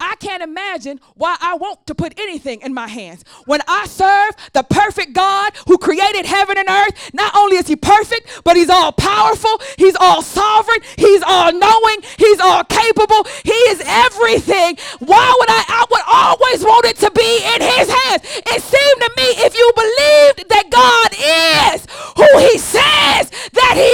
I 0.00 0.16
can't 0.16 0.42
imagine 0.42 1.00
why 1.14 1.36
I 1.40 1.54
want 1.54 1.86
to 1.86 1.94
put 1.94 2.18
anything 2.18 2.60
in 2.62 2.74
my 2.74 2.88
hands. 2.88 3.24
When 3.46 3.60
I 3.68 3.86
serve 3.86 4.34
the 4.52 4.62
perfect 4.62 5.12
God 5.12 5.52
who 5.66 5.78
created 5.78 6.26
heaven 6.26 6.58
and 6.58 6.68
earth, 6.68 7.10
not 7.14 7.34
only 7.36 7.56
is 7.56 7.68
he 7.68 7.76
perfect, 7.76 8.42
but 8.44 8.56
he's 8.56 8.70
all 8.70 8.92
powerful, 8.92 9.60
he's 9.78 9.96
all 9.96 10.22
sovereign, 10.22 10.80
he's 10.96 11.22
all 11.22 11.52
knowing, 11.52 11.98
he's 12.18 12.40
all 12.40 12.64
capable, 12.64 13.24
he 13.44 13.54
is 13.70 13.82
everything. 13.86 14.76
Why 14.98 15.34
would 15.38 15.50
I 15.50 15.64
I 15.68 15.84
would 15.90 16.02
always 16.06 16.64
want 16.64 16.86
it 16.86 16.96
to 16.98 17.10
be 17.10 17.36
in 17.54 17.60
his 17.62 17.88
hands? 17.88 18.22
It 18.24 18.62
seemed 18.62 19.00
to 19.02 19.10
me 19.16 19.28
if 19.46 19.54
you 19.54 19.66
believed 19.74 20.48
that 20.50 20.66
God 20.70 21.10
is 21.14 21.86
who 22.16 22.28
he 22.50 22.58
says 22.58 23.30
that 23.52 23.74
he 23.76 23.92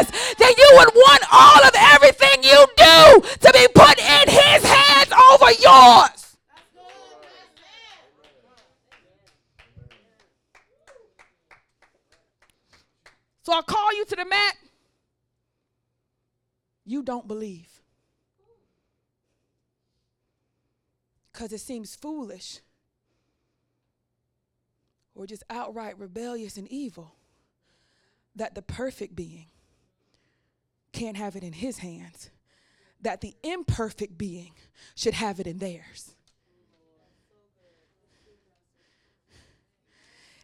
is, 0.00 0.36
then 0.38 0.52
you 0.56 0.68
would 0.78 0.92
want 0.94 1.22
all 1.32 1.62
of 1.64 1.74
everything 1.94 2.42
you 2.42 2.60
do 2.76 3.20
to 3.40 3.50
be 3.52 3.66
put 3.74 3.98
in 3.98 4.26
his 4.28 4.62
hands 4.64 5.03
over 5.34 5.50
yours. 5.60 6.36
So 13.42 13.52
I 13.52 13.60
call 13.62 13.92
you 13.94 14.04
to 14.06 14.16
the 14.16 14.24
mat. 14.24 14.56
You 16.86 17.02
don't 17.02 17.28
believe. 17.28 17.68
Because 21.32 21.52
it 21.52 21.60
seems 21.60 21.94
foolish 21.94 22.60
or 25.14 25.26
just 25.26 25.42
outright 25.50 25.98
rebellious 25.98 26.56
and 26.56 26.68
evil, 26.68 27.16
that 28.36 28.54
the 28.54 28.62
perfect 28.62 29.14
being 29.14 29.46
can't 30.92 31.16
have 31.16 31.36
it 31.36 31.42
in 31.42 31.52
his 31.52 31.78
hands, 31.78 32.30
that 33.04 33.20
the 33.20 33.34
imperfect 33.42 34.18
being 34.18 34.52
should 34.94 35.14
have 35.14 35.38
it 35.40 35.46
in 35.46 35.58
theirs. 35.58 36.14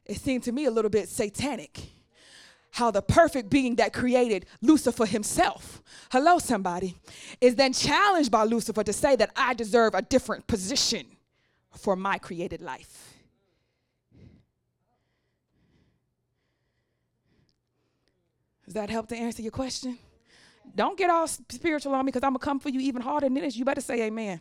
It 0.07 0.19
seemed 0.19 0.45
to 0.45 0.53
me 0.53 0.65
a 0.65 0.71
little 0.71 0.91
bit 0.91 1.09
satanic 1.09 1.81
how 2.73 2.91
the 2.91 3.03
perfect 3.03 3.51
being 3.51 3.77
that 3.77 3.93
created 3.93 4.47
Lucifer 4.61 5.05
himself, 5.05 5.83
hello, 6.13 6.39
somebody, 6.39 6.97
is 7.41 7.57
then 7.57 7.73
challenged 7.73 8.31
by 8.31 8.45
Lucifer 8.45 8.85
to 8.85 8.93
say 8.93 9.17
that 9.17 9.31
I 9.35 9.55
deserve 9.55 9.95
a 9.95 10.03
different 10.03 10.47
position 10.47 11.07
for 11.77 11.97
my 11.97 12.19
created 12.19 12.61
life. 12.61 13.15
Does 18.65 18.75
that 18.75 18.89
help 18.89 19.09
to 19.09 19.17
answer 19.17 19.43
your 19.43 19.51
question? 19.51 19.99
Don't 20.75 20.97
get 20.97 21.11
all 21.11 21.27
spiritual 21.27 21.95
on 21.95 22.05
me 22.05 22.11
because 22.11 22.25
I'm 22.25 22.33
going 22.33 22.41
to 22.41 22.45
come 22.45 22.61
for 22.61 22.69
you 22.69 22.81
even 22.81 23.03
harder 23.03 23.27
than 23.27 23.35
this. 23.35 23.57
You 23.57 23.65
better 23.65 23.81
say 23.81 24.03
amen. 24.03 24.41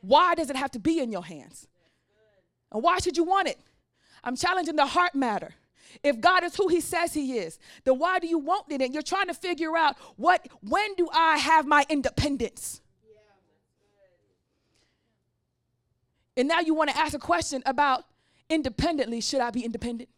Why 0.00 0.34
does 0.34 0.50
it 0.50 0.56
have 0.56 0.70
to 0.72 0.78
be 0.78 1.00
in 1.00 1.10
your 1.10 1.24
hands? 1.24 1.66
And 2.72 2.82
why 2.82 2.98
should 2.98 3.16
you 3.16 3.24
want 3.24 3.48
it? 3.48 3.58
I'm 4.22 4.36
challenging 4.36 4.76
the 4.76 4.86
heart 4.86 5.14
matter. 5.14 5.54
If 6.02 6.20
God 6.20 6.44
is 6.44 6.54
who 6.54 6.68
he 6.68 6.80
says 6.80 7.12
he 7.12 7.38
is, 7.38 7.58
then 7.84 7.98
why 7.98 8.18
do 8.18 8.28
you 8.28 8.38
want 8.38 8.66
it? 8.70 8.80
And 8.80 8.94
you're 8.94 9.02
trying 9.02 9.26
to 9.26 9.34
figure 9.34 9.76
out 9.76 9.96
what 10.16 10.46
when 10.62 10.94
do 10.94 11.08
I 11.12 11.36
have 11.36 11.66
my 11.66 11.84
independence? 11.88 12.80
And 16.36 16.48
now 16.48 16.60
you 16.60 16.74
want 16.74 16.90
to 16.90 16.96
ask 16.96 17.12
a 17.12 17.18
question 17.18 17.62
about 17.66 18.04
independently, 18.48 19.20
should 19.20 19.40
I 19.40 19.50
be 19.50 19.64
independent? 19.64 20.08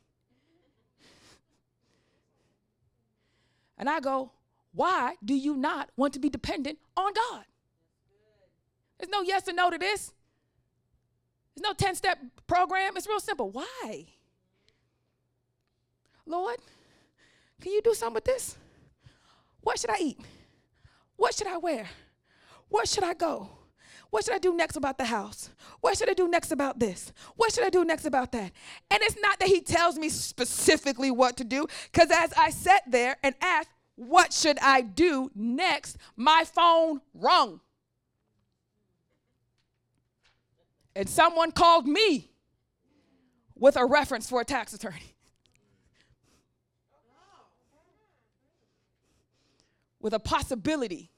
And 3.78 3.88
I 3.88 3.98
go, 4.00 4.30
why 4.72 5.14
do 5.24 5.34
you 5.34 5.56
not 5.56 5.90
want 5.96 6.14
to 6.14 6.20
be 6.20 6.28
dependent 6.28 6.78
on 6.96 7.12
God? 7.12 7.44
There's 8.98 9.10
no 9.10 9.22
yes 9.22 9.48
or 9.48 9.52
no 9.52 9.70
to 9.70 9.78
this. 9.78 10.12
There's 11.54 11.62
no 11.62 11.74
10 11.74 11.94
step 11.94 12.18
program. 12.46 12.96
It's 12.96 13.06
real 13.06 13.20
simple. 13.20 13.50
Why? 13.50 14.06
Lord, 16.24 16.58
can 17.60 17.72
you 17.72 17.82
do 17.82 17.94
something 17.94 18.14
with 18.14 18.24
this? 18.24 18.56
What 19.60 19.78
should 19.78 19.90
I 19.90 19.98
eat? 20.00 20.20
What 21.16 21.34
should 21.34 21.46
I 21.46 21.56
wear? 21.58 21.88
Where 22.68 22.86
should 22.86 23.04
I 23.04 23.14
go? 23.14 23.50
What 24.10 24.24
should 24.24 24.34
I 24.34 24.38
do 24.38 24.54
next 24.54 24.76
about 24.76 24.98
the 24.98 25.04
house? 25.04 25.50
What 25.80 25.96
should 25.96 26.08
I 26.08 26.14
do 26.14 26.28
next 26.28 26.52
about 26.52 26.78
this? 26.78 27.12
What 27.36 27.52
should 27.52 27.64
I 27.64 27.70
do 27.70 27.84
next 27.84 28.04
about 28.04 28.32
that? 28.32 28.52
And 28.90 29.02
it's 29.02 29.16
not 29.20 29.38
that 29.38 29.48
he 29.48 29.60
tells 29.60 29.96
me 29.96 30.10
specifically 30.10 31.10
what 31.10 31.36
to 31.38 31.44
do, 31.44 31.66
because 31.90 32.10
as 32.10 32.32
I 32.34 32.50
sat 32.50 32.82
there 32.86 33.16
and 33.22 33.34
asked, 33.40 33.70
What 33.96 34.32
should 34.32 34.58
I 34.60 34.80
do 34.80 35.30
next? 35.34 35.98
my 36.16 36.44
phone 36.44 37.00
rung. 37.14 37.60
And 40.94 41.08
someone 41.08 41.52
called 41.52 41.86
me 41.86 42.30
with 43.56 43.76
a 43.76 43.86
reference 43.86 44.28
for 44.28 44.40
a 44.40 44.44
tax 44.44 44.74
attorney. 44.74 44.96
with 50.00 50.12
a 50.12 50.18
possibility. 50.18 51.10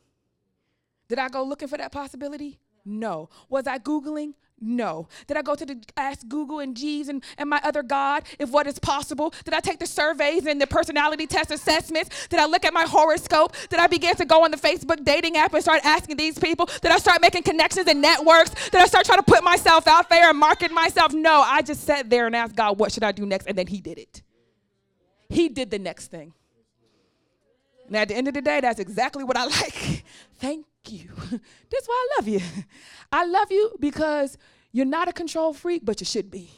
Did 1.08 1.18
I 1.18 1.28
go 1.28 1.42
looking 1.42 1.68
for 1.68 1.76
that 1.76 1.90
possibility? 1.90 2.60
No. 2.84 3.30
Was 3.48 3.66
I 3.66 3.78
Googling? 3.78 4.34
No. 4.66 5.08
Did 5.26 5.36
I 5.36 5.42
go 5.42 5.54
to 5.54 5.66
the 5.66 5.78
ask 5.94 6.26
Google 6.26 6.60
and 6.60 6.74
Jeeves 6.74 7.08
and, 7.10 7.22
and 7.36 7.50
my 7.50 7.60
other 7.62 7.82
God 7.82 8.24
if 8.38 8.50
what 8.50 8.66
is 8.66 8.78
possible? 8.78 9.34
Did 9.44 9.52
I 9.52 9.60
take 9.60 9.78
the 9.78 9.86
surveys 9.86 10.46
and 10.46 10.58
the 10.58 10.66
personality 10.66 11.26
test 11.26 11.50
assessments? 11.50 12.28
Did 12.28 12.40
I 12.40 12.46
look 12.46 12.64
at 12.64 12.72
my 12.72 12.84
horoscope? 12.84 13.54
Did 13.68 13.78
I 13.78 13.86
begin 13.88 14.16
to 14.16 14.24
go 14.24 14.42
on 14.42 14.50
the 14.50 14.56
Facebook 14.56 15.04
dating 15.04 15.36
app 15.36 15.52
and 15.52 15.62
start 15.62 15.84
asking 15.84 16.16
these 16.16 16.38
people? 16.38 16.64
Did 16.80 16.92
I 16.92 16.96
start 16.96 17.20
making 17.20 17.42
connections 17.42 17.86
and 17.86 18.00
networks? 18.00 18.52
Did 18.70 18.80
I 18.80 18.86
start 18.86 19.04
trying 19.04 19.18
to 19.18 19.24
put 19.24 19.44
myself 19.44 19.86
out 19.86 20.08
there 20.08 20.30
and 20.30 20.38
market 20.38 20.72
myself? 20.72 21.12
No, 21.12 21.42
I 21.42 21.60
just 21.60 21.84
sat 21.84 22.08
there 22.08 22.26
and 22.26 22.34
asked 22.34 22.56
God, 22.56 22.78
what 22.78 22.90
should 22.90 23.04
I 23.04 23.12
do 23.12 23.26
next? 23.26 23.46
And 23.46 23.58
then 23.58 23.66
He 23.66 23.82
did 23.82 23.98
it. 23.98 24.22
He 25.28 25.50
did 25.50 25.70
the 25.70 25.78
next 25.78 26.06
thing. 26.08 26.32
And 27.86 27.96
at 27.96 28.08
the 28.08 28.14
end 28.14 28.28
of 28.28 28.34
the 28.34 28.40
day, 28.40 28.60
that's 28.60 28.80
exactly 28.80 29.24
what 29.24 29.36
I 29.36 29.44
like. 29.60 30.04
Thank 30.38 30.64
you. 30.92 31.10
That's 31.70 31.86
why 31.86 32.06
I 32.08 32.16
love 32.16 32.28
you. 32.28 32.40
I 33.12 33.24
love 33.26 33.50
you 33.50 33.72
because 33.80 34.38
you're 34.72 34.86
not 34.86 35.08
a 35.08 35.12
control 35.12 35.52
freak, 35.52 35.84
but 35.84 36.00
you 36.00 36.06
should 36.06 36.30
be. 36.30 36.50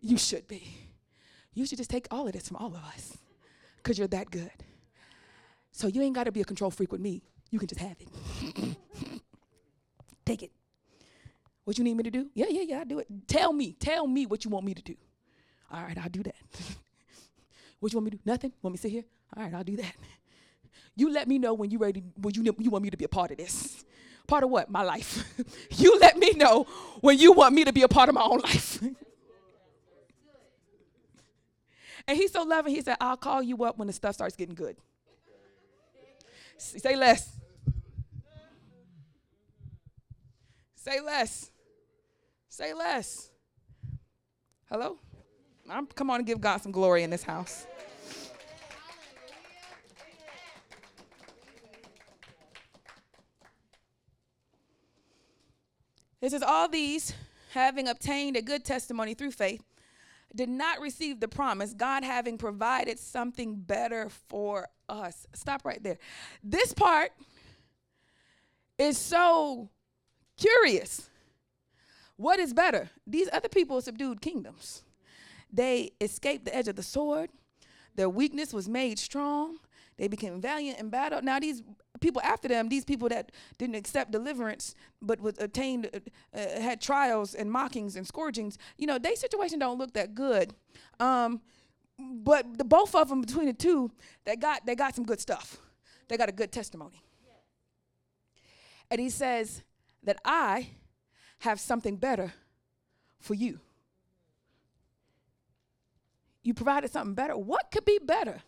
You 0.00 0.18
should 0.18 0.46
be. 0.48 0.62
You 1.54 1.66
should 1.66 1.78
just 1.78 1.90
take 1.90 2.06
all 2.10 2.26
of 2.26 2.32
this 2.32 2.48
from 2.48 2.56
all 2.56 2.68
of 2.68 2.82
us 2.94 3.18
because 3.76 3.98
you're 3.98 4.08
that 4.08 4.30
good. 4.30 4.50
So 5.72 5.86
you 5.86 6.02
ain't 6.02 6.14
got 6.14 6.24
to 6.24 6.32
be 6.32 6.40
a 6.40 6.44
control 6.44 6.70
freak 6.70 6.92
with 6.92 7.00
me. 7.00 7.22
You 7.50 7.58
can 7.58 7.68
just 7.68 7.80
have 7.80 7.96
it. 8.00 8.76
take 10.24 10.42
it. 10.42 10.52
What 11.64 11.78
you 11.78 11.84
need 11.84 11.96
me 11.96 12.02
to 12.04 12.10
do? 12.10 12.28
Yeah, 12.34 12.46
yeah, 12.48 12.62
yeah, 12.62 12.78
I'll 12.80 12.84
do 12.84 12.98
it. 12.98 13.06
Tell 13.26 13.52
me. 13.52 13.72
Tell 13.78 14.06
me 14.06 14.26
what 14.26 14.44
you 14.44 14.50
want 14.50 14.64
me 14.64 14.74
to 14.74 14.82
do. 14.82 14.96
All 15.72 15.82
right, 15.82 15.96
I'll 15.98 16.08
do 16.08 16.22
that. 16.22 16.34
what 17.78 17.92
you 17.92 17.98
want 17.98 18.06
me 18.06 18.10
to 18.12 18.16
do? 18.16 18.22
Nothing? 18.24 18.52
Want 18.62 18.72
me 18.74 18.78
to 18.78 18.82
sit 18.82 18.90
here? 18.90 19.04
All 19.36 19.44
right, 19.44 19.54
I'll 19.54 19.64
do 19.64 19.76
that. 19.76 19.94
You 20.96 21.12
let 21.12 21.28
me 21.28 21.38
know 21.38 21.54
when 21.54 21.70
you 21.70 21.78
ready, 21.78 22.02
when 22.16 22.34
you, 22.34 22.54
you 22.58 22.70
want 22.70 22.84
me 22.84 22.90
to 22.90 22.96
be 22.96 23.04
a 23.04 23.08
part 23.08 23.30
of 23.30 23.38
this. 23.38 23.84
Part 24.26 24.44
of 24.44 24.50
what? 24.50 24.70
My 24.70 24.82
life. 24.82 25.24
you 25.76 25.98
let 25.98 26.16
me 26.16 26.32
know 26.32 26.66
when 27.00 27.18
you 27.18 27.32
want 27.32 27.54
me 27.54 27.64
to 27.64 27.72
be 27.72 27.82
a 27.82 27.88
part 27.88 28.08
of 28.08 28.14
my 28.14 28.22
own 28.22 28.40
life. 28.40 28.82
and 32.06 32.16
he's 32.16 32.32
so 32.32 32.42
loving, 32.42 32.74
he 32.74 32.82
said, 32.82 32.96
I'll 33.00 33.16
call 33.16 33.42
you 33.42 33.64
up 33.64 33.78
when 33.78 33.86
the 33.86 33.92
stuff 33.92 34.14
starts 34.14 34.36
getting 34.36 34.54
good. 34.54 34.76
Say 36.56 36.94
less. 36.94 37.36
Say 40.74 41.00
less. 41.00 41.50
Say 42.48 42.74
less. 42.74 43.30
Hello? 44.68 44.98
I'm, 45.68 45.86
come 45.86 46.10
on 46.10 46.18
and 46.18 46.26
give 46.26 46.40
God 46.40 46.58
some 46.58 46.72
glory 46.72 47.02
in 47.02 47.10
this 47.10 47.22
house. 47.22 47.66
It 56.20 56.30
says, 56.30 56.42
All 56.42 56.68
these, 56.68 57.14
having 57.52 57.88
obtained 57.88 58.36
a 58.36 58.42
good 58.42 58.64
testimony 58.64 59.14
through 59.14 59.32
faith, 59.32 59.62
did 60.34 60.48
not 60.48 60.80
receive 60.80 61.20
the 61.20 61.28
promise, 61.28 61.74
God 61.74 62.04
having 62.04 62.38
provided 62.38 62.98
something 62.98 63.56
better 63.56 64.08
for 64.28 64.68
us. 64.88 65.26
Stop 65.34 65.64
right 65.64 65.82
there. 65.82 65.98
This 66.42 66.72
part 66.72 67.12
is 68.78 68.96
so 68.96 69.68
curious. 70.36 71.08
What 72.16 72.38
is 72.38 72.52
better? 72.52 72.90
These 73.06 73.28
other 73.32 73.48
people 73.48 73.80
subdued 73.80 74.20
kingdoms. 74.20 74.82
They 75.52 75.92
escaped 76.00 76.44
the 76.44 76.54
edge 76.54 76.68
of 76.68 76.76
the 76.76 76.82
sword. 76.82 77.30
Their 77.96 78.08
weakness 78.08 78.52
was 78.52 78.68
made 78.68 78.98
strong. 78.98 79.58
They 79.96 80.08
became 80.08 80.40
valiant 80.40 80.78
in 80.78 80.88
battle. 80.88 81.20
Now, 81.22 81.38
these 81.38 81.62
people 82.00 82.22
after 82.24 82.48
them, 82.48 82.68
these 82.68 82.84
people 82.84 83.08
that 83.10 83.32
didn't 83.58 83.76
accept 83.76 84.10
deliverance 84.10 84.74
but 85.02 85.20
was 85.20 85.38
attained, 85.38 85.90
uh, 85.92 85.98
uh, 86.38 86.60
had 86.60 86.80
trials 86.80 87.34
and 87.34 87.50
mockings 87.50 87.96
and 87.96 88.06
scourgings, 88.06 88.58
you 88.78 88.86
know, 88.86 88.98
their 88.98 89.16
situation 89.16 89.58
don't 89.58 89.78
look 89.78 89.92
that 89.92 90.14
good. 90.14 90.54
Um, 90.98 91.40
but 91.98 92.56
the 92.56 92.64
both 92.64 92.94
of 92.94 93.08
them 93.08 93.20
between 93.20 93.46
the 93.46 93.52
two, 93.52 93.90
they 94.24 94.36
got 94.36 94.64
they 94.64 94.74
got 94.74 94.94
some 94.94 95.04
good 95.04 95.20
stuff. 95.20 95.58
They 96.08 96.16
got 96.16 96.28
a 96.28 96.32
good 96.32 96.50
testimony. 96.50 97.02
And 98.90 99.00
he 99.00 99.10
says 99.10 99.62
that 100.02 100.18
I 100.24 100.70
have 101.40 101.60
something 101.60 101.96
better 101.96 102.32
for 103.18 103.34
you. 103.34 103.60
You 106.42 106.54
provided 106.54 106.90
something 106.90 107.14
better. 107.14 107.36
What 107.36 107.70
could 107.70 107.84
be 107.84 108.00
better 108.02 108.42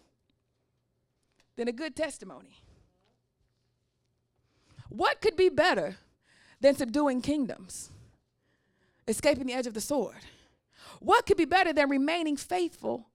than 1.56 1.68
a 1.68 1.72
good 1.72 1.96
testimony? 1.96 2.62
What 4.88 5.20
could 5.20 5.36
be 5.36 5.48
better 5.48 5.96
than 6.60 6.76
subduing 6.76 7.22
kingdoms, 7.22 7.90
escaping 9.08 9.46
the 9.46 9.54
edge 9.54 9.66
of 9.66 9.74
the 9.74 9.80
sword? 9.80 10.16
What 11.00 11.26
could 11.26 11.36
be 11.36 11.44
better 11.44 11.72
than 11.72 11.88
remaining 11.88 12.36
faithful 12.36 13.08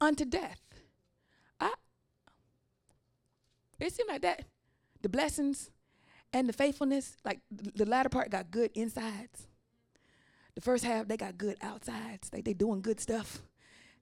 unto 0.00 0.24
death? 0.24 0.60
I, 1.60 1.72
it 3.78 3.92
seemed 3.92 4.08
like 4.08 4.22
that. 4.22 4.44
The 5.02 5.08
blessings 5.08 5.70
and 6.32 6.48
the 6.48 6.52
faithfulness, 6.52 7.16
like 7.24 7.40
the 7.50 7.86
latter 7.86 8.08
part 8.08 8.30
got 8.30 8.50
good 8.50 8.70
insides. 8.74 9.46
The 10.54 10.60
first 10.60 10.84
half, 10.84 11.08
they 11.08 11.16
got 11.16 11.38
good 11.38 11.56
outsides. 11.62 12.30
Like 12.32 12.44
they 12.44 12.54
doing 12.54 12.80
good 12.80 13.00
stuff. 13.00 13.40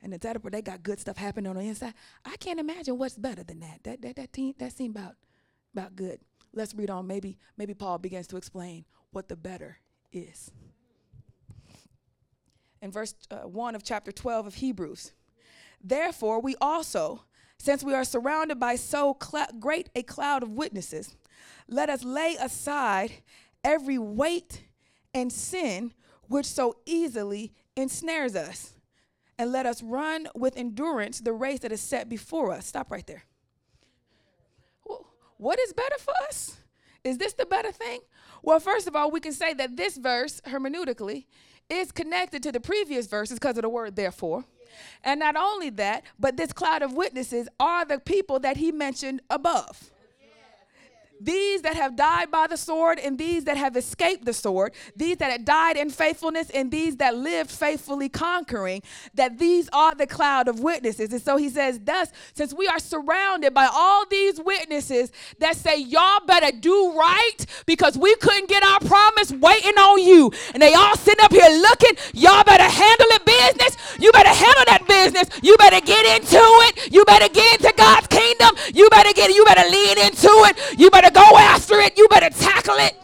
And 0.03 0.13
the 0.13 0.19
latter 0.27 0.41
part, 0.41 0.53
they 0.53 0.63
got 0.63 0.83
good 0.83 0.99
stuff 0.99 1.17
happening 1.17 1.49
on 1.49 1.57
the 1.57 1.63
inside. 1.63 1.95
I 2.25 2.37
can't 2.37 2.59
imagine 2.59 2.99
what's 2.99 3.17
better 3.17 3.45
than 3.45 3.61
that. 3.61 3.81
That 3.85 4.03
that 4.03 4.17
that, 4.17 4.33
team, 4.33 4.55
that 4.59 4.73
seemed 4.73 4.97
about, 4.97 5.15
about 5.75 5.95
good. 5.95 6.19
Let's 6.53 6.75
read 6.75 6.91
on. 6.91 7.07
Maybe, 7.07 7.39
maybe 7.57 7.75
Paul 7.75 7.99
begins 7.99 8.27
to 8.29 8.37
explain 8.37 8.85
what 9.13 9.29
the 9.29 9.37
better 9.37 9.79
is. 10.13 10.51
in 12.83 12.91
verse 12.91 13.15
uh, 13.31 13.49
1 13.49 13.75
of 13.75 13.83
chapter 13.85 14.13
12 14.13 14.49
of 14.49 14.55
Hebrews. 14.57 15.13
Therefore, 15.83 16.41
we 16.41 16.57
also, 16.61 17.23
since 17.59 17.83
we 17.83 17.95
are 17.95 18.05
surrounded 18.05 18.59
by 18.59 18.77
so 18.77 19.17
cl- 19.23 19.47
great 19.59 19.89
a 19.95 20.03
cloud 20.03 20.43
of 20.43 20.51
witnesses, 20.51 21.15
let 21.69 21.89
us 21.89 22.05
lay 22.05 22.37
aside 22.41 23.13
every 23.65 23.99
weight 23.99 24.65
and 25.15 25.33
sin 25.33 25.95
which 26.29 26.47
so 26.47 26.77
easily 26.85 27.53
ensnares 27.77 28.35
us. 28.35 28.75
And 29.39 29.51
let 29.51 29.67
us 29.67 29.83
run 29.83 30.29
with 30.35 30.57
endurance 30.57 31.21
the 31.21 31.33
race 31.33 31.61
that 31.61 31.73
is 31.73 31.81
set 31.81 32.09
before 32.09 32.53
us. 32.53 32.67
Stop 32.67 32.91
right 32.91 33.07
there. 33.07 33.25
What 35.39 35.59
is 35.59 35.73
better 35.73 35.97
for 35.99 36.15
us? 36.29 36.59
Is 37.03 37.19
this 37.19 37.33
the 37.33 37.47
better 37.47 37.73
thing? 37.73 38.01
Well, 38.43 38.61
first 38.61 38.87
of 38.87 38.95
all, 38.95 39.11
we 39.11 39.19
can 39.19 39.33
say 39.33 39.55
that 39.55 39.77
this 39.77 39.97
verse, 39.97 40.41
hermeneutically, 40.43 41.27
is 41.69 41.91
connected 41.91 42.43
to 42.45 42.53
the 42.53 42.61
previous 42.61 43.07
verses 43.07 43.39
because 43.39 43.57
of 43.57 43.63
the 43.63 43.69
word 43.69 43.97
therefore. 43.97 44.45
And 45.03 45.19
not 45.21 45.37
only 45.37 45.71
that, 45.71 46.05
but 46.19 46.37
this 46.37 46.53
cloud 46.53 46.83
of 46.83 46.93
witnesses 46.93 47.49
are 47.59 47.85
the 47.85 47.99
people 47.99 48.39
that 48.41 48.57
he 48.57 48.71
mentioned 48.71 49.21
above 49.31 49.91
these 51.25 51.63
that 51.63 51.75
have 51.75 51.97
died 51.97 52.31
by 52.31 52.47
the 52.47 52.57
sword 52.57 52.99
and 52.99 53.19
these 53.19 53.45
that 53.45 53.57
have 53.57 53.77
escaped 53.77 54.25
the 54.25 54.33
sword, 54.33 54.73
these 54.97 55.19
that 55.19 55.31
had 55.31 55.45
died 55.45 55.77
in 55.77 55.91
faithfulness 55.91 56.51
and 56.51 56.71
these 56.71 56.97
that 56.97 57.17
lived 57.17 57.51
faithfully 57.51 58.09
conquering, 58.09 58.83
that 59.15 59.39
these 59.39 59.69
are 59.73 59.95
the 59.95 60.07
cloud 60.07 60.49
of 60.49 60.61
witnesses. 60.61 61.13
And 61.13 61.23
so 61.23 61.37
he 61.37 61.49
says, 61.49 61.81
thus, 61.85 62.11
since 62.35 62.53
we 62.53 62.67
are 62.67 62.79
surrounded 62.79 63.55
by 63.55 63.69
all 63.73 64.05
these 64.07 64.41
witnesses 64.41 65.13
that 65.39 65.57
say, 65.57 65.79
y'all 65.79 66.25
better 66.27 66.57
do 66.57 66.93
right 66.99 67.47
because 67.67 67.97
we 67.97 68.15
couldn't 68.17 68.49
get 68.49 68.63
our 68.63 68.81
promise 68.81 69.31
waiting 69.33 69.79
on 69.79 70.03
you. 70.03 70.33
And 70.55 70.63
they 70.63 70.75
all 70.75 70.97
sitting 70.97 71.25
up 71.25 71.33
here 71.33 71.49
looking, 71.49 71.97
y'all 72.15 72.45
better 72.45 72.65
handle 72.65 73.07
it 73.11 73.25
business. 73.25 73.77
You 74.01 74.11
better 74.13 74.31
handle 74.31 74.65
that 74.67 74.85
business. 74.89 75.29
You 75.43 75.57
better 75.57 75.81
get 75.81 76.05
into 76.21 76.43
it. 76.69 76.93
You 76.93 77.05
better 77.05 77.29
get 77.33 77.61
into 77.61 77.73
God's 77.77 78.09
kingdom. 78.09 78.57
You 78.75 78.89
better 78.91 79.13
get, 79.13 79.31
you 79.31 79.45
better 79.45 79.69
lean 79.69 79.99
into 79.99 80.33
it. 80.49 80.79
You 80.79 80.91
better 80.91 81.12
go 81.13 81.37
after 81.39 81.79
it. 81.81 81.97
You 81.97 82.09
better 82.09 82.31
tackle 82.31 82.77
it. 82.77 82.95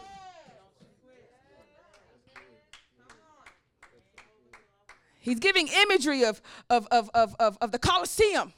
He's 5.21 5.39
giving 5.41 5.69
imagery 5.69 6.25
of, 6.25 6.41
of, 6.71 6.89
of, 6.91 7.11
of, 7.13 7.37
of, 7.39 7.59
of 7.61 7.71
the 7.71 7.79
Colosseum. 7.79 8.55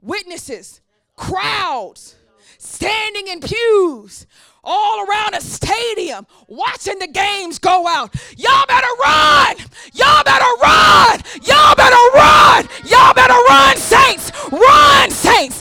Witnesses, 0.00 0.80
crowds, 1.14 2.16
standing 2.58 3.28
in 3.28 3.40
pews, 3.40 4.26
all 4.64 5.06
around 5.06 5.34
a 5.34 5.40
stadium 5.40 6.26
watching 6.48 6.98
the 6.98 7.06
games 7.06 7.58
go 7.58 7.86
out. 7.86 8.14
Y'all 8.36 8.66
better 8.66 8.86
run! 9.02 9.56
Y'all 9.92 10.24
better 10.24 10.52
run! 10.60 11.20
Y'all 11.42 11.74
better 11.76 11.96
run! 12.14 12.68
Y'all 12.84 13.14
better 13.14 13.38
run, 13.48 13.76
saints! 13.76 14.32
Run, 14.50 15.10
saints! 15.10 15.59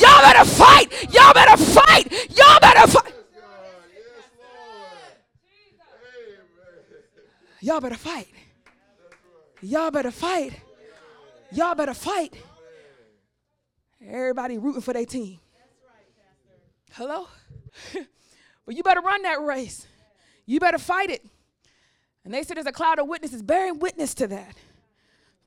Y'all 0.00 0.22
better 0.22 0.44
fight! 0.44 1.12
Y'all 1.12 1.34
better 1.34 1.56
fight! 1.56 2.30
Y'all 2.36 2.60
better 2.60 2.86
fight! 2.86 3.14
Y'all 7.60 7.80
better 7.80 7.96
fight. 7.96 8.28
Y'all 9.60 9.90
better 9.90 10.10
fight. 10.10 10.52
Y'all 11.52 11.74
better 11.74 11.94
fight. 11.94 12.34
Everybody 14.02 14.56
rooting 14.56 14.80
for 14.80 14.94
their 14.94 15.04
team. 15.04 15.38
Hello? 16.92 17.26
well, 17.94 18.76
you 18.76 18.82
better 18.82 19.02
run 19.02 19.22
that 19.22 19.42
race. 19.42 19.86
You 20.46 20.58
better 20.58 20.78
fight 20.78 21.10
it. 21.10 21.24
And 22.24 22.32
they 22.32 22.42
said 22.42 22.56
there's 22.56 22.66
a 22.66 22.72
cloud 22.72 22.98
of 22.98 23.06
witnesses 23.06 23.42
bearing 23.42 23.78
witness 23.78 24.14
to 24.14 24.26
that, 24.28 24.56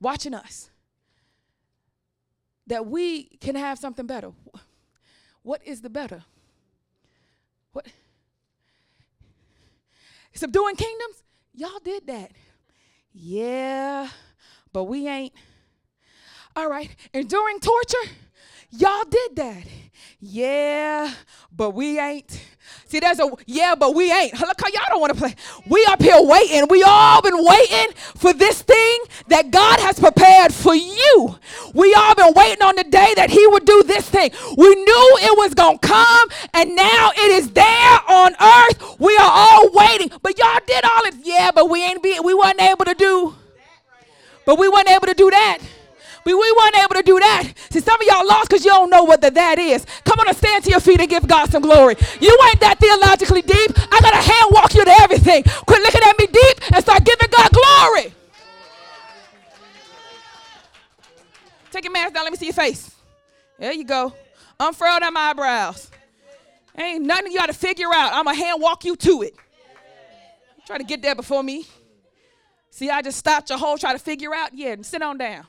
watching 0.00 0.34
us. 0.34 0.70
That 2.68 2.86
we 2.86 3.24
can 3.40 3.56
have 3.56 3.78
something 3.78 4.06
better. 4.06 4.32
What 5.44 5.60
is 5.64 5.82
the 5.82 5.90
better? 5.90 6.24
What? 7.72 7.86
Subduing 10.32 10.74
kingdoms? 10.74 11.22
Y'all 11.52 11.78
did 11.84 12.06
that. 12.06 12.32
Yeah, 13.12 14.08
but 14.72 14.84
we 14.84 15.06
ain't. 15.06 15.34
All 16.56 16.68
right, 16.68 16.90
enduring 17.12 17.60
torture? 17.60 18.10
Y'all 18.76 19.04
did 19.08 19.36
that. 19.36 19.64
Yeah, 20.20 21.12
but 21.54 21.70
we 21.70 21.98
ain't. 21.98 22.40
See, 22.86 22.98
there's 22.98 23.20
a 23.20 23.30
yeah, 23.46 23.74
but 23.74 23.94
we 23.94 24.10
ain't. 24.10 24.32
Look 24.40 24.60
how 24.60 24.68
y'all 24.68 24.86
don't 24.88 25.00
want 25.00 25.12
to 25.12 25.18
play. 25.18 25.34
We 25.66 25.84
up 25.88 26.02
here 26.02 26.20
waiting. 26.20 26.66
We 26.68 26.82
all 26.82 27.22
been 27.22 27.44
waiting 27.44 27.92
for 27.94 28.32
this 28.32 28.62
thing 28.62 28.98
that 29.28 29.50
God 29.50 29.80
has 29.80 30.00
prepared 30.00 30.52
for 30.52 30.74
you. 30.74 31.38
We 31.74 31.94
all 31.94 32.14
been 32.14 32.32
waiting 32.34 32.62
on 32.62 32.74
the 32.76 32.84
day 32.84 33.12
that 33.16 33.30
He 33.30 33.46
would 33.46 33.64
do 33.64 33.82
this 33.84 34.08
thing. 34.08 34.30
We 34.56 34.74
knew 34.74 35.18
it 35.20 35.36
was 35.38 35.54
gonna 35.54 35.78
come, 35.78 36.28
and 36.54 36.74
now 36.74 37.10
it 37.14 37.30
is 37.32 37.50
there 37.50 37.98
on 38.08 38.34
earth. 38.40 38.98
We 38.98 39.16
are 39.16 39.30
all 39.30 39.70
waiting. 39.72 40.10
But 40.22 40.38
y'all 40.38 40.60
did 40.66 40.84
all 40.84 41.04
it. 41.04 41.14
Yeah, 41.22 41.50
but 41.54 41.68
we 41.68 41.84
ain't 41.84 42.02
be. 42.02 42.18
We 42.18 42.34
wasn't 42.34 42.62
able 42.62 42.86
to 42.86 42.94
do. 42.94 43.34
But 44.46 44.58
we 44.58 44.68
weren't 44.68 44.90
able 44.90 45.06
to 45.06 45.14
do 45.14 45.30
that. 45.30 45.58
We, 46.24 46.32
we 46.32 46.54
weren't 46.58 46.78
able 46.78 46.94
to 46.94 47.02
do 47.02 47.18
that. 47.18 47.52
See, 47.70 47.80
some 47.80 48.00
of 48.00 48.06
y'all 48.06 48.26
lost 48.26 48.48
because 48.48 48.64
you 48.64 48.70
don't 48.70 48.90
know 48.90 49.04
what 49.04 49.20
the 49.20 49.30
that 49.30 49.58
is. 49.58 49.84
Come 50.04 50.18
on 50.20 50.28
and 50.28 50.36
stand 50.36 50.64
to 50.64 50.70
your 50.70 50.80
feet 50.80 51.00
and 51.00 51.08
give 51.08 51.26
God 51.26 51.50
some 51.50 51.62
glory. 51.62 51.96
You 52.20 52.36
ain't 52.48 52.60
that 52.60 52.78
theologically 52.80 53.42
deep. 53.42 53.72
I 53.76 54.00
got 54.00 54.10
to 54.10 54.32
hand 54.32 54.48
walk 54.50 54.74
you 54.74 54.84
to 54.84 54.90
everything. 55.02 55.42
Quit 55.66 55.82
looking 55.82 56.02
at 56.02 56.18
me 56.18 56.26
deep 56.26 56.72
and 56.72 56.82
start 56.82 57.04
giving 57.04 57.28
God 57.30 57.50
glory. 57.52 58.14
Take 61.70 61.84
your 61.84 61.92
mask 61.92 62.14
down. 62.14 62.24
Let 62.24 62.32
me 62.32 62.38
see 62.38 62.46
your 62.46 62.54
face. 62.54 62.94
There 63.58 63.72
you 63.72 63.84
go. 63.84 64.14
Unfurl 64.58 65.00
them 65.00 65.14
my 65.14 65.30
eyebrows. 65.30 65.90
Ain't 66.78 67.04
nothing 67.04 67.32
you 67.32 67.38
got 67.38 67.46
to 67.46 67.52
figure 67.52 67.88
out. 67.92 68.12
I'm 68.12 68.24
going 68.24 68.36
to 68.36 68.42
hand 68.42 68.62
walk 68.62 68.84
you 68.84 68.96
to 68.96 69.22
it. 69.22 69.34
Try 70.66 70.78
to 70.78 70.84
get 70.84 71.02
there 71.02 71.14
before 71.14 71.42
me. 71.42 71.66
See, 72.70 72.90
I 72.90 73.02
just 73.02 73.18
stopped 73.18 73.50
your 73.50 73.58
whole 73.58 73.76
try 73.76 73.92
to 73.92 73.98
figure 73.98 74.34
out. 74.34 74.54
Yeah, 74.54 74.76
sit 74.82 75.02
on 75.02 75.18
down. 75.18 75.46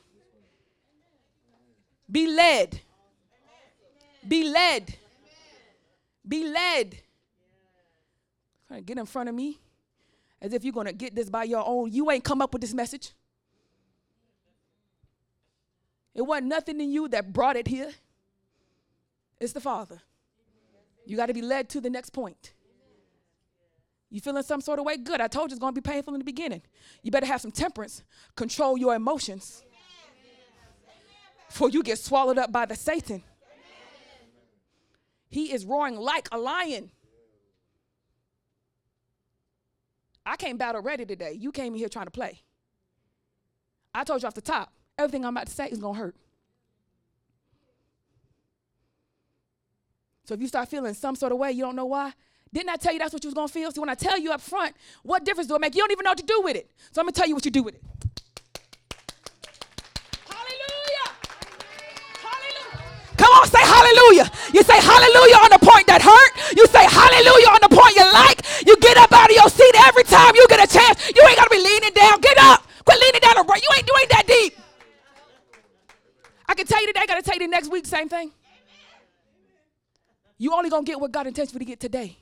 Be 2.15 2.27
led. 2.27 2.79
Be 4.25 4.45
led. 4.45 4.95
Be 6.25 6.47
led. 6.47 6.95
Trying 8.69 8.79
to 8.79 8.85
get 8.85 8.97
in 8.97 9.05
front 9.05 9.27
of 9.27 9.35
me 9.35 9.59
as 10.41 10.53
if 10.53 10.63
you're 10.63 10.71
going 10.71 10.87
to 10.87 10.93
get 10.93 11.13
this 11.13 11.29
by 11.29 11.43
your 11.43 11.67
own. 11.67 11.91
You 11.91 12.09
ain't 12.11 12.23
come 12.23 12.41
up 12.41 12.53
with 12.53 12.61
this 12.61 12.73
message. 12.73 13.11
It 16.13 16.21
wasn't 16.21 16.47
nothing 16.47 16.79
in 16.79 16.89
you 16.89 17.09
that 17.09 17.33
brought 17.33 17.57
it 17.57 17.67
here. 17.67 17.91
It's 19.41 19.51
the 19.51 19.59
Father. 19.59 20.01
You 21.05 21.17
got 21.17 21.25
to 21.25 21.33
be 21.33 21.41
led 21.41 21.67
to 21.71 21.81
the 21.81 21.89
next 21.89 22.11
point. 22.11 22.53
You 24.09 24.21
feeling 24.21 24.43
some 24.43 24.61
sort 24.61 24.79
of 24.79 24.85
way? 24.85 24.95
Good. 24.95 25.19
I 25.19 25.27
told 25.27 25.51
you 25.51 25.55
it's 25.55 25.59
going 25.59 25.75
to 25.75 25.81
be 25.81 25.85
painful 25.85 26.13
in 26.13 26.19
the 26.19 26.25
beginning. 26.25 26.61
You 27.03 27.11
better 27.11 27.25
have 27.25 27.41
some 27.41 27.51
temperance. 27.51 28.03
Control 28.37 28.77
your 28.77 28.95
emotions 28.95 29.64
for 31.55 31.69
you 31.69 31.81
get 31.81 31.97
swallowed 31.97 32.37
up 32.37 32.51
by 32.51 32.65
the 32.65 32.75
Satan. 32.75 33.23
He 35.29 35.53
is 35.53 35.65
roaring 35.65 35.95
like 35.95 36.27
a 36.31 36.37
lion. 36.37 36.91
I 40.25 40.35
came 40.35 40.57
battle 40.57 40.81
ready 40.81 41.05
today. 41.05 41.37
You 41.39 41.53
came 41.53 41.73
in 41.73 41.79
here 41.79 41.87
trying 41.87 42.05
to 42.07 42.11
play. 42.11 42.41
I 43.93 44.03
told 44.03 44.21
you 44.21 44.27
off 44.27 44.33
the 44.33 44.41
top, 44.41 44.73
everything 44.97 45.23
I'm 45.23 45.35
about 45.35 45.47
to 45.47 45.53
say 45.53 45.67
is 45.67 45.79
going 45.79 45.95
to 45.95 45.99
hurt. 45.99 46.15
So 50.25 50.33
if 50.33 50.41
you 50.41 50.47
start 50.47 50.67
feeling 50.67 50.93
some 50.93 51.15
sort 51.15 51.31
of 51.31 51.37
way, 51.37 51.51
you 51.51 51.63
don't 51.63 51.75
know 51.75 51.85
why. 51.85 52.11
Didn't 52.51 52.69
I 52.69 52.75
tell 52.75 52.91
you 52.91 52.99
that's 52.99 53.13
what 53.13 53.23
you 53.23 53.29
was 53.29 53.33
going 53.33 53.47
to 53.47 53.53
feel? 53.53 53.71
So 53.71 53.79
when 53.79 53.89
I 53.89 53.95
tell 53.95 54.19
you 54.19 54.31
up 54.31 54.41
front, 54.41 54.75
what 55.03 55.23
difference 55.23 55.47
do 55.47 55.55
it 55.55 55.61
make? 55.61 55.75
You 55.75 55.81
don't 55.81 55.91
even 55.91 56.03
know 56.03 56.11
what 56.11 56.17
to 56.17 56.25
do 56.25 56.41
with 56.43 56.57
it. 56.57 56.69
So 56.91 57.01
I'm 57.01 57.07
to 57.07 57.13
tell 57.13 57.27
you 57.27 57.35
what 57.35 57.45
you 57.45 57.51
do 57.51 57.63
with 57.63 57.75
it. 57.75 57.83
On, 63.35 63.47
say 63.47 63.61
hallelujah. 63.61 64.31
You 64.53 64.63
say 64.63 64.79
hallelujah 64.79 65.39
on 65.43 65.51
the 65.51 65.59
point 65.59 65.85
that 65.87 66.01
hurt. 66.01 66.31
You 66.55 66.65
say 66.67 66.83
hallelujah 66.87 67.51
on 67.51 67.61
the 67.61 67.73
point 67.73 67.95
you 67.95 68.07
like. 68.15 68.39
You 68.65 68.75
get 68.79 68.97
up 68.97 69.11
out 69.11 69.29
of 69.29 69.35
your 69.35 69.49
seat 69.49 69.75
every 69.85 70.03
time 70.03 70.35
you 70.35 70.47
get 70.47 70.63
a 70.63 70.69
chance. 70.71 71.11
You 71.11 71.21
ain't 71.27 71.37
gotta 71.37 71.51
be 71.51 71.59
leaning 71.59 71.93
down. 71.93 72.21
Get 72.21 72.37
up. 72.39 72.63
Quit 72.85 72.99
leaning 72.99 73.21
down. 73.21 73.35
You 73.35 73.71
ain't, 73.75 73.87
you 73.87 73.95
ain't 73.99 74.11
that 74.11 74.25
deep. 74.27 74.53
I 76.47 76.53
can 76.53 76.65
tell 76.65 76.79
you 76.79 76.87
today, 76.87 77.01
I 77.03 77.05
gotta 77.05 77.21
tell 77.21 77.35
you 77.35 77.41
the 77.41 77.47
next 77.47 77.71
week, 77.71 77.85
same 77.85 78.07
thing. 78.07 78.31
You 80.37 80.53
only 80.53 80.69
gonna 80.69 80.83
get 80.83 80.99
what 80.99 81.11
God 81.11 81.27
intends 81.27 81.51
for 81.51 81.55
you 81.55 81.59
to 81.59 81.65
get 81.65 81.79
today. 81.79 82.17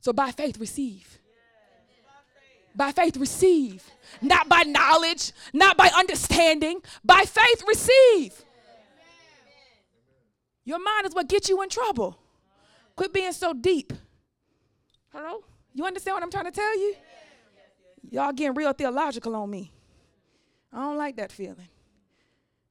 So 0.00 0.12
by 0.12 0.30
faith, 0.30 0.58
receive. 0.58 1.18
By 2.74 2.92
faith, 2.92 3.16
receive. 3.16 3.84
Not 4.20 4.48
by 4.48 4.62
knowledge, 4.62 5.32
not 5.52 5.76
by 5.76 5.88
understanding. 5.88 6.80
By 7.04 7.24
faith, 7.24 7.64
receive. 7.66 8.45
Your 10.66 10.80
mind 10.82 11.06
is 11.06 11.14
what 11.14 11.28
gets 11.28 11.48
you 11.48 11.62
in 11.62 11.70
trouble. 11.70 12.18
Quit 12.96 13.12
being 13.12 13.32
so 13.32 13.54
deep. 13.54 13.92
Hello? 15.12 15.44
You 15.72 15.86
understand 15.86 16.16
what 16.16 16.22
I'm 16.24 16.30
trying 16.30 16.46
to 16.46 16.50
tell 16.50 16.76
you? 16.76 16.96
Y'all 18.10 18.32
getting 18.32 18.54
real 18.54 18.72
theological 18.72 19.34
on 19.36 19.48
me. 19.48 19.72
I 20.72 20.80
don't 20.80 20.98
like 20.98 21.16
that 21.16 21.30
feeling. 21.30 21.68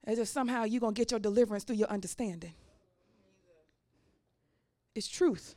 As 0.04 0.20
if 0.20 0.28
somehow 0.28 0.66
you're 0.66 0.82
going 0.82 0.94
to 0.94 1.00
get 1.00 1.12
your 1.12 1.20
deliverance 1.20 1.64
through 1.64 1.78
your 1.78 1.88
understanding. 1.88 2.54
It's 4.94 5.08
truth. 5.08 5.56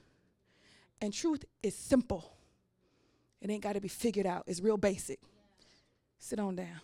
And 1.00 1.12
truth 1.12 1.44
is 1.62 1.74
simple. 1.74 2.32
It 3.40 3.50
ain't 3.50 3.62
got 3.62 3.74
to 3.74 3.80
be 3.80 3.88
figured 3.88 4.26
out. 4.26 4.44
It's 4.46 4.60
real 4.60 4.76
basic. 4.76 5.18
Sit 6.18 6.38
on 6.38 6.56
down. 6.56 6.80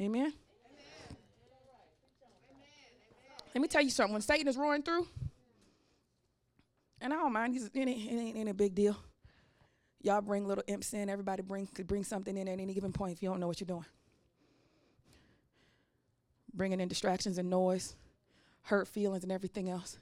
Amen. 0.00 0.32
Let 3.54 3.60
me 3.60 3.68
tell 3.68 3.82
you 3.82 3.90
something. 3.90 4.12
When 4.12 4.22
Satan 4.22 4.48
is 4.48 4.56
roaring 4.56 4.82
through, 4.82 5.06
and 7.00 7.12
I 7.12 7.16
don't 7.16 7.32
mind, 7.32 7.56
it 7.56 7.70
ain't, 7.76 7.88
it 7.88 8.14
ain't, 8.14 8.36
ain't 8.36 8.48
a 8.48 8.54
big 8.54 8.74
deal. 8.74 8.96
Y'all 10.02 10.20
bring 10.20 10.46
little 10.46 10.64
imps 10.66 10.92
in. 10.92 11.08
Everybody 11.08 11.42
bring 11.42 11.68
bring 11.86 12.04
something 12.04 12.36
in 12.36 12.48
at 12.48 12.58
any 12.58 12.74
given 12.74 12.92
point 12.92 13.12
if 13.12 13.22
you 13.22 13.28
don't 13.28 13.40
know 13.40 13.46
what 13.46 13.60
you're 13.60 13.66
doing. 13.66 13.86
Bringing 16.52 16.80
in 16.80 16.88
distractions 16.88 17.38
and 17.38 17.48
noise, 17.48 17.94
hurt 18.62 18.88
feelings 18.88 19.22
and 19.22 19.32
everything 19.32 19.70
else. 19.70 19.98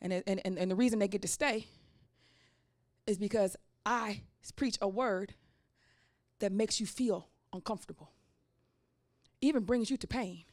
And, 0.00 0.12
and, 0.26 0.40
and, 0.44 0.58
and 0.58 0.70
the 0.70 0.74
reason 0.74 0.98
they 0.98 1.08
get 1.08 1.22
to 1.22 1.28
stay 1.28 1.66
is 3.06 3.18
because 3.18 3.56
I 3.86 4.22
preach 4.56 4.76
a 4.82 4.88
word 4.88 5.34
that 6.40 6.50
makes 6.50 6.80
you 6.80 6.86
feel 6.86 7.28
uncomfortable, 7.52 8.10
even 9.40 9.62
brings 9.62 9.90
you 9.90 9.96
to 9.96 10.06
pain. 10.06 10.44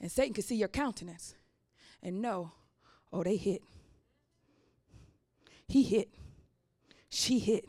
And 0.00 0.10
Satan 0.10 0.34
can 0.34 0.44
see 0.44 0.56
your 0.56 0.68
countenance 0.68 1.34
and 2.02 2.20
know, 2.20 2.52
oh, 3.12 3.22
they 3.22 3.36
hit. 3.36 3.62
He 5.66 5.82
hit. 5.82 6.08
She 7.08 7.38
hit. 7.38 7.64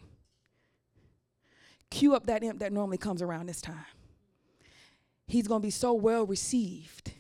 Cue 1.89 2.13
up 2.15 2.25
that 2.25 2.43
imp 2.43 2.59
that 2.59 2.73
normally 2.73 2.97
comes 2.97 3.21
around 3.21 3.47
this 3.47 3.61
time. 3.61 3.85
He's 5.27 5.47
going 5.47 5.61
to 5.61 5.65
be 5.65 5.71
so 5.71 5.93
well 5.93 6.25
received 6.25 7.13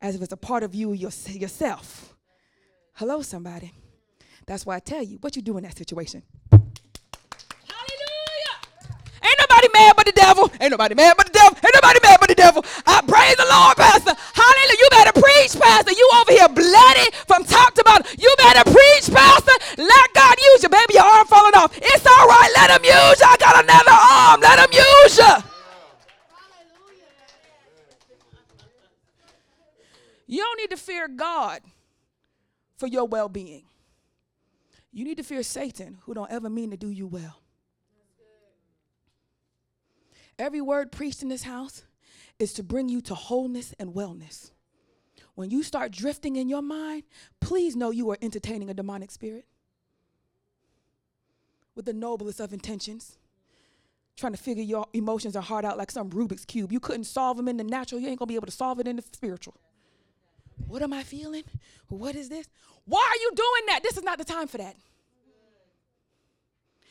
as 0.00 0.14
if 0.14 0.22
it's 0.22 0.32
a 0.32 0.36
part 0.36 0.62
of 0.62 0.74
you 0.74 0.92
yourself. 0.92 2.14
Hello, 2.94 3.22
somebody. 3.22 3.72
That's 4.46 4.64
why 4.64 4.76
I 4.76 4.80
tell 4.80 5.02
you 5.02 5.18
what 5.20 5.34
you 5.36 5.42
do 5.42 5.56
in 5.56 5.64
that 5.64 5.76
situation. 5.76 6.22
Hallelujah! 6.50 6.62
Ain't 9.24 9.38
nobody 9.40 9.68
mad 9.72 9.94
but 9.96 10.06
the 10.06 10.12
devil. 10.12 10.52
Ain't 10.60 10.70
nobody 10.70 10.94
mad 10.94 11.14
but 11.16 11.26
the 11.26 11.32
devil. 11.32 11.58
Ain't 11.64 11.74
nobody 11.74 12.00
mad 12.02 12.18
but 12.20 12.23
the 12.34 12.42
devil. 12.42 12.64
I 12.86 13.00
praise 13.06 13.36
the 13.38 13.46
Lord, 13.46 13.76
Pastor. 13.78 14.14
Hallelujah. 14.34 14.78
You 14.78 14.88
better 14.90 15.14
preach, 15.14 15.52
Pastor. 15.54 15.92
You 15.92 16.06
over 16.18 16.32
here 16.32 16.48
bloody 16.50 17.06
from 17.26 17.44
top 17.44 17.74
to 17.74 17.84
bottom. 17.84 18.06
You 18.18 18.34
better 18.38 18.66
preach, 18.66 19.06
Pastor. 19.08 19.54
Let 19.78 20.06
God 20.14 20.34
use 20.38 20.62
you. 20.62 20.68
Baby, 20.68 20.94
your 20.94 21.04
arm 21.04 21.26
falling 21.26 21.54
off. 21.54 21.76
It's 21.78 22.06
all 22.06 22.26
right. 22.26 22.50
Let 22.56 22.70
him 22.74 22.84
use 22.84 23.18
you. 23.20 23.26
I 23.26 23.36
got 23.38 23.62
another 23.62 23.94
arm. 23.94 24.40
Let 24.40 24.58
him 24.58 24.72
use 24.72 25.18
you. 25.18 25.34
You 30.26 30.40
don't 30.42 30.58
need 30.58 30.70
to 30.70 30.76
fear 30.76 31.06
God 31.06 31.60
for 32.76 32.86
your 32.86 33.06
well-being. 33.06 33.64
You 34.90 35.04
need 35.04 35.18
to 35.18 35.22
fear 35.22 35.42
Satan, 35.42 35.98
who 36.02 36.14
don't 36.14 36.30
ever 36.30 36.48
mean 36.48 36.70
to 36.70 36.76
do 36.76 36.88
you 36.88 37.06
well. 37.06 37.40
Every 40.38 40.60
word 40.60 40.90
preached 40.90 41.22
in 41.22 41.28
this 41.28 41.42
house 41.42 41.84
is 42.38 42.52
to 42.54 42.62
bring 42.62 42.88
you 42.88 43.00
to 43.02 43.14
wholeness 43.14 43.74
and 43.78 43.94
wellness. 43.94 44.50
When 45.34 45.50
you 45.50 45.62
start 45.62 45.92
drifting 45.92 46.36
in 46.36 46.48
your 46.48 46.62
mind, 46.62 47.04
please 47.40 47.74
know 47.74 47.90
you 47.90 48.10
are 48.10 48.18
entertaining 48.22 48.70
a 48.70 48.74
demonic 48.74 49.10
spirit 49.10 49.46
with 51.74 51.86
the 51.86 51.92
noblest 51.92 52.40
of 52.40 52.52
intentions, 52.52 53.18
trying 54.16 54.32
to 54.32 54.38
figure 54.38 54.62
your 54.62 54.86
emotions 54.92 55.34
and 55.34 55.44
heart 55.44 55.64
out 55.64 55.76
like 55.76 55.90
some 55.90 56.10
Rubik's 56.10 56.44
Cube. 56.44 56.70
You 56.70 56.78
couldn't 56.78 57.04
solve 57.04 57.36
them 57.36 57.48
in 57.48 57.56
the 57.56 57.64
natural, 57.64 58.00
you 58.00 58.08
ain't 58.08 58.18
gonna 58.18 58.28
be 58.28 58.36
able 58.36 58.46
to 58.46 58.52
solve 58.52 58.78
it 58.78 58.86
in 58.86 58.96
the 58.96 59.02
spiritual. 59.02 59.56
What 60.68 60.82
am 60.82 60.92
I 60.92 61.02
feeling? 61.02 61.42
What 61.88 62.14
is 62.14 62.28
this? 62.28 62.48
Why 62.84 63.00
are 63.00 63.20
you 63.20 63.32
doing 63.34 63.66
that? 63.68 63.80
This 63.82 63.96
is 63.96 64.04
not 64.04 64.18
the 64.18 64.24
time 64.24 64.46
for 64.46 64.58
that. 64.58 64.76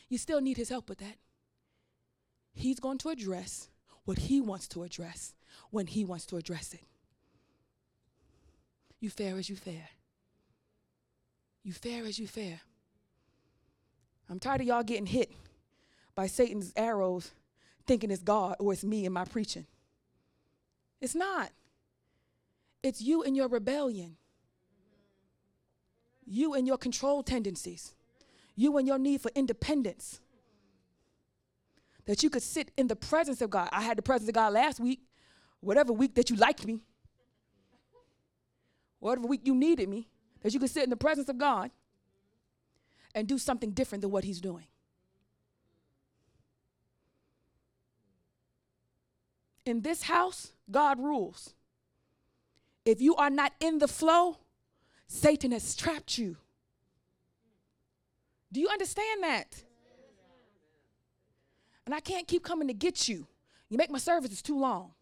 You 0.08 0.18
still 0.18 0.40
need 0.40 0.58
his 0.58 0.68
help 0.68 0.88
with 0.88 0.98
that. 0.98 1.16
He's 2.52 2.78
going 2.78 2.98
to 2.98 3.08
address 3.08 3.68
what 4.04 4.18
he 4.18 4.40
wants 4.40 4.68
to 4.68 4.82
address 4.82 5.34
when 5.70 5.86
he 5.86 6.04
wants 6.04 6.26
to 6.26 6.36
address 6.36 6.74
it. 6.74 6.82
You 9.00 9.10
fare 9.10 9.36
as 9.36 9.48
you 9.48 9.56
fare. 9.56 9.88
You 11.62 11.72
fare 11.72 12.04
as 12.04 12.18
you 12.18 12.26
fare. 12.26 12.60
I'm 14.28 14.38
tired 14.38 14.60
of 14.62 14.66
y'all 14.66 14.82
getting 14.82 15.06
hit 15.06 15.30
by 16.14 16.26
Satan's 16.26 16.72
arrows 16.76 17.30
thinking 17.86 18.10
it's 18.10 18.22
God 18.22 18.56
or 18.58 18.72
it's 18.72 18.84
me 18.84 19.04
and 19.04 19.12
my 19.12 19.24
preaching. 19.24 19.66
It's 21.00 21.14
not. 21.14 21.50
It's 22.82 23.00
you 23.00 23.22
and 23.22 23.36
your 23.36 23.48
rebellion. 23.48 24.16
You 26.26 26.54
and 26.54 26.66
your 26.66 26.78
control 26.78 27.22
tendencies. 27.22 27.94
You 28.56 28.76
and 28.78 28.86
your 28.86 28.98
need 28.98 29.20
for 29.20 29.30
independence 29.34 30.20
that 32.06 32.22
you 32.22 32.30
could 32.30 32.42
sit 32.42 32.70
in 32.76 32.86
the 32.86 32.96
presence 32.96 33.40
of 33.40 33.50
God. 33.50 33.68
I 33.72 33.82
had 33.82 33.98
the 33.98 34.02
presence 34.02 34.28
of 34.28 34.34
God 34.34 34.52
last 34.52 34.80
week, 34.80 35.00
whatever 35.60 35.92
week 35.92 36.14
that 36.14 36.30
you 36.30 36.36
liked 36.36 36.66
me, 36.66 36.82
whatever 39.00 39.26
week 39.26 39.42
you 39.44 39.54
needed 39.54 39.88
me, 39.88 40.08
that 40.42 40.52
you 40.52 40.60
could 40.60 40.70
sit 40.70 40.84
in 40.84 40.90
the 40.90 40.96
presence 40.96 41.28
of 41.28 41.38
God 41.38 41.70
and 43.14 43.26
do 43.26 43.38
something 43.38 43.70
different 43.70 44.02
than 44.02 44.10
what 44.10 44.24
He's 44.24 44.40
doing. 44.40 44.66
In 49.64 49.80
this 49.80 50.02
house, 50.02 50.52
God 50.70 50.98
rules. 50.98 51.54
If 52.84 53.00
you 53.00 53.16
are 53.16 53.30
not 53.30 53.52
in 53.60 53.78
the 53.78 53.88
flow, 53.88 54.38
Satan 55.06 55.52
has 55.52 55.74
trapped 55.74 56.18
you. 56.18 56.36
Do 58.52 58.60
you 58.60 58.68
understand 58.68 59.22
that? 59.22 59.62
And 61.86 61.94
I 61.94 62.00
can't 62.00 62.26
keep 62.26 62.42
coming 62.42 62.68
to 62.68 62.74
get 62.74 63.08
you. 63.08 63.26
You 63.68 63.78
make 63.78 63.90
my 63.90 63.98
services 63.98 64.40
too 64.42 64.58
long. 64.58 64.92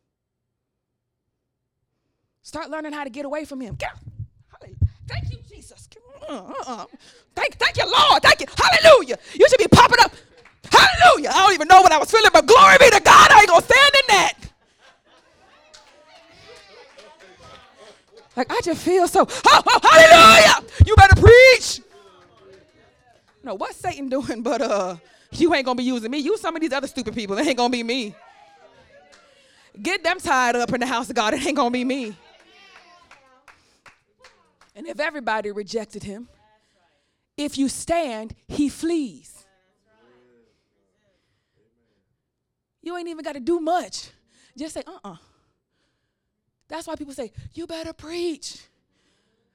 Start 2.42 2.70
learning 2.70 2.92
how 2.92 3.04
to 3.04 3.10
get 3.10 3.24
away 3.24 3.44
from 3.44 3.60
him. 3.60 3.76
Get 3.76 3.92
Thank 5.08 5.30
you, 5.32 5.38
Jesus. 5.48 5.88
Thank, 7.34 7.54
thank 7.56 7.76
you, 7.76 7.84
Lord. 7.84 8.22
Thank 8.22 8.40
you. 8.40 8.46
Hallelujah. 8.56 9.18
You 9.34 9.48
should 9.48 9.58
be 9.58 9.68
popping 9.68 9.98
up. 10.00 10.12
Hallelujah. 10.70 11.30
I 11.30 11.44
don't 11.44 11.54
even 11.54 11.68
know 11.68 11.82
what 11.82 11.92
I 11.92 11.98
was 11.98 12.10
feeling, 12.10 12.30
but 12.32 12.46
glory 12.46 12.76
be 12.78 12.90
to 12.90 13.00
God. 13.00 13.30
I 13.30 13.40
ain't 13.40 13.48
going 13.48 13.60
to 13.60 13.66
stand 13.66 13.94
in 13.94 14.06
that. 14.08 14.32
Like, 18.36 18.50
I 18.50 18.60
just 18.62 18.82
feel 18.82 19.06
so, 19.08 19.26
oh, 19.28 19.62
oh, 19.66 19.80
hallelujah. 19.82 20.66
You 20.86 20.96
better 20.96 21.20
preach. 21.20 21.80
No, 23.44 23.54
what's 23.54 23.76
Satan 23.76 24.08
doing 24.08 24.42
but 24.42 24.62
uh 24.62 24.96
you 25.32 25.54
ain't 25.54 25.64
gonna 25.64 25.76
be 25.76 25.84
using 25.84 26.10
me. 26.10 26.18
Use 26.18 26.40
some 26.40 26.54
of 26.54 26.60
these 26.60 26.72
other 26.72 26.86
stupid 26.86 27.14
people. 27.14 27.36
It 27.38 27.46
ain't 27.46 27.56
gonna 27.56 27.70
be 27.70 27.82
me. 27.82 28.14
Get 29.80 30.04
them 30.04 30.18
tied 30.18 30.56
up 30.56 30.72
in 30.72 30.80
the 30.80 30.86
house 30.86 31.08
of 31.08 31.16
God. 31.16 31.34
It 31.34 31.46
ain't 31.46 31.56
gonna 31.56 31.70
be 31.70 31.84
me. 31.84 32.14
And 34.74 34.86
if 34.86 35.00
everybody 35.00 35.50
rejected 35.50 36.02
him, 36.02 36.28
if 37.36 37.56
you 37.58 37.68
stand, 37.68 38.34
he 38.48 38.68
flees. 38.68 39.44
You 42.82 42.96
ain't 42.96 43.08
even 43.08 43.24
got 43.24 43.34
to 43.34 43.40
do 43.40 43.60
much. 43.60 44.10
Just 44.56 44.74
say, 44.74 44.82
uh 44.86 44.92
uh-uh. 44.92 45.12
uh. 45.12 45.16
That's 46.68 46.86
why 46.86 46.96
people 46.96 47.14
say, 47.14 47.32
you 47.54 47.66
better 47.66 47.92
preach. 47.92 48.60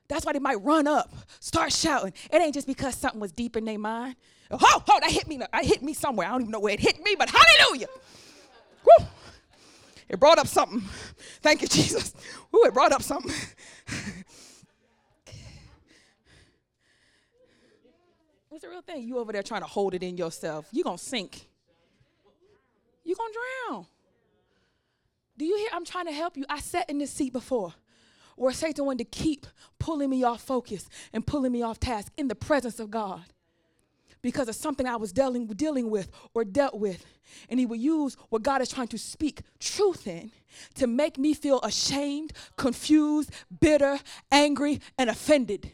That's 0.08 0.26
why 0.26 0.34
they 0.34 0.40
might 0.40 0.64
run 0.64 0.88
up, 0.88 1.14
start 1.40 1.74
shouting. 1.74 2.14
It 2.32 2.42
ain't 2.42 2.54
just 2.54 2.68
because 2.68 2.96
something 2.96 3.20
was 3.20 3.32
deep 3.32 3.58
in 3.58 3.66
their 3.66 3.78
mind. 3.78 4.16
Oh, 4.50 4.58
oh, 4.62 5.00
that 5.02 5.12
hit 5.12 5.28
me. 5.28 5.38
That 5.38 5.66
hit 5.66 5.84
me 5.84 5.94
somewhere. 5.94 6.28
I 6.28 6.32
don't 6.32 6.42
even 6.42 6.52
know 6.52 6.62
where 6.62 6.74
it 6.74 6.80
hit 6.80 7.04
me, 7.04 7.16
but 7.18 7.30
hallelujah. 7.30 7.88
Woo. 8.86 9.06
It 10.08 10.20
brought 10.20 10.38
up 10.38 10.48
something. 10.48 10.82
Thank 11.42 11.62
you, 11.62 11.68
Jesus. 11.68 12.14
Woo, 12.52 12.64
it 12.64 12.74
brought 12.74 12.94
up 12.94 13.02
something. 13.02 13.34
it's 18.52 18.64
a 18.64 18.70
real 18.70 18.82
thing. 18.82 19.06
You 19.06 19.18
over 19.18 19.34
there 19.34 19.44
trying 19.44 19.62
to 19.62 19.68
hold 19.68 19.94
it 19.94 20.04
in 20.04 20.16
yourself. 20.16 20.70
You're 20.72 20.86
going 20.86 20.98
to 20.98 21.04
sink. 21.04 21.50
You're 23.04 23.18
going 23.18 23.34
to 23.34 23.40
drown. 23.68 23.86
Do 25.38 25.44
you 25.44 25.58
hear? 25.58 25.70
I'm 25.74 25.84
trying 25.84 26.06
to 26.06 26.14
help 26.14 26.38
you. 26.38 26.46
I 26.50 26.60
sat 26.60 26.90
in 26.90 26.98
this 26.98 27.12
seat 27.12 27.34
before 27.34 27.74
where 28.38 28.54
Satan 28.54 28.86
wanted 28.86 29.12
to 29.12 29.18
keep 29.18 29.46
pulling 29.80 30.10
me 30.10 30.24
off 30.24 30.42
focus 30.42 30.88
and 31.12 31.26
pulling 31.26 31.52
me 31.52 31.62
off 31.64 31.80
task 31.80 32.14
in 32.18 32.28
the 32.28 32.36
presence 32.36 32.80
of 32.80 32.90
God 32.90 33.26
because 34.22 34.48
of 34.48 34.56
something 34.56 34.88
I 34.88 34.96
was 34.96 35.12
dealing, 35.12 35.48
dealing 35.48 35.90
with 35.90 36.10
or 36.34 36.46
dealt 36.46 36.76
with. 36.76 37.06
And 37.50 37.60
he 37.60 37.66
would 37.66 37.80
use 37.80 38.16
what 38.30 38.44
God 38.44 38.62
is 38.62 38.70
trying 38.70 38.88
to 38.90 38.98
speak 38.98 39.42
truth 39.60 40.08
in 40.08 40.32
to 40.76 40.88
make 40.88 41.18
me 41.18 41.34
feel 41.34 41.60
ashamed, 41.62 42.34
confused, 42.56 43.32
bitter, 43.60 44.00
angry, 44.32 44.82
and 44.98 45.10
offended. 45.10 45.72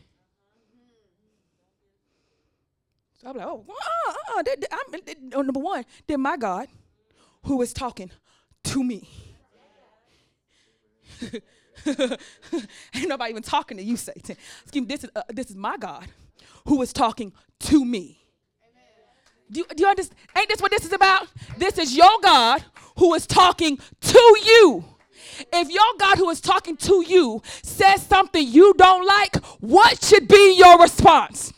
So 3.21 3.29
I'm 3.29 3.37
like, 3.37 3.47
oh, 3.47 3.65
uh, 3.69 4.11
uh, 4.37 4.39
uh, 4.39 4.43
I'm, 4.71 5.39
uh, 5.39 5.41
number 5.41 5.59
one, 5.59 5.85
then 6.07 6.21
my 6.21 6.37
God, 6.37 6.67
who 7.43 7.61
is 7.61 7.73
talking 7.73 8.09
to 8.63 8.83
me. 8.83 9.07
Ain't 11.85 13.07
nobody 13.07 13.31
even 13.31 13.43
talking 13.43 13.77
to 13.77 13.83
you, 13.83 13.97
Satan. 13.97 14.35
Excuse 14.63 14.81
me, 14.81 14.87
this 14.87 15.03
is, 15.03 15.09
uh, 15.15 15.21
this 15.29 15.49
is 15.49 15.55
my 15.55 15.77
God 15.77 16.07
who 16.65 16.81
is 16.81 16.93
talking 16.93 17.33
to 17.59 17.85
me. 17.85 18.19
Do 19.51 19.59
you, 19.59 19.65
do 19.75 19.83
you 19.83 19.89
understand? 19.89 20.19
Ain't 20.35 20.49
this 20.49 20.61
what 20.61 20.71
this 20.71 20.85
is 20.85 20.93
about? 20.93 21.27
This 21.57 21.77
is 21.77 21.95
your 21.95 22.17
God 22.21 22.63
who 22.97 23.13
is 23.13 23.27
talking 23.27 23.77
to 24.01 24.37
you. 24.45 24.85
If 25.51 25.69
your 25.69 25.97
God 25.99 26.17
who 26.17 26.29
is 26.29 26.41
talking 26.41 26.77
to 26.77 27.03
you 27.07 27.41
says 27.61 28.03
something 28.03 28.45
you 28.45 28.73
don't 28.77 29.05
like, 29.05 29.37
what 29.59 30.03
should 30.03 30.27
be 30.27 30.57
your 30.57 30.79
response? 30.79 31.53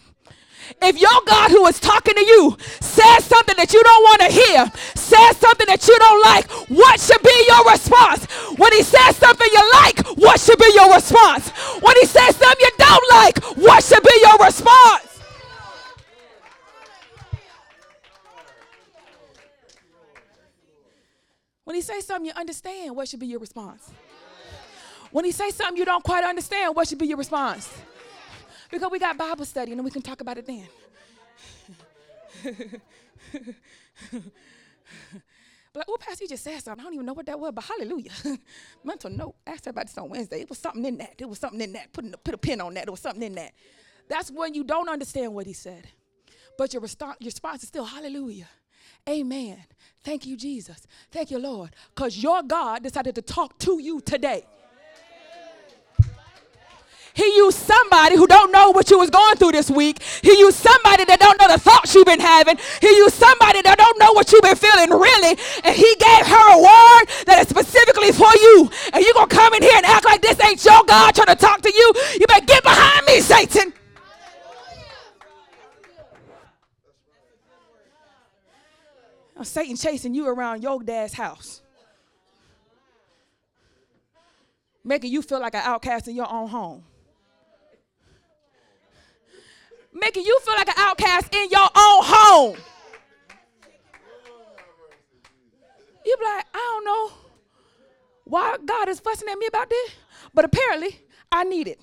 If 0.82 1.00
your 1.00 1.22
God 1.26 1.52
who 1.52 1.66
is 1.68 1.80
talking 1.80 2.16
to 2.16 2.26
you 2.26 2.58
says 2.82 3.24
something 3.24 3.56
that 3.58 3.74
you 3.74 3.82
don't 3.84 4.04
want 4.04 4.22
to 4.22 4.32
hear, 4.32 4.72
says 4.96 5.38
something 5.38 5.68
that 5.68 5.88
you 5.88 5.98
don't 5.98 6.22
like, 6.24 6.50
what 6.70 7.00
should 7.00 7.22
be 7.22 7.46
your 7.48 7.72
response? 7.72 8.26
When 8.58 8.74
he 8.74 8.84
says 8.84 9.16
something 9.16 9.48
you 9.52 9.72
like, 9.74 10.00
what 10.18 10.40
should 10.40 10.60
be 10.60 10.72
your 10.74 10.94
response? 10.94 11.50
When 11.82 11.96
he 11.98 12.06
says 12.06 12.36
something 12.36 12.60
you 12.60 12.72
don't 12.78 13.10
like, 13.12 13.38
what 13.58 13.84
should 13.84 14.04
be 14.04 14.20
your 14.22 14.38
response? 14.38 15.22
When 21.64 21.76
he 21.76 21.82
says 21.82 22.06
something 22.06 22.26
you 22.26 22.34
understand, 22.36 22.96
what 22.96 23.08
should 23.08 23.20
be 23.20 23.28
your 23.28 23.40
response? 23.40 23.92
When 25.12 25.26
he 25.26 25.32
says 25.32 25.56
something 25.56 25.78
you 25.78 25.86
don't 25.86 26.04
quite 26.04 26.24
understand, 26.24 26.76
what 26.76 26.88
should 26.88 27.00
be 27.00 27.08
your 27.08 27.18
response? 27.18 27.70
Because 28.76 28.91
we 28.91 28.99
got 28.99 29.18
Bible 29.18 29.45
study 29.45 29.72
and 29.72 29.81
we 29.85 29.89
can 29.89 30.02
talk 30.02 30.19
about 30.19 30.38
it 30.38 30.45
then. 30.45 30.68
but 35.73 35.85
oh, 35.88 35.95
Pastor, 35.97 36.26
you 36.26 36.27
just 36.27 36.43
said 36.43 36.61
something. 36.61 36.81
I 36.81 36.84
don't 36.84 36.93
even 36.93 37.06
know 37.06 37.14
what 37.14 37.26
that 37.27 37.39
was, 37.39 37.53
but 37.56 37.64
hallelujah. 37.64 38.11
Mental 38.84 39.10
note. 39.10 39.35
Asked 39.47 39.68
about 39.68 39.88
this 39.88 39.97
on 39.97 40.10
Wednesday. 40.10 40.41
It 40.41 40.49
was 40.49 40.60
something 40.60 40.84
in 40.84 40.97
that. 40.97 41.18
There 41.18 41.26
was 41.26 41.39
something 41.39 41.61
in 41.61 41.72
that. 41.72 41.93
Put, 41.93 42.22
put 42.22 42.34
a 42.34 42.38
pin 42.38 42.60
on 42.60 42.73
that. 42.73 42.88
There 42.88 42.91
was 42.91 42.99
something 42.99 43.23
in 43.23 43.35
that. 43.35 43.53
That's 44.10 44.30
when 44.30 44.53
you 44.53 44.65
don't 44.65 44.89
understand 44.89 45.34
what 45.34 45.47
he 45.47 45.53
said. 45.53 45.88
But 46.57 46.73
your, 46.73 46.81
response, 46.81 47.15
your 47.22 47.30
response 47.30 47.64
is 47.64 47.69
still 47.69 47.85
hallelujah. 47.85 48.49
Amen. 49.07 49.64
Thank 50.03 50.26
you, 50.26 50.35
Jesus. 50.35 50.85
Thank 51.11 51.31
you, 51.31 51.39
Lord. 51.39 51.69
Because 51.95 52.22
your 52.22 52.43
God 52.43 52.84
decided 52.84 53.15
to 53.15 53.22
talk 53.22 53.57
to 53.60 53.80
you 53.80 54.02
today. 54.02 54.43
He 57.16 57.24
used 57.38 57.58
somebody 57.58 58.18
who 58.18 58.28
don't 58.28 58.52
know 58.52 58.72
what 58.72 58.92
you 58.92 59.00
was 59.00 59.10
going 59.10 59.38
through 59.38 59.54
this 59.54 59.72
week. 59.72 60.04
He 60.22 60.38
used 60.38 60.58
somebody 60.58 61.06
that 61.06 61.18
don't 61.18 61.40
know 61.40 61.48
the 61.48 61.58
thoughts 61.58 61.96
you've 61.96 62.06
been 62.06 62.20
having. 62.20 62.58
He 62.82 62.92
used 62.92 63.16
somebody 63.16 63.62
that 63.62 63.78
don't 63.78 63.98
know 63.98 64.12
what 64.12 64.32
you've 64.34 64.44
been 64.44 64.60
feeling 64.60 64.92
really. 64.92 65.40
And 65.64 65.74
he 65.74 65.96
gave 65.96 66.28
her 66.28 66.46
a 66.52 66.60
word 66.60 67.04
that 67.26 67.40
is 67.40 67.48
specifically 67.48 68.12
for 68.12 68.28
you. 68.36 68.70
And 68.92 69.00
you're 69.00 69.16
going 69.16 69.30
to 69.30 69.36
come 69.36 69.54
in 69.54 69.64
here 69.64 69.78
and 69.80 69.86
act 69.86 70.04
like 70.04 70.22
this 70.22 70.36
ain't 70.44 70.64
your 70.66 70.84
God 70.84 71.16
trying 71.16 71.32
to 71.32 71.40
talk 71.40 71.62
to 71.62 71.72
you. 71.72 71.94
You 72.20 72.28
better 72.28 72.46
get 72.46 72.64
behind 72.64 73.06
me, 73.08 73.22
Satan. 73.22 73.72
Satan 79.42 79.78
chasing 79.78 80.14
you 80.14 80.28
around 80.28 80.64
your 80.64 80.84
dad's 80.84 81.14
house. 81.14 81.62
Making 84.84 85.12
you 85.12 85.22
feel 85.22 85.40
like 85.40 85.56
an 85.56 85.62
outcast 85.64 86.10
in 86.10 86.16
your 86.16 86.32
own 86.32 86.50
home. 86.50 86.84
Making 89.95 90.26
you 90.26 90.38
feel 90.41 90.55
like 90.55 90.67
an 90.67 90.73
outcast 90.77 91.34
in 91.34 91.49
your 91.49 91.61
own 91.61 92.03
home. 92.03 92.57
You 96.05 96.17
be 96.17 96.26
like, 96.26 96.45
I 96.53 96.57
don't 96.57 96.85
know 96.85 97.17
why 98.26 98.57
God 98.63 98.89
is 98.89 98.99
fussing 98.99 99.30
at 99.30 99.38
me 99.38 99.47
about 99.47 99.69
this, 99.69 99.91
but 100.34 100.43
apparently 100.43 100.99
I 101.31 101.45
need 101.45 101.69
it. 101.69 101.80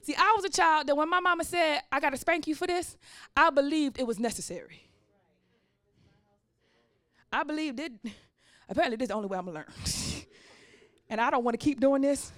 See, 0.00 0.14
I 0.16 0.32
was 0.34 0.46
a 0.46 0.48
child 0.48 0.86
that 0.86 0.96
when 0.96 1.10
my 1.10 1.20
mama 1.20 1.44
said, 1.44 1.82
I 1.92 2.00
got 2.00 2.10
to 2.10 2.16
spank 2.16 2.46
you 2.46 2.54
for 2.54 2.66
this, 2.66 2.96
I 3.36 3.50
believed 3.50 4.00
it 4.00 4.06
was 4.06 4.18
necessary. 4.18 4.88
I 7.30 7.42
believed 7.44 7.78
it, 7.80 7.92
apparently 8.66 8.96
this 8.96 9.04
is 9.04 9.08
the 9.08 9.14
only 9.14 9.28
way 9.28 9.36
I'm 9.36 9.44
gonna 9.44 9.58
learn. 9.58 10.24
and 11.10 11.20
I 11.20 11.28
don't 11.28 11.44
want 11.44 11.60
to 11.60 11.62
keep 11.62 11.80
doing 11.80 12.00
this. 12.00 12.32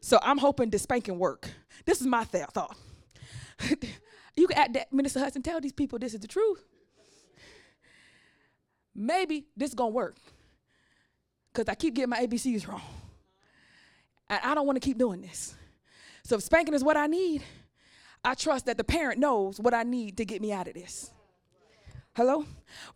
So 0.00 0.20
I'm 0.22 0.38
hoping 0.38 0.70
this 0.70 0.82
spanking 0.82 1.18
work. 1.18 1.50
This 1.84 2.00
is 2.00 2.06
my 2.06 2.22
th- 2.22 2.46
thought. 2.54 2.76
you 4.36 4.46
can 4.46 4.58
add 4.58 4.74
that, 4.74 4.92
Minister 4.92 5.20
Hudson, 5.20 5.42
tell 5.42 5.60
these 5.60 5.72
people 5.72 5.98
this 5.98 6.14
is 6.14 6.20
the 6.20 6.28
truth. 6.28 6.64
Maybe 8.94 9.46
this 9.56 9.70
is 9.70 9.74
gonna 9.74 9.90
work. 9.90 10.16
Because 11.52 11.68
I 11.68 11.74
keep 11.74 11.94
getting 11.94 12.10
my 12.10 12.26
ABCs 12.26 12.66
wrong. 12.66 12.82
And 14.28 14.40
I 14.42 14.54
don't 14.54 14.66
want 14.66 14.76
to 14.76 14.86
keep 14.86 14.98
doing 14.98 15.20
this. 15.20 15.54
So 16.24 16.36
if 16.36 16.42
spanking 16.42 16.74
is 16.74 16.82
what 16.82 16.96
I 16.96 17.06
need, 17.06 17.42
I 18.24 18.34
trust 18.34 18.66
that 18.66 18.76
the 18.76 18.84
parent 18.84 19.20
knows 19.20 19.60
what 19.60 19.72
I 19.72 19.84
need 19.84 20.16
to 20.16 20.24
get 20.24 20.42
me 20.42 20.52
out 20.52 20.66
of 20.66 20.74
this. 20.74 21.12
Hello? 22.16 22.44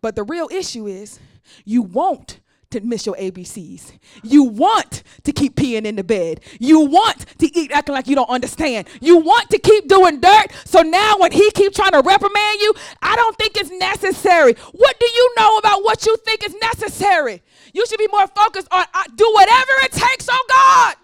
But 0.01 0.17
the 0.17 0.25
real 0.25 0.49
issue 0.51 0.87
is 0.87 1.21
you 1.65 1.83
want 1.83 2.41
to 2.71 2.81
miss 2.81 3.07
your 3.07 3.17
ABCs. 3.17 3.93
You 4.23 4.45
want 4.45 5.03
to 5.25 5.33
keep 5.33 5.57
peeing 5.57 5.85
in 5.85 5.97
the 5.97 6.05
bed. 6.05 6.41
You 6.59 6.81
want 6.81 7.27
to 7.39 7.59
eat 7.59 7.73
acting 7.73 7.95
like 7.95 8.07
you 8.07 8.15
don't 8.15 8.31
understand. 8.31 8.89
You 9.01 9.19
want 9.19 9.51
to 9.51 9.59
keep 9.59 9.89
doing 9.89 10.21
dirt. 10.21 10.47
So 10.65 10.83
now 10.83 11.17
when 11.19 11.33
he 11.33 11.51
keeps 11.51 11.77
trying 11.77 11.93
to 11.93 12.01
reprimand 12.01 12.61
you, 12.61 12.73
I 13.03 13.17
don't 13.17 13.37
think 13.37 13.57
it's 13.57 13.71
necessary. 13.71 14.55
What 14.73 15.01
do 15.01 15.07
you 15.07 15.35
know 15.37 15.59
about 15.59 15.85
what 15.85 16.07
you 16.07 16.17
think 16.19 16.45
is 16.45 16.55
necessary? 16.61 17.43
You 17.75 17.87
should 17.87 17.99
be 17.99 18.09
more 18.09 18.27
focused 18.29 18.69
on 18.71 18.85
uh, 18.95 19.03
do 19.15 19.31
whatever 19.35 19.73
it 19.83 19.93
takes, 19.93 20.29
oh 20.31 20.45
God. 20.49 20.97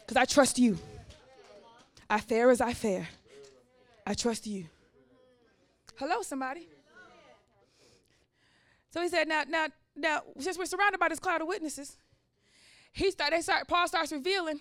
Because 0.00 0.16
I 0.16 0.24
trust 0.24 0.58
you. 0.58 0.78
I 2.08 2.18
fare 2.18 2.50
as 2.50 2.60
I 2.60 2.72
fare. 2.72 3.08
I 4.04 4.14
trust 4.14 4.46
you. 4.48 4.66
Hello, 5.94 6.22
somebody. 6.22 6.66
So 8.90 9.00
he 9.00 9.08
said, 9.08 9.28
now, 9.28 9.44
now, 9.48 9.66
now, 9.96 10.22
since 10.38 10.58
we're 10.58 10.66
surrounded 10.66 10.98
by 10.98 11.08
this 11.08 11.18
cloud 11.18 11.40
of 11.40 11.48
witnesses, 11.48 11.96
he 12.92 13.10
start, 13.10 13.30
they 13.30 13.40
start, 13.40 13.68
Paul 13.68 13.86
starts 13.86 14.12
revealing 14.12 14.60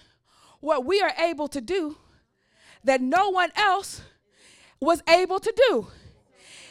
what 0.60 0.86
we 0.86 1.02
are 1.02 1.14
able 1.18 1.48
to 1.48 1.62
do 1.62 1.98
that 2.84 3.02
no 3.02 3.30
one 3.30 3.52
else 3.56 4.02
was 4.80 5.02
able 5.08 5.40
to 5.40 5.54
do. 5.70 5.88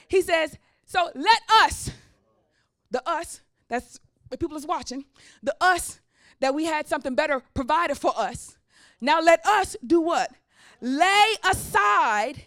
He 0.09 0.23
says, 0.23 0.57
so 0.87 1.11
let 1.15 1.41
us, 1.51 1.91
the 2.91 3.07
us, 3.09 3.41
that's 3.69 4.01
the 4.31 4.39
people 4.39 4.57
is 4.57 4.67
watching, 4.67 5.05
the 5.43 5.55
us 5.61 6.01
that 6.41 6.55
we 6.55 6.65
had 6.65 6.87
something 6.87 7.15
better 7.15 7.43
provided 7.55 7.97
for 7.97 8.13
us. 8.17 8.57
Now 9.01 9.21
let 9.21 9.45
us 9.45 9.77
do 9.87 10.01
what? 10.01 10.31
Lay 10.81 11.35
aside 11.45 12.45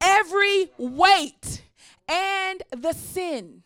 every 0.00 0.70
weight 0.78 1.62
and 2.08 2.62
the 2.76 2.92
sin. 2.92 3.62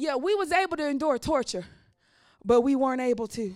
Yeah, 0.00 0.16
we 0.16 0.34
was 0.34 0.50
able 0.50 0.78
to 0.78 0.88
endure 0.88 1.18
torture, 1.18 1.66
but 2.42 2.62
we 2.62 2.74
weren't 2.74 3.02
able 3.02 3.28
to. 3.36 3.52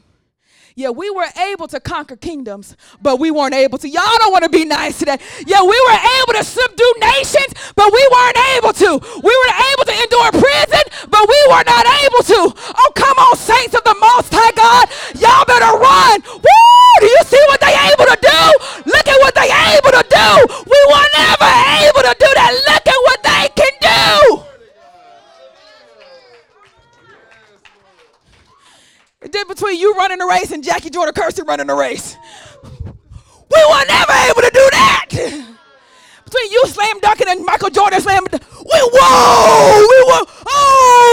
Yeah, 0.77 0.91
we 0.91 1.09
were 1.09 1.25
able 1.41 1.69
to 1.69 1.81
conquer 1.81 2.17
kingdoms, 2.17 2.77
but 3.01 3.19
we 3.19 3.31
weren't 3.31 3.55
able 3.55 3.79
to. 3.79 3.89
Y'all 3.89 4.19
don't 4.21 4.31
want 4.31 4.45
to 4.45 4.51
be 4.51 4.67
nice 4.67 4.99
today. 4.99 5.17
Yeah, 5.47 5.63
we 5.63 5.73
were 5.73 6.01
able 6.21 6.35
to 6.37 6.45
subdue 6.45 6.95
nations, 7.01 7.49
but 7.73 7.89
we 7.89 8.05
weren't 8.13 8.37
able 8.61 8.77
to. 8.77 8.91
We 9.25 9.33
were 9.33 9.55
able 9.73 9.85
to 9.89 9.95
endure 9.97 10.31
prison, 10.37 10.85
but 11.09 11.25
we 11.25 11.41
were 11.49 11.65
not 11.65 11.89
able 12.05 12.21
to. 12.29 12.53
Oh, 12.77 12.93
come 12.93 13.17
on, 13.25 13.41
saints 13.41 13.73
of 13.73 13.81
the 13.89 13.97
Most 13.97 14.29
High 14.29 14.53
God. 14.53 14.93
Y'all 15.17 15.49
better 15.49 15.73
run. 15.81 16.21
Woo! 16.29 16.93
Do 17.01 17.07
you 17.09 17.23
see 17.25 17.41
what 17.49 17.65
they 17.65 17.73
able 17.73 18.05
to 18.05 18.19
do? 18.21 18.41
Look 18.85 19.09
at 19.09 19.17
what 19.25 19.33
they 19.33 19.49
able 19.49 19.97
to 19.97 20.05
do. 20.13 20.29
We 20.69 20.81
were 20.93 21.09
never 21.17 21.51
able 21.89 22.05
to 22.05 22.15
do 22.21 22.29
that. 22.37 22.53
Look 22.69 22.94
Difference 29.45 29.61
between 29.61 29.79
you 29.79 29.93
running 29.93 30.19
the 30.19 30.25
race 30.25 30.53
and 30.53 30.65
Jackie 30.65 30.89
Jordan 30.89 31.13
Kersee 31.13 31.47
running 31.47 31.67
the 31.67 31.75
race. 31.75 32.17
We 32.55 33.65
were 33.69 33.85
never 33.89 34.13
able 34.31 34.41
to 34.41 34.51
do 34.55 34.69
that. 34.71 35.07
Between 36.25 36.51
you 36.51 36.63
slam 36.67 36.99
dunking 37.01 37.29
and 37.29 37.45
Michael 37.45 37.69
Jordan 37.69 38.01
slam 38.01 38.25
we 38.33 38.41
whoa, 38.65 39.87
we 39.91 40.03
were 40.07 40.25
oh 40.49 41.05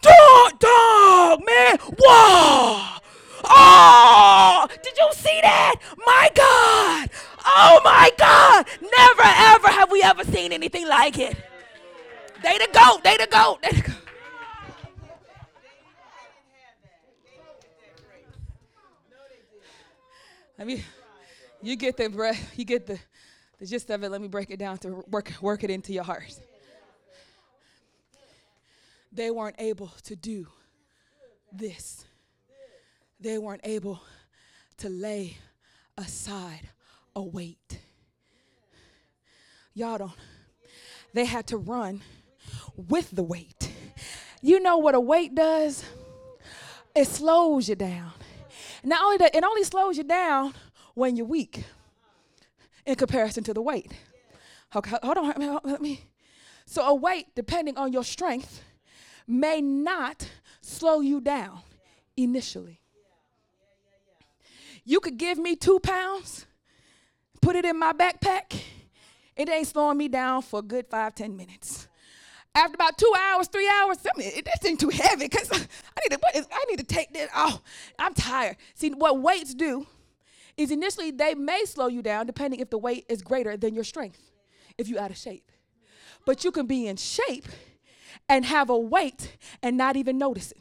dog, 0.00 0.58
dog, 0.58 1.40
man, 1.44 1.76
whoa, 1.98 2.98
oh, 3.44 4.66
did 4.82 4.96
you 4.96 5.08
see 5.12 5.38
that? 5.42 5.74
My 6.06 6.30
God, 6.34 7.10
oh 7.44 7.80
my 7.84 8.10
God, 8.16 8.66
never 8.80 9.22
ever 9.22 9.68
have 9.68 9.90
we 9.92 10.02
ever 10.02 10.24
seen 10.24 10.52
anything 10.52 10.88
like 10.88 11.18
it. 11.18 11.36
They 12.42 12.56
the 12.56 12.68
goat, 12.72 13.04
they 13.04 13.18
the 13.18 13.26
goat, 13.30 13.60
they 13.62 13.70
the 13.70 13.82
goat. 13.82 14.03
Let 20.58 20.66
me, 20.66 20.84
you 21.62 21.76
get 21.76 21.96
the 21.96 22.08
breath, 22.08 22.52
you 22.58 22.64
get 22.64 22.86
the, 22.86 22.98
the 23.58 23.66
gist 23.66 23.90
of 23.90 24.02
it. 24.02 24.08
Let 24.10 24.20
me 24.20 24.28
break 24.28 24.50
it 24.50 24.58
down 24.58 24.78
to 24.78 25.04
work, 25.10 25.32
work 25.40 25.64
it 25.64 25.70
into 25.70 25.92
your 25.92 26.04
heart. 26.04 26.38
They 29.12 29.30
weren't 29.30 29.56
able 29.58 29.92
to 30.04 30.16
do 30.16 30.48
this. 31.52 32.04
They 33.20 33.38
weren't 33.38 33.60
able 33.64 34.00
to 34.78 34.88
lay 34.88 35.38
aside 35.96 36.68
a 37.14 37.22
weight. 37.22 37.78
Y'all 39.72 39.98
don't. 39.98 40.12
They 41.12 41.24
had 41.24 41.46
to 41.48 41.56
run 41.56 42.02
with 42.76 43.10
the 43.12 43.22
weight. 43.22 43.70
You 44.42 44.60
know 44.60 44.78
what 44.78 44.96
a 44.96 45.00
weight 45.00 45.34
does? 45.34 45.84
It 46.94 47.06
slows 47.06 47.68
you 47.68 47.76
down. 47.76 48.12
Not 48.84 49.02
only 49.02 49.16
that, 49.16 49.34
it 49.34 49.42
only 49.42 49.64
slows 49.64 49.96
you 49.96 50.04
down 50.04 50.52
when 50.94 51.16
you're 51.16 51.26
weak 51.26 51.64
in 52.84 52.94
comparison 52.96 53.42
to 53.44 53.54
the 53.54 53.62
weight. 53.62 53.90
Okay, 54.76 54.96
hold 55.02 55.16
on, 55.16 55.60
let 55.64 55.80
me. 55.80 56.04
So 56.66 56.82
a 56.82 56.94
weight, 56.94 57.26
depending 57.34 57.78
on 57.78 57.92
your 57.92 58.04
strength, 58.04 58.62
may 59.26 59.60
not 59.60 60.28
slow 60.60 61.00
you 61.00 61.20
down 61.20 61.60
initially. 62.16 62.80
You 64.84 65.00
could 65.00 65.16
give 65.16 65.38
me 65.38 65.56
two 65.56 65.80
pounds, 65.80 66.46
put 67.40 67.56
it 67.56 67.64
in 67.64 67.78
my 67.78 67.92
backpack. 67.92 68.60
It 69.34 69.48
ain't 69.48 69.66
slowing 69.66 69.96
me 69.96 70.08
down 70.08 70.42
for 70.42 70.60
a 70.60 70.62
good 70.62 70.86
five, 70.88 71.14
ten 71.14 71.36
minutes. 71.36 71.88
After 72.54 72.74
about 72.74 72.96
two 72.96 73.12
hours, 73.18 73.48
three 73.48 73.68
hours, 73.68 73.98
mean, 74.16 74.30
that 74.44 74.60
thing 74.60 74.76
too 74.76 74.88
heavy 74.88 75.26
because 75.26 75.50
I 75.52 75.56
need 76.08 76.16
to, 76.16 76.46
I 76.52 76.64
need 76.68 76.78
to 76.78 76.84
take 76.84 77.12
this 77.12 77.28
Oh, 77.34 77.60
I'm 77.98 78.14
tired. 78.14 78.56
See, 78.74 78.90
what 78.90 79.20
weights 79.20 79.54
do 79.54 79.86
is 80.56 80.70
initially 80.70 81.10
they 81.10 81.34
may 81.34 81.64
slow 81.64 81.88
you 81.88 82.00
down 82.00 82.26
depending 82.26 82.60
if 82.60 82.70
the 82.70 82.78
weight 82.78 83.06
is 83.08 83.22
greater 83.22 83.56
than 83.56 83.74
your 83.74 83.82
strength, 83.82 84.20
if 84.78 84.88
you're 84.88 85.00
out 85.00 85.10
of 85.10 85.16
shape. 85.16 85.50
But 86.26 86.44
you 86.44 86.52
can 86.52 86.66
be 86.66 86.86
in 86.86 86.96
shape 86.96 87.46
and 88.28 88.44
have 88.44 88.70
a 88.70 88.78
weight 88.78 89.36
and 89.62 89.76
not 89.76 89.96
even 89.96 90.16
notice 90.16 90.52
it. 90.52 90.58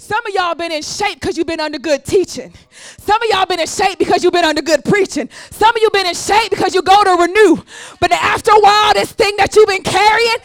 Some 0.00 0.24
of 0.28 0.32
y'all 0.32 0.54
been 0.54 0.70
in 0.70 0.80
shape 0.80 1.18
because 1.18 1.36
you've 1.36 1.48
been 1.48 1.58
under 1.58 1.76
good 1.80 2.04
teaching. 2.04 2.54
Some 2.98 3.20
of 3.20 3.28
y'all 3.30 3.46
been 3.46 3.58
in 3.58 3.66
shape 3.66 3.98
because 3.98 4.22
you've 4.22 4.32
been 4.32 4.44
under 4.44 4.62
good 4.62 4.84
preaching. 4.84 5.28
Some 5.50 5.74
of 5.74 5.82
you 5.82 5.90
been 5.90 6.06
in 6.06 6.14
shape 6.14 6.50
because 6.50 6.72
you 6.72 6.82
go 6.82 7.02
to 7.02 7.20
renew. 7.20 7.60
But 7.98 8.12
after 8.12 8.52
a 8.52 8.60
while, 8.60 8.94
this 8.94 9.10
thing 9.10 9.36
that 9.38 9.56
you've 9.56 9.66
been 9.66 9.82
carrying, 9.82 10.36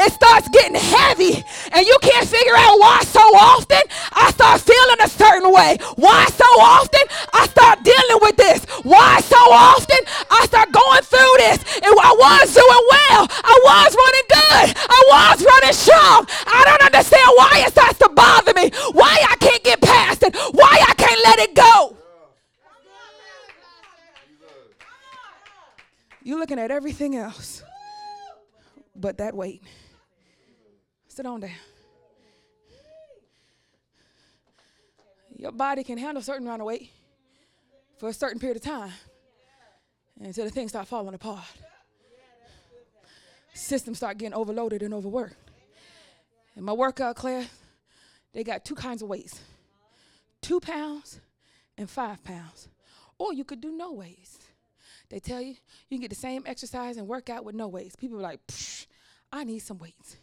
it 0.00 0.12
starts 0.12 0.48
getting 0.48 0.74
heavy. 0.74 1.44
And 1.72 1.86
you 1.86 1.96
can't 2.02 2.26
figure 2.26 2.56
out 2.56 2.78
why 2.78 3.00
so 3.04 3.20
often 3.20 3.82
I 4.12 4.30
start 4.32 4.60
feeling 4.60 5.00
a 5.02 5.08
certain 5.08 5.52
way. 5.52 5.78
Why 5.96 6.26
so 6.26 6.48
often 6.60 7.02
I 7.32 7.46
start 7.46 7.82
dealing 7.84 8.20
with 8.22 8.36
this. 8.36 8.64
Why 8.82 9.20
so 9.20 9.38
often 9.38 9.98
I 10.30 10.46
start 10.46 10.72
going 10.72 11.02
through 11.02 11.34
this. 11.38 11.58
And 11.82 11.92
I 11.92 12.12
was 12.18 12.54
doing 12.54 12.84
well. 12.90 13.26
I 13.30 13.56
was 13.62 13.90
running 13.94 14.28
good. 14.28 14.68
I 14.76 15.00
was 15.12 15.44
running 15.44 15.74
strong. 15.74 16.26
I 16.46 16.64
don't 16.64 16.82
understand 16.82 17.30
why 17.36 17.64
it 17.66 17.72
starts 17.72 17.98
to 17.98 18.08
bother 18.08 18.52
me 18.54 18.70
why 18.92 19.18
I 19.28 19.36
can't 19.36 19.62
get 19.64 19.80
past 19.80 20.22
it, 20.22 20.34
why 20.52 20.84
I 20.88 20.94
can't 20.94 21.20
let 21.24 21.38
it 21.40 21.54
go. 21.54 21.96
You're 26.22 26.38
looking 26.38 26.58
at 26.58 26.70
everything 26.70 27.16
else 27.16 27.64
but 28.94 29.18
that 29.18 29.34
weight. 29.34 29.62
Sit 31.12 31.26
on 31.26 31.40
down. 31.40 31.50
Your 35.36 35.52
body 35.52 35.84
can 35.84 35.98
handle 35.98 36.22
a 36.22 36.24
certain 36.24 36.46
amount 36.46 36.62
of 36.62 36.66
weight 36.66 36.90
for 37.98 38.08
a 38.08 38.14
certain 38.14 38.40
period 38.40 38.56
of 38.56 38.62
time 38.62 38.92
until 40.18 40.46
the 40.46 40.50
things 40.50 40.70
start 40.70 40.88
falling 40.88 41.12
apart. 41.12 41.44
Systems 43.52 43.98
start 43.98 44.16
getting 44.16 44.32
overloaded 44.32 44.82
and 44.82 44.94
overworked. 44.94 45.36
In 46.56 46.64
my 46.64 46.72
workout 46.72 47.16
class, 47.16 47.46
they 48.32 48.42
got 48.42 48.64
two 48.64 48.74
kinds 48.74 49.02
of 49.02 49.08
weights 49.10 49.38
two 50.40 50.60
pounds 50.60 51.20
and 51.76 51.90
five 51.90 52.24
pounds. 52.24 52.68
Or 53.18 53.34
you 53.34 53.44
could 53.44 53.60
do 53.60 53.70
no 53.70 53.92
weights. 53.92 54.38
They 55.10 55.20
tell 55.20 55.42
you 55.42 55.56
you 55.90 55.98
can 55.98 56.00
get 56.00 56.08
the 56.08 56.16
same 56.16 56.44
exercise 56.46 56.96
and 56.96 57.06
workout 57.06 57.44
with 57.44 57.54
no 57.54 57.68
weights. 57.68 57.96
People 57.96 58.16
are 58.16 58.22
like, 58.22 58.40
I 59.30 59.44
need 59.44 59.58
some 59.58 59.76
weights. 59.76 60.16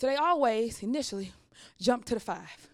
So 0.00 0.06
they 0.06 0.16
always 0.16 0.82
initially 0.82 1.30
jump 1.78 2.06
to 2.06 2.14
the 2.14 2.20
five. 2.20 2.68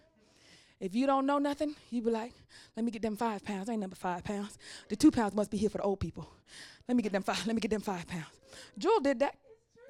If 0.79 0.95
you 0.95 1.05
don't 1.05 1.25
know 1.25 1.39
nothing, 1.39 1.75
you 1.89 2.01
be 2.01 2.09
like, 2.09 2.31
let 2.73 2.85
me 2.85 2.91
get 2.91 3.01
them 3.01 3.17
five 3.17 3.43
pounds. 3.43 3.67
I 3.67 3.73
ain't 3.73 3.81
number 3.81 3.97
five 3.97 4.23
pounds. 4.23 4.57
The 4.87 4.95
two 4.95 5.11
pounds 5.11 5.35
must 5.35 5.51
be 5.51 5.57
here 5.57 5.69
for 5.69 5.79
the 5.79 5.83
old 5.83 5.99
people. 5.99 6.29
Let 6.87 6.95
me 6.95 7.03
get 7.03 7.11
them 7.11 7.23
five. 7.23 7.45
Let 7.45 7.53
me 7.53 7.59
get 7.59 7.71
them 7.71 7.81
five 7.81 8.07
pounds. 8.07 8.27
Jewel 8.77 9.01
did 9.01 9.19
that 9.19 9.35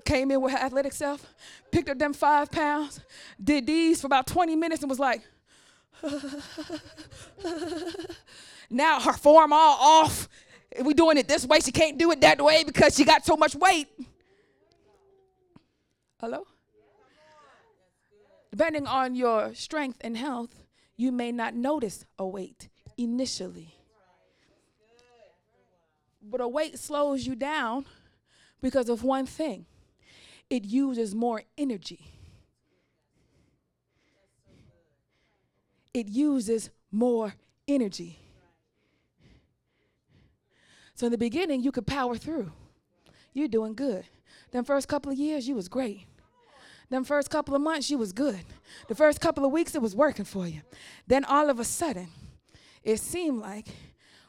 came 0.04 0.32
in 0.32 0.42
with 0.42 0.54
her 0.54 0.58
athletic 0.58 0.94
self, 0.94 1.32
picked 1.72 1.90
up 1.90 2.00
them 2.00 2.14
five 2.14 2.50
pounds, 2.50 3.02
did 3.44 3.68
these 3.68 4.02
for 4.02 4.08
about 4.08 4.26
20 4.26 4.56
minutes 4.56 4.82
and 4.82 4.90
was 4.90 4.98
like, 4.98 5.22
now 8.72 9.00
her 9.00 9.14
form 9.14 9.54
all 9.54 9.78
off. 9.80 10.28
We 10.82 10.96
doing 10.96 11.18
it 11.18 11.28
this 11.28 11.46
way. 11.46 11.60
She 11.60 11.72
can't 11.72 12.00
do 12.00 12.10
it 12.10 12.22
that 12.22 12.42
way 12.42 12.64
because 12.64 12.96
she 12.96 13.04
got 13.04 13.24
so 13.24 13.38
much 13.38 13.54
weight. 13.54 13.90
Hello? 16.20 16.48
Depending 18.58 18.88
on 18.88 19.14
your 19.14 19.54
strength 19.54 20.00
and 20.02 20.18
health, 20.18 20.64
you 20.96 21.12
may 21.12 21.32
not 21.32 21.54
notice 21.54 22.06
a 22.18 22.26
weight 22.26 22.70
initially. 22.98 23.76
But 26.24 26.42
a 26.42 26.48
weight 26.48 26.80
slows 26.80 27.28
you 27.28 27.36
down 27.36 27.86
because 28.60 28.90
of 28.90 29.04
one 29.04 29.28
thing 29.28 29.68
it 30.50 30.66
uses 30.66 31.14
more 31.14 31.44
energy. 31.56 32.16
It 35.94 36.08
uses 36.08 36.72
more 36.92 37.36
energy. 37.68 38.18
So 40.96 41.06
in 41.06 41.12
the 41.12 41.18
beginning, 41.20 41.62
you 41.62 41.72
could 41.72 41.86
power 41.86 42.16
through. 42.16 42.52
You're 43.34 43.50
doing 43.50 43.76
good. 43.76 44.06
Then 44.50 44.64
first 44.64 44.88
couple 44.88 45.12
of 45.12 45.18
years, 45.20 45.48
you 45.48 45.54
was 45.54 45.68
great. 45.68 46.08
Then 46.90 47.04
first 47.04 47.30
couple 47.30 47.56
of 47.56 47.62
months, 47.62 47.90
you 47.90 47.98
was 47.98 48.14
good. 48.14 48.40
The 48.88 48.96
first 48.96 49.20
couple 49.20 49.44
of 49.44 49.52
weeks, 49.52 49.76
it 49.76 49.82
was 49.82 49.96
working 49.96 50.26
for 50.26 50.48
you. 50.48 50.62
Then 51.06 51.26
all 51.26 51.50
of 51.50 51.60
a 51.60 51.66
sudden, 51.66 52.08
it 52.84 53.00
seemed 53.00 53.42
like 53.42 53.68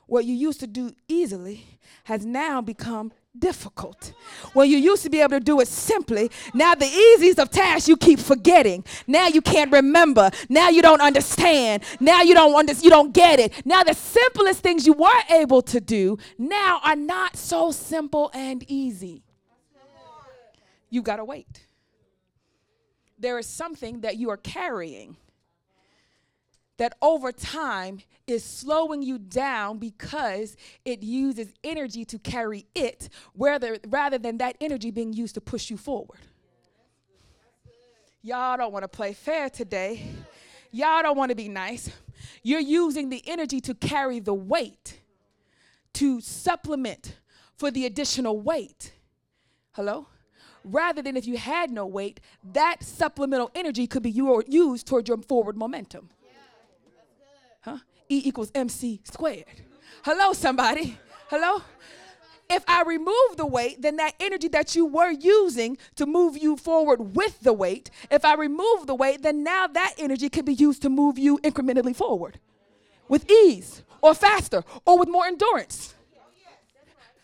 what 0.07 0.25
you 0.25 0.35
used 0.35 0.61
to 0.61 0.67
do 0.67 0.93
easily 1.07 1.65
has 2.05 2.25
now 2.25 2.61
become 2.61 3.13
difficult. 3.39 4.13
When 4.55 4.69
you 4.69 4.79
used 4.79 5.03
to 5.05 5.11
be 5.11 5.21
able 5.21 5.33
to 5.33 5.41
do 5.41 5.61
it 5.61 5.69
simply, 5.69 6.31
now 6.55 6.75
the 6.75 6.87
easiest 6.87 7.39
of 7.39 7.51
tasks 7.51 7.89
you 7.89 7.97
keep 7.97 8.19
forgetting. 8.19 8.85
Now 9.07 9.29
you 9.29 9.41
can't 9.41 9.71
remember. 9.71 10.31
Now 10.49 10.71
you 10.71 10.83
don't 10.83 11.03
understand. 11.03 11.85
Now 12.01 12.23
you 12.23 12.35
don't 12.35 12.55
under, 12.55 12.73
you 12.73 12.91
don't 12.91 13.13
get 13.13 13.39
it. 13.39 13.65
Now 13.67 13.85
the 13.85 13.95
simplest 13.95 14.63
things 14.63 14.87
you 14.87 14.95
were 14.95 15.23
able 15.31 15.63
to 15.63 15.81
do 15.81 16.19
now 16.39 16.81
are 16.83 16.97
not 16.97 17.37
so 17.37 17.71
simple 17.71 18.31
and 18.35 18.65
easy. 18.67 19.23
You 20.91 21.03
got 21.03 21.17
to 21.17 21.25
wait. 21.25 21.68
There 23.19 23.39
is 23.39 23.47
something 23.47 24.01
that 24.03 24.16
you 24.16 24.31
are 24.31 24.36
carrying 24.36 25.16
that 26.78 26.97
over 27.03 27.32
time 27.32 28.01
is 28.27 28.45
slowing 28.45 29.03
you 29.03 29.19
down 29.19 29.78
because 29.78 30.57
it 30.85 31.03
uses 31.03 31.53
energy 31.65 32.05
to 32.05 32.19
carry 32.19 32.66
it 32.74 33.09
rather, 33.35 33.78
rather 33.89 34.16
than 34.16 34.39
that 34.39 34.57
energy 34.61 34.90
being 34.90 35.12
used 35.12 35.35
to 35.35 35.40
push 35.40 35.70
you 35.70 35.77
forward. 35.77 36.20
Y'all 38.23 38.57
don't 38.57 38.73
want 38.73 38.85
to 38.85 38.89
play 38.89 39.12
fair 39.12 39.51
today. 39.51 40.09
Y'all 40.70 41.03
don't 41.03 41.16
want 41.16 41.31
to 41.31 41.35
be 41.35 41.49
nice. 41.49 41.90
You're 42.43 42.61
using 42.61 43.09
the 43.09 43.23
energy 43.27 43.61
to 43.62 43.74
carry 43.74 44.20
the 44.20 44.35
weight, 44.35 45.01
to 45.95 46.20
supplement 46.20 47.16
for 47.57 47.70
the 47.70 47.86
additional 47.86 48.40
weight. 48.40 48.93
Hello? 49.73 50.07
Rather 50.65 51.03
than 51.03 51.17
if 51.17 51.27
you 51.27 51.37
had 51.37 51.71
no 51.71 51.87
weight, 51.87 52.21
that 52.53 52.83
supplemental 52.83 53.51
energy 53.55 53.87
could 53.87 54.03
be 54.03 54.11
used 54.11 54.87
toward 54.87 55.09
your 55.09 55.19
forward 55.19 55.57
momentum. 55.57 56.11
Huh? 57.63 57.79
E 58.09 58.23
equals 58.25 58.51
MC 58.55 59.01
squared. 59.05 59.63
Hello, 60.05 60.33
somebody. 60.33 60.99
Hello? 61.29 61.63
If 62.51 62.65
I 62.67 62.83
remove 62.83 63.37
the 63.37 63.47
weight, 63.47 63.83
then 63.83 63.97
that 63.97 64.15
energy 64.19 64.49
that 64.49 64.75
you 64.75 64.87
were 64.87 65.11
using 65.11 65.77
to 65.97 66.07
move 66.07 66.39
you 66.39 66.57
forward 66.57 67.15
with 67.15 67.41
the 67.41 67.53
weight, 67.53 67.91
if 68.11 68.25
I 68.25 68.35
remove 68.35 68.87
the 68.87 68.95
weight, 68.95 69.23
then 69.23 69.45
now 69.45 69.67
that 69.67 69.95
energy 69.99 70.31
can 70.31 70.47
be 70.47 70.55
used 70.55 70.81
to 70.83 70.89
move 70.89 71.19
you 71.19 71.39
incrementally 71.39 71.95
forward 71.95 72.41
with 73.07 73.31
ease 73.31 73.83
or 74.01 74.15
faster 74.15 74.65
or 74.87 74.99
with 74.99 75.09
more 75.09 75.27
endurance. 75.27 75.95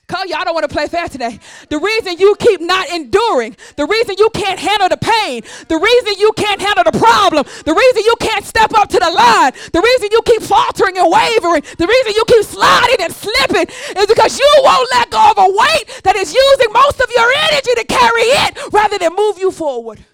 Cause 0.07 0.27
y'all 0.29 0.45
don't 0.45 0.53
want 0.53 0.69
to 0.69 0.73
play 0.75 0.87
fair 0.87 1.09
today. 1.09 1.39
The 1.71 1.79
reason 1.79 2.19
you 2.19 2.37
keep 2.39 2.61
not 2.61 2.91
enduring, 2.91 3.57
the 3.77 3.87
reason 3.87 4.17
you 4.19 4.29
can't 4.35 4.61
handle 4.61 4.89
the 4.89 4.99
pain, 4.99 5.43
the 5.69 5.79
reason 5.79 6.15
you 6.19 6.31
can't 6.37 6.61
handle 6.61 6.85
the 6.85 6.99
problem, 6.99 7.47
the 7.65 7.73
reason 7.73 8.03
you 8.05 8.15
can't 8.21 8.45
step 8.45 8.75
up 8.75 8.91
to 8.91 8.99
the 8.99 9.11
line, 9.11 9.53
the 9.73 9.81
reason 9.81 10.09
you 10.13 10.21
keep 10.27 10.43
faltering 10.43 10.99
and 10.99 11.11
wavering, 11.11 11.63
the 11.79 11.87
reason 11.87 12.13
you 12.13 12.25
keep 12.27 12.45
sliding 12.45 13.01
and 13.01 13.15
slipping 13.15 13.67
is 13.97 14.07
because 14.07 14.39
you 14.39 14.51
won't 14.59 14.89
let 14.93 15.09
go 15.09 15.31
of 15.31 15.39
a 15.39 15.49
weight 15.49 16.01
that 16.05 16.17
is 16.17 16.35
using 16.35 16.73
most 16.73 17.01
of 17.01 17.09
your 17.17 17.33
energy 17.49 17.73
to 17.77 17.85
carry 17.89 18.29
it 18.45 18.73
rather 18.75 18.99
than 18.99 19.15
move 19.17 19.39
you 19.39 19.51
forward. 19.51 20.05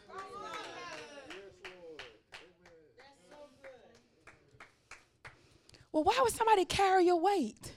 Well, 5.92 6.04
why 6.04 6.16
would 6.22 6.32
somebody 6.32 6.64
carry 6.64 7.06
your 7.06 7.20
weight 7.20 7.72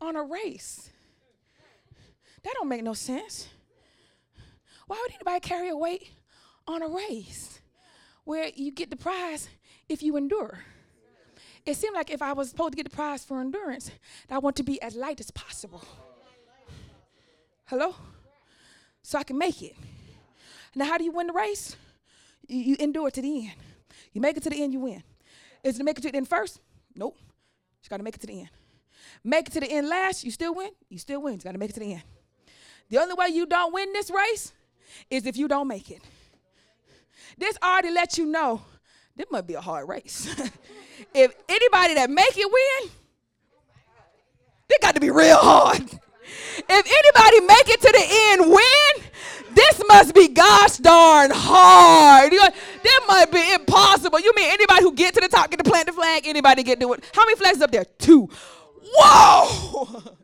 on 0.00 0.14
a 0.14 0.22
race? 0.22 0.91
That 2.44 2.54
don't 2.54 2.68
make 2.68 2.82
no 2.82 2.94
sense. 2.94 3.48
Why 4.86 5.00
would 5.00 5.14
anybody 5.14 5.40
carry 5.40 5.68
a 5.68 5.76
weight 5.76 6.10
on 6.66 6.82
a 6.82 6.88
race 6.88 7.60
where 8.24 8.50
you 8.54 8.72
get 8.72 8.90
the 8.90 8.96
prize 8.96 9.48
if 9.88 10.02
you 10.02 10.16
endure? 10.16 10.60
It 11.64 11.76
seemed 11.76 11.94
like 11.94 12.10
if 12.10 12.20
I 12.22 12.32
was 12.32 12.50
supposed 12.50 12.72
to 12.72 12.76
get 12.76 12.90
the 12.90 12.96
prize 12.96 13.24
for 13.24 13.40
endurance, 13.40 13.90
that 14.28 14.34
I 14.34 14.38
want 14.38 14.56
to 14.56 14.64
be 14.64 14.82
as 14.82 14.96
light 14.96 15.20
as 15.20 15.30
possible. 15.30 15.84
Hello? 17.66 17.94
So 19.02 19.18
I 19.18 19.22
can 19.22 19.38
make 19.38 19.62
it. 19.62 19.76
Now, 20.74 20.86
how 20.86 20.98
do 20.98 21.04
you 21.04 21.12
win 21.12 21.28
the 21.28 21.32
race? 21.32 21.76
You, 22.48 22.58
you 22.58 22.76
endure 22.80 23.10
to 23.10 23.22
the 23.22 23.46
end. 23.46 23.52
You 24.12 24.20
make 24.20 24.36
it 24.36 24.42
to 24.42 24.50
the 24.50 24.62
end, 24.62 24.72
you 24.72 24.80
win. 24.80 25.02
Is 25.62 25.76
it 25.76 25.78
to 25.78 25.84
make 25.84 25.98
it 25.98 26.02
to 26.02 26.10
the 26.10 26.16
end 26.16 26.28
first? 26.28 26.60
Nope. 26.96 27.16
You 27.82 27.88
got 27.88 27.98
to 27.98 28.02
make 28.02 28.16
it 28.16 28.20
to 28.20 28.26
the 28.26 28.40
end. 28.40 28.50
Make 29.22 29.48
it 29.48 29.52
to 29.52 29.60
the 29.60 29.70
end 29.70 29.88
last, 29.88 30.24
you 30.24 30.30
still 30.30 30.54
win. 30.54 30.70
You 30.88 30.98
still 30.98 31.22
win. 31.22 31.34
You 31.34 31.40
got 31.40 31.52
to 31.52 31.58
make 31.58 31.70
it 31.70 31.74
to 31.74 31.80
the 31.80 31.92
end. 31.92 32.02
The 32.92 33.00
only 33.00 33.14
way 33.14 33.28
you 33.28 33.46
don't 33.46 33.72
win 33.72 33.90
this 33.94 34.10
race 34.10 34.52
is 35.08 35.24
if 35.24 35.38
you 35.38 35.48
don't 35.48 35.66
make 35.66 35.90
it. 35.90 36.02
This 37.38 37.56
already 37.62 37.90
lets 37.90 38.18
you 38.18 38.26
know 38.26 38.60
this 39.16 39.24
must 39.30 39.46
be 39.46 39.54
a 39.54 39.62
hard 39.62 39.88
race. 39.88 40.26
if 41.14 41.34
anybody 41.48 41.94
that 41.94 42.10
make 42.10 42.36
it 42.36 42.44
win, 42.44 42.90
they 44.68 44.74
got 44.82 44.94
to 44.94 45.00
be 45.00 45.08
real 45.08 45.38
hard. 45.38 45.80
If 45.80 46.68
anybody 46.68 47.40
make 47.46 47.70
it 47.70 47.80
to 47.80 47.92
the 47.92 48.04
end 48.30 48.52
win, 48.52 49.54
this 49.54 49.82
must 49.88 50.14
be 50.14 50.28
gosh 50.28 50.76
darn 50.76 51.30
hard. 51.32 52.30
That 52.32 53.00
might 53.08 53.32
be 53.32 53.54
impossible. 53.54 54.20
You 54.20 54.34
mean 54.36 54.50
anybody 54.50 54.82
who 54.82 54.92
get 54.92 55.14
to 55.14 55.20
the 55.22 55.28
top 55.28 55.50
get 55.50 55.64
to 55.64 55.70
plant 55.70 55.86
the 55.86 55.94
flag? 55.94 56.26
Anybody 56.26 56.62
get 56.62 56.78
to 56.80 56.92
it? 56.92 57.02
How 57.14 57.24
many 57.24 57.36
flags 57.36 57.62
up 57.62 57.70
there? 57.70 57.86
Two. 57.96 58.28
Whoa! 58.84 60.02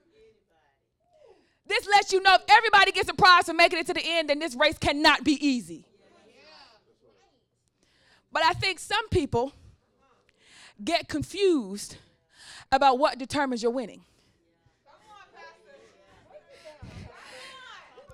this 1.69 1.87
lets 1.87 2.13
you 2.13 2.23
know 2.23 2.35
if 2.35 2.43
everybody 2.49 2.93
gets 2.93 3.09
a 3.09 3.15
prize 3.15 3.45
for 3.45 3.55
making 3.55 3.79
it 3.79 3.87
to 3.87 3.95
the 3.95 4.03
end, 4.03 4.31
then 4.31 4.39
this 4.39 4.55
race 4.55 4.79
cannot 4.79 5.25
be 5.25 5.33
easy. 5.47 5.85
But 8.33 8.45
I 8.45 8.53
think 8.53 8.79
some 8.79 9.09
people 9.09 9.53
get 10.83 11.09
confused 11.09 11.97
about 12.71 12.99
what 12.99 13.19
determines 13.19 13.63
your 13.63 13.73
winning. 13.73 14.03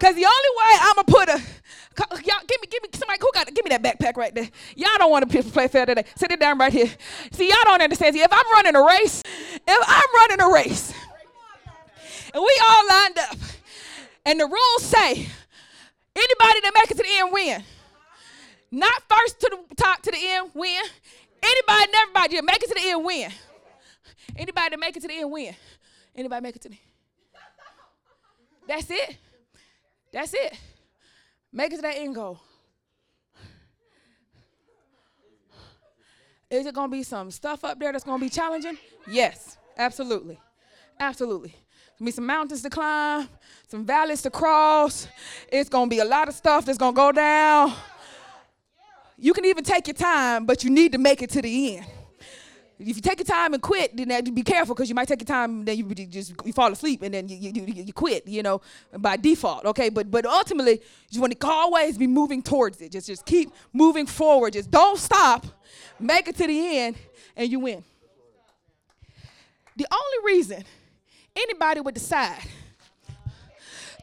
Cause 0.01 0.15
the 0.15 0.25
only 0.25 0.51
way 0.59 0.79
I'ma 0.81 1.03
put 1.05 1.29
a 1.29 1.41
y'all 1.97 2.41
give 2.47 2.61
me 2.61 2.69
give 2.69 2.83
me 2.83 2.89
somebody 2.93 3.19
who 3.21 3.31
got 3.33 3.47
give 3.55 3.65
me 3.65 3.71
that 3.71 3.83
backpack 3.83 4.17
right 4.17 4.35
there. 4.35 4.49
Y'all 4.77 4.99
don't 4.99 5.11
want 5.11 5.31
to 5.31 5.43
play 5.45 5.69
fair 5.69 5.87
today. 5.87 6.05
Sit 6.17 6.33
it 6.33 6.41
down 6.41 6.59
right 6.59 6.73
here. 6.73 6.91
See, 7.31 7.49
y'all 7.49 7.57
don't 7.65 7.81
understand. 7.81 8.15
See, 8.15 8.21
if 8.21 8.33
I'm 8.33 8.53
running 8.53 8.75
a 8.75 8.83
race, 8.85 9.23
if 9.67 9.85
I'm 9.87 10.15
running 10.15 10.41
a 10.41 10.53
race, 10.53 10.93
and 12.35 12.43
we 12.43 12.61
all 12.67 12.89
lined 12.89 13.19
up, 13.19 13.37
and 14.27 14.41
the 14.41 14.47
rules 14.47 14.83
say 14.83 15.27
anybody 16.17 16.61
that 16.61 16.73
makes 16.75 16.91
it 16.91 16.97
to 16.97 17.03
the 17.03 17.19
end 17.19 17.33
win. 17.33 17.63
Not 18.71 19.03
first 19.09 19.41
to 19.41 19.51
the 19.51 19.75
top 19.77 20.03
to 20.03 20.11
the 20.11 20.19
end 20.21 20.51
win. 20.53 20.83
Anybody 21.43 21.85
and 21.85 21.95
everybody 21.95 22.37
that 22.37 22.45
make 22.45 22.63
it 22.63 22.69
to 22.69 22.75
the 22.75 22.91
end 22.91 23.05
win. 23.05 23.31
Anybody 24.37 24.71
that 24.71 24.81
make 24.81 24.97
it 24.97 25.01
to 25.01 25.09
the 25.09 25.15
end 25.15 25.31
win. 25.31 25.55
Anybody 26.17 26.43
make 26.43 26.57
it 26.57 26.63
to 26.63 26.69
the 26.69 26.75
end. 26.75 26.85
That's 28.67 28.91
it. 28.91 29.17
That's 30.13 30.35
it. 30.35 30.55
Make 31.53 31.73
it 31.73 31.77
to 31.77 31.83
that 31.83 31.97
end 31.97 32.15
goal. 32.15 32.41
Is 36.51 36.67
it 36.67 36.75
going 36.75 36.91
to 36.91 36.97
be 36.97 37.03
some 37.03 37.31
stuff 37.31 37.65
up 37.65 37.79
there 37.79 37.93
that's 37.93 38.05
going 38.05 38.19
to 38.19 38.25
be 38.25 38.31
challenging? 38.31 38.79
Yes, 39.07 39.57
absolutely. 39.77 40.41
Absolutely. 40.99 41.55
To 41.99 42.05
be 42.05 42.11
some 42.11 42.27
mountains 42.27 42.63
to 42.63 42.71
climb, 42.71 43.29
some 43.69 43.87
valleys 43.87 44.23
to 44.23 44.31
cross. 44.31 45.07
It's 45.51 45.71
to 45.71 45.87
be 45.87 46.01
a 46.01 46.05
lot 46.05 46.29
of 46.29 46.35
stuff 46.35 46.67
that's 46.67 46.79
to 46.79 46.93
go 46.93 47.13
down. 47.13 47.73
You 49.17 49.33
can 49.33 49.45
even 49.45 49.63
take 49.63 49.87
your 49.87 49.95
time, 49.95 50.45
but 50.45 50.65
you 50.65 50.71
need 50.71 50.93
to 50.93 50.99
make 50.99 51.23
it 51.23 51.31
to 51.31 51.43
the 51.43 51.77
end. 51.77 51.87
If 52.79 52.97
you 52.97 53.03
take 53.03 53.21
your 53.21 53.25
time 53.25 53.55
and 53.55 53.63
quit, 53.63 53.97
then 53.97 54.25
be 54.35 54.43
careful 54.43 54.75
because 54.75 54.89
you 54.89 54.97
might 54.97 55.07
take 55.07 55.21
your 55.21 55.27
time 55.27 55.59
and 55.61 55.69
then 55.69 55.79
you 55.79 55.85
just 56.07 56.35
you 56.45 56.53
fall 56.53 56.73
asleep 56.73 57.03
and 57.03 57.15
then 57.15 57.29
you, 57.29 57.37
you, 57.37 57.65
you, 57.65 57.85
you 57.85 57.93
quit, 57.93 58.27
you 58.27 58.43
know, 58.43 58.61
by 58.99 59.17
default. 59.17 59.65
Okay, 59.65 59.89
but 59.89 60.11
but 60.11 60.27
ultimately 60.27 60.81
you 61.11 61.21
want 61.21 61.39
to 61.39 61.47
always 61.47 61.97
be 61.97 62.09
moving 62.09 62.43
towards 62.43 62.81
it. 62.81 62.91
Just 62.91 63.07
just 63.07 63.25
keep 63.25 63.53
moving 63.73 64.07
forward. 64.07 64.55
Just 64.55 64.73
don't 64.73 64.99
stop. 64.99 65.47
Make 66.01 66.27
it 66.27 66.37
to 66.37 66.47
the 66.47 66.79
end, 66.79 66.97
and 67.37 67.51
you 67.51 67.61
win. 67.61 67.85
The 69.77 69.87
only 69.93 70.35
reason 70.35 70.65
anybody 71.37 71.81
would 71.81 71.95
decide 71.95 72.43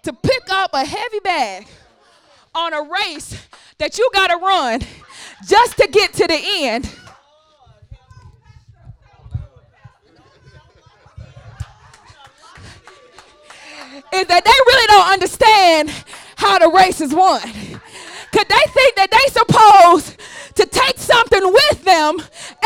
to 0.04 0.14
pick 0.14 0.50
up 0.50 0.72
a 0.74 0.86
heavy 0.86 1.20
bag 1.20 1.68
on 2.54 2.74
a 2.74 2.82
race 2.82 3.48
that 3.78 3.98
you 3.98 4.10
got 4.14 4.28
to 4.28 4.38
run 4.38 4.82
just 5.48 5.78
to 5.78 5.88
get 5.88 6.14
to 6.14 6.28
the 6.28 6.40
end 6.40 6.86
is 14.14 14.28
that 14.28 14.44
they 14.44 14.52
really 14.52 14.88
don't 14.88 15.08
understand 15.08 15.90
how 16.36 16.60
the 16.60 16.70
race 16.70 17.02
is 17.02 17.14
won. 17.14 17.42
Because 18.32 18.48
they 18.48 18.72
think 18.72 18.96
that 18.96 19.12
they 19.12 19.32
supposed 19.32 20.18
to 20.56 20.66
take 20.66 20.98
something 20.98 21.44
with 21.52 21.84
them 21.84 22.18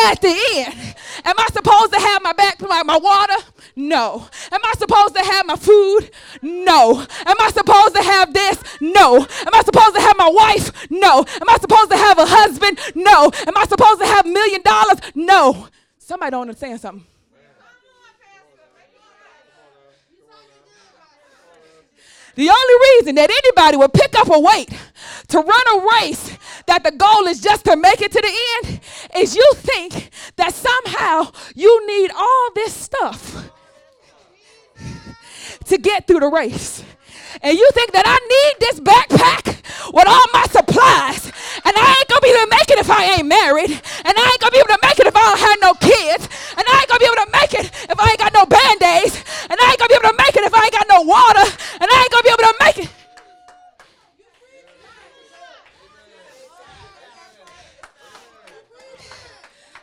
at 0.08 0.22
the 0.22 0.30
end. 0.30 0.96
Am 1.26 1.36
I 1.38 1.48
supposed 1.54 1.94
to 1.94 2.00
have 2.00 2.22
my 2.22 2.34
back, 2.34 2.62
my, 2.62 2.84
my 2.84 2.98
water? 2.98 3.34
No. 3.76 4.28
Am 4.52 4.60
I 4.64 4.74
supposed 4.78 5.16
to 5.16 5.22
have 5.22 5.46
my 5.46 5.56
food? 5.56 6.12
No. 6.42 7.06
Am 7.26 7.36
I 7.40 7.52
supposed 7.52 7.96
to 7.96 8.04
have 8.04 8.34
this? 8.34 8.62
No. 8.80 9.18
Am 9.18 9.54
I 9.54 9.62
supposed 9.64 9.96
to 9.96 10.02
have 10.02 10.18
my 10.18 10.30
wife? 10.30 10.90
No. 10.92 11.20
Am 11.20 11.50
I 11.50 11.58
supposed 11.60 11.92
to 11.92 11.98
have 11.98 12.20
a 12.20 12.26
husband? 12.26 12.80
No. 12.96 13.32
Am 13.48 13.58
I 13.58 13.66
supposed 13.66 14.02
to 14.02 14.08
have 14.08 14.26
a 14.26 14.30
million 14.30 14.62
dollars? 14.62 15.00
No. 15.16 15.68
Somebody 15.98 16.32
don't 16.32 16.42
understand 16.42 16.80
something. 16.80 17.06
The 22.36 22.50
only 22.50 22.74
reason 23.00 23.16
that 23.16 23.30
anybody 23.30 23.78
would 23.78 23.94
pick 23.94 24.18
up 24.20 24.30
a 24.30 24.40
weight 24.40 24.70
to 25.30 25.40
run 25.40 25.68
a 25.78 25.88
race 26.02 26.38
that 26.68 26.84
the 26.84 26.92
goal 26.92 27.28
is 27.28 27.40
just 27.40 27.66
to 27.66 27.76
make 27.76 28.02
it 28.02 28.12
to 28.12 28.22
the 28.22 28.70
end 28.70 28.80
is 29.18 29.36
you 29.36 29.50
think 29.56 30.10
that 30.36 30.54
somehow 30.54 31.32
you 31.56 31.88
need 31.88 32.12
all 32.12 32.50
this 32.56 32.74
stuff 32.74 33.50
to 35.66 35.78
get 35.78 36.08
through 36.08 36.20
the 36.20 36.28
race. 36.28 36.84
And 37.42 37.58
you 37.58 37.70
think 37.74 37.92
that 37.92 38.06
I 38.06 38.18
need 38.18 38.60
this 38.60 38.80
backpack 38.80 39.94
with 39.94 40.08
all 40.08 40.26
my 40.34 40.46
supplies, 40.50 41.32
and 41.66 41.74
I 41.76 41.96
ain't 41.98 42.08
gonna 42.08 42.22
be 42.22 42.30
able 42.30 42.46
to 42.46 42.54
make 42.54 42.70
it 42.70 42.80
if 42.80 42.90
I 42.90 43.18
ain't 43.18 43.28
married, 43.28 43.72
and 43.72 44.14
I 44.14 44.26
ain't 44.32 44.40
gonna 44.40 44.54
be 44.54 44.62
able 44.62 44.78
to 44.78 44.80
make 44.86 45.00
it 45.00 45.08
if 45.08 45.16
I 45.16 45.24
don't 45.26 45.42
have 45.42 45.60
no 45.62 45.74
kids, 45.82 46.30
and 46.56 46.64
I 46.64 46.74
ain't 46.80 46.90
gonna 46.90 47.02
be 47.02 47.10
able 47.10 47.26
to 47.26 47.32
make 47.34 47.54
it 47.58 47.66
if 47.90 47.98
I 48.00 48.10
ain't 48.14 48.22
got 48.22 48.34
no 48.34 48.46
band-aids, 48.46 49.18
and 49.50 49.58
I 49.60 49.66
ain't 49.74 49.80
gonna 49.80 49.90
be 49.90 49.98
able 49.98 50.10
to 50.14 50.18
make 50.22 50.36
it 50.38 50.44
if 50.46 50.54
I 50.54 50.64
ain't 50.64 50.78
got 50.78 50.88
no 50.88 51.02
water, 51.02 51.46
and 51.82 51.88
I 51.90 51.96
ain't 52.06 52.12
gonna 52.14 52.24
be 52.24 52.30
able 52.30 52.46
to 52.46 52.56
make 52.62 52.78
it. 52.86 52.90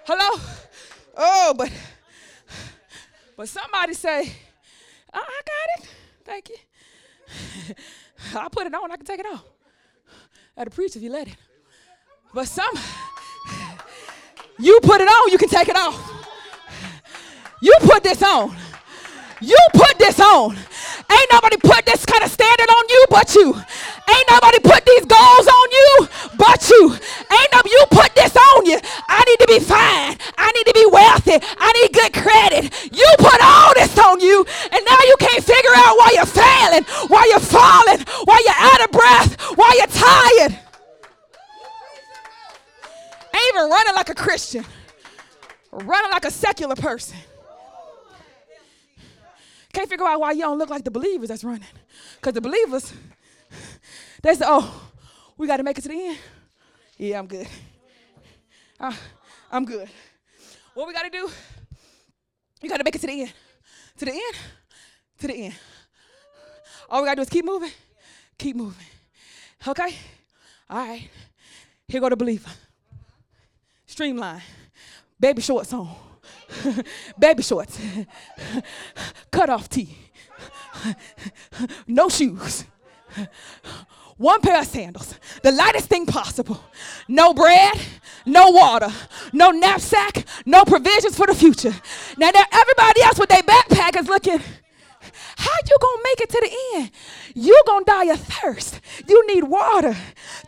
Hello? 0.05 0.31
Oh, 1.17 1.55
but 1.57 1.71
but 3.37 3.49
somebody 3.49 3.95
say, 3.95 4.33
I, 5.13 5.19
I 5.19 5.41
got 5.53 5.69
it. 5.79 5.89
Thank 6.25 6.49
you. 6.49 7.75
I 8.39 8.49
put 8.49 8.67
it 8.67 8.75
on, 8.75 8.91
I 8.91 8.97
can 8.97 9.07
take 9.07 9.21
it 9.21 9.27
off. 9.27 9.45
I'd 10.57 10.71
preach 10.71 10.97
if 10.97 11.03
you 11.03 11.11
let 11.11 11.29
it. 11.29 11.37
But 12.35 12.49
some, 12.49 12.73
you 14.59 14.81
put 14.83 15.03
it 15.03 15.09
on, 15.09 15.33
you 15.33 15.37
can 15.37 15.51
take 15.51 15.69
it 15.69 15.77
off. 15.77 16.01
You 17.61 17.75
put 17.81 18.03
this 18.03 18.23
on. 18.23 18.57
You 19.43 19.59
put 19.75 19.99
this 19.99 20.19
on. 20.19 20.57
Ain't 20.57 21.29
nobody 21.31 21.59
put 21.59 21.85
this 21.85 22.07
kind 22.07 22.25
of 22.25 22.31
standard 22.31 22.71
on 22.71 22.85
you 22.89 23.05
but 23.11 23.35
you. 23.35 23.53
Ain't 23.53 24.31
nobody 24.31 24.59
put 24.61 24.87
these 24.87 25.05
goals 25.05 25.47
on 25.47 25.71
you 25.71 26.09
but 26.39 26.71
you. 26.71 26.93
Ain't 26.93 27.53
no 27.53 27.61
you 27.67 27.85
put 27.91 28.15
this 28.15 28.35
on 28.35 28.65
you. 28.65 28.81
I 29.09 29.23
need 29.29 29.41
to 29.41 29.47
be 29.47 29.61
fine. 29.61 30.17
I 30.39 30.53
need 30.53 30.67
to 30.67 30.75
be 30.75 30.87
wealthy. 30.91 31.37
I 31.59 31.73
need 31.83 31.93
good 31.93 32.15
credit. 32.15 32.97
You 32.97 33.09
put 33.19 33.41
all 33.43 33.75
this 33.75 33.99
on 33.99 34.21
you, 34.21 34.47
and 34.73 34.85
now 34.89 34.99
you 35.05 35.17
can't 35.21 35.45
figure 35.45 35.75
out 35.77 35.99
why 35.99 36.11
you're 36.15 36.25
failing, 36.25 36.85
why 37.09 37.29
you're 37.29 37.45
falling, 37.45 38.01
why 38.25 38.41
you're 38.41 38.63
out 38.73 38.85
of 38.85 38.91
breath, 38.91 39.41
why 39.59 39.75
you're 39.77 39.93
tired. 39.93 40.62
Even 43.53 43.69
running 43.69 43.95
like 43.95 44.09
a 44.09 44.15
Christian, 44.15 44.65
running 45.73 46.11
like 46.11 46.25
a 46.25 46.31
secular 46.31 46.75
person. 46.75 47.19
Can't 49.73 49.89
figure 49.89 50.07
out 50.07 50.21
why 50.21 50.33
you 50.33 50.41
don't 50.41 50.59
look 50.59 50.71
like 50.71 50.85
the 50.85 50.91
believers 50.91 51.29
that's 51.29 51.45
running. 51.45 51.67
Because 52.17 52.35
the 52.35 52.41
believers, 52.41 52.93
they 54.23 54.35
say, 54.35 54.45
oh, 54.47 54.91
we 55.37 55.47
got 55.47 55.59
to 55.59 55.63
make 55.63 55.79
it 55.79 55.83
to 55.83 55.89
the 55.89 55.95
end. 55.95 56.19
Yeah, 56.99 57.19
I'm 57.19 57.27
good. 57.27 57.47
Uh, 58.79 58.93
I'm 59.51 59.65
good. 59.65 59.89
What 60.75 60.87
we 60.87 60.95
got 60.95 61.03
to 61.05 61.11
do? 61.11 61.29
You 62.63 62.69
got 62.69 62.79
to 62.79 62.85
make 62.85 62.95
it 62.95 63.01
to 63.01 63.07
the 63.07 63.21
end. 63.23 63.33
To 63.99 64.05
the 64.05 64.13
end. 64.13 64.35
To 65.21 65.27
the 65.27 65.35
end. 65.35 65.55
All 66.89 67.03
we 67.03 67.07
got 67.07 67.13
to 67.13 67.17
do 67.17 67.23
is 67.23 67.29
keep 67.29 67.45
moving. 67.45 67.71
Keep 68.39 68.57
moving. 68.57 68.87
Okay? 69.67 69.95
All 70.71 70.79
right. 70.79 71.09
Here 71.89 72.01
go 72.01 72.09
the 72.09 72.17
believer. 72.17 72.51
Streamline. 74.03 74.43
Baby 75.21 75.43
shorts 75.43 75.73
on. 75.73 75.89
Baby 77.21 77.45
shorts. 77.45 77.79
Cut 79.31 79.49
off 79.49 79.69
tee. 79.69 79.97
no 81.87 82.09
shoes. 82.09 82.65
One 84.17 84.41
pair 84.41 84.59
of 84.59 84.67
sandals. 84.67 85.15
The 85.45 85.53
lightest 85.53 85.89
thing 85.89 86.07
possible. 86.07 86.61
No 87.07 87.33
bread, 87.33 87.79
no 88.27 88.51
water, 88.51 88.91
no 89.33 89.53
knapsack, 89.53 90.25
no 90.47 90.65
provisions 90.65 91.17
for 91.17 91.29
the 91.29 91.35
future. 91.35 91.75
Now, 92.19 92.33
everybody 92.51 93.03
else 93.03 93.21
with 93.21 93.29
their 93.29 93.43
backpack 93.45 94.01
is 94.01 94.09
looking 94.09 94.41
how 95.37 95.57
you 95.69 95.77
gonna 95.81 96.03
make 96.05 96.21
it 96.21 96.29
to 96.31 96.41
the 96.41 96.79
end? 96.79 96.91
You 97.35 97.63
gonna 97.67 97.85
die 97.85 98.05
of 98.07 98.21
thirst. 98.21 98.81
You 99.09 99.27
need 99.35 99.45
water 99.45 99.97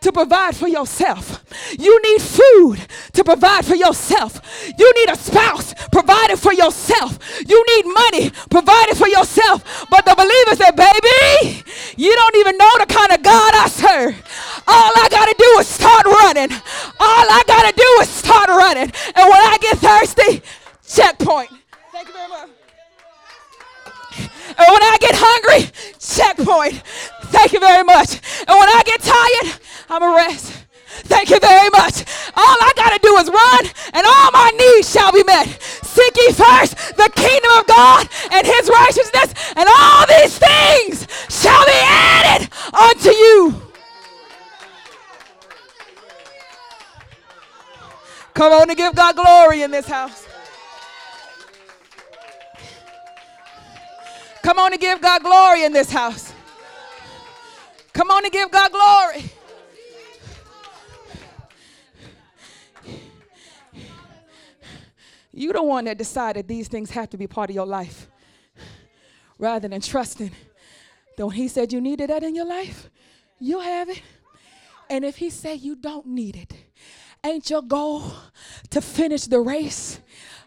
to 0.01 0.11
provide 0.11 0.55
for 0.55 0.67
yourself. 0.67 1.43
You 1.77 1.99
need 2.01 2.21
food 2.21 2.85
to 3.13 3.23
provide 3.23 3.65
for 3.65 3.75
yourself. 3.75 4.41
You 4.77 4.93
need 4.95 5.09
a 5.09 5.17
spouse 5.17 5.73
provided 5.91 6.37
for 6.37 6.53
yourself. 6.53 7.17
You 7.47 7.63
need 7.75 7.85
money 7.85 8.31
provided 8.49 8.97
for 8.97 9.07
yourself. 9.07 9.85
But 9.89 10.05
the 10.05 10.15
believer 10.15 10.55
said, 10.55 10.75
baby, 10.75 11.63
you 11.97 12.15
don't 12.15 12.35
even 12.37 12.57
know 12.57 12.71
the 12.79 12.85
kind 12.85 13.11
of 13.11 13.23
God 13.23 13.53
I 13.55 13.67
serve. 13.67 14.15
All 14.67 14.91
I 14.95 15.07
gotta 15.09 15.35
do 15.37 15.59
is 15.59 15.67
start 15.67 16.05
running. 16.05 16.51
All 16.99 17.25
I 17.29 17.43
gotta 17.47 17.73
do 17.75 18.01
is 18.01 18.09
start 18.09 18.49
running. 18.49 18.91
And 19.15 19.29
when 19.29 19.41
I 19.41 19.57
get 19.61 19.77
thirsty, 19.77 20.41
checkpoint. 20.87 21.49
Thank 21.91 22.07
you 22.07 22.13
very 22.13 22.29
much. 22.29 22.54
And 24.57 24.67
when 24.71 24.83
I 24.83 24.97
get 24.99 25.15
hungry, 25.17 25.69
checkpoint. 25.99 26.81
Thank 27.31 27.53
you 27.53 27.59
very 27.59 27.83
much. 27.83 28.21
And 28.47 28.55
when 28.55 28.69
I 28.69 28.81
get 28.85 29.01
tired, 29.01 29.59
I'm 29.89 30.03
a 30.03 30.15
rest. 30.15 30.65
Thank 31.11 31.29
you 31.29 31.39
very 31.39 31.69
much. 31.69 32.05
All 32.35 32.57
I 32.61 32.71
got 32.75 32.93
to 32.93 32.99
do 32.99 33.15
is 33.17 33.29
run, 33.29 33.65
and 33.93 34.07
all 34.07 34.31
my 34.31 34.51
needs 34.57 34.89
shall 34.89 35.11
be 35.11 35.23
met. 35.23 35.47
Seek 35.61 36.15
ye 36.15 36.31
first 36.31 36.75
the 36.95 37.09
kingdom 37.15 37.51
of 37.59 37.67
God 37.67 38.07
and 38.31 38.47
his 38.47 38.69
righteousness, 38.69 39.33
and 39.55 39.67
all 39.67 40.07
these 40.07 40.37
things 40.37 41.07
shall 41.29 41.65
be 41.65 41.79
added 41.83 42.49
unto 42.73 43.09
you. 43.09 43.61
Come 48.33 48.53
on 48.53 48.69
and 48.69 48.77
give 48.77 48.95
God 48.95 49.15
glory 49.15 49.61
in 49.61 49.71
this 49.71 49.87
house. 49.87 50.24
Come 54.45 54.59
on 54.59 54.73
and 54.73 54.79
give 54.79 55.01
God 55.01 55.23
glory 55.23 55.63
in 55.63 55.73
this 55.73 55.89
house. 55.89 56.31
Come 57.93 58.11
on 58.11 58.23
and 58.25 58.31
give 58.31 58.51
God 58.51 58.71
glory. 58.71 59.31
You 65.33 65.51
the 65.51 65.63
one 65.63 65.85
that 65.85 65.97
decided 65.97 66.47
these 66.47 66.67
things 66.67 66.91
have 66.91 67.09
to 67.09 67.17
be 67.17 67.25
part 67.25 67.49
of 67.49 67.55
your 67.55 67.65
life. 67.65 68.07
Rather 69.39 69.67
than 69.67 69.81
trusting 69.81 70.29
that 71.17 71.25
when 71.25 71.35
he 71.35 71.47
said 71.47 71.73
you 71.73 71.81
needed 71.81 72.11
that 72.11 72.21
in 72.21 72.35
your 72.35 72.45
life, 72.45 72.91
you'll 73.39 73.61
have 73.61 73.89
it. 73.89 74.03
And 74.91 75.03
if 75.03 75.17
he 75.17 75.31
said 75.31 75.61
you 75.61 75.75
don't 75.75 76.05
need 76.05 76.35
it, 76.35 76.53
ain't 77.23 77.49
your 77.49 77.63
goal 77.63 78.13
to 78.69 78.79
finish 78.79 79.23
the 79.23 79.39
race? 79.39 79.99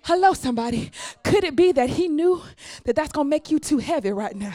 Hello, 0.09 0.32
somebody. 0.32 0.90
Could 1.22 1.44
it 1.44 1.55
be 1.55 1.70
that 1.72 1.90
he 1.90 2.09
knew 2.09 2.43
that 2.85 2.97
that's 2.97 3.12
going 3.12 3.26
to 3.26 3.28
make 3.28 3.51
you 3.51 3.59
too 3.59 3.76
heavy 3.76 4.10
right 4.10 4.35
now? 4.35 4.55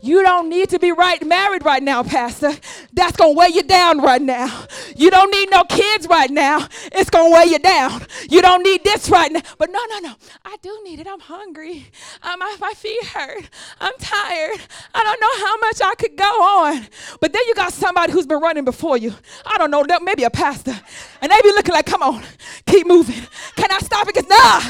You 0.00 0.22
don't 0.22 0.48
need 0.48 0.70
to 0.70 0.78
be 0.78 0.92
right 0.92 1.24
married 1.26 1.64
right 1.64 1.82
now, 1.82 2.02
Pastor. 2.02 2.52
That's 2.92 3.16
to 3.18 3.32
weigh 3.36 3.48
you 3.48 3.62
down 3.62 4.00
right 4.00 4.22
now. 4.22 4.66
You 4.96 5.10
don't 5.10 5.30
need 5.30 5.50
no 5.50 5.64
kids 5.64 6.06
right 6.08 6.30
now. 6.30 6.66
It's 6.92 7.10
to 7.10 7.30
weigh 7.32 7.46
you 7.50 7.58
down. 7.58 8.02
You 8.28 8.42
don't 8.42 8.62
need 8.62 8.84
this 8.84 9.10
right 9.10 9.30
now. 9.30 9.42
But 9.58 9.70
no, 9.70 9.80
no, 9.90 9.98
no. 10.00 10.14
I 10.44 10.56
do 10.62 10.80
need 10.84 11.00
it. 11.00 11.06
I'm 11.06 11.20
hungry. 11.20 11.86
Um, 12.22 12.38
my, 12.38 12.56
my 12.60 12.72
feet 12.74 13.04
hurt. 13.04 13.48
I'm 13.80 13.92
tired. 13.98 14.60
I 14.94 15.02
don't 15.04 15.20
know 15.20 15.46
how 15.46 15.56
much 15.58 15.80
I 15.82 15.94
could 15.96 16.16
go 16.16 16.24
on. 16.24 16.86
But 17.20 17.32
then 17.32 17.42
you 17.46 17.54
got 17.54 17.72
somebody 17.72 18.12
who's 18.12 18.26
been 18.26 18.40
running 18.40 18.64
before 18.64 18.96
you. 18.96 19.14
I 19.46 19.58
don't 19.58 19.70
know, 19.70 19.84
maybe 20.02 20.24
a 20.24 20.30
pastor. 20.30 20.78
And 21.20 21.30
they 21.30 21.40
be 21.42 21.48
looking 21.50 21.74
like, 21.74 21.86
come 21.86 22.02
on, 22.02 22.22
keep 22.66 22.86
moving. 22.86 23.26
Can 23.56 23.70
I 23.70 23.78
stop 23.78 24.08
it? 24.08 24.14
Because, 24.14 24.28
nah. 24.28 24.60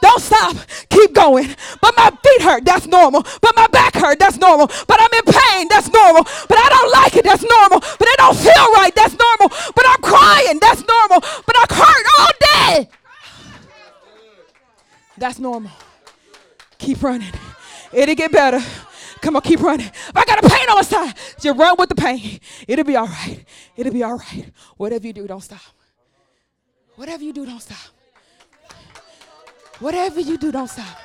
Don't 0.00 0.20
stop. 0.20 0.56
Keep 0.88 1.14
going. 1.14 1.54
But 1.80 1.94
my 1.96 2.10
feet 2.10 2.42
hurt. 2.42 2.64
That's 2.64 2.86
normal. 2.86 3.22
But 3.40 3.54
my 3.56 3.66
back 3.68 3.94
hurt. 3.94 4.18
That's 4.18 4.38
normal. 4.38 4.66
But 4.66 4.98
I'm 5.00 5.12
in 5.12 5.24
pain. 5.24 5.68
That's 5.68 5.92
normal. 5.92 6.24
But 6.48 6.58
I 6.58 6.68
don't 6.68 6.92
like 6.92 7.16
it. 7.16 7.24
That's 7.24 7.42
normal. 7.42 7.80
But 7.80 8.08
it 8.08 8.16
don't 8.18 8.36
feel 8.36 8.72
right. 8.74 8.92
That's 8.94 9.16
normal. 9.16 9.48
But 9.74 9.84
I'm 9.88 10.02
crying. 10.02 10.58
That's 10.60 10.84
normal. 10.86 11.20
But 11.20 11.56
I 11.56 11.64
hurt 11.70 12.06
all 12.18 12.32
day. 12.40 12.88
That's 15.18 15.38
normal. 15.38 15.70
Keep 16.78 17.02
running. 17.02 17.32
It'll 17.92 18.14
get 18.14 18.32
better. 18.32 18.60
Come 19.20 19.36
on, 19.36 19.42
keep 19.42 19.60
running. 19.60 19.90
I 20.14 20.24
got 20.24 20.42
a 20.42 20.48
pain 20.48 20.68
on 20.70 20.76
my 20.76 20.82
side, 20.82 21.14
just 21.38 21.58
run 21.58 21.76
with 21.78 21.90
the 21.90 21.94
pain. 21.94 22.40
It'll 22.66 22.86
be 22.86 22.96
all 22.96 23.06
right. 23.06 23.44
It'll 23.76 23.92
be 23.92 24.02
all 24.02 24.16
right. 24.16 24.50
Whatever 24.78 25.06
you 25.06 25.12
do, 25.12 25.26
don't 25.26 25.42
stop. 25.42 25.60
Whatever 26.96 27.22
you 27.22 27.32
do, 27.32 27.44
don't 27.44 27.60
stop. 27.60 27.76
Whatever 29.80 30.20
you 30.20 30.36
do, 30.36 30.52
don't 30.52 30.68
stop. 30.68 30.98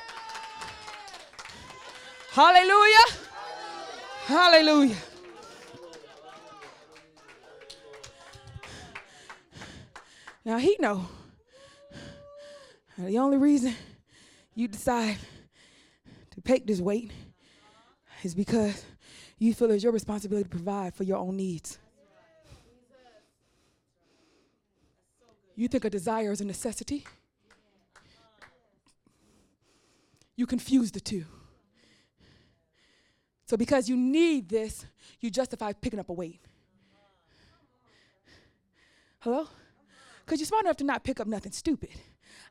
Hallelujah. 2.31 3.06
Hallelujah. 4.26 4.97
Now 10.43 10.57
he 10.57 10.76
know. 10.80 11.07
The 12.97 13.18
only 13.18 13.38
reason 13.38 13.73
you 14.53 14.68
decide 14.68 15.18
to 16.31 16.41
take 16.41 16.68
this 16.68 16.81
weight 16.81 17.11
is 18.23 18.35
because 18.35 18.84
you 19.39 19.53
feel 19.53 19.72
it's 19.72 19.84
your 19.84 19.93
responsibility 19.93 20.43
to 20.43 20.49
provide 20.49 20.93
for 20.93 21.03
your 21.03 21.18
own 21.18 21.38
needs. 21.38 21.80
You 25.56 25.69
think 25.69 25.85
a 25.85 25.89
desire 25.89 26.34
is 26.34 26.41
a 26.41 26.45
necessity? 26.45 27.06
You 30.36 30.45
confuse 30.45 30.91
the 30.91 30.99
two. 30.99 31.26
So, 33.45 33.57
because 33.57 33.88
you 33.88 33.95
need 33.95 34.49
this, 34.49 34.86
you 35.20 35.30
justify 35.30 35.72
picking 35.74 35.99
up 35.99 36.10
a 36.10 36.14
weight. 36.14 36.41
Hello? 39.20 39.48
Because 40.26 40.40
you're 40.40 40.48
smart 40.48 40.66
enough 40.66 40.78
to 40.78 40.84
not 40.84 41.03
pick 41.03 41.20
up 41.20 41.28
nothing 41.28 41.52
stupid. 41.52 41.90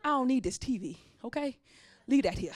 I 0.03 0.09
don't 0.09 0.29
need 0.29 0.45
this 0.45 0.59
TV, 0.59 0.97
okay? 1.25 1.59
Leave 2.07 2.23
that 2.25 2.39
here. 2.39 2.53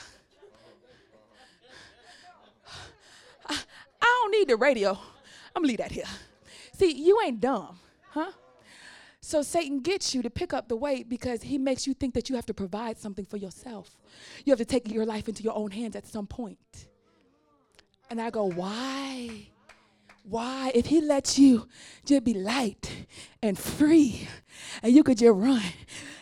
I, 3.47 3.57
I 4.01 4.19
don't 4.21 4.31
need 4.31 4.47
the 4.47 4.55
radio. 4.55 4.91
I'm 4.91 5.61
gonna 5.61 5.67
leave 5.67 5.77
that 5.79 5.91
here. 5.91 6.05
See, 6.73 6.91
you 6.91 7.19
ain't 7.25 7.41
dumb, 7.41 7.79
huh? 8.11 8.31
So 9.29 9.43
Satan 9.43 9.81
gets 9.81 10.15
you 10.15 10.23
to 10.23 10.29
pick 10.31 10.53
up 10.53 10.69
the 10.69 10.75
weight 10.75 11.07
because 11.07 11.43
he 11.43 11.59
makes 11.59 11.85
you 11.85 11.93
think 11.93 12.15
that 12.15 12.31
you 12.31 12.35
have 12.35 12.47
to 12.47 12.53
provide 12.55 12.97
something 12.97 13.25
for 13.25 13.37
yourself. 13.37 13.95
You 14.43 14.49
have 14.49 14.57
to 14.57 14.65
take 14.65 14.91
your 14.91 15.05
life 15.05 15.29
into 15.29 15.43
your 15.43 15.55
own 15.55 15.69
hands 15.69 15.95
at 15.95 16.07
some 16.07 16.25
point. 16.25 16.87
And 18.09 18.19
I 18.19 18.31
go, 18.31 18.45
why? 18.45 19.49
Why? 20.23 20.71
If 20.73 20.87
he 20.87 20.99
lets 20.99 21.37
you 21.37 21.67
just 22.05 22.23
be 22.23 22.33
light 22.33 23.05
and 23.43 23.55
free 23.55 24.27
and 24.81 24.95
you 24.95 25.03
could 25.03 25.19
just 25.19 25.35
run. 25.35 25.61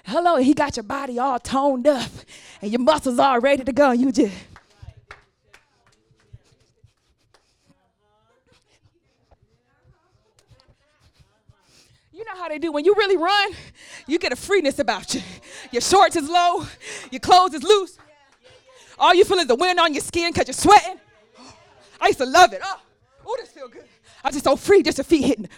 Hello, 0.04 0.36
he 0.36 0.54
got 0.54 0.76
your 0.76 0.84
body 0.84 1.18
all 1.18 1.40
toned 1.40 1.88
up 1.88 2.12
and 2.62 2.74
your 2.74 2.82
muscles 2.82 3.20
all 3.20 3.40
ready 3.40 3.64
to 3.64 3.72
go 3.72 3.92
and 3.92 4.02
you 4.02 4.12
just 4.12 4.36
how 12.38 12.48
they 12.48 12.60
do 12.60 12.72
when 12.72 12.86
you 12.86 12.94
really 12.96 13.18
run, 13.18 13.52
you 14.06 14.20
get 14.20 14.32
a 14.32 14.36
freeness 14.36 14.80
about 14.80 15.14
you. 15.14 15.22
Your 15.72 15.82
shorts 15.82 16.16
is 16.16 16.30
low, 16.30 16.66
your 17.12 17.20
clothes 17.20 17.54
is 17.54 17.64
loose. 17.64 17.98
All 19.00 19.14
you 19.14 19.26
feel 19.26 19.38
is 19.38 19.48
the 19.48 19.56
wind 19.56 19.80
on 19.80 19.94
your 19.94 20.02
skin 20.02 20.32
because 20.32 20.48
you're 20.48 20.54
sweating. 20.54 21.00
I 22.00 22.08
used 22.08 22.20
to 22.20 22.26
love 22.26 22.54
it. 22.54 22.62
Oh, 22.64 22.82
oh 23.26 23.38
this 23.40 23.50
feel 23.50 23.68
good. 23.68 23.86
I 24.24 24.32
just 24.32 24.44
so 24.44 24.56
free, 24.56 24.82
just 24.82 24.98
your 24.98 25.06
feet 25.06 25.26
hitting. 25.26 25.50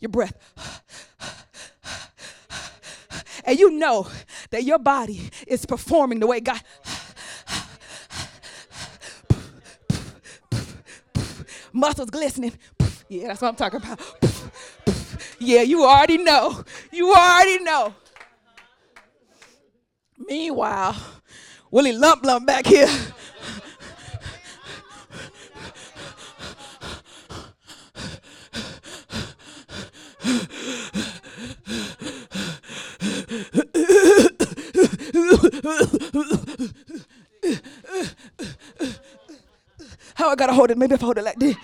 Your 0.00 0.08
breath. 0.08 0.34
And 3.44 3.58
you 3.58 3.70
know 3.70 4.08
that 4.50 4.64
your 4.64 4.78
body 4.78 5.30
is 5.46 5.66
performing 5.66 6.20
the 6.20 6.26
way 6.26 6.40
God. 6.40 6.60
Muscles 11.72 12.10
glistening. 12.10 12.52
Yeah, 13.12 13.28
that's 13.28 13.42
what 13.42 13.48
I'm 13.48 13.56
talking 13.56 13.78
about. 13.82 14.00
Yeah, 15.38 15.62
you 15.62 15.84
already 15.84 16.18
know. 16.18 16.64
You 16.92 17.12
already 17.12 17.62
know. 17.64 17.94
Meanwhile, 20.16 20.96
Willie 21.70 21.92
Lump 21.92 22.24
Lump 22.24 22.46
back 22.46 22.64
here. 22.64 22.86
How 40.14 40.30
I 40.30 40.36
gotta 40.36 40.52
hold 40.52 40.70
it? 40.70 40.78
Maybe 40.78 40.94
if 40.94 41.02
I 41.02 41.04
hold 41.04 41.18
it 41.18 41.24
like 41.24 41.38
this. 41.38 41.56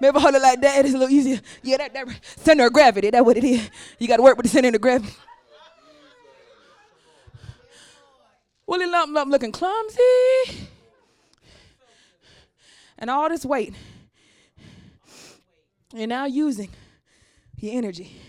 Maybe 0.00 0.20
hold 0.20 0.34
it 0.34 0.42
like 0.42 0.60
that, 0.60 0.84
it's 0.84 0.94
a 0.94 0.98
little 0.98 1.14
easier. 1.14 1.40
Yeah, 1.62 1.78
that, 1.78 1.92
that 1.94 2.08
center 2.22 2.66
of 2.66 2.72
gravity, 2.72 3.10
that's 3.10 3.24
what 3.24 3.36
it 3.36 3.44
is. 3.44 3.70
You 3.98 4.08
gotta 4.08 4.22
work 4.22 4.36
with 4.36 4.46
the 4.46 4.50
center 4.50 4.68
of 4.68 4.80
gravity. 4.80 5.12
Willie 8.66 8.86
Lump 8.86 9.14
Lump 9.14 9.30
looking 9.30 9.50
clumsy. 9.50 10.68
And 12.98 13.08
all 13.08 13.28
this 13.28 13.44
weight. 13.44 13.74
You're 15.94 16.06
now 16.06 16.26
using 16.26 16.68
your 17.56 17.74
energy 17.74 18.20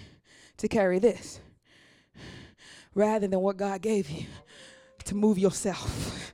to 0.57 0.67
carry 0.67 0.99
this 0.99 1.39
rather 2.95 3.27
than 3.27 3.39
what 3.41 3.57
God 3.57 3.81
gave 3.81 4.09
you 4.09 4.25
to 5.05 5.15
move 5.15 5.37
yourself. 5.37 6.33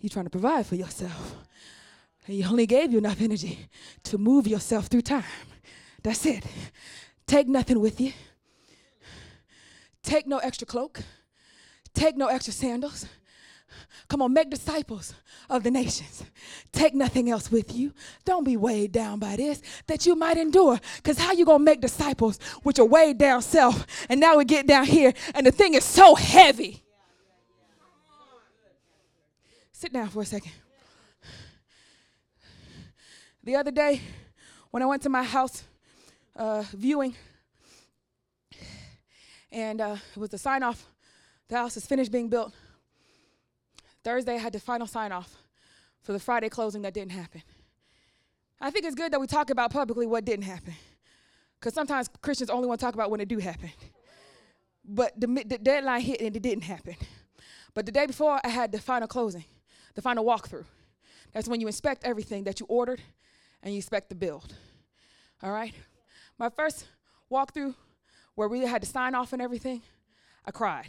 You're 0.00 0.10
trying 0.10 0.26
to 0.26 0.30
provide 0.30 0.66
for 0.66 0.74
yourself. 0.74 1.36
He 2.28 2.44
only 2.44 2.66
gave 2.66 2.92
you 2.92 2.98
enough 2.98 3.22
energy 3.22 3.68
to 4.04 4.18
move 4.18 4.46
yourself 4.46 4.88
through 4.88 5.00
time. 5.00 5.24
That's 6.02 6.26
it. 6.26 6.44
Take 7.26 7.48
nothing 7.48 7.80
with 7.80 8.00
you. 8.00 8.12
Take 10.02 10.26
no 10.26 10.36
extra 10.38 10.66
cloak. 10.66 11.00
Take 11.94 12.18
no 12.18 12.26
extra 12.26 12.52
sandals. 12.52 13.06
Come 14.08 14.20
on, 14.20 14.32
make 14.34 14.50
disciples 14.50 15.14
of 15.48 15.62
the 15.62 15.70
nations. 15.70 16.22
Take 16.70 16.94
nothing 16.94 17.30
else 17.30 17.50
with 17.50 17.74
you. 17.74 17.94
Don't 18.26 18.44
be 18.44 18.58
weighed 18.58 18.92
down 18.92 19.18
by 19.18 19.36
this 19.36 19.62
that 19.86 20.04
you 20.04 20.14
might 20.14 20.36
endure. 20.36 20.78
Because 20.96 21.18
how 21.18 21.32
you 21.32 21.46
gonna 21.46 21.64
make 21.64 21.80
disciples 21.80 22.38
with 22.62 22.76
your 22.76 22.88
weighed 22.88 23.16
down 23.16 23.40
self? 23.40 23.86
And 24.10 24.20
now 24.20 24.36
we 24.36 24.44
get 24.44 24.66
down 24.66 24.84
here 24.84 25.14
and 25.34 25.46
the 25.46 25.50
thing 25.50 25.72
is 25.74 25.84
so 25.84 26.14
heavy. 26.14 26.82
Sit 29.72 29.94
down 29.94 30.08
for 30.08 30.22
a 30.22 30.26
second. 30.26 30.52
The 33.48 33.56
other 33.56 33.70
day, 33.70 34.02
when 34.72 34.82
I 34.82 34.86
went 34.86 35.00
to 35.04 35.08
my 35.08 35.22
house 35.22 35.64
uh, 36.36 36.64
viewing, 36.74 37.14
and 39.50 39.80
uh, 39.80 39.96
it 40.14 40.20
was 40.20 40.28
the 40.28 40.36
sign 40.36 40.62
off, 40.62 40.84
the 41.48 41.56
house 41.56 41.74
is 41.78 41.86
finished 41.86 42.12
being 42.12 42.28
built. 42.28 42.52
Thursday, 44.04 44.34
I 44.34 44.36
had 44.36 44.52
the 44.52 44.60
final 44.60 44.86
sign 44.86 45.12
off 45.12 45.34
for 46.02 46.12
the 46.12 46.18
Friday 46.18 46.50
closing 46.50 46.82
that 46.82 46.92
didn't 46.92 47.12
happen. 47.12 47.40
I 48.60 48.70
think 48.70 48.84
it's 48.84 48.94
good 48.94 49.14
that 49.14 49.18
we 49.18 49.26
talk 49.26 49.48
about 49.48 49.72
publicly 49.72 50.06
what 50.06 50.26
didn't 50.26 50.44
happen. 50.44 50.74
Because 51.58 51.72
sometimes 51.72 52.10
Christians 52.20 52.50
only 52.50 52.68
want 52.68 52.80
to 52.80 52.84
talk 52.84 52.92
about 52.92 53.10
when 53.10 53.22
it 53.22 53.28
do 53.28 53.38
happen. 53.38 53.70
But 54.84 55.18
the, 55.18 55.26
the 55.26 55.56
deadline 55.56 56.02
hit 56.02 56.20
and 56.20 56.36
it 56.36 56.42
didn't 56.42 56.64
happen. 56.64 56.96
But 57.72 57.86
the 57.86 57.92
day 57.92 58.04
before, 58.04 58.42
I 58.44 58.48
had 58.50 58.72
the 58.72 58.78
final 58.78 59.08
closing, 59.08 59.46
the 59.94 60.02
final 60.02 60.22
walkthrough. 60.22 60.66
That's 61.32 61.48
when 61.48 61.62
you 61.62 61.66
inspect 61.66 62.04
everything 62.04 62.44
that 62.44 62.60
you 62.60 62.66
ordered 62.68 63.00
and 63.62 63.72
you 63.72 63.78
expect 63.78 64.08
to 64.10 64.14
build. 64.14 64.54
All 65.42 65.52
right? 65.52 65.74
My 66.38 66.48
first 66.48 66.86
walkthrough, 67.30 67.74
where 68.34 68.48
we 68.48 68.60
had 68.60 68.82
to 68.82 68.88
sign 68.88 69.14
off 69.14 69.32
and 69.32 69.42
everything, 69.42 69.82
I 70.44 70.50
cried. 70.50 70.88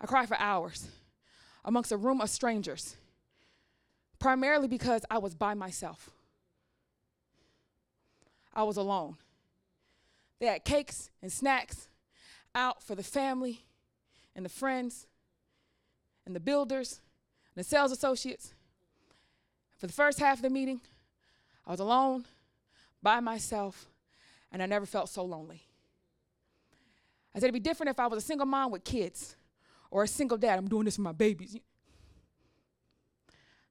I 0.00 0.06
cried 0.06 0.28
for 0.28 0.38
hours 0.38 0.88
amongst 1.64 1.92
a 1.92 1.96
room 1.96 2.20
of 2.20 2.30
strangers, 2.30 2.96
primarily 4.18 4.68
because 4.68 5.04
I 5.10 5.18
was 5.18 5.34
by 5.34 5.54
myself. 5.54 6.10
I 8.54 8.62
was 8.62 8.76
alone. 8.76 9.16
They 10.38 10.46
had 10.46 10.64
cakes 10.64 11.10
and 11.22 11.32
snacks 11.32 11.88
out 12.54 12.82
for 12.82 12.94
the 12.94 13.02
family 13.02 13.64
and 14.34 14.44
the 14.44 14.50
friends 14.50 15.06
and 16.24 16.34
the 16.34 16.40
builders 16.40 17.00
and 17.54 17.64
the 17.64 17.68
sales 17.68 17.92
associates. 17.92 18.54
For 19.76 19.86
the 19.86 19.92
first 19.92 20.18
half 20.20 20.38
of 20.38 20.42
the 20.42 20.50
meeting, 20.50 20.80
I 21.66 21.70
was 21.72 21.80
alone, 21.80 22.24
by 23.02 23.20
myself, 23.20 23.86
and 24.52 24.62
I 24.62 24.66
never 24.66 24.86
felt 24.86 25.08
so 25.08 25.24
lonely. 25.24 25.62
I 27.34 27.38
said 27.38 27.44
it'd 27.44 27.54
be 27.54 27.60
different 27.60 27.90
if 27.90 28.00
I 28.00 28.06
was 28.06 28.22
a 28.22 28.26
single 28.26 28.46
mom 28.46 28.70
with 28.70 28.84
kids 28.84 29.36
or 29.90 30.04
a 30.04 30.08
single 30.08 30.38
dad. 30.38 30.58
I'm 30.58 30.68
doing 30.68 30.84
this 30.84 30.96
for 30.96 31.02
my 31.02 31.12
babies. 31.12 31.56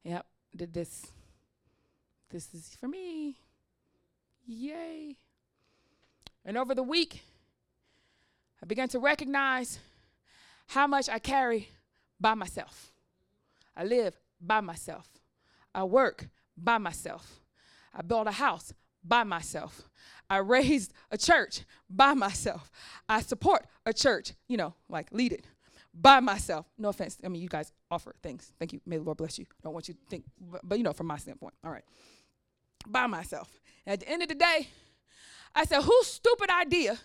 Yep, 0.04 0.26
did 0.56 0.74
this. 0.74 1.08
This 2.30 2.54
is 2.54 2.78
for 2.80 2.88
me. 2.88 3.38
Yay. 4.46 5.16
And 6.46 6.58
over 6.58 6.76
the 6.76 6.84
week, 6.84 7.24
I 8.62 8.66
began 8.66 8.88
to 8.90 9.00
recognize 9.00 9.80
how 10.68 10.86
much 10.86 11.10
I 11.10 11.20
carry 11.20 11.70
by 12.20 12.36
myself. 12.36 12.92
I 13.76 13.84
live 13.84 14.16
by 14.40 14.62
myself. 14.62 15.08
I 15.74 15.84
work 15.84 16.28
by 16.56 16.78
myself. 16.78 17.40
I 17.96 18.02
built 18.02 18.28
a 18.28 18.32
house 18.32 18.74
by 19.04 19.24
myself. 19.24 19.90
I 20.30 20.38
raised 20.38 20.94
a 21.12 21.18
church 21.18 21.62
by 21.90 22.14
myself. 22.14 22.72
I 23.08 23.22
support 23.22 23.66
a 23.86 23.94
church, 23.94 24.34
you 24.48 24.58
know, 24.58 24.74
like 24.90 25.08
lead 25.12 25.32
it 25.32 25.46
by 25.94 26.20
myself. 26.20 26.66
No 26.78 26.90
offense. 26.90 27.18
I 27.24 27.30
mean, 27.30 27.42
you 27.42 27.48
guys 27.48 27.72
offer 27.90 28.14
things. 28.22 28.52
Thank 28.60 28.74
you. 28.74 28.82
May 28.86 28.98
the 28.98 29.04
Lord 29.04 29.18
bless 29.18 29.40
you. 29.40 29.46
Don't 29.64 29.74
want 29.74 29.88
you 29.88 29.94
to 29.94 30.00
think, 30.10 30.26
but, 30.40 30.62
but 30.64 30.78
you 30.78 30.84
know, 30.84 30.94
from 30.94 31.08
my 31.08 31.18
standpoint. 31.18 31.54
All 31.64 31.72
right. 31.72 31.86
By 32.88 33.08
myself. 33.08 33.50
And 33.86 33.94
at 33.94 34.00
the 34.02 34.10
end 34.10 34.22
of 34.24 34.30
the 34.30 34.36
day, 34.36 34.68
I 35.54 35.66
said, 35.66 35.82
whose 35.82 36.08
stupid 36.08 36.50
idea 36.50 36.98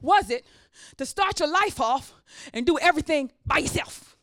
was 0.00 0.30
it 0.30 0.44
to 0.96 1.06
start 1.06 1.40
your 1.40 1.50
life 1.50 1.80
off 1.80 2.12
and 2.52 2.66
do 2.66 2.78
everything 2.78 3.32
by 3.46 3.58
yourself? 3.58 4.16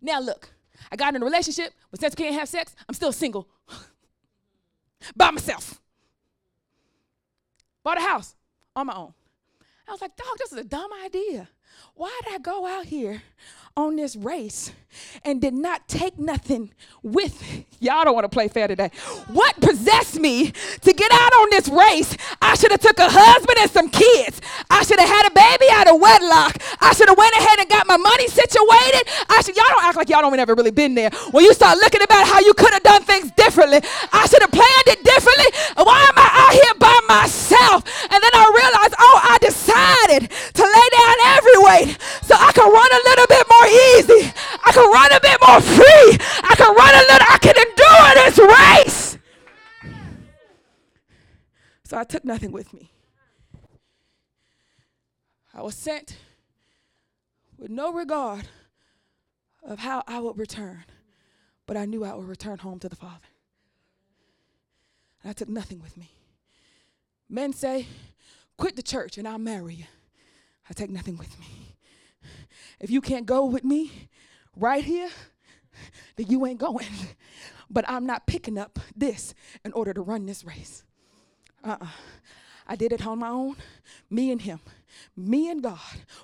Now, 0.00 0.20
look, 0.20 0.50
I 0.92 0.96
got 0.96 1.14
in 1.14 1.22
a 1.22 1.24
relationship, 1.24 1.72
but 1.90 2.00
since 2.00 2.14
we 2.16 2.24
can't 2.24 2.36
have 2.36 2.48
sex, 2.48 2.74
I'm 2.88 2.94
still 2.94 3.12
single 3.12 3.48
by 5.16 5.30
myself. 5.30 5.80
Bought 7.82 7.98
a 7.98 8.02
house 8.02 8.34
on 8.74 8.86
my 8.86 8.94
own. 8.94 9.14
I 9.86 9.92
was 9.92 10.00
like, 10.00 10.16
dog, 10.16 10.38
this 10.38 10.52
is 10.52 10.58
a 10.58 10.64
dumb 10.64 10.90
idea. 11.04 11.48
Why 11.94 12.18
did 12.24 12.34
I 12.34 12.38
go 12.38 12.66
out 12.66 12.86
here 12.86 13.22
on 13.76 13.96
this 13.96 14.14
race 14.14 14.70
and 15.24 15.40
did 15.40 15.54
not 15.54 15.88
take 15.88 16.16
nothing 16.16 16.70
with. 17.02 17.42
Y'all 17.80 18.04
don't 18.04 18.14
want 18.14 18.24
to 18.24 18.28
play 18.28 18.46
fair 18.46 18.68
today. 18.68 18.90
What 19.28 19.60
possessed 19.60 20.20
me 20.20 20.52
to 20.52 20.92
get 20.92 21.10
out 21.10 21.32
on 21.32 21.48
this 21.50 21.68
race? 21.68 22.16
I 22.40 22.54
should 22.54 22.70
have 22.70 22.80
took 22.80 22.98
a 22.98 23.08
husband 23.10 23.58
and 23.58 23.70
some 23.70 23.88
kids. 23.90 24.40
I 24.70 24.84
should 24.84 25.00
have 25.00 25.08
had 25.08 25.26
a 25.26 25.34
baby 25.34 25.66
out 25.72 25.88
of 25.88 26.00
wedlock. 26.00 26.62
I 26.80 26.94
should 26.94 27.08
have 27.08 27.18
went 27.18 27.34
ahead 27.34 27.58
and 27.58 27.68
got 27.68 27.86
my 27.88 27.96
money 27.96 28.28
situated. 28.28 29.02
I 29.28 29.42
should 29.44 29.56
y'all 29.56 29.66
don't 29.68 29.84
act 29.84 29.96
like 29.96 30.08
y'all 30.08 30.22
don't 30.22 30.38
ever 30.38 30.54
really 30.54 30.70
been 30.70 30.94
there. 30.94 31.10
When 31.32 31.44
you 31.44 31.52
start 31.52 31.78
looking 31.78 32.02
about 32.02 32.26
how 32.28 32.38
you 32.40 32.54
could 32.54 32.72
have 32.72 32.82
done 32.82 33.02
things 33.02 33.32
differently, 33.32 33.80
I 34.12 34.26
should 34.26 34.42
have 34.42 34.52
planned 34.52 34.86
it 34.86 35.02
differently. 35.02 35.50
Why 35.82 35.98
am 35.98 36.14
I 36.16 36.28
out 36.30 36.54
here 36.54 36.74
by 36.78 36.98
myself? 37.08 37.82
And 38.06 38.22
then 38.22 38.34
I 38.34 38.44
realized, 38.54 38.94
oh, 38.98 39.18
I 39.18 39.36
decided 39.42 40.30
to 40.30 40.62
lay 40.62 40.88
down 40.94 41.16
every 41.34 41.58
weight 41.58 41.98
so 42.22 42.38
I 42.38 42.52
could 42.54 42.70
run 42.70 42.90
a 42.94 43.02
little 43.10 43.26
bit 43.26 43.44
more 43.50 43.63
easy. 43.66 44.32
I 44.64 44.72
can 44.72 44.90
run 44.90 45.12
a 45.12 45.20
bit 45.20 45.38
more 45.46 45.60
free. 45.60 46.18
I 46.42 46.54
can 46.56 46.74
run 46.74 46.94
a 46.94 46.98
little, 46.98 47.26
I 47.30 47.38
can 47.38 47.54
endure 47.56 48.14
this 48.14 48.38
race. 48.38 49.18
So 51.84 51.98
I 51.98 52.04
took 52.04 52.24
nothing 52.24 52.52
with 52.52 52.72
me. 52.72 52.90
I 55.52 55.62
was 55.62 55.74
sent 55.74 56.16
with 57.58 57.70
no 57.70 57.92
regard 57.92 58.48
of 59.62 59.78
how 59.78 60.02
I 60.06 60.18
would 60.18 60.36
return, 60.36 60.84
but 61.66 61.76
I 61.76 61.84
knew 61.84 62.04
I 62.04 62.14
would 62.14 62.28
return 62.28 62.58
home 62.58 62.78
to 62.80 62.88
the 62.88 62.96
Father. 62.96 63.28
and 65.22 65.30
I 65.30 65.32
took 65.32 65.48
nothing 65.48 65.80
with 65.80 65.96
me. 65.96 66.10
Men 67.28 67.52
say, 67.52 67.86
quit 68.56 68.76
the 68.76 68.82
church 68.82 69.16
and 69.18 69.28
I'll 69.28 69.38
marry 69.38 69.74
you. 69.74 69.84
I 70.68 70.72
take 70.72 70.90
nothing 70.90 71.16
with 71.16 71.38
me. 71.38 71.63
If 72.80 72.90
you 72.90 73.00
can't 73.00 73.26
go 73.26 73.44
with 73.44 73.64
me 73.64 74.08
right 74.56 74.84
here, 74.84 75.10
then 76.16 76.26
you 76.28 76.46
ain't 76.46 76.58
going. 76.58 76.86
But 77.70 77.88
I'm 77.88 78.06
not 78.06 78.26
picking 78.26 78.58
up 78.58 78.78
this 78.94 79.34
in 79.64 79.72
order 79.72 79.92
to 79.94 80.02
run 80.02 80.26
this 80.26 80.44
race. 80.44 80.84
Uh-uh. 81.64 81.86
I 82.68 82.76
did 82.76 82.92
it 82.92 83.04
on 83.04 83.18
my 83.18 83.30
own, 83.30 83.56
me 84.10 84.30
and 84.30 84.40
him 84.40 84.60
me 85.16 85.50
and 85.50 85.62
God. 85.62 85.78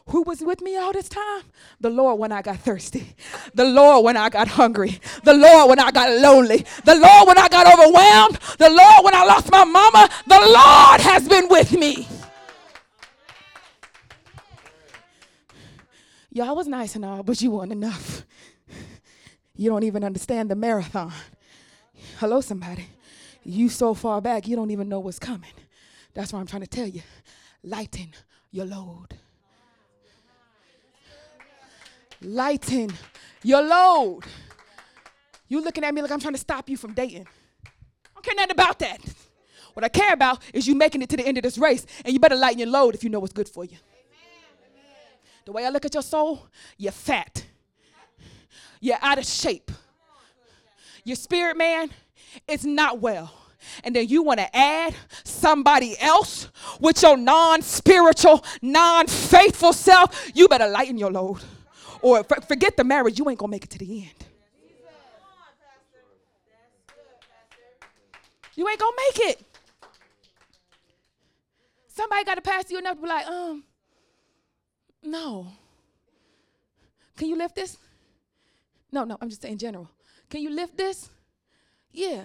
Who 0.09 0.23
was 0.23 0.41
with 0.41 0.61
me 0.61 0.77
all 0.77 0.93
this 0.93 1.09
time? 1.09 1.43
The 1.81 1.91
Lord 1.91 2.19
when 2.19 2.33
I 2.33 2.43
got 2.43 2.59
thirsty. 2.59 3.15
The 3.55 3.65
Lord 3.65 4.05
when 4.05 4.17
I 4.17 4.29
got 4.29 4.49
hungry. 4.49 5.01
The 5.25 5.35
Lord 5.35 5.69
when 5.69 5.79
I 5.79 5.91
got 5.91 6.11
lonely. 6.21 6.65
The 6.85 6.97
Lord 6.97 7.29
when 7.29 7.39
I 7.39 7.49
got 7.49 7.67
overwhelmed. 7.67 8.39
The 8.59 8.71
Lord 8.71 9.05
when 9.05 9.15
I 9.15 9.25
lost 9.25 9.51
my 9.51 9.65
mama. 9.65 10.09
The 10.27 10.41
Lord 10.41 11.01
has 11.01 11.29
been 11.29 11.49
with 11.49 11.73
me. 11.73 12.09
Y'all 16.33 16.55
was 16.55 16.69
nice 16.69 16.95
and 16.95 17.05
all, 17.05 17.23
but 17.23 17.41
you 17.43 17.51
weren't 17.51 17.73
enough. 17.73 18.25
You 19.57 19.69
don't 19.69 19.83
even 19.83 20.05
understand 20.05 20.51
the 20.51 20.55
marathon. 20.55 21.13
Hello, 22.19 22.41
somebody. 22.41 22.87
You 23.43 23.69
so 23.69 23.95
far 23.95 24.21
back, 24.21 24.47
you 24.47 24.55
don't 24.55 24.71
even 24.71 24.89
know 24.89 25.01
what's 25.01 25.19
coming. 25.19 25.51
That's 26.15 26.33
what 26.33 26.39
I'm 26.39 26.47
trying 26.47 26.63
to 26.63 26.69
tell 26.69 26.87
you. 26.87 27.03
Lighten 27.63 28.13
your 28.51 28.67
load. 28.67 29.09
Lighten 32.23 32.91
your 33.43 33.63
load. 33.63 34.23
You 35.49 35.63
looking 35.63 35.85
at 35.85 35.93
me 35.93 36.03
like 36.03 36.11
I'm 36.11 36.21
trying 36.21 36.35
to 36.35 36.41
stop 36.41 36.69
you 36.69 36.77
from 36.77 36.95
dating. 36.95 37.27
I 37.67 38.09
don't 38.15 38.25
care 38.25 38.35
nothing 38.37 38.53
about 38.53 38.79
that. 38.79 39.01
What 39.75 39.85
I 39.85 39.89
care 39.89 40.13
about 40.13 40.41
is 40.53 40.67
you 40.69 40.75
making 40.75 41.03
it 41.03 41.09
to 41.11 41.17
the 41.17 41.27
end 41.27 41.39
of 41.39 41.43
this 41.43 41.59
race, 41.59 41.87
and 42.05 42.13
you 42.13 42.21
better 42.21 42.37
lighten 42.37 42.59
your 42.59 42.69
load 42.69 42.95
if 42.95 43.03
you 43.03 43.11
know 43.11 43.21
what's 43.21 43.33
good 43.33 43.49
for 43.49 43.65
you. 43.65 43.79
The 45.45 45.53
way 45.53 45.67
I 45.67 45.71
look 45.71 45.85
at 45.85 45.95
your 45.95 46.03
soul, 46.03 46.47
you're 46.77 46.93
fat. 46.93 47.45
You're 48.81 48.99
out 49.01 49.19
of 49.19 49.27
shape. 49.27 49.71
Your 51.05 51.17
spirit, 51.17 51.57
man, 51.57 51.91
is 52.47 52.65
not 52.65 53.01
well 53.01 53.33
and 53.85 53.95
then 53.95 54.09
you 54.09 54.23
want 54.23 54.41
to 54.41 54.57
add 54.57 54.95
somebody 55.25 55.99
else 56.01 56.49
with 56.81 57.03
your 57.03 57.17
non 57.17 57.63
spiritual, 57.63 58.45
non 58.63 59.07
faithful 59.07 59.73
self, 59.73 60.31
you 60.35 60.49
better 60.49 60.69
lighten 60.69 60.99
your 60.99 61.11
load. 61.11 61.41
Or 62.03 62.25
forget 62.25 62.77
the 62.77 62.85
marriage, 62.85 63.19
you 63.19 63.29
ain't 63.29 63.39
going 63.39 63.51
to 63.51 63.53
make 63.53 63.65
it 63.65 63.71
to 63.71 63.79
the 63.79 64.03
end. 64.03 64.27
You 68.57 68.69
ain't 68.69 68.81
going 68.81 68.93
to 68.93 69.03
make 69.09 69.31
it. 69.31 69.43
Somebody 71.89 72.25
got 72.25 72.35
to 72.37 72.43
pass 72.43 72.71
you 72.71 72.79
enough 72.79 72.97
to 72.97 73.03
be 73.03 73.09
like, 73.09 73.27
um, 73.27 73.65
no. 75.03 75.47
Can 77.17 77.29
you 77.29 77.37
lift 77.37 77.55
this? 77.55 77.77
No, 78.93 79.05
no, 79.05 79.17
I'm 79.21 79.29
just 79.29 79.43
saying 79.43 79.59
general. 79.59 79.91
Can 80.29 80.43
you 80.43 80.51
lift 80.51 80.77
this? 80.77 81.11
Yeah. 81.93 82.25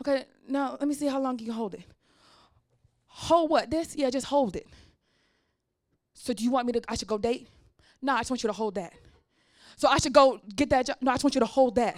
Okay, 0.00 0.24
now 0.48 0.76
let 0.78 0.88
me 0.88 0.94
see 0.94 1.06
how 1.06 1.20
long 1.20 1.38
you 1.38 1.46
can 1.46 1.54
hold 1.54 1.74
it. 1.74 1.82
Hold 3.06 3.50
what? 3.50 3.70
This? 3.70 3.94
Yeah, 3.94 4.10
just 4.10 4.26
hold 4.26 4.56
it. 4.56 4.66
So 6.14 6.32
do 6.32 6.42
you 6.42 6.50
want 6.50 6.66
me 6.66 6.72
to, 6.72 6.82
I 6.88 6.94
should 6.96 7.08
go 7.08 7.18
date? 7.18 7.48
No, 8.00 8.14
I 8.14 8.20
just 8.20 8.30
want 8.30 8.42
you 8.42 8.48
to 8.48 8.52
hold 8.52 8.74
that. 8.74 8.92
So 9.76 9.88
I 9.88 9.98
should 9.98 10.12
go 10.12 10.40
get 10.54 10.70
that 10.70 10.86
job? 10.86 10.96
No, 11.00 11.10
I 11.10 11.14
just 11.14 11.24
want 11.24 11.34
you 11.34 11.40
to 11.40 11.46
hold 11.46 11.74
that. 11.76 11.96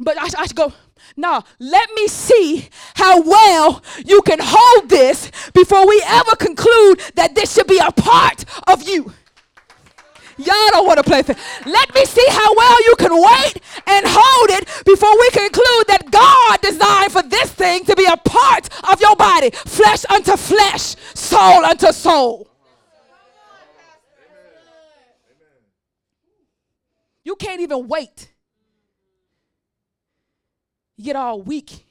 But 0.00 0.18
I, 0.18 0.28
I 0.38 0.46
should 0.46 0.56
go, 0.56 0.72
no, 1.16 1.42
let 1.58 1.90
me 1.94 2.08
see 2.08 2.68
how 2.94 3.20
well 3.20 3.82
you 4.04 4.22
can 4.22 4.38
hold 4.40 4.88
this 4.88 5.30
before 5.52 5.86
we 5.86 6.02
ever 6.06 6.34
conclude 6.36 7.00
that 7.14 7.34
this 7.34 7.54
should 7.54 7.66
be 7.66 7.78
a 7.78 7.92
part 7.92 8.44
of 8.68 8.88
you. 8.88 9.12
Y'all 10.38 10.70
don't 10.70 10.81
want 10.92 11.04
to 11.04 11.10
play 11.10 11.22
fair. 11.22 11.36
Let 11.66 11.94
me 11.94 12.04
see 12.04 12.26
how 12.28 12.54
well 12.54 12.84
you 12.84 12.94
can 12.96 13.12
wait 13.12 13.54
and 13.86 14.04
hold 14.08 14.50
it 14.50 14.66
before 14.84 15.18
we 15.18 15.30
conclude 15.30 15.86
that 15.88 16.10
God 16.10 16.60
designed 16.60 17.12
for 17.12 17.22
this 17.22 17.50
thing 17.52 17.84
to 17.84 17.96
be 17.96 18.04
a 18.04 18.16
part 18.16 18.68
of 18.90 19.00
your 19.00 19.16
body 19.16 19.50
flesh 19.50 20.04
unto 20.10 20.36
flesh, 20.36 20.96
soul 21.14 21.64
unto 21.64 21.92
soul. 21.92 22.48
You 27.24 27.36
can't 27.36 27.60
even 27.60 27.86
wait. 27.86 28.30
You 30.96 31.04
get 31.04 31.16
all 31.16 31.40
weak 31.40 31.86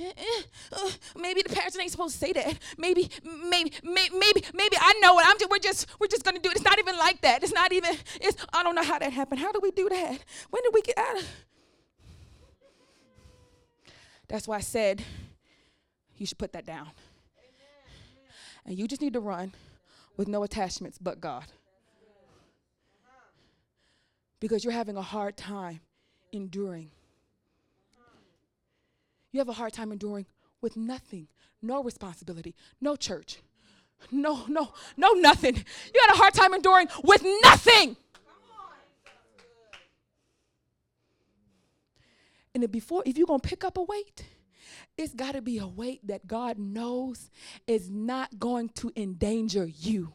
uh, 0.00 0.90
maybe 1.20 1.42
the 1.42 1.54
parents 1.54 1.78
ain't 1.78 1.90
supposed 1.90 2.14
to 2.14 2.18
say 2.18 2.32
that. 2.32 2.58
Maybe, 2.76 3.10
maybe, 3.48 3.72
maybe, 3.82 4.16
maybe, 4.16 4.44
maybe 4.54 4.76
I 4.80 4.94
know 5.00 5.18
it. 5.18 5.26
I'm 5.26 5.38
just, 5.38 5.50
we're 5.50 5.58
just, 5.58 5.86
we're 6.00 6.06
just 6.06 6.24
gonna 6.24 6.38
do 6.38 6.50
it. 6.50 6.56
It's 6.56 6.64
not 6.64 6.78
even 6.78 6.96
like 6.96 7.20
that. 7.22 7.42
It's 7.42 7.52
not 7.52 7.72
even. 7.72 7.96
It's. 8.20 8.44
I 8.52 8.62
don't 8.62 8.74
know 8.74 8.82
how 8.82 8.98
that 8.98 9.12
happened. 9.12 9.40
How 9.40 9.52
do 9.52 9.60
we 9.62 9.70
do 9.70 9.88
that? 9.88 10.18
When 10.50 10.62
did 10.62 10.74
we 10.74 10.82
get 10.82 10.98
out 10.98 11.18
of? 11.18 11.28
That's 14.28 14.46
why 14.46 14.56
I 14.56 14.60
said 14.60 15.02
you 16.16 16.26
should 16.26 16.38
put 16.38 16.52
that 16.52 16.66
down. 16.66 16.88
And 18.66 18.78
you 18.78 18.86
just 18.86 19.00
need 19.00 19.14
to 19.14 19.20
run 19.20 19.54
with 20.16 20.28
no 20.28 20.42
attachments 20.42 20.98
but 20.98 21.20
God. 21.20 21.46
Because 24.40 24.62
you're 24.62 24.74
having 24.74 24.96
a 24.96 25.02
hard 25.02 25.36
time 25.36 25.80
enduring 26.32 26.90
you 29.32 29.38
have 29.38 29.48
a 29.48 29.52
hard 29.52 29.72
time 29.72 29.92
enduring 29.92 30.26
with 30.60 30.76
nothing, 30.76 31.28
no 31.62 31.82
responsibility, 31.82 32.54
no 32.80 32.96
church, 32.96 33.38
no, 34.10 34.44
no, 34.48 34.72
no, 34.96 35.12
nothing. 35.12 35.56
You 35.56 36.00
had 36.00 36.14
a 36.14 36.18
hard 36.18 36.34
time 36.34 36.54
enduring 36.54 36.88
with 37.02 37.24
nothing. 37.42 37.96
And 42.54 42.64
if 42.64 42.72
before, 42.72 43.02
if 43.06 43.16
you're 43.18 43.26
gonna 43.26 43.40
pick 43.40 43.64
up 43.64 43.76
a 43.76 43.82
weight, 43.82 44.24
it's 44.96 45.14
got 45.14 45.32
to 45.32 45.42
be 45.42 45.58
a 45.58 45.66
weight 45.66 46.04
that 46.06 46.26
God 46.26 46.58
knows 46.58 47.30
is 47.66 47.88
not 47.88 48.38
going 48.38 48.70
to 48.70 48.92
endanger 48.96 49.64
you. 49.64 50.12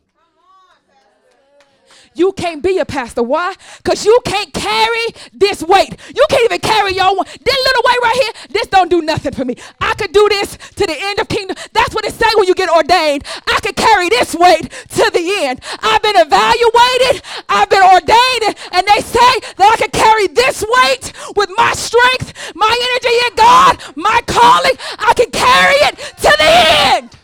You 2.13 2.31
can't 2.33 2.61
be 2.61 2.77
a 2.79 2.85
pastor. 2.85 3.23
Why? 3.23 3.55
Because 3.77 4.05
you 4.05 4.17
can't 4.25 4.53
carry 4.53 5.05
this 5.33 5.63
weight. 5.63 5.95
You 6.15 6.25
can't 6.29 6.43
even 6.45 6.59
carry 6.59 6.93
your 6.93 7.15
one. 7.15 7.25
This 7.25 7.57
little 7.65 7.83
weight 7.85 7.99
right 8.03 8.19
here, 8.21 8.47
this 8.49 8.67
don't 8.67 8.89
do 8.89 9.01
nothing 9.01 9.33
for 9.33 9.45
me. 9.45 9.55
I 9.79 9.93
could 9.95 10.11
do 10.11 10.27
this 10.29 10.57
to 10.57 10.85
the 10.85 10.95
end 10.97 11.19
of 11.19 11.27
kingdom. 11.27 11.57
That's 11.73 11.93
what 11.93 12.05
it 12.05 12.13
say 12.13 12.27
when 12.35 12.47
you 12.47 12.55
get 12.55 12.69
ordained. 12.69 13.23
I 13.47 13.59
could 13.61 13.75
carry 13.75 14.09
this 14.09 14.35
weight 14.35 14.69
to 14.69 15.11
the 15.13 15.35
end. 15.45 15.61
I've 15.81 16.01
been 16.01 16.15
evaluated. 16.17 17.23
I've 17.49 17.69
been 17.69 17.83
ordained. 17.83 18.57
And 18.71 18.87
they 18.87 19.01
say 19.01 19.33
that 19.57 19.69
I 19.73 19.77
can 19.77 19.91
carry 19.91 20.27
this 20.27 20.63
weight 20.63 21.13
with 21.35 21.49
my 21.57 21.73
strength, 21.73 22.55
my 22.55 22.71
energy 22.71 23.15
in 23.27 23.35
God, 23.35 23.83
my 23.95 24.21
calling. 24.27 24.77
I 24.99 25.13
can 25.15 25.31
carry 25.31 25.75
it 25.87 25.97
to 25.97 26.31
the 26.37 26.49
end. 26.97 27.22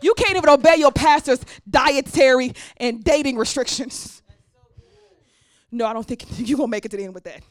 You 0.00 0.14
can't 0.14 0.36
even 0.36 0.48
obey 0.48 0.76
your 0.76 0.92
pastor's 0.92 1.40
dietary 1.68 2.52
and 2.76 3.02
dating 3.02 3.36
restrictions. 3.36 4.22
No, 5.70 5.86
I 5.86 5.92
don't 5.92 6.06
think 6.06 6.24
you're 6.38 6.56
going 6.56 6.68
to 6.68 6.70
make 6.70 6.84
it 6.84 6.90
to 6.90 6.96
the 6.96 7.04
end 7.04 7.14
with 7.14 7.24
that. 7.24 7.42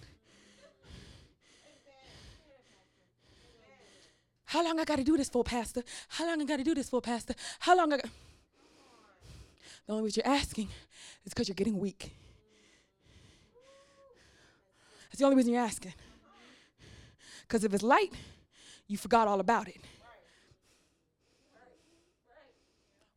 How 4.45 4.63
long 4.63 4.79
I 4.79 4.85
got 4.85 4.95
to 4.95 5.03
do 5.03 5.17
this 5.17 5.27
for, 5.27 5.43
Pastor? 5.43 5.83
How 6.07 6.25
long 6.25 6.41
I 6.41 6.45
got 6.45 6.57
to 6.57 6.63
do 6.63 6.73
this 6.73 6.89
for, 6.89 7.01
Pastor? 7.01 7.33
How 7.59 7.75
long 7.75 7.91
I 7.91 7.97
got... 7.97 8.05
The 9.85 9.93
only 9.93 10.05
reason 10.05 10.23
you're 10.25 10.33
asking 10.33 10.69
is 11.25 11.33
because 11.33 11.49
you're 11.49 11.55
getting 11.55 11.77
weak. 11.77 12.13
That's 15.09 15.19
the 15.19 15.25
only 15.25 15.35
reason 15.35 15.53
you're 15.53 15.61
asking. 15.61 15.93
Because 17.41 17.65
if 17.65 17.73
it's 17.73 17.83
light, 17.83 18.13
you 18.87 18.97
forgot 18.97 19.27
all 19.27 19.41
about 19.41 19.67
it. 19.67 19.77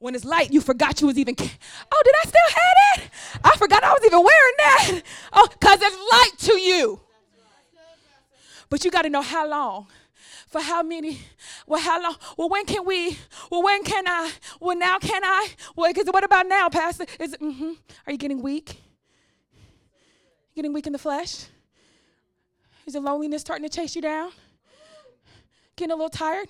When 0.01 0.15
it's 0.15 0.25
light, 0.25 0.51
you 0.51 0.63
forgot 0.63 1.01
you 1.01 1.07
was 1.07 1.19
even. 1.19 1.37
Oh, 1.39 2.03
did 2.05 2.15
I 2.25 2.27
still 2.27 2.41
have 2.49 3.05
it? 3.05 3.11
I 3.45 3.57
forgot 3.57 3.85
I 3.85 3.93
was 3.93 4.03
even 4.05 4.25
wearing 4.25 4.55
that. 4.59 5.03
Oh, 5.33 5.47
because 5.49 5.79
it's 5.83 5.97
light 6.11 6.39
to 6.39 6.61
you. 6.61 7.01
But 8.71 8.85
you 8.85 8.91
got 8.91 9.03
to 9.03 9.11
know 9.11 9.21
how 9.21 9.47
long. 9.49 9.89
For 10.49 10.61
how 10.61 10.83
many? 10.83 11.21
Well, 11.67 11.81
how 11.81 12.03
long? 12.03 12.17
Well, 12.37 12.49
when 12.49 12.65
can 12.65 12.85
we? 12.85 13.19
Well, 13.51 13.63
when 13.63 13.85
can 13.85 14.09
I? 14.09 14.33
Well, 14.59 14.77
now 14.77 14.99
can 14.99 15.23
I? 15.23 15.49
Well, 15.77 15.93
because 15.93 16.07
what 16.07 16.25
about 16.25 16.49
now, 16.49 16.69
Pastor? 16.69 17.05
Is 17.21 17.35
it, 17.35 17.41
mm-hmm. 17.41 17.73
Are 18.07 18.13
you 18.13 18.19
getting 18.19 18.43
weak? 18.43 18.81
Getting 20.57 20.73
weak 20.73 20.87
in 20.87 20.93
the 20.93 20.99
flesh? 20.99 21.45
Is 22.87 22.95
the 22.95 23.01
loneliness 23.01 23.43
starting 23.43 23.69
to 23.69 23.73
chase 23.75 23.95
you 23.95 24.03
down? 24.03 24.33
Getting 25.77 25.93
a 25.93 25.95
little 25.95 26.09
tired? 26.09 26.49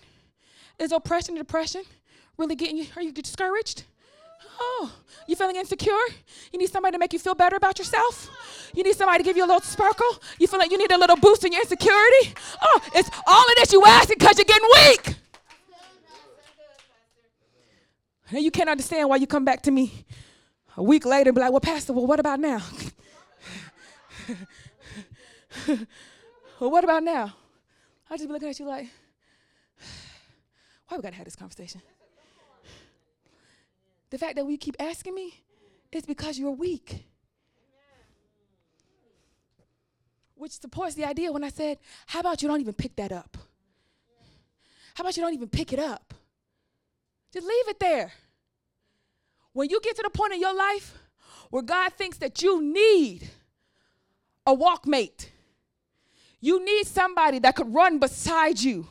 Is 0.78 0.92
oppression 0.92 1.36
and 1.36 1.46
depression? 1.46 1.82
Really 2.40 2.56
getting 2.56 2.78
you? 2.78 2.86
Are 2.96 3.02
you 3.02 3.12
discouraged? 3.12 3.84
Oh, 4.58 4.92
you 5.26 5.36
feeling 5.36 5.56
insecure? 5.56 5.92
You 6.52 6.58
need 6.58 6.70
somebody 6.70 6.92
to 6.92 6.98
make 6.98 7.12
you 7.12 7.18
feel 7.18 7.34
better 7.34 7.56
about 7.56 7.78
yourself? 7.78 8.30
You 8.74 8.82
need 8.82 8.96
somebody 8.96 9.18
to 9.18 9.24
give 9.24 9.36
you 9.36 9.44
a 9.44 9.46
little 9.46 9.60
sparkle? 9.60 10.06
You 10.38 10.46
feel 10.46 10.58
like 10.58 10.70
you 10.70 10.78
need 10.78 10.90
a 10.90 10.98
little 10.98 11.16
boost 11.16 11.44
in 11.44 11.52
your 11.52 11.62
insecurity? 11.62 12.34
Oh, 12.60 12.80
it's 12.94 13.10
all 13.26 13.42
of 13.42 13.54
this 13.56 13.72
you 13.72 13.82
asking 13.86 14.16
because 14.18 14.38
you're 14.38 14.44
getting 14.44 14.68
weak. 14.74 15.14
And 18.30 18.42
you 18.42 18.50
can't 18.50 18.68
understand 18.68 19.08
why 19.08 19.16
you 19.16 19.26
come 19.26 19.44
back 19.44 19.62
to 19.62 19.70
me 19.70 20.04
a 20.76 20.82
week 20.82 21.04
later 21.04 21.30
and 21.30 21.34
be 21.34 21.40
like, 21.40 21.50
well, 21.50 21.60
Pastor, 21.60 21.92
well, 21.92 22.06
what 22.06 22.20
about 22.20 22.38
now? 22.38 22.62
well, 26.60 26.70
what 26.70 26.84
about 26.84 27.02
now? 27.02 27.34
I 28.08 28.16
just 28.16 28.28
be 28.28 28.32
looking 28.32 28.48
at 28.48 28.58
you 28.58 28.66
like, 28.66 28.88
why 30.88 30.96
we 30.96 31.02
gotta 31.02 31.16
have 31.16 31.24
this 31.24 31.36
conversation? 31.36 31.80
The 34.10 34.18
fact 34.18 34.36
that 34.36 34.44
we 34.44 34.56
keep 34.56 34.76
asking 34.80 35.14
me 35.14 35.42
is 35.92 36.04
because 36.04 36.38
you're 36.38 36.50
weak. 36.50 37.06
Which 40.34 40.52
supports 40.52 40.94
the 40.94 41.04
idea 41.04 41.30
when 41.30 41.44
I 41.44 41.50
said, 41.50 41.78
how 42.06 42.20
about 42.20 42.42
you 42.42 42.48
don't 42.48 42.60
even 42.60 42.74
pick 42.74 42.96
that 42.96 43.12
up? 43.12 43.36
How 44.94 45.02
about 45.02 45.16
you 45.16 45.22
don't 45.22 45.34
even 45.34 45.48
pick 45.48 45.72
it 45.72 45.78
up? 45.78 46.14
Just 47.32 47.46
leave 47.46 47.68
it 47.68 47.78
there. 47.78 48.12
When 49.52 49.68
you 49.68 49.80
get 49.80 49.96
to 49.96 50.02
the 50.02 50.10
point 50.10 50.32
in 50.32 50.40
your 50.40 50.54
life 50.54 50.94
where 51.50 51.62
God 51.62 51.92
thinks 51.92 52.18
that 52.18 52.42
you 52.42 52.62
need 52.62 53.28
a 54.46 54.56
walkmate, 54.56 55.28
you 56.40 56.64
need 56.64 56.86
somebody 56.86 57.38
that 57.40 57.54
could 57.54 57.72
run 57.72 57.98
beside 57.98 58.60
you 58.60 58.88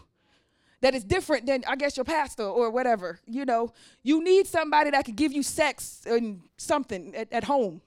that 0.82 0.96
is 0.96 1.04
different 1.04 1.46
than 1.46 1.64
I 1.68 1.76
guess 1.76 1.98
your 1.98 2.06
pastor 2.06 2.44
or 2.44 2.70
whatever. 2.70 3.20
You 3.26 3.46
know, 3.46 3.74
you 4.04 4.24
need 4.24 4.48
somebody 4.48 4.92
that 4.92 5.06
could 5.06 5.16
give 5.16 5.34
you 5.34 5.44
sex 5.44 6.02
and 6.06 6.42
something 6.58 7.16
at, 7.16 7.32
at 7.32 7.44
home. 7.44 7.82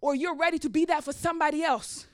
Or 0.00 0.14
you're 0.14 0.36
ready 0.36 0.58
to 0.58 0.68
be 0.68 0.84
that 0.86 1.04
for 1.04 1.12
somebody 1.12 1.62
else. 1.62 2.06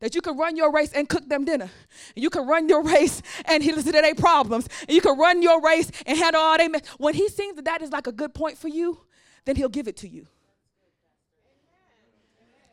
That 0.00 0.14
you 0.14 0.20
can 0.20 0.36
run 0.36 0.56
your 0.56 0.72
race 0.72 0.92
and 0.92 1.08
cook 1.08 1.28
them 1.28 1.44
dinner. 1.44 1.70
And 2.14 2.22
you 2.22 2.30
can 2.30 2.46
run 2.46 2.68
your 2.68 2.82
race 2.94 3.22
and 3.46 3.62
he 3.62 3.72
listen 3.72 3.92
to 3.92 4.00
their 4.00 4.14
problems. 4.14 4.68
And 4.82 4.90
you 4.90 5.00
can 5.00 5.18
run 5.18 5.42
your 5.42 5.60
race 5.60 5.90
and 6.06 6.18
handle 6.18 6.40
all 6.40 6.58
they 6.58 6.68
when 6.98 7.14
he 7.14 7.28
sees 7.28 7.54
that 7.56 7.64
that 7.64 7.82
is 7.82 7.90
like 7.90 8.06
a 8.06 8.12
good 8.12 8.34
point 8.34 8.58
for 8.58 8.68
you, 8.68 9.00
then 9.44 9.56
he'll 9.56 9.68
give 9.68 9.88
it 9.88 9.96
to 9.98 10.08
you. 10.08 10.26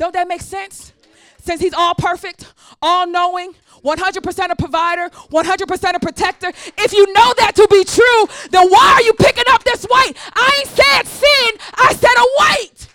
Don't 0.03 0.11
that 0.11 0.27
make 0.27 0.41
sense? 0.41 0.91
Since 1.39 1.61
he's 1.61 1.73
all 1.73 1.95
perfect, 1.95 2.53
all 2.81 3.07
knowing, 3.07 3.55
100% 3.85 4.51
a 4.51 4.55
provider, 4.57 5.07
100% 5.09 5.95
a 5.95 5.99
protector. 6.01 6.51
If 6.77 6.91
you 6.91 7.13
know 7.13 7.33
that 7.37 7.53
to 7.55 7.65
be 7.71 7.85
true, 7.85 8.25
then 8.51 8.69
why 8.69 8.95
are 8.97 9.01
you 9.01 9.13
picking 9.13 9.45
up 9.47 9.63
this 9.63 9.87
weight? 9.89 10.17
I 10.33 10.59
ain't 10.59 10.67
said 10.67 11.03
sin, 11.03 11.51
I 11.75 11.93
said 11.93 12.11
a 12.17 12.27
weight. 12.43 12.87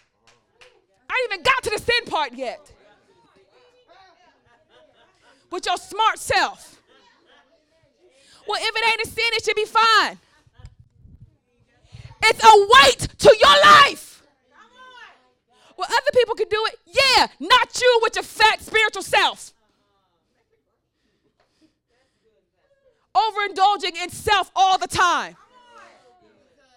I 1.09 1.15
ain't 1.23 1.33
even 1.33 1.43
got 1.45 1.63
to 1.63 1.71
the 1.71 1.79
sin 1.79 2.05
part 2.09 2.35
yet. 2.35 2.73
With 5.51 5.65
your 5.65 5.79
smart 5.79 6.19
self. 6.19 6.79
Well, 8.47 8.61
if 8.63 8.77
it 8.77 8.85
ain't 8.87 9.07
a 9.07 9.09
sin, 9.09 9.31
it 9.33 9.45
should 9.47 9.57
be 9.57 9.65
fine. 9.65 10.19
It's 12.25 12.45
a 12.45 12.69
weight 12.69 13.09
to 13.21 13.35
your 13.41 13.63
life. 13.65 14.08
Well, 15.79 15.89
other 15.89 16.13
people 16.13 16.35
can 16.35 16.49
do 16.49 16.63
it. 16.67 16.79
Yeah, 16.87 17.29
not 17.41 17.81
you 17.81 18.01
with 18.03 18.17
your 18.17 18.25
fat 18.25 18.61
spiritual 18.61 19.03
self. 19.03 19.55
overindulging 23.19 23.97
in 24.03 24.11
self 24.11 24.51
all 24.55 24.79
the 24.79 24.87
time. 24.87 25.37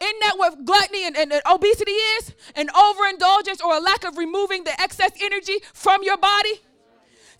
Isn't 0.01 0.19
that 0.21 0.33
what 0.37 0.65
gluttony 0.65 1.05
and, 1.05 1.15
and, 1.15 1.31
and, 1.31 1.41
obesity 1.51 1.91
is? 1.91 2.33
An 2.55 2.69
overindulgence 2.71 3.61
or 3.61 3.77
a 3.77 3.79
lack 3.79 4.03
of 4.03 4.17
removing 4.17 4.63
the 4.63 4.79
excess 4.81 5.11
energy 5.21 5.59
from 5.73 6.01
your 6.01 6.17
body? 6.17 6.61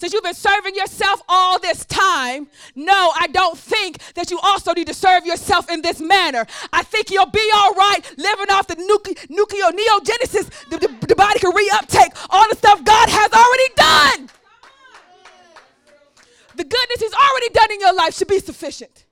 Since 0.01 0.13
you've 0.13 0.23
been 0.23 0.33
serving 0.33 0.73
yourself 0.73 1.21
all 1.29 1.59
this 1.59 1.85
time, 1.85 2.47
no, 2.73 3.11
I 3.15 3.27
don't 3.27 3.55
think 3.55 3.99
that 4.15 4.31
you 4.31 4.39
also 4.39 4.73
need 4.73 4.87
to 4.87 4.95
serve 4.95 5.27
yourself 5.27 5.69
in 5.69 5.83
this 5.83 6.01
manner. 6.01 6.47
I 6.73 6.81
think 6.81 7.11
you'll 7.11 7.27
be 7.27 7.51
all 7.53 7.75
right 7.75 7.99
living 8.17 8.49
off 8.49 8.65
the 8.65 8.77
nucle- 8.77 9.15
nucleoneogenesis, 9.27 10.69
the, 10.71 10.77
the, 10.79 11.05
the 11.05 11.15
body 11.15 11.39
can 11.39 11.51
reuptake 11.51 12.17
all 12.31 12.49
the 12.49 12.55
stuff 12.55 12.83
God 12.83 13.09
has 13.09 13.31
already 13.31 13.73
done. 13.75 14.29
The 16.55 16.63
goodness 16.63 16.99
He's 16.99 17.13
already 17.13 17.49
done 17.49 17.71
in 17.71 17.79
your 17.79 17.93
life 17.93 18.15
should 18.15 18.27
be 18.27 18.39
sufficient. 18.39 19.05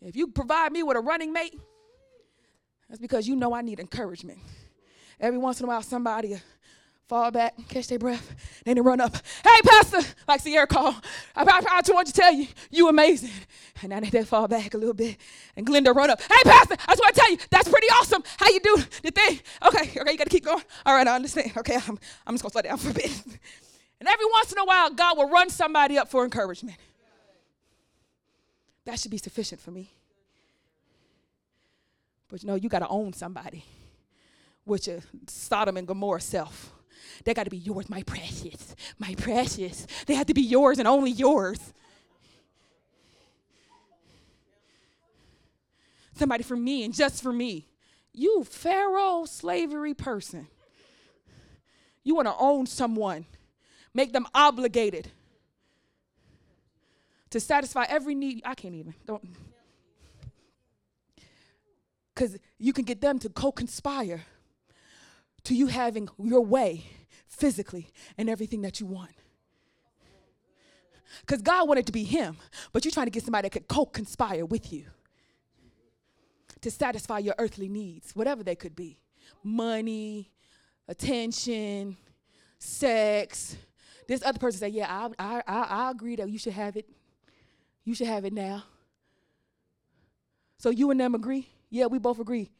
If 0.00 0.14
you 0.14 0.28
provide 0.28 0.70
me 0.70 0.84
with 0.84 0.96
a 0.96 1.00
running 1.00 1.32
mate, 1.32 1.58
that's 2.88 3.00
because 3.00 3.26
you 3.26 3.34
know 3.34 3.52
I 3.52 3.62
need 3.62 3.80
encouragement. 3.80 4.38
Every 5.20 5.38
once 5.38 5.60
in 5.60 5.64
a 5.64 5.68
while, 5.68 5.82
somebody 5.82 6.36
fall 7.08 7.30
back, 7.30 7.54
catch 7.68 7.86
their 7.86 7.98
breath, 7.98 8.34
then 8.64 8.74
they 8.74 8.80
run 8.80 9.00
up. 9.00 9.14
Hey, 9.44 9.60
Pastor, 9.64 10.00
like 10.26 10.40
Sierra 10.40 10.66
called. 10.66 10.96
I, 11.36 11.42
I, 11.42 11.76
I 11.76 11.80
just 11.80 11.94
want 11.94 12.08
to 12.08 12.12
tell 12.12 12.32
you, 12.32 12.48
you 12.70 12.88
amazing. 12.88 13.30
And 13.82 13.90
now 13.90 14.00
they 14.00 14.24
fall 14.24 14.48
back 14.48 14.74
a 14.74 14.78
little 14.78 14.94
bit, 14.94 15.16
and 15.56 15.66
Glenda 15.66 15.94
run 15.94 16.10
up. 16.10 16.20
Hey, 16.20 16.42
Pastor, 16.44 16.74
I 16.86 16.92
just 16.92 17.00
want 17.00 17.14
to 17.14 17.20
tell 17.20 17.30
you, 17.30 17.38
that's 17.50 17.68
pretty 17.68 17.86
awesome. 17.88 18.22
How 18.38 18.48
you 18.48 18.60
do 18.60 18.76
the 19.02 19.10
thing? 19.10 19.40
Okay, 19.66 20.00
okay, 20.00 20.12
you 20.12 20.18
got 20.18 20.24
to 20.24 20.30
keep 20.30 20.44
going. 20.44 20.62
All 20.84 20.94
right, 20.94 21.06
I 21.06 21.14
understand. 21.14 21.52
Okay, 21.56 21.76
I'm, 21.76 21.98
I'm 22.26 22.34
just 22.34 22.42
going 22.42 22.50
to 22.50 22.50
slow 22.50 22.62
down 22.62 22.78
for 22.78 22.90
a 22.90 22.94
bit. 22.94 23.12
And 24.00 24.08
every 24.08 24.26
once 24.26 24.52
in 24.52 24.58
a 24.58 24.64
while, 24.64 24.90
God 24.90 25.16
will 25.16 25.28
run 25.30 25.48
somebody 25.48 25.96
up 25.98 26.10
for 26.10 26.24
encouragement. 26.24 26.76
That 28.84 28.98
should 28.98 29.10
be 29.10 29.18
sufficient 29.18 29.60
for 29.60 29.70
me. 29.70 29.90
But 32.28 32.42
you 32.42 32.48
know, 32.48 32.56
you 32.56 32.68
got 32.68 32.80
to 32.80 32.88
own 32.88 33.12
somebody 33.12 33.64
with 34.66 34.88
your 34.88 34.98
Sodom 35.28 35.76
and 35.76 35.86
Gomorrah 35.86 36.20
self. 36.20 36.72
They 37.24 37.32
got 37.32 37.44
to 37.44 37.50
be 37.50 37.56
yours, 37.56 37.88
my 37.88 38.02
precious, 38.02 38.74
my 38.98 39.14
precious. 39.14 39.86
They 40.06 40.14
have 40.14 40.26
to 40.26 40.34
be 40.34 40.42
yours 40.42 40.78
and 40.78 40.86
only 40.86 41.12
yours. 41.12 41.72
Somebody 46.14 46.42
for 46.42 46.56
me 46.56 46.84
and 46.84 46.94
just 46.94 47.22
for 47.22 47.32
me. 47.32 47.68
You 48.12 48.44
Pharaoh 48.44 49.24
slavery 49.24 49.94
person. 49.94 50.48
You 52.02 52.14
want 52.14 52.28
to 52.28 52.34
own 52.38 52.66
someone, 52.66 53.26
make 53.92 54.12
them 54.12 54.26
obligated 54.34 55.08
to 57.30 57.40
satisfy 57.40 57.84
every 57.88 58.14
need. 58.14 58.42
I 58.44 58.54
can't 58.54 58.74
even. 58.74 58.94
Don't. 59.06 59.22
Because 62.14 62.38
you 62.58 62.72
can 62.72 62.84
get 62.84 63.00
them 63.00 63.18
to 63.18 63.28
co 63.28 63.52
conspire 63.52 64.22
to 65.46 65.54
you 65.54 65.68
having 65.68 66.08
your 66.18 66.44
way 66.44 66.84
physically 67.28 67.88
and 68.18 68.28
everything 68.28 68.62
that 68.62 68.80
you 68.80 68.86
want. 68.86 69.12
Because 71.20 71.40
God 71.40 71.68
wanted 71.68 71.86
to 71.86 71.92
be 71.92 72.02
Him, 72.02 72.36
but 72.72 72.84
you're 72.84 72.92
trying 72.92 73.06
to 73.06 73.10
get 73.10 73.22
somebody 73.22 73.46
that 73.46 73.52
could 73.52 73.68
co 73.68 73.86
conspire 73.86 74.44
with 74.44 74.72
you 74.72 74.84
to 76.60 76.70
satisfy 76.70 77.18
your 77.18 77.34
earthly 77.38 77.68
needs, 77.68 78.10
whatever 78.14 78.42
they 78.42 78.56
could 78.56 78.74
be 78.74 78.98
money, 79.44 80.30
attention, 80.88 81.96
sex. 82.58 83.56
This 84.08 84.24
other 84.24 84.38
person 84.38 84.58
say, 84.58 84.68
Yeah, 84.68 84.86
I, 84.90 85.10
I, 85.18 85.42
I, 85.46 85.62
I 85.62 85.90
agree 85.92 86.16
that 86.16 86.28
you 86.28 86.38
should 86.38 86.54
have 86.54 86.76
it. 86.76 86.88
You 87.84 87.94
should 87.94 88.08
have 88.08 88.24
it 88.24 88.32
now. 88.32 88.64
So 90.58 90.70
you 90.70 90.90
and 90.90 90.98
them 90.98 91.14
agree? 91.14 91.48
Yeah, 91.70 91.86
we 91.86 91.98
both 91.98 92.18
agree 92.18 92.50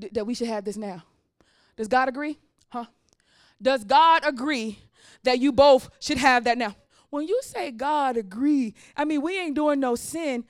th- 0.00 0.12
that 0.12 0.26
we 0.26 0.34
should 0.34 0.48
have 0.48 0.64
this 0.64 0.76
now. 0.76 1.02
Does 1.80 1.88
God 1.88 2.10
agree? 2.10 2.38
Huh? 2.68 2.84
Does 3.62 3.84
God 3.84 4.20
agree 4.26 4.80
that 5.22 5.38
you 5.38 5.50
both 5.50 5.88
should 5.98 6.18
have 6.18 6.44
that 6.44 6.58
now? 6.58 6.76
When 7.08 7.26
you 7.26 7.40
say 7.42 7.70
God 7.70 8.18
agree, 8.18 8.74
I 8.94 9.06
mean, 9.06 9.22
we 9.22 9.38
ain't 9.40 9.54
doing 9.54 9.80
no 9.80 9.94
sin, 9.94 10.44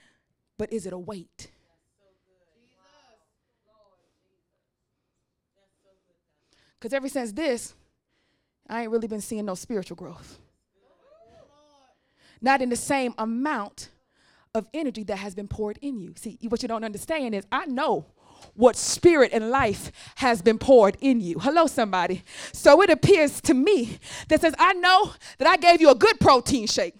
but 0.59 0.73
is 0.73 0.87
it 0.87 0.93
a 0.93 0.99
weight? 0.99 1.53
Because 6.81 6.93
ever 6.93 7.09
since 7.09 7.31
this, 7.31 7.75
I 8.69 8.83
ain't 8.83 8.91
really 8.91 9.07
been 9.07 9.21
seeing 9.21 9.45
no 9.45 9.55
spiritual 9.55 9.95
growth. 9.95 10.41
Not 12.41 12.61
in 12.61 12.71
the 12.71 12.75
same 12.75 13.15
amount 13.19 13.91
of 14.53 14.67
energy 14.75 15.05
that 15.05 15.19
has 15.19 15.37
been 15.37 15.47
poured 15.47 15.79
in 15.81 16.01
you. 16.01 16.13
See, 16.17 16.41
what 16.49 16.61
you 16.61 16.67
don't 16.67 16.83
understand 16.83 17.37
is 17.37 17.47
I 17.53 17.67
know 17.67 18.07
what 18.55 18.77
spirit 18.77 19.31
and 19.33 19.51
life 19.51 19.93
has 20.17 20.43
been 20.43 20.59
poured 20.59 20.97
in 21.01 21.21
you. 21.21 21.39
Hello, 21.39 21.67
somebody. 21.67 22.23
So 22.53 22.83
it 22.83 22.91
appears 22.91 23.41
to 23.43 23.55
me 23.55 23.99
that 24.29 24.41
says, 24.41 24.55
I 24.59 24.73
know 24.75 25.13
that 25.39 25.49
I 25.49 25.57
gave 25.57 25.81
you 25.81 25.91
a 25.91 25.95
good 25.95 26.21
protein 26.21 26.67
shake. 26.67 26.95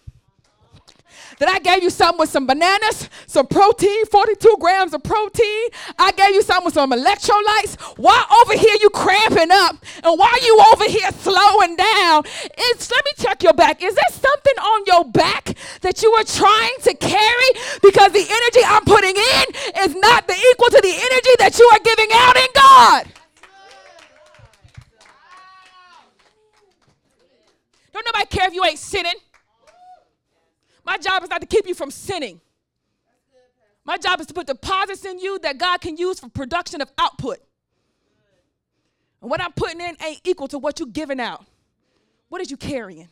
That 1.39 1.49
I 1.49 1.59
gave 1.59 1.83
you 1.83 1.91
something 1.91 2.19
with 2.19 2.31
some 2.31 2.47
bananas, 2.47 3.09
some 3.27 3.47
protein, 3.47 4.07
42 4.07 4.57
grams 4.61 4.95
of 4.95 5.03
protein. 5.03 5.69
I 5.99 6.13
gave 6.13 6.31
you 6.31 6.43
something 6.43 6.67
with 6.67 6.75
some 6.75 6.93
electrolytes. 6.93 7.81
Why 7.97 8.25
over 8.43 8.59
here 8.59 8.77
you 8.81 8.91
cramping 8.91 9.51
up? 9.51 9.77
And 10.05 10.19
why 10.19 10.39
you 10.43 10.61
over 10.73 10.85
here 10.85 11.11
slowing 11.13 11.77
down? 11.77 12.25
It's, 12.57 12.91
let 12.91 13.05
me 13.05 13.13
check 13.19 13.43
your 13.43 13.55
back. 13.55 13.83
Is 13.83 13.95
there 13.95 14.11
something 14.11 14.59
on 14.61 14.85
your 14.87 15.05
back 15.11 15.57
that 15.81 16.03
you 16.03 16.11
are 16.13 16.25
trying 16.25 16.77
to 16.83 16.95
carry? 16.95 17.51
Because 17.83 18.13
the 18.13 18.27
energy 18.27 18.61
I'm 18.65 18.85
putting 18.85 19.17
in 19.17 19.45
is 19.85 19.95
not 19.97 20.27
the 20.27 20.35
equal 20.35 20.69
to 20.69 20.81
the 20.83 20.95
energy 20.95 21.35
that 21.39 21.59
you 21.59 21.69
are 21.73 21.81
giving 21.81 22.11
out 22.13 22.37
in 22.37 22.49
God. 22.55 23.21
Don't 27.93 28.07
nobody 28.07 28.27
care 28.27 28.47
if 28.49 28.55
you 28.55 28.65
ain't 28.65 28.79
sinning. 28.79 29.15
My 30.91 30.99
job 30.99 31.23
is 31.23 31.31
not 31.31 31.41
to 31.41 31.47
keep 31.47 31.69
you 31.69 31.75
from 31.75 31.93
sinning. 31.93 32.41
My 33.85 33.97
job 33.97 34.21
is 34.21 34.27
to 34.27 34.35
put 34.35 34.49
deposits 34.49 35.05
in 35.05 35.21
you 35.21 35.39
that 35.39 35.57
God 35.57 35.81
can 35.81 35.97
use 35.97 36.19
for 36.19 36.29
production 36.29 36.81
of 36.81 36.91
output. 36.99 37.39
And 39.23 39.31
what 39.31 39.41
I'm 39.41 39.53
putting 39.53 39.81
in 39.81 39.97
ain't 40.05 40.21
equal 40.25 40.49
to 40.49 40.59
what 40.59 40.81
you're 40.81 40.89
giving 40.89 41.21
out. 41.21 41.45
What 42.29 42.41
is 42.41 42.51
you 42.51 42.57
carrying? 42.57 43.09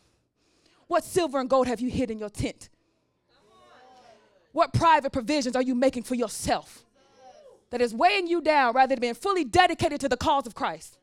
What 0.88 1.04
silver 1.04 1.38
and 1.38 1.48
gold 1.48 1.68
have 1.68 1.78
you 1.78 1.88
hid 1.88 2.10
in 2.10 2.18
your 2.18 2.30
tent? 2.30 2.68
What 4.50 4.72
private 4.72 5.12
provisions 5.12 5.54
are 5.54 5.62
you 5.62 5.76
making 5.76 6.02
for 6.02 6.16
yourself 6.16 6.84
that 7.70 7.80
is 7.80 7.94
weighing 7.94 8.26
you 8.26 8.40
down 8.40 8.74
rather 8.74 8.96
than 8.96 9.00
being 9.00 9.14
fully 9.14 9.44
dedicated 9.44 10.00
to 10.00 10.08
the 10.08 10.16
cause 10.16 10.48
of 10.48 10.54
Christ? 10.56 10.98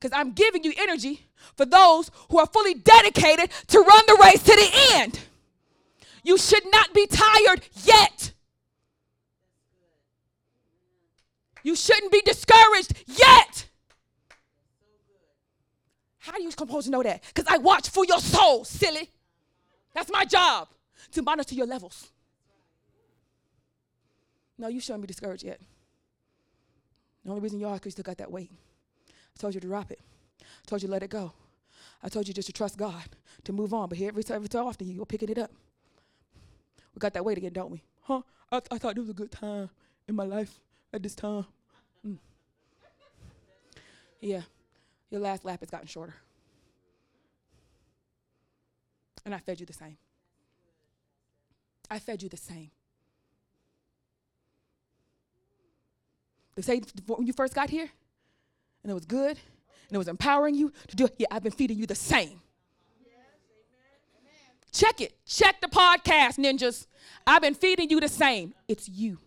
Because 0.00 0.16
I'm 0.18 0.32
giving 0.32 0.64
you 0.64 0.72
energy 0.78 1.26
for 1.56 1.66
those 1.66 2.10
who 2.30 2.38
are 2.38 2.46
fully 2.46 2.74
dedicated 2.74 3.50
to 3.68 3.80
run 3.80 4.02
the 4.06 4.18
race 4.22 4.42
to 4.42 4.52
the 4.52 4.70
end. 4.94 5.20
You 6.22 6.38
should 6.38 6.64
not 6.72 6.94
be 6.94 7.06
tired 7.06 7.62
yet. 7.84 8.32
You 11.62 11.76
shouldn't 11.76 12.10
be 12.10 12.22
discouraged 12.22 12.94
yet. 13.06 13.66
How 16.18 16.32
are 16.32 16.40
you 16.40 16.50
supposed 16.50 16.86
to 16.86 16.90
know 16.90 17.02
that? 17.02 17.22
Because 17.34 17.46
I 17.48 17.58
watch 17.58 17.90
for 17.90 18.04
your 18.06 18.20
soul, 18.20 18.64
silly. 18.64 19.10
That's 19.92 20.10
my 20.10 20.24
job 20.24 20.68
to 21.12 21.22
monitor 21.22 21.54
your 21.54 21.66
levels. 21.66 22.10
No, 24.56 24.68
you 24.68 24.80
shouldn't 24.80 25.02
be 25.02 25.06
discouraged 25.06 25.42
yet. 25.42 25.60
The 27.24 27.30
only 27.30 27.42
reason 27.42 27.60
you 27.60 27.66
are 27.66 27.74
because 27.74 27.86
you 27.86 27.92
still 27.92 28.04
got 28.04 28.18
that 28.18 28.30
weight. 28.30 28.50
I 29.36 29.40
told 29.40 29.54
you 29.54 29.60
to 29.60 29.66
drop 29.66 29.90
it. 29.90 30.00
I 30.40 30.44
told 30.66 30.82
you 30.82 30.88
to 30.88 30.92
let 30.92 31.02
it 31.02 31.10
go. 31.10 31.32
I 32.02 32.08
told 32.08 32.28
you 32.28 32.34
just 32.34 32.46
to 32.46 32.52
trust 32.52 32.76
God, 32.78 33.04
to 33.44 33.52
move 33.52 33.74
on. 33.74 33.88
But 33.88 33.98
here, 33.98 34.08
every, 34.08 34.22
every 34.30 34.48
so 34.50 34.66
often, 34.66 34.90
you're 34.90 35.06
picking 35.06 35.28
it 35.28 35.38
up. 35.38 35.50
We 36.94 36.98
got 36.98 37.12
that 37.14 37.24
weight 37.24 37.38
again, 37.38 37.52
don't 37.52 37.70
we? 37.70 37.82
Huh? 38.02 38.22
I, 38.50 38.60
th- 38.60 38.68
I 38.70 38.78
thought 38.78 38.96
it 38.96 39.00
was 39.00 39.10
a 39.10 39.14
good 39.14 39.30
time 39.30 39.70
in 40.08 40.14
my 40.14 40.24
life 40.24 40.60
at 40.92 41.02
this 41.02 41.14
time. 41.14 41.46
Mm. 42.06 42.18
Yeah, 44.20 44.42
your 45.10 45.20
last 45.20 45.44
lap 45.44 45.60
has 45.60 45.70
gotten 45.70 45.86
shorter. 45.86 46.14
And 49.24 49.34
I 49.34 49.38
fed 49.38 49.60
you 49.60 49.66
the 49.66 49.72
same. 49.72 49.98
I 51.90 51.98
fed 51.98 52.22
you 52.22 52.28
the 52.28 52.36
same. 52.36 52.70
The 56.54 56.62
same 56.62 56.82
when 57.06 57.26
you 57.26 57.32
first 57.32 57.54
got 57.54 57.70
here, 57.70 57.90
and 58.82 58.90
it 58.90 58.94
was 58.94 59.04
good, 59.04 59.38
and 59.88 59.94
it 59.94 59.98
was 59.98 60.08
empowering 60.08 60.54
you 60.54 60.72
to 60.88 60.96
do 60.96 61.06
it. 61.06 61.14
Yeah, 61.18 61.26
I've 61.30 61.42
been 61.42 61.52
feeding 61.52 61.78
you 61.78 61.86
the 61.86 61.94
same. 61.94 62.40
Check 64.72 65.00
it. 65.00 65.14
Check 65.26 65.60
the 65.60 65.66
podcast, 65.66 66.38
ninjas. 66.38 66.86
I've 67.26 67.42
been 67.42 67.54
feeding 67.54 67.90
you 67.90 68.00
the 68.00 68.08
same. 68.08 68.54
It's 68.68 68.88
you. 68.88 69.18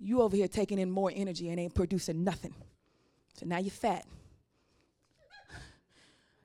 You 0.00 0.22
over 0.22 0.36
here 0.36 0.48
taking 0.48 0.78
in 0.78 0.90
more 0.90 1.10
energy 1.14 1.48
and 1.48 1.58
ain't 1.58 1.74
producing 1.74 2.24
nothing. 2.24 2.54
So 3.34 3.46
now 3.46 3.58
you're 3.58 3.70
fat. 3.70 4.04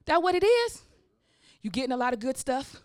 That 0.05 0.21
what 0.21 0.35
it 0.35 0.43
is? 0.43 0.81
You're 1.61 1.71
getting 1.71 1.91
a 1.91 1.97
lot 1.97 2.13
of 2.13 2.19
good 2.19 2.37
stuff. 2.37 2.81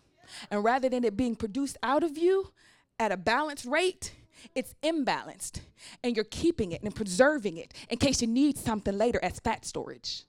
And 0.51 0.63
rather 0.63 0.89
than 0.89 1.05
it 1.05 1.17
being 1.17 1.37
produced 1.37 1.79
out 1.83 2.03
of 2.03 2.17
you 2.17 2.53
at 2.99 3.13
a 3.13 3.17
balanced 3.17 3.65
rate, 3.65 4.13
it's 4.55 4.75
imbalanced. 4.83 5.61
And 6.03 6.17
you're 6.17 6.25
keeping 6.25 6.73
it 6.73 6.83
and 6.83 6.95
preserving 6.95 7.57
it 7.57 7.75
in 7.89 7.99
case 7.99 8.21
you 8.21 8.29
need 8.29 8.57
something 8.59 8.97
later 8.97 9.21
as 9.23 9.41
fat 9.41 9.65
storage. 9.65 10.25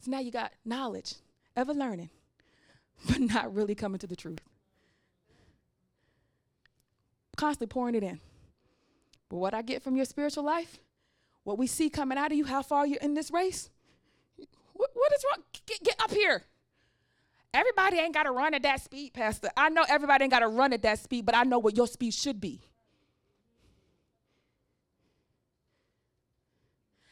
So 0.00 0.10
now 0.10 0.20
you 0.20 0.30
got 0.30 0.52
knowledge, 0.64 1.14
ever 1.56 1.74
learning, 1.74 2.10
but 3.06 3.20
not 3.20 3.54
really 3.54 3.74
coming 3.74 3.98
to 3.98 4.06
the 4.06 4.16
truth. 4.16 4.40
Constantly 7.36 7.72
pouring 7.72 7.94
it 7.94 8.02
in. 8.02 8.20
But 9.28 9.36
what 9.36 9.54
I 9.54 9.62
get 9.62 9.82
from 9.82 9.96
your 9.96 10.04
spiritual 10.04 10.44
life, 10.44 10.78
what 11.44 11.58
we 11.58 11.66
see 11.66 11.88
coming 11.88 12.18
out 12.18 12.32
of 12.32 12.38
you, 12.38 12.44
how 12.44 12.62
far 12.62 12.86
you're 12.86 12.98
in 13.00 13.14
this 13.14 13.30
race, 13.30 13.70
what, 14.72 14.90
what 14.94 15.12
is 15.12 15.24
wrong? 15.30 15.44
Get, 15.66 15.82
get 15.82 16.02
up 16.02 16.10
here. 16.10 16.44
Everybody 17.52 17.98
ain't 17.98 18.14
got 18.14 18.24
to 18.24 18.30
run 18.30 18.54
at 18.54 18.62
that 18.62 18.80
speed, 18.80 19.12
Pastor. 19.12 19.50
I 19.56 19.70
know 19.70 19.84
everybody 19.88 20.24
ain't 20.24 20.32
got 20.32 20.40
to 20.40 20.48
run 20.48 20.72
at 20.72 20.82
that 20.82 21.00
speed, 21.00 21.26
but 21.26 21.34
I 21.34 21.42
know 21.42 21.58
what 21.58 21.76
your 21.76 21.88
speed 21.88 22.14
should 22.14 22.40
be. 22.40 22.60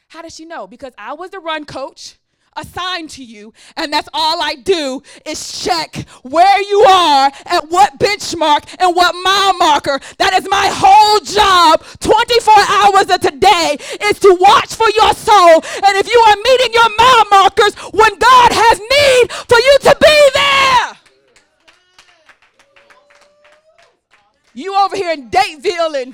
How 0.07 0.21
does 0.21 0.33
she 0.33 0.45
know? 0.45 0.65
Because 0.65 0.93
I 0.97 1.13
was 1.13 1.29
the 1.31 1.39
run 1.39 1.65
coach 1.65 2.17
assigned 2.59 3.09
to 3.11 3.23
you, 3.23 3.53
and 3.77 3.91
that's 3.91 4.09
all 4.13 4.41
I 4.41 4.55
do 4.55 5.01
is 5.25 5.63
check 5.63 5.95
where 6.23 6.61
you 6.61 6.81
are 6.81 7.31
at 7.45 7.69
what 7.69 7.99
benchmark 7.99 8.65
and 8.79 8.95
what 8.95 9.13
mile 9.23 9.53
marker. 9.57 9.99
That 10.17 10.33
is 10.33 10.47
my 10.49 10.69
whole 10.71 11.19
job 11.21 11.83
24 11.99 12.53
hours 12.69 13.09
of 13.09 13.21
today 13.21 13.77
is 14.03 14.19
to 14.19 14.37
watch 14.39 14.75
for 14.75 14.87
your 14.95 15.13
soul. 15.13 15.55
And 15.85 15.97
if 15.97 16.07
you 16.07 16.19
are 16.27 16.35
meeting 16.35 16.73
your 16.73 16.89
mile 16.97 17.25
markers 17.31 17.75
when 17.93 18.17
God 18.17 18.51
has 18.51 18.79
need 18.79 19.31
for 19.47 19.57
you 19.57 19.77
to 19.81 19.97
be 19.99 20.29
there. 20.33 20.97
You 24.53 24.75
over 24.75 24.95
here 24.95 25.11
in 25.11 25.29
Dateville 25.29 26.01
and, 26.01 26.13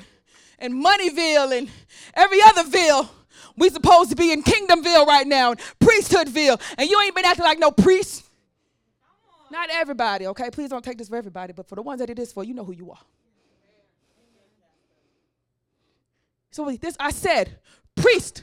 and 0.58 0.74
Moneyville 0.74 1.56
and 1.56 1.68
every 2.14 2.40
other 2.42 2.64
ville 2.64 3.10
we 3.56 3.70
supposed 3.70 4.10
to 4.10 4.16
be 4.16 4.32
in 4.32 4.42
Kingdomville 4.42 5.06
right 5.06 5.26
now, 5.26 5.54
Priesthoodville, 5.54 6.60
and 6.78 6.88
you 6.88 7.00
ain't 7.00 7.14
been 7.14 7.24
acting 7.24 7.44
like 7.44 7.58
no 7.58 7.70
priest. 7.70 8.24
Not 9.50 9.70
everybody, 9.70 10.26
okay? 10.26 10.50
Please 10.50 10.70
don't 10.70 10.84
take 10.84 10.98
this 10.98 11.08
for 11.08 11.16
everybody, 11.16 11.52
but 11.52 11.68
for 11.68 11.76
the 11.76 11.82
ones 11.82 12.00
that 12.00 12.10
it 12.10 12.18
is 12.18 12.32
for, 12.32 12.44
you 12.44 12.54
know 12.54 12.64
who 12.64 12.72
you 12.72 12.90
are. 12.90 12.98
So 16.50 16.70
this 16.80 16.96
I 16.98 17.10
said, 17.10 17.58
priest. 17.94 18.42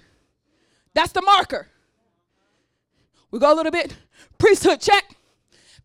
That's 0.94 1.11
the 1.11 1.22
marker. 1.22 1.68
We 3.31 3.40
go 3.40 3.52
a 3.52 3.56
little 3.56 3.72
bit. 3.72 3.95
Priesthood 4.38 4.80
check. 4.80 5.15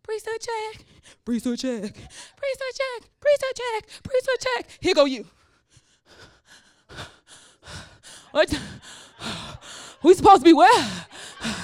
Priesthood 0.02 0.40
check. 0.40 0.84
Priesthood 1.24 1.58
check. 1.58 1.80
Priesthood 1.80 2.74
check. 2.74 3.10
Priesthood 3.20 3.54
check. 3.56 4.02
Priesthood 4.02 4.40
check. 4.40 4.78
Here 4.80 4.94
go 4.94 5.06
you. 5.06 5.26
What? 8.32 8.60
We 10.02 10.14
supposed 10.14 10.42
to 10.42 10.44
be 10.44 10.52
where? 10.52 10.84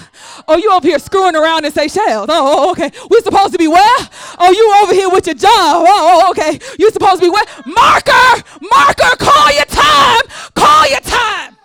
Oh, 0.47 0.57
you 0.57 0.71
over 0.73 0.87
here 0.87 0.99
screwing 0.99 1.37
around 1.37 1.65
in 1.65 1.73
Seychelles. 1.73 2.27
Oh, 2.29 2.67
oh, 2.69 2.71
okay. 2.73 2.91
We 3.09 3.21
supposed 3.21 3.53
to 3.53 3.59
be 3.59 3.69
where? 3.69 4.09
Oh, 4.39 4.51
you 4.51 4.83
over 4.83 4.93
here 4.93 5.09
with 5.09 5.27
your 5.27 5.37
job. 5.37 5.51
Oh, 5.51 5.87
oh, 5.89 6.31
okay. 6.33 6.59
You 6.79 6.91
supposed 6.91 7.21
to 7.23 7.27
be 7.27 7.31
where? 7.31 7.45
Marker, 7.65 8.43
marker, 8.61 9.17
call 9.17 9.53
your 9.55 9.65
time. 9.65 10.21
Call 10.55 10.91
your 10.91 11.01
time. 11.01 11.57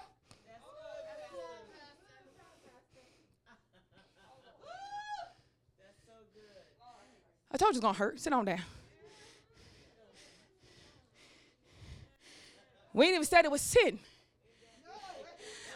I 7.51 7.57
told 7.57 7.73
you 7.73 7.79
it's 7.79 7.79
gonna 7.79 7.97
hurt. 7.97 8.19
Sit 8.19 8.31
on 8.31 8.45
down. 8.45 8.61
We 12.93 13.05
ain't 13.05 13.15
even 13.15 13.25
said 13.25 13.45
it 13.45 13.51
was 13.51 13.61
sin. 13.61 13.99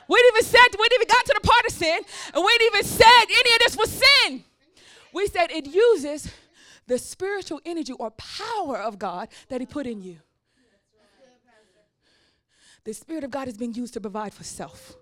We 0.08 0.18
didn't 0.18 0.36
even 0.36 0.46
said, 0.46 0.80
we 0.80 0.88
didn't 0.90 1.04
even 1.04 1.08
got 1.08 1.26
to 1.26 1.40
the 1.42 1.48
part 1.48 1.66
of 1.66 1.72
sin, 1.72 2.02
and 2.34 2.44
we 2.44 2.58
didn't 2.58 2.76
even 2.76 2.86
said 2.86 3.24
any 3.30 3.54
of 3.54 3.60
this 3.60 3.78
was 3.78 3.92
sin. 3.92 4.44
We 5.14 5.28
said 5.28 5.52
it 5.52 5.68
uses 5.68 6.32
the 6.88 6.98
spiritual 6.98 7.62
energy 7.66 7.94
or 7.94 8.12
power 8.12 8.78
of 8.78 9.00
God 9.00 9.30
that 9.50 9.62
He 9.62 9.68
put 9.68 9.88
in 9.88 10.02
you. 10.02 10.18
The 12.84 12.94
Spirit 12.94 13.24
of 13.24 13.32
God 13.32 13.48
is 13.48 13.58
being 13.58 13.74
used 13.74 13.94
to 13.94 14.02
provide 14.02 14.34
for 14.34 14.44
self. 14.44 14.96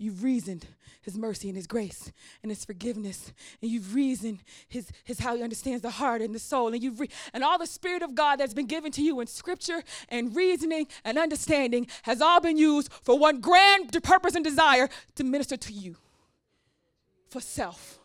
You've 0.00 0.22
reasoned 0.22 0.64
his 1.02 1.18
mercy 1.18 1.48
and 1.48 1.56
his 1.56 1.66
grace 1.66 2.12
and 2.42 2.52
his 2.52 2.64
forgiveness. 2.64 3.32
And 3.60 3.68
you've 3.68 3.96
reasoned 3.96 4.44
his, 4.68 4.92
his 5.02 5.18
how 5.18 5.34
he 5.34 5.42
understands 5.42 5.82
the 5.82 5.90
heart 5.90 6.22
and 6.22 6.32
the 6.32 6.38
soul. 6.38 6.72
And 6.72 6.80
you've 6.80 7.00
re- 7.00 7.10
and 7.34 7.42
all 7.42 7.58
the 7.58 7.66
spirit 7.66 8.02
of 8.02 8.14
God 8.14 8.36
that's 8.36 8.54
been 8.54 8.68
given 8.68 8.92
to 8.92 9.02
you 9.02 9.18
in 9.18 9.26
scripture 9.26 9.82
and 10.08 10.36
reasoning 10.36 10.86
and 11.04 11.18
understanding 11.18 11.88
has 12.02 12.22
all 12.22 12.40
been 12.40 12.56
used 12.56 12.92
for 13.02 13.18
one 13.18 13.40
grand 13.40 13.92
purpose 14.04 14.36
and 14.36 14.44
desire 14.44 14.88
to 15.16 15.24
minister 15.24 15.56
to 15.56 15.72
you 15.72 15.96
for 17.28 17.40
self. 17.40 17.98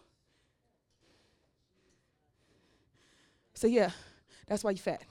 So 3.53 3.67
yeah, 3.67 3.91
that's 4.47 4.63
why 4.63 4.71
you're 4.71 4.79
fat. 4.79 5.03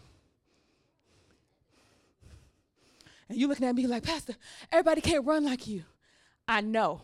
And 3.29 3.39
you 3.39 3.47
looking 3.47 3.67
at 3.67 3.75
me 3.75 3.87
like, 3.87 4.03
Pastor, 4.03 4.35
everybody 4.73 5.01
can't 5.01 5.25
run 5.25 5.45
like 5.45 5.69
you. 5.69 5.85
I 6.47 6.61
know. 6.61 7.03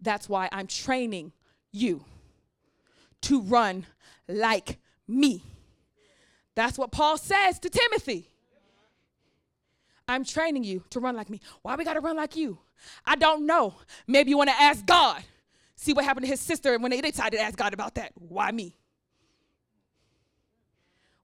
That's 0.00 0.28
why 0.28 0.48
I'm 0.52 0.66
training 0.66 1.32
you 1.72 2.04
to 3.22 3.40
run 3.40 3.86
like 4.28 4.78
me. 5.08 5.42
That's 6.54 6.78
what 6.78 6.92
Paul 6.92 7.16
says 7.16 7.58
to 7.60 7.70
Timothy. 7.70 8.28
I'm 10.06 10.24
training 10.24 10.64
you 10.64 10.84
to 10.90 11.00
run 11.00 11.16
like 11.16 11.30
me. 11.30 11.40
Why 11.62 11.76
we 11.76 11.84
got 11.84 11.94
to 11.94 12.00
run 12.00 12.16
like 12.16 12.36
you? 12.36 12.58
I 13.04 13.16
don't 13.16 13.46
know. 13.46 13.74
Maybe 14.06 14.30
you 14.30 14.36
want 14.36 14.50
to 14.50 14.60
ask 14.60 14.84
God. 14.84 15.22
See 15.76 15.92
what 15.92 16.04
happened 16.04 16.26
to 16.26 16.30
his 16.30 16.40
sister 16.40 16.74
and 16.74 16.82
when 16.82 16.90
they 16.90 17.00
decided 17.00 17.38
to 17.38 17.42
ask 17.42 17.56
God 17.56 17.72
about 17.72 17.94
that. 17.94 18.12
Why 18.14 18.50
me? 18.52 18.76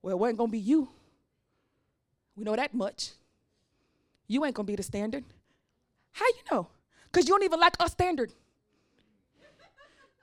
Well, 0.01 0.15
it 0.15 0.19
wasn't 0.19 0.39
going 0.39 0.49
to 0.49 0.51
be 0.51 0.59
you. 0.59 0.89
We 2.35 2.43
know 2.43 2.55
that 2.55 2.73
much. 2.73 3.11
You 4.27 4.43
ain't 4.45 4.55
going 4.55 4.65
to 4.65 4.71
be 4.71 4.75
the 4.75 4.83
standard. 4.83 5.23
How 6.13 6.25
you 6.25 6.41
know? 6.51 6.67
Because 7.11 7.27
you 7.27 7.33
don't 7.33 7.43
even 7.43 7.59
like 7.59 7.75
our 7.79 7.89
standard. 7.89 8.31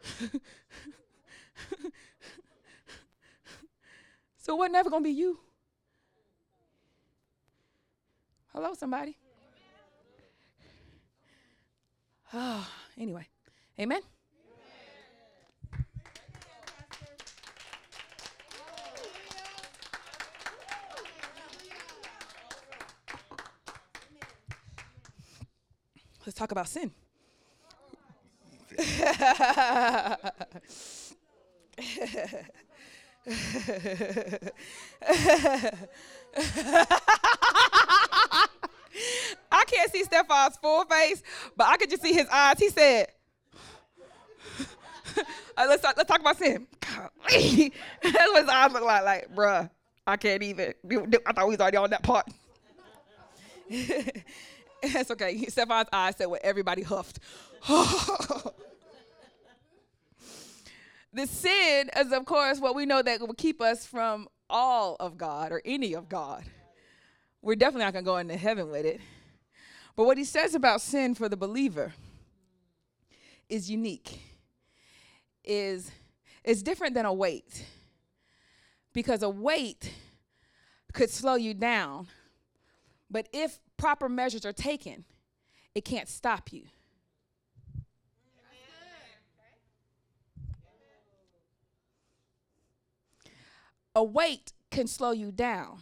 so 4.39 4.57
we're 4.57 4.69
never 4.69 4.89
going 4.89 5.03
to 5.03 5.09
be 5.09 5.15
you. 5.15 5.39
Hello, 8.55 8.73
somebody. 8.75 9.19
Oh, 12.33 12.67
anyway, 12.99 13.27
amen. 13.79 14.01
Let's 26.29 26.39
talk 26.39 26.53
about 26.53 26.69
sin. 26.69 26.93
I 28.79 28.85
can't 39.67 39.91
see 39.91 40.05
Stefan's 40.05 40.59
full 40.59 40.85
face, 40.85 41.23
but 41.57 41.67
I 41.67 41.79
could 41.79 41.89
just 41.89 42.03
see 42.03 42.13
his 42.13 42.27
eyes. 42.31 42.59
He 42.59 42.69
said, 42.69 43.07
uh, 45.57 45.65
let's, 45.67 45.81
talk, 45.81 45.97
let's 45.97 46.11
talk 46.11 46.21
about 46.21 46.37
sin. 46.37 46.67
That's 46.83 47.33
what 47.33 48.43
his 48.43 48.51
eyes 48.51 48.71
look 48.71 48.85
like. 48.85 49.03
Like, 49.03 49.35
bruh, 49.35 49.71
I 50.07 50.19
can't 50.19 50.43
even. 50.43 50.75
I 51.27 51.33
thought 51.33 51.47
we 51.47 51.53
was 51.53 51.61
already 51.61 51.79
on 51.79 51.89
that 51.89 52.03
part. 52.03 52.27
That's 54.93 55.11
okay. 55.11 55.47
Stefan's 55.47 55.89
eyes 55.93 56.17
said 56.17 56.27
what 56.27 56.43
everybody 56.43 56.83
huffed. 56.83 57.19
the 61.13 61.27
sin 61.27 61.91
is, 61.97 62.13
of 62.13 62.25
course, 62.25 62.61
what 62.61 62.75
we 62.75 62.87
know 62.87 63.03
that 63.03 63.21
will 63.21 63.35
keep 63.35 63.61
us 63.61 63.85
from 63.87 64.29
all 64.49 64.97
of 65.01 65.19
God 65.19 65.53
or 65.53 65.61
any 65.65 65.95
of 65.95 66.09
God. 66.09 66.45
We're 67.43 67.57
definitely 67.57 67.85
not 67.85 67.93
going 67.93 68.05
to 68.05 68.11
go 68.11 68.17
into 68.19 68.37
heaven 68.37 68.71
with 68.71 68.85
it. 68.85 69.01
But 69.97 70.05
what 70.05 70.17
he 70.19 70.25
says 70.25 70.55
about 70.55 70.81
sin 70.81 71.15
for 71.15 71.29
the 71.29 71.37
believer 71.37 71.93
is 73.49 73.71
unique, 73.71 74.21
is, 75.45 75.91
is 76.45 76.63
different 76.63 76.95
than 76.95 77.05
a 77.05 77.13
weight. 77.13 77.65
Because 78.93 79.23
a 79.23 79.29
weight 79.29 79.93
could 80.93 81.11
slow 81.11 81.35
you 81.35 81.55
down 81.55 82.07
but 83.11 83.29
if 83.33 83.59
proper 83.79 84.09
measures 84.09 84.45
are 84.45 84.53
taken, 84.53 85.05
it 85.75 85.85
can't 85.87 86.09
stop 86.09 86.53
you. 86.53 86.65
A 93.95 94.05
weight 94.05 94.53
can 94.71 94.87
slow 94.87 95.13
you 95.13 95.33
down, 95.33 95.81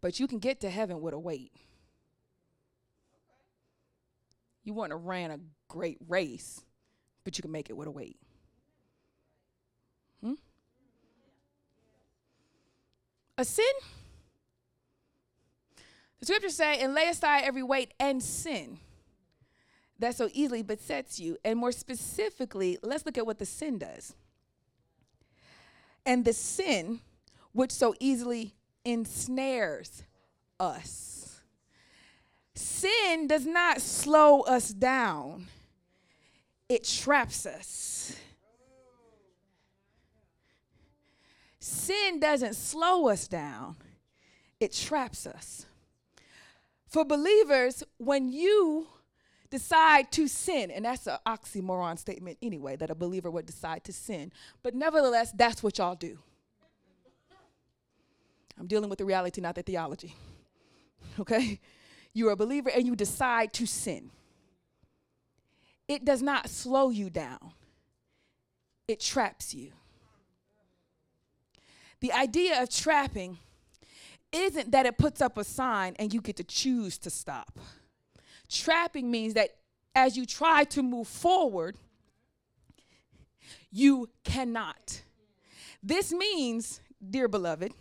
but 0.00 0.18
you 0.18 0.26
can 0.26 0.38
get 0.38 0.60
to 0.60 0.68
heaven 0.68 1.00
with 1.00 1.14
a 1.14 1.18
weight. 1.18 1.52
You 4.64 4.74
want 4.74 4.90
to 4.90 4.96
ran 4.96 5.30
a 5.30 5.38
great 5.68 5.96
race, 6.08 6.60
but 7.24 7.38
you 7.38 7.42
can 7.42 7.52
make 7.52 7.70
it 7.70 7.76
with 7.76 7.88
a 7.88 7.90
weight. 7.90 8.18
Hmm? 10.22 10.34
A 13.38 13.46
sin 13.46 13.64
the 16.20 16.26
scriptures 16.26 16.56
say, 16.56 16.78
and 16.80 16.94
lay 16.94 17.08
aside 17.08 17.42
every 17.44 17.62
weight 17.62 17.94
and 18.00 18.22
sin 18.22 18.78
that 19.98 20.14
so 20.14 20.28
easily 20.32 20.62
besets 20.62 21.18
you. 21.18 21.36
And 21.44 21.58
more 21.58 21.72
specifically, 21.72 22.78
let's 22.82 23.04
look 23.04 23.18
at 23.18 23.26
what 23.26 23.38
the 23.38 23.46
sin 23.46 23.78
does. 23.78 24.14
And 26.06 26.24
the 26.24 26.32
sin 26.32 27.00
which 27.52 27.72
so 27.72 27.94
easily 28.00 28.54
ensnares 28.84 30.04
us. 30.58 31.40
Sin 32.54 33.26
does 33.26 33.46
not 33.46 33.80
slow 33.80 34.40
us 34.40 34.70
down, 34.70 35.46
it 36.68 36.84
traps 36.84 37.46
us. 37.46 38.16
Sin 41.60 42.18
doesn't 42.18 42.54
slow 42.54 43.08
us 43.08 43.28
down, 43.28 43.76
it 44.58 44.72
traps 44.72 45.26
us. 45.26 45.66
For 46.88 47.04
believers, 47.04 47.84
when 47.98 48.32
you 48.32 48.88
decide 49.50 50.10
to 50.12 50.26
sin, 50.26 50.70
and 50.70 50.84
that's 50.84 51.06
an 51.06 51.18
oxymoron 51.26 51.98
statement 51.98 52.38
anyway, 52.42 52.76
that 52.76 52.90
a 52.90 52.94
believer 52.94 53.30
would 53.30 53.46
decide 53.46 53.84
to 53.84 53.92
sin, 53.92 54.32
but 54.62 54.74
nevertheless, 54.74 55.32
that's 55.32 55.62
what 55.62 55.78
y'all 55.78 55.94
do. 55.94 56.18
I'm 58.58 58.66
dealing 58.66 58.90
with 58.90 58.98
the 58.98 59.04
reality, 59.04 59.40
not 59.40 59.54
the 59.54 59.62
theology. 59.62 60.14
Okay? 61.20 61.60
You're 62.12 62.32
a 62.32 62.36
believer 62.36 62.70
and 62.70 62.86
you 62.86 62.94
decide 62.94 63.52
to 63.54 63.66
sin. 63.66 64.10
It 65.88 66.04
does 66.04 66.22
not 66.22 66.48
slow 66.48 66.90
you 66.90 67.10
down, 67.10 67.52
it 68.86 69.00
traps 69.00 69.54
you. 69.54 69.72
The 72.00 72.12
idea 72.12 72.62
of 72.62 72.70
trapping 72.70 73.38
isn't 74.32 74.72
that 74.72 74.86
it 74.86 74.98
puts 74.98 75.20
up 75.20 75.38
a 75.38 75.44
sign 75.44 75.94
and 75.98 76.12
you 76.12 76.20
get 76.20 76.36
to 76.36 76.44
choose 76.44 76.98
to 76.98 77.10
stop. 77.10 77.58
Trapping 78.48 79.10
means 79.10 79.34
that 79.34 79.56
as 79.94 80.16
you 80.16 80.26
try 80.26 80.64
to 80.64 80.82
move 80.82 81.08
forward, 81.08 81.76
you 83.70 84.08
cannot. 84.24 85.02
This 85.82 86.12
means, 86.12 86.80
dear 87.10 87.28
beloved, 87.28 87.72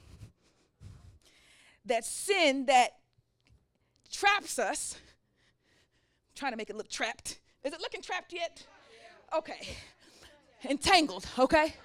that 1.86 2.06
sin 2.06 2.66
that 2.66 2.92
traps 4.12 4.60
us, 4.60 4.96
I'm 4.96 6.36
trying 6.36 6.52
to 6.52 6.58
make 6.58 6.70
it 6.70 6.76
look 6.76 6.90
trapped. 6.90 7.40
Is 7.64 7.74
it 7.74 7.80
looking 7.82 8.02
trapped 8.02 8.34
yet? 8.34 8.64
Okay. 9.36 9.68
Entangled, 10.64 11.26
okay? 11.38 11.76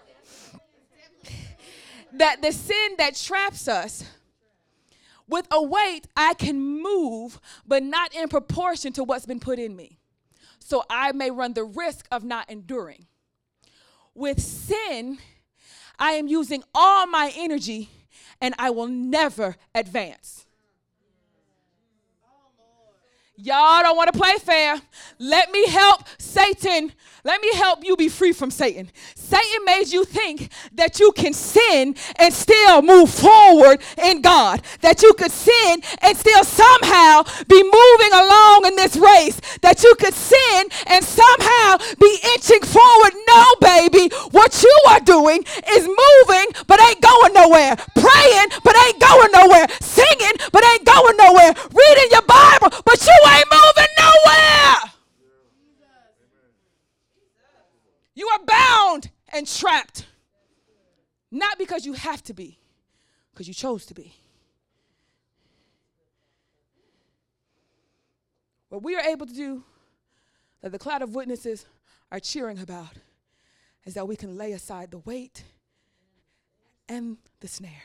That 2.15 2.43
the 2.43 2.53
sin 2.53 2.95
that 2.99 3.17
traps 3.17 3.69
us 3.69 4.05
with 5.33 5.49
a 5.51 5.63
weight, 5.63 6.07
I 6.15 6.35
can 6.35 6.61
move, 6.61 7.41
but 7.67 7.83
not 7.83 8.15
in 8.15 8.29
proportion 8.29 8.93
to 8.93 9.03
what's 9.03 9.27
been 9.27 9.41
put 9.41 9.59
in 9.59 9.75
me. 9.75 9.99
So 10.61 10.85
I 10.89 11.13
may 11.13 11.31
run 11.31 11.55
the 11.55 11.65
risk 11.65 12.07
of 12.13 12.23
not 12.23 12.49
enduring. 12.51 13.07
With 14.15 14.41
sin, 14.41 15.19
I 15.99 16.13
am 16.13 16.29
using 16.29 16.63
all 16.75 17.07
my 17.07 17.33
energy 17.35 17.89
and 18.41 18.55
I 18.59 18.71
will 18.71 18.89
never 18.89 19.57
advance. 19.75 20.45
Y'all 23.37 23.83
don't 23.83 23.97
want 23.97 24.13
to 24.13 24.19
play 24.19 24.35
fair. 24.41 24.81
Let 25.19 25.51
me 25.53 25.67
help 25.69 26.05
Satan. 26.19 26.93
Let 27.25 27.41
me 27.41 27.55
help 27.55 27.85
you 27.85 27.97
be 27.97 28.09
free 28.09 28.33
from 28.33 28.51
Satan. 28.51 28.91
Satan 29.15 29.65
made 29.65 29.89
you 29.89 30.05
think 30.05 30.51
that 30.75 30.99
you 30.99 31.13
can 31.13 31.33
sin 31.33 31.95
and 32.19 32.35
still 32.35 32.83
move 32.83 33.09
forward 33.09 33.81
in 34.05 34.21
God. 34.21 34.61
That 34.81 35.03
you 35.03 35.15
could 35.15 35.31
sin 35.31 35.81
and 36.03 36.17
still 36.19 36.45
somehow 36.45 37.23
be 37.49 37.63
moving 37.63 38.13
along 38.13 38.67
in 38.67 38.77
this 38.77 38.97
race. 38.97 39.41
That 39.63 39.83
you 39.83 39.95
could 39.99 40.15
sin 40.15 40.67
and 40.89 41.05
somehow 41.05 41.79
be 42.01 42.19
inching 42.35 42.63
forward. 42.63 43.13
No, 43.29 43.45
baby. 43.61 44.13
What 44.33 44.63
you 44.63 44.77
are 44.91 45.01
doing 45.01 45.45
is 45.71 45.87
moving 45.87 46.47
but 46.67 46.83
ain't 46.83 47.01
going 47.01 47.33
nowhere. 47.33 47.77
Praying 47.95 48.49
but 48.63 48.77
ain't 48.77 49.01
going 49.01 49.31
nowhere. 49.33 49.67
Singing 49.81 50.37
but 50.53 50.65
ain't 50.75 50.85
going 50.85 51.17
nowhere. 51.17 51.55
Reading 51.71 52.11
your 52.11 52.27
Bible 52.27 52.77
but 52.85 53.01
you 53.07 53.22
ain't 53.27 53.51
moving 53.51 53.93
nowhere. 53.99 54.93
You 58.15 58.29
are 58.29 58.45
bound 58.45 59.11
and 59.33 59.47
trapped. 59.47 60.07
Not 61.31 61.59
because 61.59 61.87
you 61.87 61.95
have 61.95 62.23
to 62.25 62.35
be, 62.35 62.59
because 63.33 63.49
you 63.49 63.55
chose 63.55 63.87
to 63.87 63.95
be. 63.95 64.15
What 68.69 68.83
we 68.83 68.95
are 68.97 69.03
able 69.03 69.27
to 69.27 69.35
do, 69.35 69.65
that 70.61 70.73
the 70.73 70.79
cloud 70.79 71.03
of 71.03 71.15
witnesses 71.15 71.67
are 72.11 72.21
cheering 72.21 72.59
about, 72.59 72.93
is 73.85 73.95
that 73.95 74.07
we 74.07 74.17
can 74.17 74.37
lay 74.37 74.53
aside 74.53 74.91
the 74.91 74.99
weight 74.99 75.45
and 76.89 77.17
the 77.41 77.49
snare. 77.49 77.83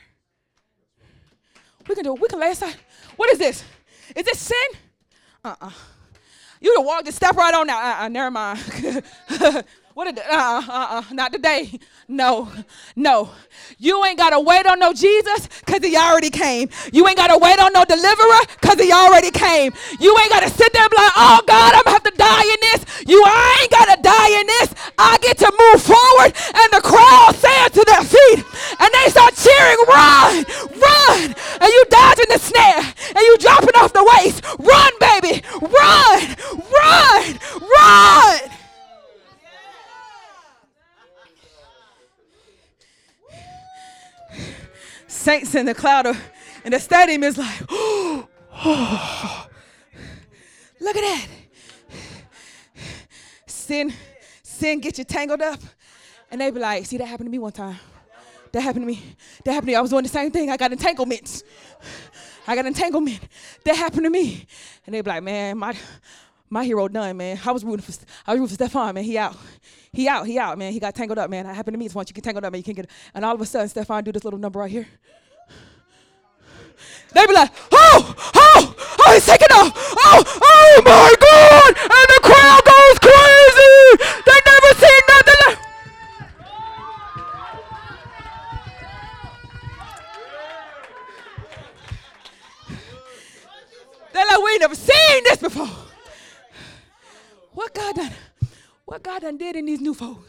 We 1.88 1.94
can 1.94 2.04
do 2.04 2.14
it. 2.14 2.20
We 2.20 2.28
can 2.28 2.38
lay 2.38 2.50
aside. 2.50 2.76
What 3.16 3.30
is 3.30 3.38
this? 3.38 3.64
Is 4.14 4.24
this 4.24 4.38
sin? 4.38 4.80
Uh-uh. 5.44 5.70
You 6.60 6.74
can 6.76 6.84
walk 6.84 7.04
the 7.04 7.12
step 7.12 7.36
right 7.36 7.54
on 7.54 7.66
now. 7.66 7.78
Uh-uh, 7.78 8.08
never 8.08 8.30
mind. 8.30 8.60
What 9.98 10.14
did, 10.14 10.24
uh, 10.30 10.62
uh, 10.62 10.62
uh, 10.70 11.02
not 11.10 11.32
today. 11.32 11.76
No, 12.06 12.48
no. 12.94 13.30
You 13.78 14.04
ain't 14.04 14.16
got 14.16 14.30
to 14.30 14.38
wait 14.38 14.64
on 14.64 14.78
no 14.78 14.92
Jesus 14.92 15.48
because 15.66 15.82
he 15.82 15.96
already 15.96 16.30
came. 16.30 16.68
You 16.92 17.08
ain't 17.08 17.16
got 17.16 17.34
to 17.34 17.36
wait 17.36 17.58
on 17.58 17.72
no 17.72 17.84
deliverer 17.84 18.38
because 18.60 18.78
he 18.78 18.92
already 18.92 19.32
came. 19.32 19.74
You 19.98 20.16
ain't 20.22 20.30
got 20.30 20.46
to 20.46 20.50
sit 20.50 20.72
there 20.72 20.82
and 20.82 20.90
be 20.92 20.96
like, 20.96 21.12
oh 21.16 21.42
God, 21.48 21.74
I'm 21.74 21.82
going 21.82 21.98
to 21.98 21.98
have 21.98 22.02
to 22.04 22.14
die 22.14 22.46
in 22.46 22.60
this. 22.70 22.80
You 23.10 23.18
ain't 23.26 23.72
got 23.72 23.90
to 23.90 24.00
die 24.00 24.38
in 24.38 24.46
this. 24.46 24.70
I 24.98 25.18
get 25.18 25.36
to 25.38 25.50
move 25.50 25.82
forward 25.82 26.30
and 26.30 26.68
the 26.70 26.80
crowd 26.80 27.34
stand 27.34 27.74
to 27.74 27.82
their 27.82 28.06
feet 28.06 28.46
and 28.78 28.90
they 29.02 29.10
start 29.10 29.34
cheering, 29.34 29.82
run, 29.90 30.46
run. 30.78 31.34
And 31.58 31.70
you 31.74 31.82
dodging 31.90 32.30
the 32.30 32.38
snare 32.38 32.86
and 32.86 33.22
you 33.26 33.36
dropping 33.42 33.74
off 33.74 33.92
the 33.92 34.06
waist. 34.14 34.46
Run, 34.62 34.92
baby, 35.02 35.42
run, 35.58 36.22
run, 36.54 37.38
run. 37.58 38.58
Saints 45.18 45.54
in 45.54 45.66
the 45.66 45.74
cloud 45.74 46.06
of, 46.06 46.18
and 46.64 46.72
the 46.72 46.80
stadium 46.80 47.22
is 47.24 47.36
like, 47.36 47.60
look 50.80 50.96
at 50.96 51.02
that. 51.02 51.26
Sin, 53.46 53.92
sin 54.42 54.80
get 54.80 54.98
you 54.98 55.04
tangled 55.04 55.42
up. 55.42 55.60
And 56.30 56.40
they 56.40 56.50
be 56.50 56.60
like, 56.60 56.86
see, 56.86 56.98
that 56.98 57.06
happened 57.06 57.26
to 57.26 57.30
me 57.30 57.38
one 57.38 57.52
time. 57.52 57.78
That 58.52 58.62
happened 58.62 58.84
to 58.84 58.86
me. 58.86 59.02
That 59.44 59.52
happened 59.52 59.68
to 59.68 59.72
me. 59.72 59.74
I 59.74 59.80
was 59.80 59.90
doing 59.90 60.02
the 60.02 60.08
same 60.08 60.30
thing. 60.30 60.50
I 60.50 60.56
got 60.56 60.72
entanglements. 60.72 61.42
I 62.46 62.54
got 62.54 62.66
entanglement. 62.66 63.20
That 63.64 63.76
happened 63.76 64.04
to 64.04 64.10
me. 64.10 64.46
And 64.86 64.94
they 64.94 65.00
be 65.00 65.10
like, 65.10 65.22
man, 65.22 65.58
my 65.58 65.76
my 66.50 66.64
hero 66.64 66.88
done, 66.88 67.16
man. 67.16 67.38
I 67.44 67.52
was 67.52 67.64
rooting 67.64 67.82
for 67.82 67.92
I 68.26 68.32
was 68.32 68.40
rooting 68.40 68.56
for 68.56 68.64
Stefan, 68.64 68.94
man. 68.94 69.04
He 69.04 69.18
out. 69.18 69.36
He 69.92 70.08
out, 70.08 70.26
he 70.26 70.38
out, 70.38 70.58
man. 70.58 70.72
He 70.72 70.80
got 70.80 70.94
tangled 70.94 71.18
up, 71.18 71.30
man. 71.30 71.46
That 71.46 71.56
happened 71.56 71.74
to 71.74 71.78
me. 71.78 71.88
Once 71.92 72.08
you 72.10 72.14
get 72.14 72.24
tangled 72.24 72.44
up, 72.44 72.52
man, 72.52 72.58
you 72.58 72.64
can't 72.64 72.76
get 72.76 72.90
And 73.14 73.24
all 73.24 73.34
of 73.34 73.40
a 73.40 73.46
sudden, 73.46 73.68
Stefan 73.68 74.04
do 74.04 74.12
this 74.12 74.24
little 74.24 74.38
number 74.38 74.60
right 74.60 74.70
here. 74.70 74.86
They 77.12 77.26
be 77.26 77.32
like, 77.32 77.50
oh, 77.72 78.14
oh, 78.34 78.74
oh, 79.00 79.12
he's 79.14 79.26
taking 79.26 79.48
off. 79.52 79.72
Oh, 79.76 80.22
oh 80.42 80.82
my 80.84 81.14
God. 81.18 81.76
And 81.76 82.08
the 82.14 82.20
crowd 82.22 82.64
goes 82.64 82.98
crazy. 83.00 83.96
They 84.26 84.38
never 84.46 84.74
seen 84.78 85.00
nothing 85.08 85.40
like 85.46 85.58
They're 94.12 94.26
like, 94.26 94.44
we 94.44 94.50
ain't 94.50 94.60
never 94.60 94.74
seen 94.74 95.24
this 95.24 95.38
before. 95.38 95.87
What 97.58 97.74
God 97.74 97.96
done? 97.96 98.12
What 98.84 99.02
God 99.02 99.22
done 99.22 99.36
did 99.36 99.56
in 99.56 99.66
these 99.66 99.80
new 99.80 99.92
folk? 99.92 100.24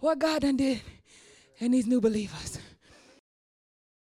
What 0.00 0.18
God 0.18 0.42
done 0.42 0.58
did 0.58 0.82
in 1.60 1.72
these 1.72 1.86
new 1.86 1.98
believers? 1.98 2.58